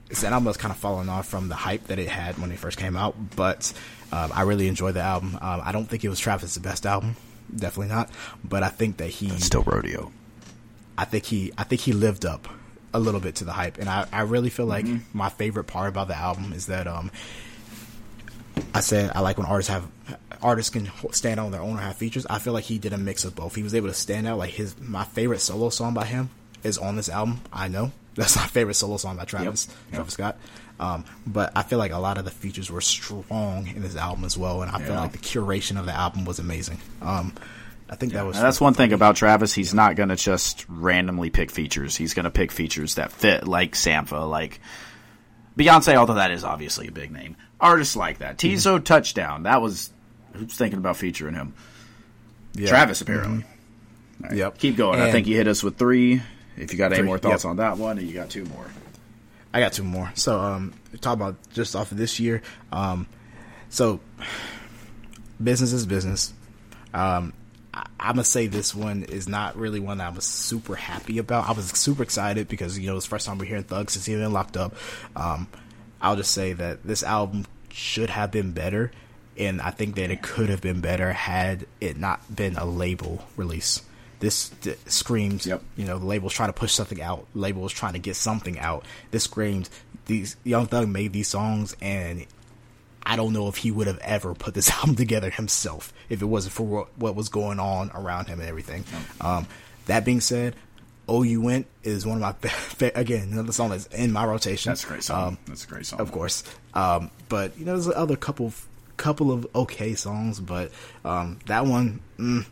It's 0.09 0.23
an 0.23 0.33
album 0.33 0.45
that's 0.45 0.57
kind 0.57 0.71
of 0.71 0.77
fallen 0.77 1.09
off 1.09 1.27
from 1.27 1.49
the 1.49 1.55
hype 1.55 1.85
that 1.87 1.99
it 1.99 2.07
had 2.07 2.37
when 2.37 2.51
it 2.51 2.59
first 2.59 2.77
came 2.77 2.95
out, 2.95 3.15
but 3.35 3.73
um, 4.11 4.31
I 4.33 4.43
really 4.43 4.67
enjoyed 4.67 4.93
the 4.93 5.01
album. 5.01 5.37
Um, 5.41 5.61
I 5.63 5.71
don't 5.71 5.85
think 5.85 6.03
it 6.03 6.09
was 6.09 6.19
Travis's 6.19 6.57
best 6.59 6.85
album, 6.85 7.15
definitely 7.53 7.93
not. 7.93 8.09
But 8.43 8.63
I 8.63 8.69
think 8.69 8.97
that 8.97 9.09
he 9.09 9.29
Still 9.39 9.63
rodeo. 9.63 10.11
I 10.97 11.05
think 11.05 11.25
he 11.25 11.51
I 11.57 11.63
think 11.63 11.81
he 11.81 11.91
lived 11.91 12.25
up 12.25 12.47
a 12.93 12.99
little 12.99 13.19
bit 13.19 13.35
to 13.35 13.43
the 13.43 13.51
hype, 13.51 13.77
and 13.77 13.89
I, 13.89 14.07
I 14.13 14.21
really 14.21 14.49
feel 14.49 14.65
like 14.65 14.85
my 15.13 15.27
favorite 15.29 15.65
part 15.65 15.89
about 15.89 16.07
the 16.07 16.15
album 16.17 16.53
is 16.53 16.67
that 16.67 16.87
um 16.87 17.11
I 18.73 18.79
said 18.79 19.11
I 19.13 19.19
like 19.19 19.37
when 19.37 19.45
artists 19.47 19.71
have 19.71 19.87
artists 20.41 20.69
can 20.69 20.89
stand 21.11 21.39
out 21.39 21.47
on 21.47 21.51
their 21.51 21.61
own 21.61 21.75
or 21.77 21.81
have 21.81 21.97
features. 21.97 22.25
I 22.29 22.39
feel 22.39 22.53
like 22.53 22.63
he 22.65 22.77
did 22.77 22.93
a 22.93 22.97
mix 22.97 23.25
of 23.25 23.35
both. 23.35 23.55
He 23.55 23.63
was 23.63 23.75
able 23.75 23.87
to 23.87 23.93
stand 23.93 24.27
out. 24.27 24.37
Like 24.37 24.51
his 24.51 24.79
my 24.79 25.03
favorite 25.03 25.39
solo 25.39 25.69
song 25.69 25.93
by 25.93 26.05
him 26.05 26.29
is 26.63 26.77
on 26.77 26.95
this 26.95 27.09
album. 27.09 27.41
I 27.51 27.67
know 27.67 27.91
that's 28.15 28.35
my 28.35 28.47
favorite 28.47 28.75
solo 28.75 28.97
song 28.97 29.17
by 29.17 29.25
Travis 29.25 29.67
Yep. 29.67 29.95
Travis 29.95 30.13
Scott. 30.13 30.37
Um, 30.79 31.05
but 31.25 31.53
I 31.55 31.63
feel 31.63 31.79
like 31.79 31.91
a 31.91 31.97
lot 31.97 32.17
of 32.17 32.25
the 32.25 32.31
features 32.31 32.69
were 32.69 32.81
strong 32.81 33.67
in 33.67 33.81
this 33.81 33.95
album 33.95 34.25
as 34.25 34.37
well, 34.37 34.61
and 34.61 34.71
I 34.71 34.79
feel 34.79 34.95
like 34.95 35.13
the 35.13 35.17
curation 35.17 35.79
of 35.79 35.85
the 35.85 35.93
album 35.93 36.25
was 36.25 36.39
amazing. 36.39 36.79
Um, 37.01 37.33
I 37.89 37.95
think 37.95 38.13
that 38.13 38.25
was 38.25 38.39
that's 38.39 38.59
one 38.59 38.73
thing 38.73 38.93
about 38.93 39.15
Travis. 39.15 39.53
He's 39.53 39.73
not 39.73 39.95
going 39.95 40.09
to 40.09 40.15
just 40.15 40.65
randomly 40.67 41.29
pick 41.29 41.51
features. 41.51 41.95
He's 41.95 42.13
going 42.13 42.23
to 42.23 42.31
pick 42.31 42.51
features 42.51 42.95
that 42.95 43.11
fit, 43.11 43.47
like 43.47 43.73
Sampha, 43.73 44.27
like 44.29 44.59
Beyonce. 45.57 45.95
Although 45.95 46.15
that 46.15 46.31
is 46.31 46.43
obviously 46.43 46.87
a 46.87 46.91
big 46.91 47.11
name. 47.11 47.37
Artists 47.61 47.95
like 47.95 48.17
that. 48.17 48.37
Teezo 48.37 48.83
Touchdown. 48.83 49.43
That 49.43 49.61
was 49.61 49.93
who's 50.33 50.55
thinking 50.55 50.79
about 50.79 50.97
featuring 50.97 51.35
him. 51.35 51.53
Yeah. 52.53 52.69
Travis 52.69 53.01
apparently. 53.01 53.43
Mm-hmm. 53.43 54.23
Right, 54.23 54.33
Yep. 54.33 54.57
Keep 54.57 54.77
going. 54.77 55.01
I 55.01 55.11
think 55.11 55.27
you 55.27 55.35
hit 55.35 55.47
us 55.47 55.61
with 55.61 55.77
three. 55.77 56.21
If 56.57 56.71
you 56.71 56.77
got 56.77 56.93
any 56.93 57.03
more 57.03 57.17
thoughts 57.17 57.43
yep. 57.43 57.49
on 57.51 57.57
that 57.57 57.77
one, 57.77 57.97
and 57.97 58.07
you 58.07 58.13
got 58.13 58.29
two 58.29 58.45
more. 58.45 58.65
I 59.55 59.61
got 59.61 59.71
two 59.71 59.85
more. 59.85 60.11
So, 60.15 60.37
um, 60.37 60.73
talk 60.99 61.13
about 61.13 61.37
just 61.53 61.77
off 61.77 61.93
of 61.93 61.97
this 61.97 62.19
year. 62.19 62.41
Um, 62.73 63.07
so 63.69 64.01
business 65.41 65.71
is 65.71 65.85
business. 65.85 66.33
Um, 66.93 67.31
I, 67.73 67.85
I'm 67.97 68.15
gonna 68.15 68.25
say 68.25 68.47
this 68.47 68.75
one 68.75 69.03
is 69.03 69.29
not 69.29 69.55
really 69.55 69.79
one 69.79 70.01
I 70.01 70.09
was 70.09 70.25
super 70.25 70.75
happy 70.75 71.19
about. 71.19 71.47
I 71.47 71.53
was 71.53 71.67
super 71.67 72.03
excited 72.03 72.49
because 72.49 72.77
you 72.77 72.89
know 72.89 72.97
it's 72.97 73.05
first 73.05 73.27
time 73.27 73.37
we're 73.37 73.45
hearing 73.45 73.63
Thug 73.63 73.89
since 73.89 74.05
he's 74.05 74.17
been 74.17 74.33
locked 74.33 74.57
up. 74.57 74.75
Um, 75.15 75.47
I'll 76.01 76.17
just 76.17 76.31
say 76.31 76.51
that 76.51 76.83
this 76.83 77.01
album 77.01 77.45
should 77.71 78.09
have 78.09 78.31
been 78.31 78.51
better, 78.51 78.91
and 79.37 79.61
I 79.61 79.71
think 79.71 79.95
that 79.95 80.11
it 80.11 80.21
could 80.21 80.49
have 80.49 80.59
been 80.59 80.81
better 80.81 81.13
had 81.13 81.65
it 81.79 81.95
not 81.97 82.35
been 82.35 82.57
a 82.57 82.65
label 82.65 83.23
release. 83.37 83.81
This 84.19 84.49
d- 84.61 84.75
screams, 84.85 85.45
Yep. 85.45 85.61
you 85.75 85.85
know, 85.85 85.99
the 85.99 86.05
label's 86.05 86.33
trying 86.33 86.49
to 86.49 86.53
push 86.53 86.71
something 86.73 87.01
out. 87.01 87.25
The 87.33 87.39
label 87.39 87.61
was 87.61 87.73
trying 87.73 87.93
to 87.93 87.99
get 87.99 88.15
something 88.15 88.57
out. 88.59 88.85
This 89.11 89.23
screams, 89.25 89.69
these 90.05 90.35
Young 90.43 90.67
Thug 90.67 90.87
made 90.87 91.11
these 91.13 91.27
songs, 91.27 91.75
and 91.81 92.25
I 93.05 93.15
don't 93.17 93.33
know 93.33 93.47
if 93.49 93.57
he 93.57 93.71
would 93.71 93.87
have 93.87 93.99
ever 93.99 94.33
put 94.33 94.53
this 94.53 94.69
album 94.77 94.95
together 94.95 95.29
himself 95.29 95.93
if 96.09 96.21
it 96.21 96.25
wasn't 96.25 96.53
for 96.53 96.63
what, 96.63 96.87
what 96.97 97.15
was 97.15 97.29
going 97.29 97.59
on 97.59 97.91
around 97.93 98.27
him 98.27 98.39
and 98.39 98.47
everything. 98.49 98.83
Um, 99.21 99.47
that 99.87 100.05
being 100.05 100.21
said, 100.21 100.55
"Oh 101.07 101.21
You 101.23 101.41
Went" 101.41 101.67
is 101.83 102.05
one 102.05 102.21
of 102.21 102.21
my 102.21 102.31
fa- 102.49 102.91
again 102.95 103.29
another 103.33 103.51
song 103.51 103.69
that's 103.71 103.85
in 103.87 104.11
my 104.11 104.25
rotation. 104.25 104.71
That's 104.71 104.83
a 104.85 104.87
great 104.87 105.03
song. 105.03 105.27
Um, 105.27 105.37
That's 105.45 105.65
a 105.65 105.67
great 105.67 105.85
song. 105.85 105.99
of 105.99 106.11
course. 106.11 106.43
Um, 106.73 107.11
but 107.29 107.57
you 107.59 107.65
know, 107.65 107.73
there's 107.73 107.93
other 107.95 108.15
couple 108.15 108.53
couple 108.97 109.31
of 109.31 109.45
okay 109.53 109.93
songs, 109.93 110.39
but 110.39 110.71
um, 111.03 111.37
that 111.47 111.65
one, 111.65 111.99
mm. 112.17 112.45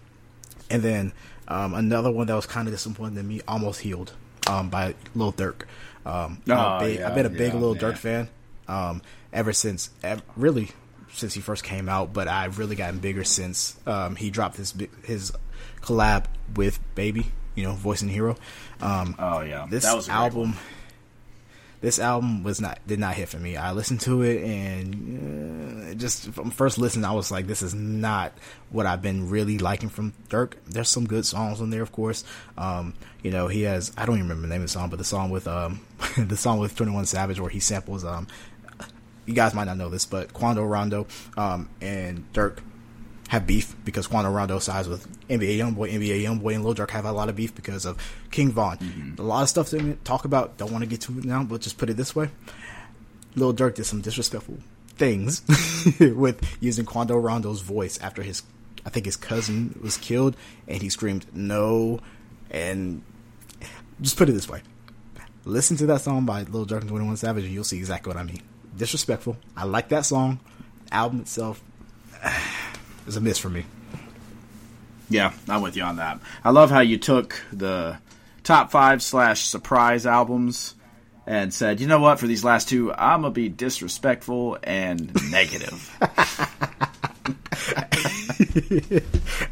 and 0.70 0.82
then 0.84 1.14
um, 1.54 1.74
another 1.74 2.12
one 2.12 2.28
that 2.28 2.36
was 2.36 2.46
kind 2.46 2.68
of 2.68 2.74
disappointing 2.74 3.16
to 3.18 3.24
me, 3.24 3.42
"Almost 3.48 3.82
Healed" 3.82 4.14
um, 4.48 4.70
by 4.70 4.96
Lil 5.16 5.32
Durk. 5.34 5.64
Um, 6.06 6.42
Oh, 6.50 6.80
big, 6.80 7.00
yeah, 7.00 7.08
I've 7.08 7.16
been 7.16 7.26
a 7.26 7.30
big 7.30 7.54
yeah, 7.54 7.60
Lil. 7.60 7.76
Durk 7.76 7.98
fan 7.98 8.28
um, 8.68 9.02
ever 9.32 9.54
since, 9.54 9.90
ev- 10.04 10.22
really 10.36 10.72
since 11.14 11.34
he 11.34 11.40
first 11.42 11.64
came 11.64 11.88
out. 11.88 12.12
But 12.12 12.28
I've 12.28 12.60
really 12.60 12.76
gotten 12.76 13.00
bigger 13.00 13.24
since 13.24 13.78
um, 13.88 14.16
he 14.16 14.30
dropped 14.30 14.58
his 14.58 14.74
his 15.04 15.32
collab 15.82 16.26
with 16.56 16.80
Baby, 16.96 17.32
you 17.56 17.64
know, 17.64 17.74
Voice 17.74 18.02
and 18.02 18.12
Hero. 18.12 18.36
Um, 18.82 19.16
Oh 19.20 19.42
yeah, 19.42 19.66
this 19.70 19.84
that 19.84 19.96
was 19.96 20.08
a 20.08 20.12
great 20.12 20.18
album. 20.18 20.56
This 21.84 22.00
album 22.00 22.44
was 22.44 22.62
not 22.62 22.80
did 22.88 22.98
not 22.98 23.16
hit 23.16 23.28
for 23.28 23.40
me. 23.40 23.58
I 23.58 23.74
listened 23.74 24.00
to 24.02 24.22
it 24.22 24.42
and 24.42 25.92
uh, 25.92 25.94
just 25.96 26.32
from 26.32 26.50
first 26.50 26.78
listen 26.78 27.04
i 27.04 27.12
was 27.12 27.30
like 27.30 27.46
this 27.46 27.62
is 27.62 27.74
not 27.74 28.32
what 28.70 28.86
i've 28.86 29.02
been 29.02 29.30
really 29.30 29.58
liking 29.58 29.90
from 29.90 30.14
Durk. 30.30 30.54
There's 30.66 30.88
some 30.88 31.06
good 31.06 31.26
songs 31.26 31.60
on 31.60 31.72
there 31.72 31.82
of 31.82 31.92
course. 31.92 32.24
Um, 32.58 32.94
you 33.22 33.32
know 33.32 33.50
he 33.50 33.64
has 33.64 33.92
i 33.98 34.06
don't 34.06 34.16
even 34.16 34.30
remember 34.30 34.48
the 34.48 34.54
name 34.54 34.62
of 34.62 34.68
the 34.70 34.72
song 34.72 34.90
but 34.90 34.98
the 34.98 35.04
song 35.04 35.30
with 35.30 35.46
um 35.46 35.82
the 36.18 36.38
song 36.38 36.60
with 36.60 36.74
21 36.74 37.06
savage 37.06 37.42
where 37.42 37.50
he 37.50 37.60
samples 37.60 38.06
um 38.06 38.28
you 39.26 39.34
guys 39.34 39.54
might 39.54 39.66
not 39.66 39.76
know 39.76 39.90
this 39.90 40.06
but 40.06 40.32
Quando 40.32 40.64
Rondo 40.64 41.06
um 41.36 41.70
and 41.82 42.32
Durk 42.32 42.60
have 43.30 43.48
beef 43.48 43.76
because 43.86 44.08
Quando 44.08 44.30
Rondo 44.30 44.60
sides 44.60 44.88
with 44.88 45.08
NBA 45.28 45.58
YoungBoy, 45.58 45.92
NBA 45.92 46.24
YoungBoy, 46.24 46.56
and 46.56 46.64
Lil 46.64 46.76
Durk 46.76 46.92
have 46.92 47.06
a 47.06 47.12
lot 47.12 47.30
of 47.30 47.36
beef 47.36 47.56
because 47.56 47.86
of 47.86 47.98
King 48.32 48.52
Von. 48.52 48.78
Mm-hmm. 48.78 49.22
A 49.22 49.24
lot 49.24 49.44
of 49.44 49.50
stuff 49.50 49.70
to 49.70 49.96
talk 50.04 50.26
about. 50.26 50.58
Don't 50.58 50.72
want 50.72 50.84
to 50.84 50.90
get 50.90 51.02
to 51.02 51.18
it 51.18 51.26
now, 51.26 51.44
but 51.44 51.62
just 51.62 51.78
put 51.78 51.90
it 51.90 51.98
this 51.98 52.16
way: 52.16 52.30
Lil 53.36 53.54
Durk 53.54 53.76
did 53.76 53.86
some 53.86 54.02
disrespectful 54.02 54.58
things 54.90 55.42
with 56.00 56.58
using 56.60 56.86
Quando 56.86 57.16
Rondo's 57.18 57.62
voice 57.62 57.98
after 58.00 58.22
his, 58.22 58.44
I 58.86 58.90
think 58.90 59.06
his 59.06 59.16
cousin 59.16 59.80
was 59.82 59.98
killed, 59.98 60.36
and 60.68 60.82
he 60.82 60.90
screamed 60.90 61.26
no, 61.34 62.00
and 62.52 63.02
just 64.02 64.18
put 64.18 64.30
it 64.30 64.34
this 64.34 64.50
way: 64.50 64.62
listen 65.46 65.78
to 65.78 65.86
that 65.88 66.02
song 66.02 66.26
by 66.26 66.44
Lil 66.44 66.66
Durk 66.66 66.82
and 66.82 66.90
Twenty 66.90 67.06
One 67.06 67.18
Savage, 67.18 67.46
and 67.46 67.54
you'll 67.54 67.64
see 67.64 67.78
exactly 67.78 68.10
what 68.10 68.18
I 68.18 68.24
mean. 68.24 68.42
Disrespectful. 68.76 69.38
I 69.56 69.66
like 69.66 69.90
that 69.90 70.06
song. 70.06 70.40
Album 70.92 71.22
itself 71.22 71.62
is 73.08 73.18
a 73.18 73.22
miss 73.22 73.38
for 73.38 73.50
me. 73.50 73.66
Yeah, 75.10 75.34
I'm 75.48 75.62
with 75.62 75.76
you 75.76 75.84
on 75.84 75.98
that. 75.98 76.20
I 76.44 76.52
love 76.52 76.72
how 76.72 76.80
you 76.80 76.98
took 76.98 77.42
the 77.52 77.98
top 78.44 78.72
five 78.72 79.04
slash 79.04 79.46
surprise 79.46 80.06
albums 80.06 80.76
and 81.26 81.54
said, 81.54 81.80
you 81.80 81.88
know 81.88 82.00
what, 82.00 82.20
for 82.20 82.28
these 82.28 82.44
last 82.44 82.70
two, 82.70 82.92
I'm 82.94 83.22
gonna 83.22 83.32
be 83.32 83.50
disrespectful 83.50 84.58
and 84.64 85.14
negative. 85.32 85.90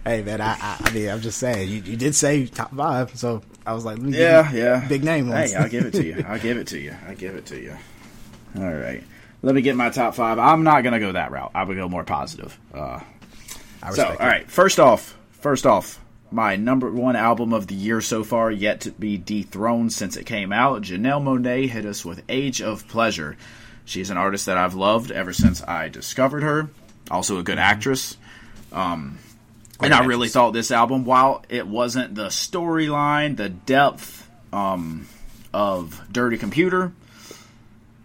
Hey 0.03 0.23
man, 0.23 0.41
I, 0.41 0.53
I, 0.59 0.77
I 0.83 0.91
mean, 0.93 1.09
I'm 1.09 1.21
just 1.21 1.37
saying, 1.37 1.69
you, 1.69 1.81
you 1.81 1.95
did 1.95 2.15
say 2.15 2.47
top 2.47 2.75
five, 2.75 3.15
so 3.17 3.41
I 3.65 3.73
was 3.73 3.85
like, 3.85 3.97
let 3.97 4.05
me 4.05 4.11
give 4.11 4.19
yeah, 4.19 4.51
yeah. 4.51 4.87
big 4.87 5.03
name 5.03 5.29
ones. 5.29 5.51
Hey, 5.51 5.57
I'll 5.57 5.69
give 5.69 5.85
it 5.85 5.93
to 5.93 6.03
you. 6.03 6.25
I'll 6.27 6.39
give 6.39 6.57
it 6.57 6.67
to 6.67 6.79
you. 6.79 6.95
I'll 7.07 7.15
give 7.15 7.35
it 7.35 7.45
to 7.47 7.61
you. 7.61 7.77
All 8.57 8.73
right. 8.73 9.03
Let 9.43 9.55
me 9.55 9.61
get 9.61 9.75
my 9.75 9.89
top 9.89 10.15
five. 10.15 10.39
I'm 10.39 10.63
not 10.63 10.83
gonna 10.83 10.99
go 10.99 11.11
that 11.11 11.31
route. 11.31 11.51
I 11.53 11.63
would 11.63 11.77
go 11.77 11.87
more 11.87 12.03
positive. 12.03 12.57
Uh, 12.73 12.99
I 13.83 13.93
So, 13.93 14.05
all 14.05 14.11
it. 14.13 14.19
right. 14.19 14.49
First 14.49 14.79
off, 14.79 15.17
first 15.31 15.65
off, 15.65 15.99
my 16.31 16.55
number 16.55 16.89
one 16.89 17.15
album 17.15 17.53
of 17.53 17.67
the 17.67 17.75
year 17.75 17.99
so 18.01 18.23
far, 18.23 18.49
yet 18.51 18.81
to 18.81 18.91
be 18.91 19.17
dethroned 19.17 19.91
since 19.91 20.15
it 20.15 20.25
came 20.25 20.53
out. 20.53 20.81
Janelle 20.83 21.21
Monáe 21.21 21.67
hit 21.67 21.85
us 21.85 22.05
with 22.05 22.23
"Age 22.29 22.61
of 22.61 22.87
Pleasure." 22.87 23.37
She's 23.83 24.09
an 24.09 24.17
artist 24.17 24.45
that 24.45 24.57
I've 24.57 24.75
loved 24.75 25.11
ever 25.11 25.33
since 25.33 25.61
I 25.63 25.89
discovered 25.89 26.43
her. 26.43 26.69
Also, 27.09 27.39
a 27.39 27.43
good 27.43 27.59
actress. 27.59 28.15
Um, 28.71 29.17
and 29.81 29.93
I 29.93 30.05
really 30.05 30.29
thought 30.29 30.51
this 30.51 30.71
album, 30.71 31.03
while 31.03 31.43
it 31.49 31.67
wasn't 31.67 32.15
the 32.15 32.27
storyline, 32.27 33.35
the 33.35 33.49
depth 33.49 34.29
um, 34.53 35.07
of 35.53 36.01
Dirty 36.11 36.37
Computer, 36.37 36.93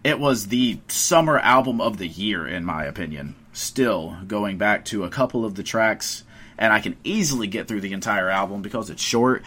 it 0.03 0.19
was 0.19 0.47
the 0.47 0.79
summer 0.87 1.37
album 1.37 1.79
of 1.79 1.97
the 1.97 2.07
year, 2.07 2.45
in 2.47 2.65
my 2.65 2.83
opinion. 2.83 3.35
Still, 3.57 4.15
going 4.27 4.59
back 4.59 4.85
to 4.85 5.03
a 5.03 5.09
couple 5.09 5.43
of 5.43 5.55
the 5.55 5.63
tracks, 5.63 6.23
and 6.59 6.71
I 6.71 6.79
can 6.79 6.95
easily 7.03 7.47
get 7.47 7.67
through 7.67 7.81
the 7.81 7.91
entire 7.91 8.29
album 8.29 8.61
because 8.61 8.91
it's 8.91 9.01
short. 9.01 9.41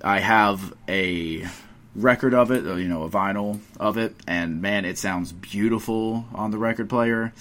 I 0.00 0.20
have 0.20 0.72
a 0.88 1.48
record 1.96 2.34
of 2.34 2.52
it, 2.52 2.64
uh, 2.64 2.76
you 2.76 2.86
know, 2.86 3.02
a 3.02 3.10
vinyl 3.10 3.58
of 3.80 3.98
it, 3.98 4.14
and 4.28 4.62
man, 4.62 4.84
it 4.84 4.96
sounds 4.96 5.32
beautiful 5.32 6.24
on 6.32 6.52
the 6.52 6.56
record 6.56 6.88
player. 6.88 7.32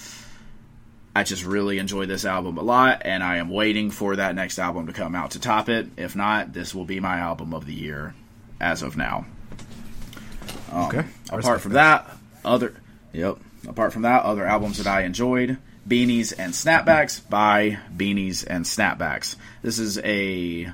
I 1.16 1.24
just 1.24 1.46
really 1.46 1.78
enjoy 1.78 2.08
this 2.08 2.26
album 2.26 2.58
a 2.58 2.64
lot, 2.64 3.04
and 3.06 3.24
I 3.24 3.38
am 3.38 3.52
waiting 3.52 3.92
for 3.92 4.16
that 4.16 4.34
next 4.34 4.58
album 4.58 4.88
to 4.88 4.94
come 4.94 5.14
out 5.14 5.30
to 5.32 5.40
top 5.40 5.70
it. 5.70 5.88
If 5.98 6.16
not, 6.16 6.52
this 6.52 6.74
will 6.74 6.86
be 6.86 7.00
my 7.00 7.20
album 7.20 7.54
of 7.54 7.68
the 7.68 7.76
year 7.76 8.16
as 8.60 8.82
of 8.82 8.98
now. 8.98 9.28
Um, 10.72 10.86
Okay. 10.86 11.06
Apart 11.30 11.62
from 11.62 11.74
that, 11.74 12.10
other 12.44 12.74
yep. 13.14 13.38
Apart 13.68 13.94
from 13.94 14.02
that, 14.02 14.24
other 14.24 14.48
albums 14.48 14.80
that 14.80 14.88
I 14.88 15.04
enjoyed: 15.04 15.60
Beanies 15.88 16.34
and 16.38 16.54
Snapbacks 16.54 17.28
by 17.28 17.80
Beanies 17.96 18.46
and 18.48 18.66
Snapbacks. 18.66 19.36
This 19.62 19.80
is 19.80 19.98
a 20.00 20.72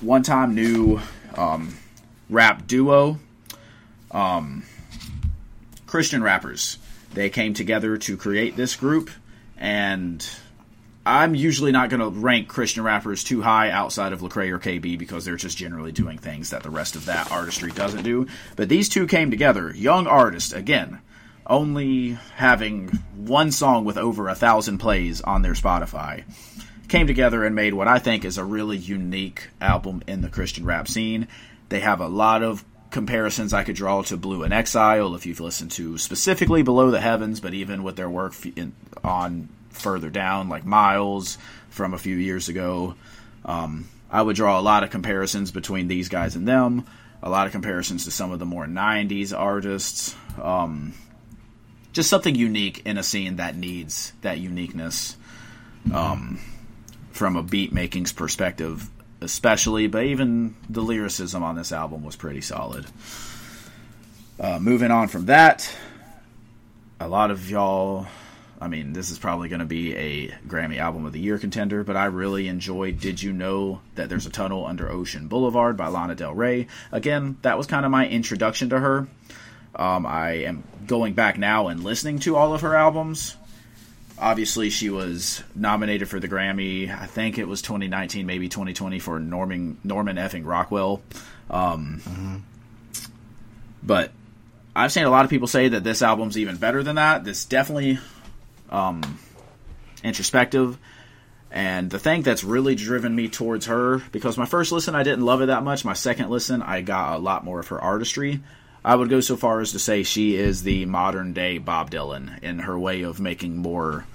one-time 0.00 0.54
new 0.54 1.00
um, 1.34 1.76
rap 2.30 2.66
duo. 2.66 3.18
Um, 4.10 4.64
Christian 5.86 6.22
rappers. 6.22 6.78
They 7.14 7.28
came 7.28 7.52
together 7.52 7.98
to 7.98 8.16
create 8.16 8.56
this 8.56 8.76
group, 8.76 9.10
and 9.58 10.26
I'm 11.04 11.34
usually 11.34 11.72
not 11.72 11.90
going 11.90 12.00
to 12.00 12.08
rank 12.08 12.48
Christian 12.48 12.84
rappers 12.84 13.24
too 13.24 13.42
high 13.42 13.70
outside 13.70 14.12
of 14.12 14.20
Lecrae 14.20 14.50
or 14.50 14.58
KB 14.58 14.98
because 14.98 15.24
they're 15.24 15.36
just 15.36 15.58
generally 15.58 15.92
doing 15.92 16.16
things 16.16 16.50
that 16.50 16.62
the 16.62 16.70
rest 16.70 16.96
of 16.96 17.06
that 17.06 17.30
artistry 17.30 17.72
doesn't 17.72 18.04
do. 18.04 18.26
But 18.56 18.68
these 18.68 18.88
two 18.88 19.06
came 19.06 19.30
together, 19.30 19.74
young 19.74 20.06
artists, 20.06 20.52
again, 20.52 21.00
only 21.46 22.18
having 22.36 22.88
one 23.16 23.50
song 23.50 23.84
with 23.84 23.96
over 23.96 24.28
a 24.28 24.34
thousand 24.34 24.78
plays 24.78 25.20
on 25.20 25.42
their 25.42 25.54
Spotify, 25.54 26.24
came 26.88 27.06
together 27.06 27.44
and 27.44 27.54
made 27.54 27.74
what 27.74 27.88
I 27.88 27.98
think 27.98 28.24
is 28.24 28.38
a 28.38 28.44
really 28.44 28.76
unique 28.76 29.48
album 29.60 30.02
in 30.06 30.20
the 30.20 30.28
Christian 30.28 30.64
rap 30.64 30.88
scene. 30.88 31.28
They 31.68 31.80
have 31.80 32.00
a 32.00 32.08
lot 32.08 32.42
of 32.42 32.64
comparisons 32.90 33.54
I 33.54 33.64
could 33.64 33.76
draw 33.76 34.02
to 34.02 34.16
Blu 34.16 34.42
and 34.42 34.52
Exile 34.52 35.14
if 35.14 35.24
you've 35.24 35.40
listened 35.40 35.70
to 35.72 35.96
specifically 35.96 36.62
Below 36.62 36.90
the 36.90 37.00
Heavens, 37.00 37.40
but 37.40 37.54
even 37.54 37.82
with 37.82 37.96
their 37.96 38.10
work 38.10 38.34
in, 38.56 38.74
on 39.02 39.48
further 39.70 40.10
down, 40.10 40.48
like 40.48 40.64
Miles 40.64 41.38
from 41.70 41.94
a 41.94 41.98
few 41.98 42.16
years 42.16 42.48
ago. 42.48 42.94
Um, 43.44 43.88
I 44.10 44.20
would 44.20 44.36
draw 44.36 44.60
a 44.60 44.62
lot 44.62 44.84
of 44.84 44.90
comparisons 44.90 45.50
between 45.50 45.88
these 45.88 46.10
guys 46.10 46.36
and 46.36 46.46
them, 46.46 46.84
a 47.22 47.30
lot 47.30 47.46
of 47.46 47.52
comparisons 47.52 48.04
to 48.04 48.10
some 48.10 48.30
of 48.30 48.38
the 48.38 48.44
more 48.44 48.66
90s 48.66 49.36
artists. 49.36 50.14
Um, 50.40 50.92
just 51.92 52.08
something 52.08 52.34
unique 52.34 52.82
in 52.84 52.98
a 52.98 53.02
scene 53.02 53.36
that 53.36 53.56
needs 53.56 54.12
that 54.22 54.38
uniqueness 54.38 55.16
um, 55.92 56.40
from 57.12 57.36
a 57.36 57.42
beat 57.42 57.72
making's 57.72 58.12
perspective, 58.12 58.88
especially, 59.20 59.86
but 59.86 60.04
even 60.04 60.56
the 60.68 60.80
lyricism 60.80 61.42
on 61.42 61.56
this 61.56 61.72
album 61.72 62.02
was 62.04 62.16
pretty 62.16 62.40
solid. 62.40 62.86
Uh, 64.40 64.58
moving 64.58 64.90
on 64.90 65.08
from 65.08 65.26
that, 65.26 65.74
a 66.98 67.08
lot 67.08 67.30
of 67.30 67.50
y'all 67.50 68.06
I 68.62 68.68
mean, 68.68 68.92
this 68.92 69.10
is 69.10 69.18
probably 69.18 69.48
going 69.48 69.58
to 69.58 69.66
be 69.66 69.96
a 69.96 70.28
Grammy 70.46 70.78
Album 70.78 71.04
of 71.04 71.12
the 71.12 71.18
Year 71.18 71.36
contender, 71.36 71.82
but 71.82 71.96
I 71.96 72.04
really 72.04 72.46
enjoyed 72.46 73.00
Did 73.00 73.20
You 73.20 73.32
Know 73.32 73.80
That 73.96 74.08
There's 74.08 74.24
a 74.24 74.30
Tunnel 74.30 74.64
Under 74.64 74.88
Ocean 74.88 75.26
Boulevard 75.26 75.76
by 75.76 75.88
Lana 75.88 76.14
Del 76.14 76.32
Rey. 76.32 76.68
Again, 76.92 77.38
that 77.42 77.58
was 77.58 77.66
kind 77.66 77.84
of 77.84 77.90
my 77.90 78.06
introduction 78.06 78.68
to 78.70 78.78
her. 78.78 79.08
Um, 79.82 80.06
I 80.06 80.44
am 80.44 80.62
going 80.86 81.14
back 81.14 81.38
now 81.38 81.66
and 81.66 81.82
listening 81.82 82.20
to 82.20 82.36
all 82.36 82.54
of 82.54 82.60
her 82.60 82.76
albums. 82.76 83.36
Obviously, 84.16 84.70
she 84.70 84.90
was 84.90 85.42
nominated 85.56 86.08
for 86.08 86.20
the 86.20 86.28
Grammy. 86.28 86.88
I 86.88 87.06
think 87.06 87.36
it 87.36 87.48
was 87.48 87.62
2019, 87.62 88.24
maybe 88.24 88.48
2020 88.48 89.00
for 89.00 89.18
Norman 89.18 89.78
Norman 89.82 90.18
effing 90.18 90.46
Rockwell. 90.46 91.02
Um, 91.50 92.00
mm-hmm. 92.04 92.36
But 93.82 94.12
I've 94.76 94.92
seen 94.92 95.02
a 95.02 95.10
lot 95.10 95.24
of 95.24 95.30
people 95.30 95.48
say 95.48 95.70
that 95.70 95.82
this 95.82 96.00
album's 96.00 96.38
even 96.38 96.58
better 96.58 96.84
than 96.84 96.94
that. 96.94 97.24
This 97.24 97.44
definitely 97.44 97.98
um, 98.70 99.18
introspective. 100.04 100.78
And 101.50 101.90
the 101.90 101.98
thing 101.98 102.22
that's 102.22 102.44
really 102.44 102.76
driven 102.76 103.16
me 103.16 103.28
towards 103.28 103.66
her, 103.66 103.98
because 104.12 104.38
my 104.38 104.46
first 104.46 104.70
listen 104.70 104.94
I 104.94 105.02
didn't 105.02 105.24
love 105.24 105.42
it 105.42 105.46
that 105.46 105.64
much. 105.64 105.84
My 105.84 105.94
second 105.94 106.30
listen 106.30 106.62
I 106.62 106.82
got 106.82 107.16
a 107.16 107.18
lot 107.18 107.44
more 107.44 107.58
of 107.58 107.66
her 107.68 107.80
artistry. 107.80 108.40
I 108.84 108.96
would 108.96 109.08
go 109.08 109.20
so 109.20 109.36
far 109.36 109.60
as 109.60 109.72
to 109.72 109.78
say 109.78 110.02
she 110.02 110.36
is 110.36 110.62
the 110.62 110.86
modern 110.86 111.32
day 111.32 111.58
Bob 111.58 111.90
Dylan 111.90 112.42
in 112.42 112.60
her 112.60 112.78
way 112.78 113.02
of 113.02 113.20
making 113.20 113.58
more. 113.58 114.06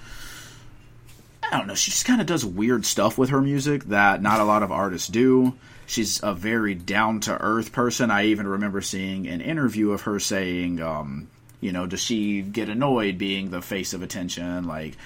I 1.41 1.57
don't 1.57 1.68
know. 1.68 1.76
She 1.76 1.91
just 1.91 2.05
kind 2.05 2.20
of 2.20 2.28
does 2.28 2.43
weird 2.43 2.86
stuff 2.86 3.18
with 3.18 3.30
her 3.30 3.41
music 3.41 3.86
that 3.86 4.22
not 4.22 4.41
a 4.41 4.45
lot 4.45 4.63
of 4.63 4.72
artists 4.72 5.07
do. 5.07 5.53
She's 5.86 6.22
a 6.22 6.34
very 6.34 6.76
down 6.76 7.22
to 7.22 7.41
earth 7.41 7.72
person. 7.72 8.11
I 8.11 8.26
even 8.26 8.45
remember 8.45 8.82
seeing 8.82 9.28
an 9.28 9.39
interview 9.39 9.91
of 9.91 10.01
her 10.01 10.20
saying, 10.20 10.82
um, 10.82 11.30
you 11.61 11.72
know, 11.72 11.88
does 11.88 12.01
she 12.01 12.41
get 12.41 12.68
annoyed 12.68 13.18
being 13.18 13.49
the 13.49 13.61
face 13.61 13.93
of 13.93 14.01
attention? 14.01 14.65
Like, 14.65 14.97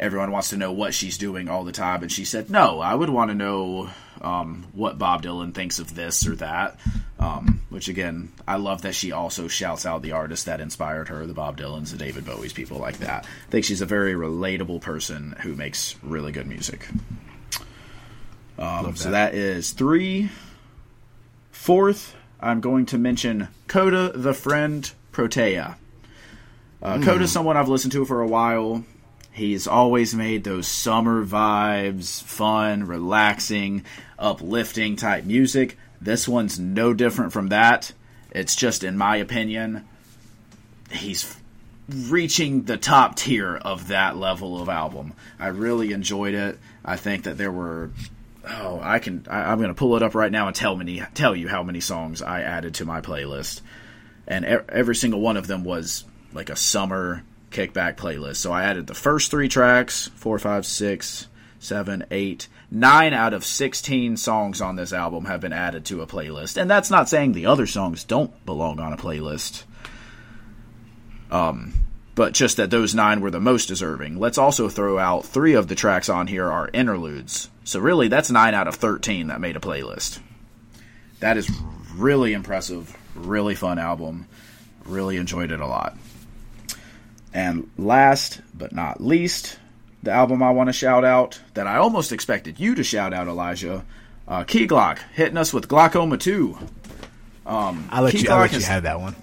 everyone 0.00 0.30
wants 0.30 0.48
to 0.50 0.56
know 0.56 0.72
what 0.72 0.94
she's 0.94 1.18
doing 1.18 1.50
all 1.50 1.64
the 1.64 1.72
time. 1.72 2.02
And 2.02 2.10
she 2.10 2.24
said, 2.24 2.48
no, 2.48 2.80
I 2.80 2.94
would 2.94 3.10
want 3.10 3.30
to 3.30 3.34
know 3.34 3.90
um, 4.22 4.64
what 4.72 4.98
Bob 4.98 5.22
Dylan 5.22 5.52
thinks 5.52 5.78
of 5.78 5.94
this 5.94 6.26
or 6.26 6.36
that. 6.36 6.78
Um, 7.18 7.60
which, 7.68 7.88
again, 7.88 8.32
I 8.48 8.56
love 8.56 8.82
that 8.82 8.94
she 8.94 9.12
also 9.12 9.48
shouts 9.48 9.84
out 9.84 10.02
the 10.02 10.12
artists 10.12 10.46
that 10.46 10.60
inspired 10.60 11.08
her 11.08 11.26
the 11.26 11.34
Bob 11.34 11.58
Dylans, 11.58 11.90
the 11.90 11.98
David 11.98 12.24
Bowies, 12.24 12.54
people 12.54 12.78
like 12.78 12.98
that. 12.98 13.24
I 13.24 13.50
think 13.50 13.64
she's 13.64 13.80
a 13.80 13.86
very 13.86 14.14
relatable 14.14 14.80
person 14.80 15.36
who 15.40 15.54
makes 15.54 15.96
really 16.02 16.32
good 16.32 16.46
music. 16.46 16.88
Um, 18.58 18.86
that. 18.86 18.98
So 18.98 19.10
that 19.10 19.34
is 19.34 19.72
three. 19.72 20.30
Fourth, 21.50 22.16
I'm 22.40 22.60
going 22.60 22.86
to 22.86 22.98
mention 22.98 23.48
Kota 23.68 24.12
the 24.14 24.34
Friend 24.34 24.90
Protea. 25.12 25.76
Uh, 26.82 26.96
mm. 26.96 27.04
Kota's 27.04 27.30
someone 27.30 27.56
I've 27.56 27.68
listened 27.68 27.92
to 27.92 28.04
for 28.04 28.20
a 28.20 28.26
while. 28.26 28.84
He's 29.30 29.66
always 29.66 30.14
made 30.14 30.44
those 30.44 30.66
summer 30.66 31.24
vibes, 31.24 32.22
fun, 32.22 32.84
relaxing, 32.86 33.84
uplifting 34.22 34.96
type 34.96 35.24
music. 35.24 35.76
This 36.00 36.26
one's 36.26 36.58
no 36.58 36.94
different 36.94 37.32
from 37.32 37.48
that. 37.48 37.92
It's 38.30 38.56
just, 38.56 38.82
in 38.82 38.96
my 38.96 39.16
opinion, 39.16 39.84
he's 40.90 41.36
reaching 41.88 42.62
the 42.62 42.78
top 42.78 43.16
tier 43.16 43.56
of 43.56 43.88
that 43.88 44.16
level 44.16 44.60
of 44.60 44.68
album. 44.68 45.12
I 45.38 45.48
really 45.48 45.92
enjoyed 45.92 46.34
it. 46.34 46.58
I 46.84 46.96
think 46.96 47.24
that 47.24 47.36
there 47.36 47.52
were 47.52 47.90
oh, 48.48 48.80
I 48.82 48.98
can 48.98 49.26
I, 49.28 49.52
am 49.52 49.60
to 49.60 49.74
pull 49.74 49.96
it 49.96 50.02
up 50.02 50.14
right 50.14 50.32
now 50.32 50.46
and 50.46 50.56
tell 50.56 50.76
many 50.76 51.02
tell 51.14 51.36
you 51.36 51.48
how 51.48 51.62
many 51.62 51.80
songs 51.80 52.22
I 52.22 52.42
added 52.42 52.74
to 52.74 52.84
my 52.84 53.00
playlist, 53.00 53.60
and 54.26 54.44
every 54.44 54.96
single 54.96 55.20
one 55.20 55.36
of 55.36 55.46
them 55.46 55.64
was 55.64 56.04
like 56.32 56.50
a 56.50 56.56
summer 56.56 57.22
kickback 57.50 57.96
playlist. 57.96 58.36
So 58.36 58.52
I 58.52 58.64
added 58.64 58.86
the 58.86 58.94
first 58.94 59.30
three 59.30 59.48
tracks 59.48 60.10
four, 60.14 60.38
five, 60.38 60.66
six, 60.66 61.28
seven, 61.62 62.04
eight, 62.10 62.48
nine 62.70 63.14
out 63.14 63.32
of 63.32 63.44
16 63.44 64.16
songs 64.16 64.60
on 64.60 64.76
this 64.76 64.92
album 64.92 65.26
have 65.26 65.40
been 65.40 65.52
added 65.52 65.84
to 65.86 66.02
a 66.02 66.06
playlist. 66.06 66.60
And 66.60 66.68
that's 66.68 66.90
not 66.90 67.08
saying 67.08 67.32
the 67.32 67.46
other 67.46 67.66
songs 67.66 68.04
don't 68.04 68.44
belong 68.44 68.80
on 68.80 68.92
a 68.92 68.96
playlist. 68.96 69.62
Um, 71.30 71.72
but 72.14 72.34
just 72.34 72.58
that 72.58 72.70
those 72.70 72.94
nine 72.94 73.20
were 73.20 73.30
the 73.30 73.40
most 73.40 73.66
deserving. 73.66 74.18
Let's 74.18 74.38
also 74.38 74.68
throw 74.68 74.98
out 74.98 75.24
three 75.24 75.54
of 75.54 75.68
the 75.68 75.74
tracks 75.74 76.08
on 76.08 76.26
here 76.26 76.50
are 76.50 76.68
interludes. 76.72 77.48
So 77.64 77.80
really, 77.80 78.08
that's 78.08 78.30
nine 78.30 78.54
out 78.54 78.68
of 78.68 78.74
13 78.74 79.28
that 79.28 79.40
made 79.40 79.56
a 79.56 79.60
playlist. 79.60 80.20
That 81.20 81.36
is 81.36 81.48
really 81.94 82.32
impressive, 82.32 82.94
really 83.14 83.54
fun 83.54 83.78
album. 83.78 84.26
Really 84.84 85.16
enjoyed 85.16 85.52
it 85.52 85.60
a 85.60 85.66
lot. 85.66 85.96
And 87.32 87.70
last 87.78 88.40
but 88.52 88.72
not 88.72 89.00
least, 89.00 89.58
the 90.02 90.10
album 90.10 90.42
I 90.42 90.50
want 90.50 90.68
to 90.68 90.72
shout 90.72 91.04
out 91.04 91.40
that 91.54 91.66
I 91.66 91.76
almost 91.76 92.12
expected 92.12 92.58
you 92.58 92.74
to 92.74 92.84
shout 92.84 93.12
out, 93.12 93.28
Elijah. 93.28 93.84
Uh, 94.26 94.44
Key 94.44 94.66
Glock 94.66 94.98
hitting 95.14 95.36
us 95.36 95.52
with 95.52 95.68
Glockoma 95.68 96.18
2. 96.18 96.58
Um, 97.44 97.88
I 97.90 98.00
let 98.00 98.12
Key 98.12 98.18
you. 98.18 98.24
Glock 98.24 98.32
I 98.32 98.40
let 98.40 98.50
has, 98.52 98.62
you 98.62 98.68
have 98.68 98.82
that 98.84 99.00
one. 99.00 99.16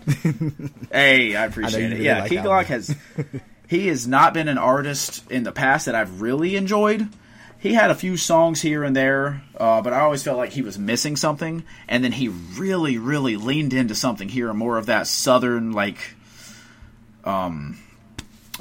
hey, 0.92 1.36
I 1.36 1.46
appreciate 1.46 1.84
I 1.84 1.86
it. 1.86 1.90
Really 1.92 2.06
yeah, 2.06 2.22
like 2.22 2.30
Key 2.30 2.38
Glock 2.38 2.66
has. 2.66 2.96
he 3.68 3.88
has 3.88 4.08
not 4.08 4.34
been 4.34 4.48
an 4.48 4.58
artist 4.58 5.30
in 5.32 5.44
the 5.44 5.52
past 5.52 5.86
that 5.86 5.96
I've 5.96 6.22
really 6.22 6.56
enjoyed. 6.56 7.08
He 7.60 7.74
had 7.74 7.92
a 7.92 7.96
few 7.96 8.16
songs 8.16 8.62
here 8.62 8.86
and 8.86 8.96
there, 8.96 9.42
uh, 9.58 9.82
but 9.82 9.92
I 9.92 10.00
always 10.00 10.24
felt 10.24 10.38
like 10.38 10.52
he 10.52 10.62
was 10.62 10.80
missing 10.80 11.18
something. 11.18 11.64
And 11.90 12.04
then 12.04 12.14
he 12.14 12.30
really, 12.30 12.98
really 12.98 13.36
leaned 13.36 13.74
into 13.74 13.96
something 13.96 14.30
here, 14.30 14.54
more 14.54 14.78
of 14.78 14.86
that 14.86 15.08
southern, 15.08 15.74
like, 15.74 15.98
um, 17.26 17.78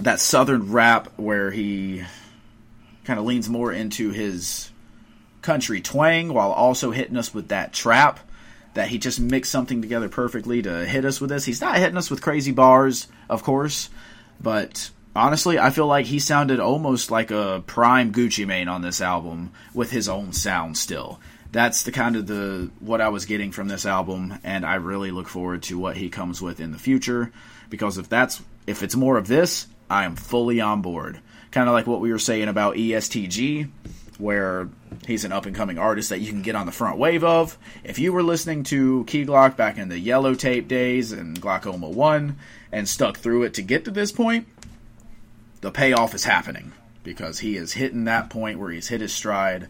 that 0.01 0.20
southern 0.20 0.72
rap 0.72 1.12
where 1.16 1.51
he 1.51 2.05
kind 3.05 3.18
of 3.18 3.26
leans 3.26 3.49
more 3.49 3.72
into 3.72 4.11
his 4.11 4.70
country 5.42 5.80
twang 5.80 6.32
while 6.32 6.53
also 6.53 6.90
hitting 6.90 7.16
us 7.16 7.32
with 7.32 7.49
that 7.49 7.72
trap 7.72 8.20
that 8.74 8.88
he 8.88 8.99
just 8.99 9.18
mixed 9.18 9.51
something 9.51 9.80
together 9.82 10.09
perfectly 10.09 10.62
to 10.62 10.86
hit 10.86 11.05
us 11.05 11.20
with 11.20 11.30
this. 11.30 11.44
He's 11.44 11.61
not 11.61 11.78
hitting 11.78 11.96
us 11.96 12.11
with 12.11 12.22
crazy 12.22 12.53
bars, 12.53 13.09
of 13.28 13.42
course, 13.42 13.88
but 14.40 14.90
honestly, 15.16 15.59
I 15.59 15.70
feel 15.70 15.86
like 15.86 16.07
he 16.07 16.18
sounded 16.18 16.61
almost 16.61 17.11
like 17.11 17.30
a 17.30 17.62
prime 17.66 18.12
Gucci 18.12 18.46
Mane 18.46 18.68
on 18.68 18.82
this 18.82 19.01
album 19.01 19.53
with 19.74 19.90
his 19.90 20.09
own 20.09 20.32
sound 20.32 20.76
still. 20.76 21.18
That's 21.51 21.82
the 21.82 21.92
kind 21.92 22.14
of 22.14 22.26
the 22.26 22.70
what 22.78 23.01
I 23.01 23.09
was 23.09 23.24
getting 23.24 23.53
from 23.53 23.68
this 23.68 23.86
album, 23.86 24.38
and 24.44 24.66
I 24.66 24.74
really 24.74 25.11
look 25.11 25.28
forward 25.28 25.62
to 25.64 25.78
what 25.78 25.96
he 25.96 26.11
comes 26.11 26.42
with 26.42 26.61
in 26.61 26.72
the 26.72 26.78
future. 26.78 27.32
Because 27.70 27.96
if 27.96 28.09
that's 28.09 28.42
if 28.66 28.82
it's 28.82 28.94
more 28.94 29.16
of 29.16 29.26
this, 29.26 29.66
I 29.91 30.05
am 30.05 30.16
fully 30.16 30.61
on 30.61 30.82
board. 30.82 31.20
Kind 31.51 31.68
of 31.68 31.72
like 31.72 31.86
what 31.86 32.01
we 32.01 32.12
were 32.12 32.18
saying 32.18 32.49
about 32.49 32.76
ESTG, 32.76 33.70
where 34.18 34.68
he's 35.07 35.24
an 35.24 35.32
up 35.32 35.47
and 35.47 35.57
coming 35.57 35.78
artist 35.78 36.11
that 36.11 36.20
you 36.20 36.30
can 36.30 36.43
get 36.43 36.55
on 36.55 36.66
the 36.66 36.73
front 36.73 36.98
wave 36.98 37.24
of. 37.24 37.56
If 37.85 37.98
you 37.98 38.12
were 38.12 38.23
listening 38.23 38.65
to 38.65 39.05
Key 39.05 39.24
Glock 39.24 39.56
back 39.56 39.78
in 39.78 39.89
the 39.89 39.98
yellow 39.98 40.35
tape 40.35 40.69
days 40.69 41.12
and 41.12 41.40
Glockoma 41.40 41.93
1 41.93 42.36
and 42.73 42.89
stuck 42.89 43.16
through 43.16 43.44
it 43.44 43.55
to 43.55 43.62
get 43.62 43.85
to 43.86 43.90
this 43.90 44.12
point, 44.12 44.47
the 45.60 45.70
payoff 45.70 46.15
is 46.15 46.24
happening 46.24 46.73
because 47.02 47.39
he 47.39 47.56
is 47.56 47.73
hitting 47.73 48.05
that 48.05 48.31
point 48.31 48.59
where 48.59 48.70
he's 48.70 48.89
hit 48.89 49.01
his 49.01 49.12
stride 49.12 49.69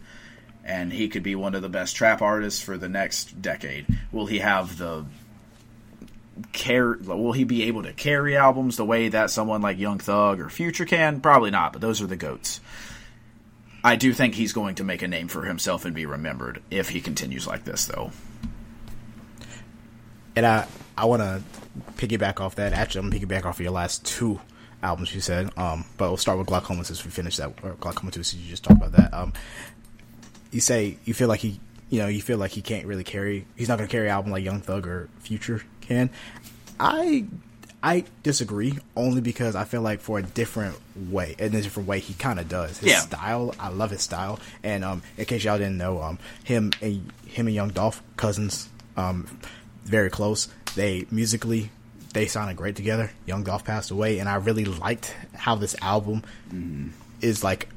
and 0.65 0.91
he 0.91 1.07
could 1.07 1.23
be 1.23 1.35
one 1.35 1.55
of 1.55 1.61
the 1.61 1.69
best 1.69 1.95
trap 1.95 2.21
artists 2.21 2.61
for 2.61 2.77
the 2.77 2.89
next 2.89 3.41
decade. 3.41 3.85
Will 4.11 4.25
he 4.25 4.39
have 4.39 4.77
the 4.77 5.05
care 6.51 6.93
will 6.93 7.31
he 7.31 7.43
be 7.43 7.63
able 7.63 7.83
to 7.83 7.93
carry 7.93 8.35
albums 8.35 8.77
the 8.77 8.85
way 8.85 9.09
that 9.09 9.29
someone 9.29 9.61
like 9.61 9.77
Young 9.77 9.99
Thug 9.99 10.39
or 10.39 10.49
Future 10.49 10.85
can? 10.85 11.21
Probably 11.21 11.51
not, 11.51 11.73
but 11.73 11.81
those 11.81 12.01
are 12.01 12.07
the 12.07 12.15
goats. 12.15 12.61
I 13.83 13.95
do 13.95 14.13
think 14.13 14.35
he's 14.35 14.53
going 14.53 14.75
to 14.75 14.83
make 14.83 15.01
a 15.01 15.07
name 15.07 15.27
for 15.27 15.43
himself 15.43 15.85
and 15.85 15.95
be 15.95 16.05
remembered 16.05 16.61
if 16.69 16.89
he 16.89 16.99
continues 17.01 17.47
like 17.47 17.63
this, 17.63 17.85
though. 17.85 18.11
And 20.35 20.45
I 20.45 20.67
I 20.97 21.05
want 21.05 21.21
to 21.21 21.41
piggyback 21.95 22.41
off 22.41 22.55
that. 22.55 22.73
Actually, 22.73 23.07
I'm 23.07 23.11
piggyback 23.11 23.45
off 23.45 23.55
of 23.55 23.61
your 23.61 23.71
last 23.71 24.05
two 24.05 24.39
albums 24.83 25.13
you 25.13 25.21
said. 25.21 25.49
Um, 25.57 25.85
but 25.97 26.09
we'll 26.09 26.17
start 26.17 26.37
with 26.37 26.47
Glockoma 26.47 26.85
since 26.85 27.03
we 27.05 27.11
finished 27.11 27.37
that. 27.37 27.53
Or 27.63 27.73
Glockoma 27.75 28.13
since 28.13 28.33
you 28.33 28.49
just 28.49 28.63
talked 28.63 28.81
about 28.81 28.91
that. 28.93 29.13
Um, 29.13 29.33
you 30.51 30.59
say 30.59 30.97
you 31.05 31.13
feel 31.13 31.27
like 31.27 31.39
he, 31.39 31.59
you 31.89 31.99
know, 31.99 32.07
you 32.07 32.21
feel 32.21 32.37
like 32.37 32.51
he 32.51 32.61
can't 32.61 32.85
really 32.85 33.03
carry. 33.03 33.45
He's 33.55 33.69
not 33.69 33.77
gonna 33.77 33.87
carry 33.87 34.07
an 34.07 34.13
album 34.13 34.31
like 34.31 34.43
Young 34.43 34.61
Thug 34.61 34.87
or 34.87 35.09
Future 35.19 35.63
can. 35.89 36.09
I 36.79 37.25
I 37.81 38.03
disagree 38.23 38.77
only 38.95 39.21
because 39.21 39.55
I 39.55 39.63
feel 39.63 39.81
like 39.81 40.01
for 40.01 40.19
a 40.19 40.23
different 40.23 40.77
way, 41.09 41.35
in 41.39 41.55
a 41.55 41.61
different 41.61 41.87
way, 41.87 41.99
he 41.99 42.13
kind 42.13 42.39
of 42.39 42.49
does. 42.49 42.79
His 42.79 42.89
yeah. 42.89 42.99
style, 42.99 43.55
I 43.59 43.69
love 43.69 43.91
his 43.91 44.01
style. 44.01 44.39
And 44.63 44.83
um, 44.83 45.01
in 45.17 45.25
case 45.25 45.45
y'all 45.45 45.57
didn't 45.57 45.77
know, 45.77 46.01
um, 46.01 46.19
him 46.43 46.71
and 46.81 47.11
him 47.25 47.47
and 47.47 47.55
Young 47.55 47.69
Dolph 47.69 48.03
cousins, 48.17 48.67
um, 48.97 49.27
very 49.85 50.09
close. 50.09 50.49
They 50.75 51.05
musically, 51.09 51.71
they 52.13 52.27
sounded 52.27 52.57
great 52.57 52.75
together. 52.75 53.11
Young 53.25 53.43
Dolph 53.43 53.63
passed 53.63 53.91
away, 53.91 54.19
and 54.19 54.27
I 54.27 54.35
really 54.35 54.65
liked 54.65 55.15
how 55.33 55.55
this 55.55 55.75
album 55.81 56.23
mm. 56.53 56.89
is 57.21 57.43
like. 57.43 57.69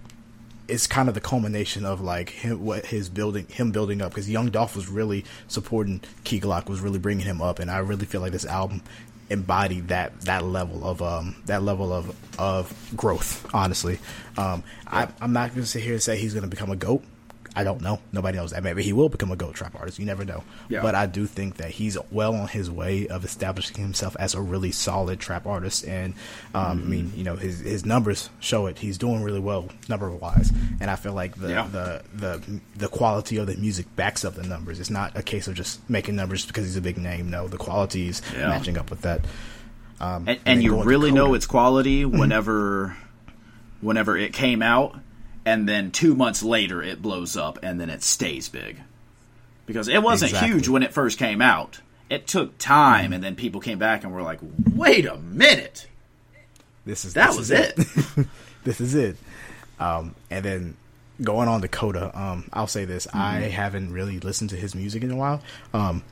It's 0.72 0.86
kind 0.86 1.08
of 1.08 1.14
the 1.14 1.20
culmination 1.20 1.84
of 1.84 2.00
like 2.00 2.30
him, 2.30 2.64
what 2.64 2.86
his 2.86 3.08
building, 3.08 3.46
him 3.48 3.72
building 3.72 4.00
up, 4.00 4.10
because 4.10 4.28
Young 4.28 4.48
Dolph 4.48 4.74
was 4.74 4.88
really 4.88 5.24
supporting 5.46 6.00
Key 6.24 6.40
Glock, 6.40 6.68
was 6.68 6.80
really 6.80 6.98
bringing 6.98 7.26
him 7.26 7.42
up, 7.42 7.58
and 7.58 7.70
I 7.70 7.78
really 7.78 8.06
feel 8.06 8.22
like 8.22 8.32
this 8.32 8.46
album 8.46 8.82
embodied 9.30 9.88
that 9.88 10.20
that 10.22 10.44
level 10.44 10.84
of 10.84 11.00
um 11.00 11.36
that 11.46 11.62
level 11.62 11.92
of 11.92 12.14
of 12.38 12.72
growth. 12.96 13.46
Honestly, 13.54 13.98
um, 14.36 14.62
I, 14.86 15.08
I'm 15.20 15.32
not 15.32 15.50
going 15.50 15.62
to 15.62 15.68
sit 15.68 15.82
here 15.82 15.92
and 15.94 16.02
say 16.02 16.16
he's 16.16 16.34
going 16.34 16.42
to 16.42 16.48
become 16.48 16.70
a 16.70 16.76
goat. 16.76 17.04
I 17.54 17.64
don't 17.64 17.82
know. 17.82 18.00
Nobody 18.12 18.38
knows 18.38 18.52
that. 18.52 18.62
Maybe 18.62 18.82
he 18.82 18.94
will 18.94 19.10
become 19.10 19.30
a 19.30 19.36
goat 19.36 19.54
trap 19.54 19.74
artist. 19.78 19.98
You 19.98 20.06
never 20.06 20.24
know. 20.24 20.42
Yeah. 20.70 20.80
But 20.80 20.94
I 20.94 21.04
do 21.04 21.26
think 21.26 21.58
that 21.58 21.70
he's 21.70 21.98
well 22.10 22.34
on 22.34 22.48
his 22.48 22.70
way 22.70 23.08
of 23.08 23.26
establishing 23.26 23.76
himself 23.76 24.16
as 24.18 24.34
a 24.34 24.40
really 24.40 24.72
solid 24.72 25.20
trap 25.20 25.46
artist. 25.46 25.86
And 25.86 26.14
um, 26.54 26.78
Mm-hmm. 26.78 26.86
I 26.86 26.90
mean, 26.90 27.12
you 27.14 27.24
know, 27.24 27.36
his 27.36 27.60
his 27.60 27.84
numbers 27.84 28.30
show 28.40 28.66
it. 28.66 28.78
He's 28.78 28.96
doing 28.96 29.22
really 29.22 29.40
well 29.40 29.68
number 29.86 30.10
wise. 30.10 30.50
And 30.80 30.90
I 30.90 30.96
feel 30.96 31.12
like 31.12 31.36
the 31.38 31.50
Yeah. 31.50 31.68
the 31.70 32.02
the 32.14 32.60
the 32.76 32.88
quality 32.88 33.36
of 33.36 33.46
the 33.46 33.56
music 33.56 33.84
backs 33.96 34.24
up 34.24 34.34
the 34.34 34.44
numbers. 34.44 34.80
It's 34.80 34.88
not 34.90 35.14
a 35.16 35.22
case 35.22 35.46
of 35.46 35.54
just 35.54 35.88
making 35.90 36.16
numbers 36.16 36.46
because 36.46 36.64
he's 36.64 36.76
a 36.78 36.80
big 36.80 36.96
name. 36.96 37.28
No, 37.28 37.48
the 37.48 37.58
quality 37.58 38.08
is 38.08 38.22
Yeah. 38.34 38.48
matching 38.48 38.78
up 38.78 38.88
with 38.88 39.02
that. 39.02 39.20
Um, 40.00 40.26
and, 40.26 40.26
then 40.26 40.38
and 40.46 40.62
you 40.62 40.82
really 40.82 41.12
know 41.12 41.34
its 41.34 41.44
quality 41.46 42.04
whenever 42.06 42.96
whenever 43.82 44.16
it 44.16 44.32
came 44.32 44.62
out 44.62 44.98
and 45.44 45.68
then 45.68 45.90
two 45.90 46.14
months 46.14 46.42
later 46.42 46.82
it 46.82 47.02
blows 47.02 47.36
up 47.36 47.58
and 47.62 47.80
then 47.80 47.90
it 47.90 48.02
stays 48.02 48.48
big 48.48 48.78
because 49.66 49.88
it 49.88 50.02
wasn't 50.02 50.30
Exactly. 50.30 50.52
huge 50.52 50.68
when 50.68 50.82
it 50.82 50.92
first 50.92 51.18
came 51.18 51.40
out 51.42 51.80
it 52.10 52.26
took 52.26 52.58
time 52.58 53.12
and 53.12 53.22
then 53.24 53.34
people 53.36 53.60
came 53.60 53.78
back 53.78 54.04
and 54.04 54.12
were 54.12 54.22
like 54.22 54.40
wait 54.74 55.06
a 55.06 55.16
minute 55.18 55.86
This 56.84 57.04
is 57.04 57.14
that 57.14 57.28
this 57.28 57.38
was 57.38 57.50
is 57.50 57.58
it 58.18 58.26
this 58.64 58.80
is 58.80 58.94
it. 58.94 59.16
Um, 59.80 60.14
and 60.30 60.44
then 60.44 60.76
going 61.22 61.48
on 61.48 61.62
to 61.62 61.68
Kota, 61.68 62.16
um, 62.16 62.44
I'll 62.52 62.66
say 62.68 62.84
this: 62.84 63.08
I 63.12 63.40
Mm-hmm. 63.42 63.50
haven't 63.50 63.92
really 63.92 64.20
listened 64.20 64.50
to 64.50 64.56
his 64.56 64.74
music 64.76 65.02
in 65.02 65.10
a 65.10 65.16
while, 65.16 65.42
um, 65.74 66.02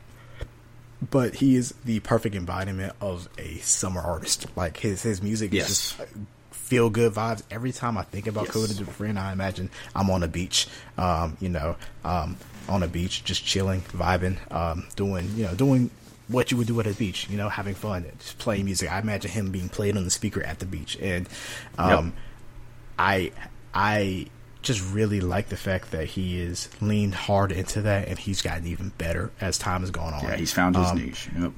but 1.11 1.37
he 1.37 1.55
is 1.55 1.73
the 1.85 2.01
perfect 2.01 2.35
embodiment 2.35 2.95
of 3.01 3.29
a 3.39 3.59
summer 3.59 4.01
artist. 4.01 4.47
Like 4.57 4.79
his 4.79 5.03
his 5.03 5.23
music 5.23 5.53
Yes. 5.53 5.71
is 5.71 5.77
just 5.93 6.11
feel 6.71 6.89
good 6.89 7.13
vibes. 7.13 7.43
Every 7.51 7.73
time 7.73 7.99
I 7.99 8.05
think 8.05 8.27
about 8.29 8.45
Yes. 8.45 8.53
Kota 8.55 8.73
the 8.75 8.85
friend, 8.87 9.19
I 9.19 9.33
imagine 9.33 9.69
I'm 9.95 10.09
on 10.09 10.23
a 10.23 10.29
beach, 10.29 10.69
um, 10.97 11.37
you 11.41 11.49
know, 11.49 11.75
um, 12.05 12.37
on 12.69 12.85
a 12.85 12.87
beach, 12.89 13.25
just 13.25 13.45
chilling, 13.45 13.81
vibing, 13.93 14.37
um, 14.55 14.87
doing, 14.95 15.29
you 15.37 15.45
know, 15.47 15.55
doing 15.55 15.91
what 16.29 16.53
you 16.53 16.57
would 16.57 16.69
do 16.69 16.79
at 16.79 16.87
a 16.87 16.95
beach, 16.95 17.29
you 17.29 17.37
know, 17.37 17.49
having 17.49 17.75
fun, 17.75 18.07
just 18.21 18.39
playing 18.39 18.65
music. 18.65 18.91
I 18.91 19.01
imagine 19.01 19.33
him 19.33 19.51
being 19.51 19.69
played 19.69 19.97
on 19.97 20.05
the 20.05 20.11
speaker 20.11 20.43
at 20.45 20.61
the 20.61 20.67
beach, 20.67 20.97
and 21.01 21.29
um, 21.77 22.13
I 22.99 23.33
I 23.75 24.27
just 24.63 24.81
really 24.93 25.21
like 25.21 25.49
the 25.49 25.57
fact 25.57 25.91
that 25.91 26.07
he 26.07 26.41
is 26.41 26.69
leaned 26.81 27.15
hard 27.17 27.51
into 27.51 27.83
that, 27.83 28.07
and 28.07 28.17
he's 28.17 28.43
gotten 28.43 28.67
even 28.69 28.93
better 28.97 29.33
as 29.41 29.59
time 29.59 29.81
has 29.81 29.91
gone 29.91 30.15
on. 30.15 30.23
yeah 30.23 30.37
he's 30.37 30.53
found 30.53 30.77
his 30.77 30.87
Um, 30.87 30.99
niche 30.99 31.29
yep. 31.37 31.53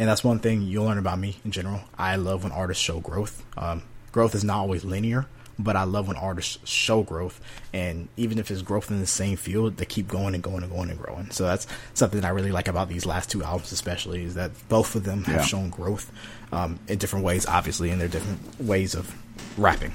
And 0.00 0.08
that's 0.08 0.24
one 0.24 0.38
thing 0.40 0.62
you'll 0.62 0.86
learn 0.86 0.96
about 0.98 1.18
me 1.18 1.36
in 1.44 1.50
general. 1.52 1.82
I 1.98 2.16
love 2.16 2.42
when 2.42 2.52
artists 2.52 2.82
show 2.82 3.00
growth. 3.00 3.44
Um, 3.56 3.82
growth 4.12 4.34
is 4.34 4.42
not 4.42 4.56
always 4.58 4.82
linear, 4.82 5.26
but 5.58 5.76
I 5.76 5.84
love 5.84 6.08
when 6.08 6.16
artists 6.16 6.58
show 6.68 7.02
growth. 7.02 7.38
And 7.74 8.08
even 8.16 8.38
if 8.38 8.50
it's 8.50 8.62
growth 8.62 8.90
in 8.90 8.98
the 9.00 9.06
same 9.06 9.36
field, 9.36 9.76
they 9.76 9.84
keep 9.84 10.08
going 10.08 10.34
and 10.34 10.42
going 10.42 10.62
and 10.62 10.72
going 10.72 10.88
and 10.88 10.98
growing. 10.98 11.30
So 11.30 11.44
that's 11.44 11.66
something 11.92 12.18
that 12.20 12.26
I 12.26 12.30
really 12.30 12.50
like 12.50 12.66
about 12.66 12.88
these 12.88 13.04
last 13.04 13.30
two 13.30 13.44
albums, 13.44 13.72
especially, 13.72 14.24
is 14.24 14.34
that 14.36 14.52
both 14.70 14.94
of 14.96 15.04
them 15.04 15.24
have 15.24 15.36
Yeah. 15.36 15.42
shown 15.42 15.68
growth 15.68 16.10
um, 16.50 16.78
in 16.88 16.96
different 16.98 17.24
ways, 17.26 17.44
obviously, 17.44 17.90
in 17.90 17.98
their 17.98 18.08
different 18.08 18.58
ways 18.58 18.94
of 18.94 19.14
rapping. 19.58 19.92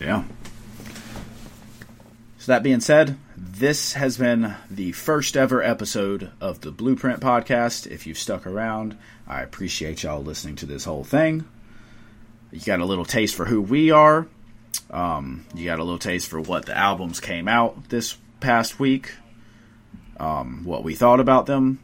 Yeah. 0.00 0.24
So 2.38 2.52
that 2.52 2.62
being 2.62 2.80
said, 2.80 3.18
this 3.42 3.94
has 3.94 4.18
been 4.18 4.54
the 4.70 4.92
first 4.92 5.34
ever 5.34 5.62
episode 5.62 6.30
of 6.42 6.60
the 6.60 6.70
Blueprint 6.70 7.20
podcast. 7.20 7.86
If 7.86 8.06
you've 8.06 8.18
stuck 8.18 8.46
around, 8.46 8.98
I 9.26 9.40
appreciate 9.40 10.02
y'all 10.02 10.22
listening 10.22 10.56
to 10.56 10.66
this 10.66 10.84
whole 10.84 11.04
thing. 11.04 11.48
You 12.52 12.60
got 12.60 12.80
a 12.80 12.84
little 12.84 13.06
taste 13.06 13.34
for 13.34 13.46
who 13.46 13.62
we 13.62 13.90
are. 13.92 14.26
Um, 14.90 15.46
you 15.54 15.64
got 15.64 15.78
a 15.78 15.84
little 15.84 15.98
taste 15.98 16.28
for 16.28 16.38
what 16.38 16.66
the 16.66 16.76
albums 16.76 17.18
came 17.18 17.48
out 17.48 17.88
this 17.88 18.18
past 18.40 18.78
week. 18.78 19.14
Um, 20.18 20.64
what 20.64 20.84
we 20.84 20.94
thought 20.94 21.18
about 21.18 21.46
them. 21.46 21.78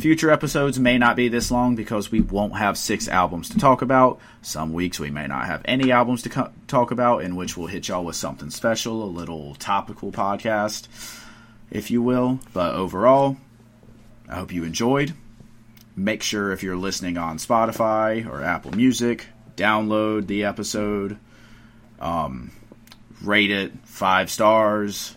Future 0.00 0.30
episodes 0.30 0.80
may 0.80 0.96
not 0.96 1.14
be 1.14 1.28
this 1.28 1.50
long 1.50 1.76
because 1.76 2.10
we 2.10 2.22
won't 2.22 2.56
have 2.56 2.78
six 2.78 3.06
albums 3.06 3.50
to 3.50 3.58
talk 3.58 3.82
about. 3.82 4.18
Some 4.40 4.72
weeks 4.72 4.98
we 4.98 5.10
may 5.10 5.26
not 5.26 5.44
have 5.44 5.60
any 5.66 5.92
albums 5.92 6.22
to 6.22 6.30
co- 6.30 6.52
talk 6.66 6.90
about, 6.90 7.22
in 7.22 7.36
which 7.36 7.54
we'll 7.54 7.66
hit 7.66 7.86
y'all 7.86 8.02
with 8.02 8.16
something 8.16 8.48
special, 8.48 9.04
a 9.04 9.04
little 9.04 9.56
topical 9.56 10.10
podcast, 10.10 10.88
if 11.70 11.90
you 11.90 12.00
will. 12.00 12.40
But 12.54 12.74
overall, 12.74 13.36
I 14.26 14.36
hope 14.36 14.54
you 14.54 14.64
enjoyed. 14.64 15.12
Make 15.94 16.22
sure 16.22 16.50
if 16.50 16.62
you're 16.62 16.78
listening 16.78 17.18
on 17.18 17.36
Spotify 17.36 18.26
or 18.26 18.42
Apple 18.42 18.70
Music, 18.70 19.26
download 19.54 20.28
the 20.28 20.44
episode, 20.44 21.18
um, 22.00 22.52
rate 23.22 23.50
it 23.50 23.72
five 23.84 24.30
stars. 24.30 25.14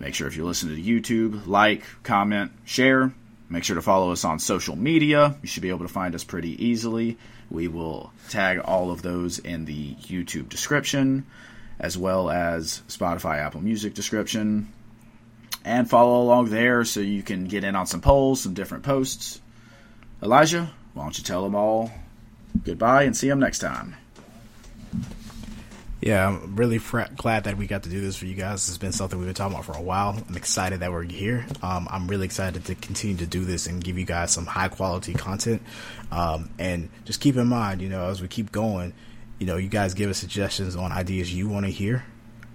Make 0.00 0.16
sure 0.16 0.26
if 0.26 0.36
you're 0.36 0.46
listening 0.46 0.82
to 0.82 0.82
YouTube, 0.82 1.46
like, 1.46 1.84
comment, 2.02 2.50
share. 2.64 3.12
Make 3.52 3.64
sure 3.64 3.74
to 3.74 3.82
follow 3.82 4.12
us 4.12 4.24
on 4.24 4.38
social 4.38 4.76
media. 4.76 5.36
You 5.42 5.48
should 5.48 5.64
be 5.64 5.70
able 5.70 5.86
to 5.86 5.92
find 5.92 6.14
us 6.14 6.22
pretty 6.22 6.64
easily. 6.64 7.18
We 7.50 7.66
will 7.66 8.12
tag 8.28 8.60
all 8.60 8.92
of 8.92 9.02
those 9.02 9.40
in 9.40 9.64
the 9.64 9.96
YouTube 9.96 10.48
description, 10.48 11.26
as 11.80 11.98
well 11.98 12.30
as 12.30 12.82
Spotify, 12.86 13.38
Apple 13.38 13.60
Music 13.60 13.92
description. 13.92 14.72
And 15.64 15.90
follow 15.90 16.22
along 16.22 16.50
there 16.50 16.84
so 16.84 17.00
you 17.00 17.24
can 17.24 17.46
get 17.46 17.64
in 17.64 17.74
on 17.74 17.86
some 17.86 18.00
polls, 18.00 18.40
some 18.40 18.54
different 18.54 18.84
posts. 18.84 19.40
Elijah, 20.22 20.70
why 20.94 21.02
don't 21.02 21.18
you 21.18 21.24
tell 21.24 21.42
them 21.42 21.56
all 21.56 21.90
goodbye 22.64 23.02
and 23.02 23.16
see 23.16 23.28
them 23.28 23.40
next 23.40 23.58
time? 23.58 23.96
Yeah, 26.00 26.28
I'm 26.28 26.56
really 26.56 26.78
fr- 26.78 27.02
glad 27.14 27.44
that 27.44 27.58
we 27.58 27.66
got 27.66 27.82
to 27.82 27.90
do 27.90 28.00
this 28.00 28.16
for 28.16 28.24
you 28.24 28.34
guys. 28.34 28.66
It's 28.68 28.78
been 28.78 28.92
something 28.92 29.18
we've 29.18 29.28
been 29.28 29.34
talking 29.34 29.54
about 29.54 29.66
for 29.66 29.76
a 29.76 29.82
while. 29.82 30.16
I'm 30.26 30.36
excited 30.36 30.80
that 30.80 30.90
we're 30.90 31.02
here. 31.02 31.44
Um, 31.62 31.88
I'm 31.90 32.08
really 32.08 32.24
excited 32.24 32.64
to 32.66 32.74
continue 32.74 33.18
to 33.18 33.26
do 33.26 33.44
this 33.44 33.66
and 33.66 33.84
give 33.84 33.98
you 33.98 34.06
guys 34.06 34.30
some 34.30 34.46
high 34.46 34.68
quality 34.68 35.12
content. 35.12 35.60
Um, 36.10 36.48
and 36.58 36.88
just 37.04 37.20
keep 37.20 37.36
in 37.36 37.46
mind, 37.48 37.82
you 37.82 37.90
know, 37.90 38.08
as 38.08 38.22
we 38.22 38.28
keep 38.28 38.50
going, 38.50 38.94
you 39.38 39.46
know, 39.46 39.56
you 39.56 39.68
guys 39.68 39.92
give 39.92 40.08
us 40.08 40.16
suggestions 40.16 40.74
on 40.74 40.90
ideas 40.90 41.34
you 41.34 41.50
want 41.50 41.66
to 41.66 41.72
hear. 41.72 42.04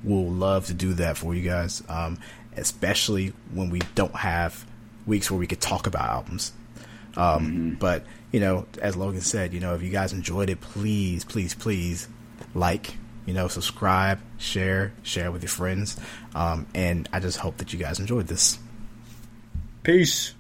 We'll 0.04 0.30
love 0.30 0.66
to 0.68 0.74
do 0.74 0.94
that 0.96 1.16
for 1.16 1.36
you 1.36 1.48
guys, 1.48 1.84
um, 1.88 2.18
especially 2.58 3.34
when 3.54 3.70
we 3.70 3.80
don't 3.94 4.16
have 4.16 4.66
weeks 5.06 5.30
where 5.30 5.40
we 5.40 5.46
could 5.46 5.62
talk 5.62 5.86
about 5.86 6.10
albums. 6.10 6.52
Um, 7.16 7.78
But 7.80 8.06
you 8.32 8.40
know, 8.40 8.66
as 8.82 8.96
Logan 8.96 9.22
said, 9.22 9.54
you 9.54 9.60
know, 9.60 9.76
if 9.76 9.84
you 9.84 9.90
guys 9.92 10.14
enjoyed 10.14 10.50
it, 10.50 10.62
please, 10.62 11.24
please, 11.24 11.54
please 11.54 12.08
like, 12.54 12.96
you 13.26 13.34
know, 13.34 13.48
subscribe, 13.48 14.20
share, 14.38 14.94
share 15.04 15.32
with 15.32 15.42
your 15.42 15.50
friends, 15.50 16.00
um, 16.34 16.68
and 16.74 17.10
I 17.12 17.20
just 17.20 17.38
hope 17.38 17.58
that 17.58 17.74
you 17.74 17.80
guys 17.80 18.00
enjoyed 18.00 18.28
this. 18.28 18.60
Peace. 19.84 20.34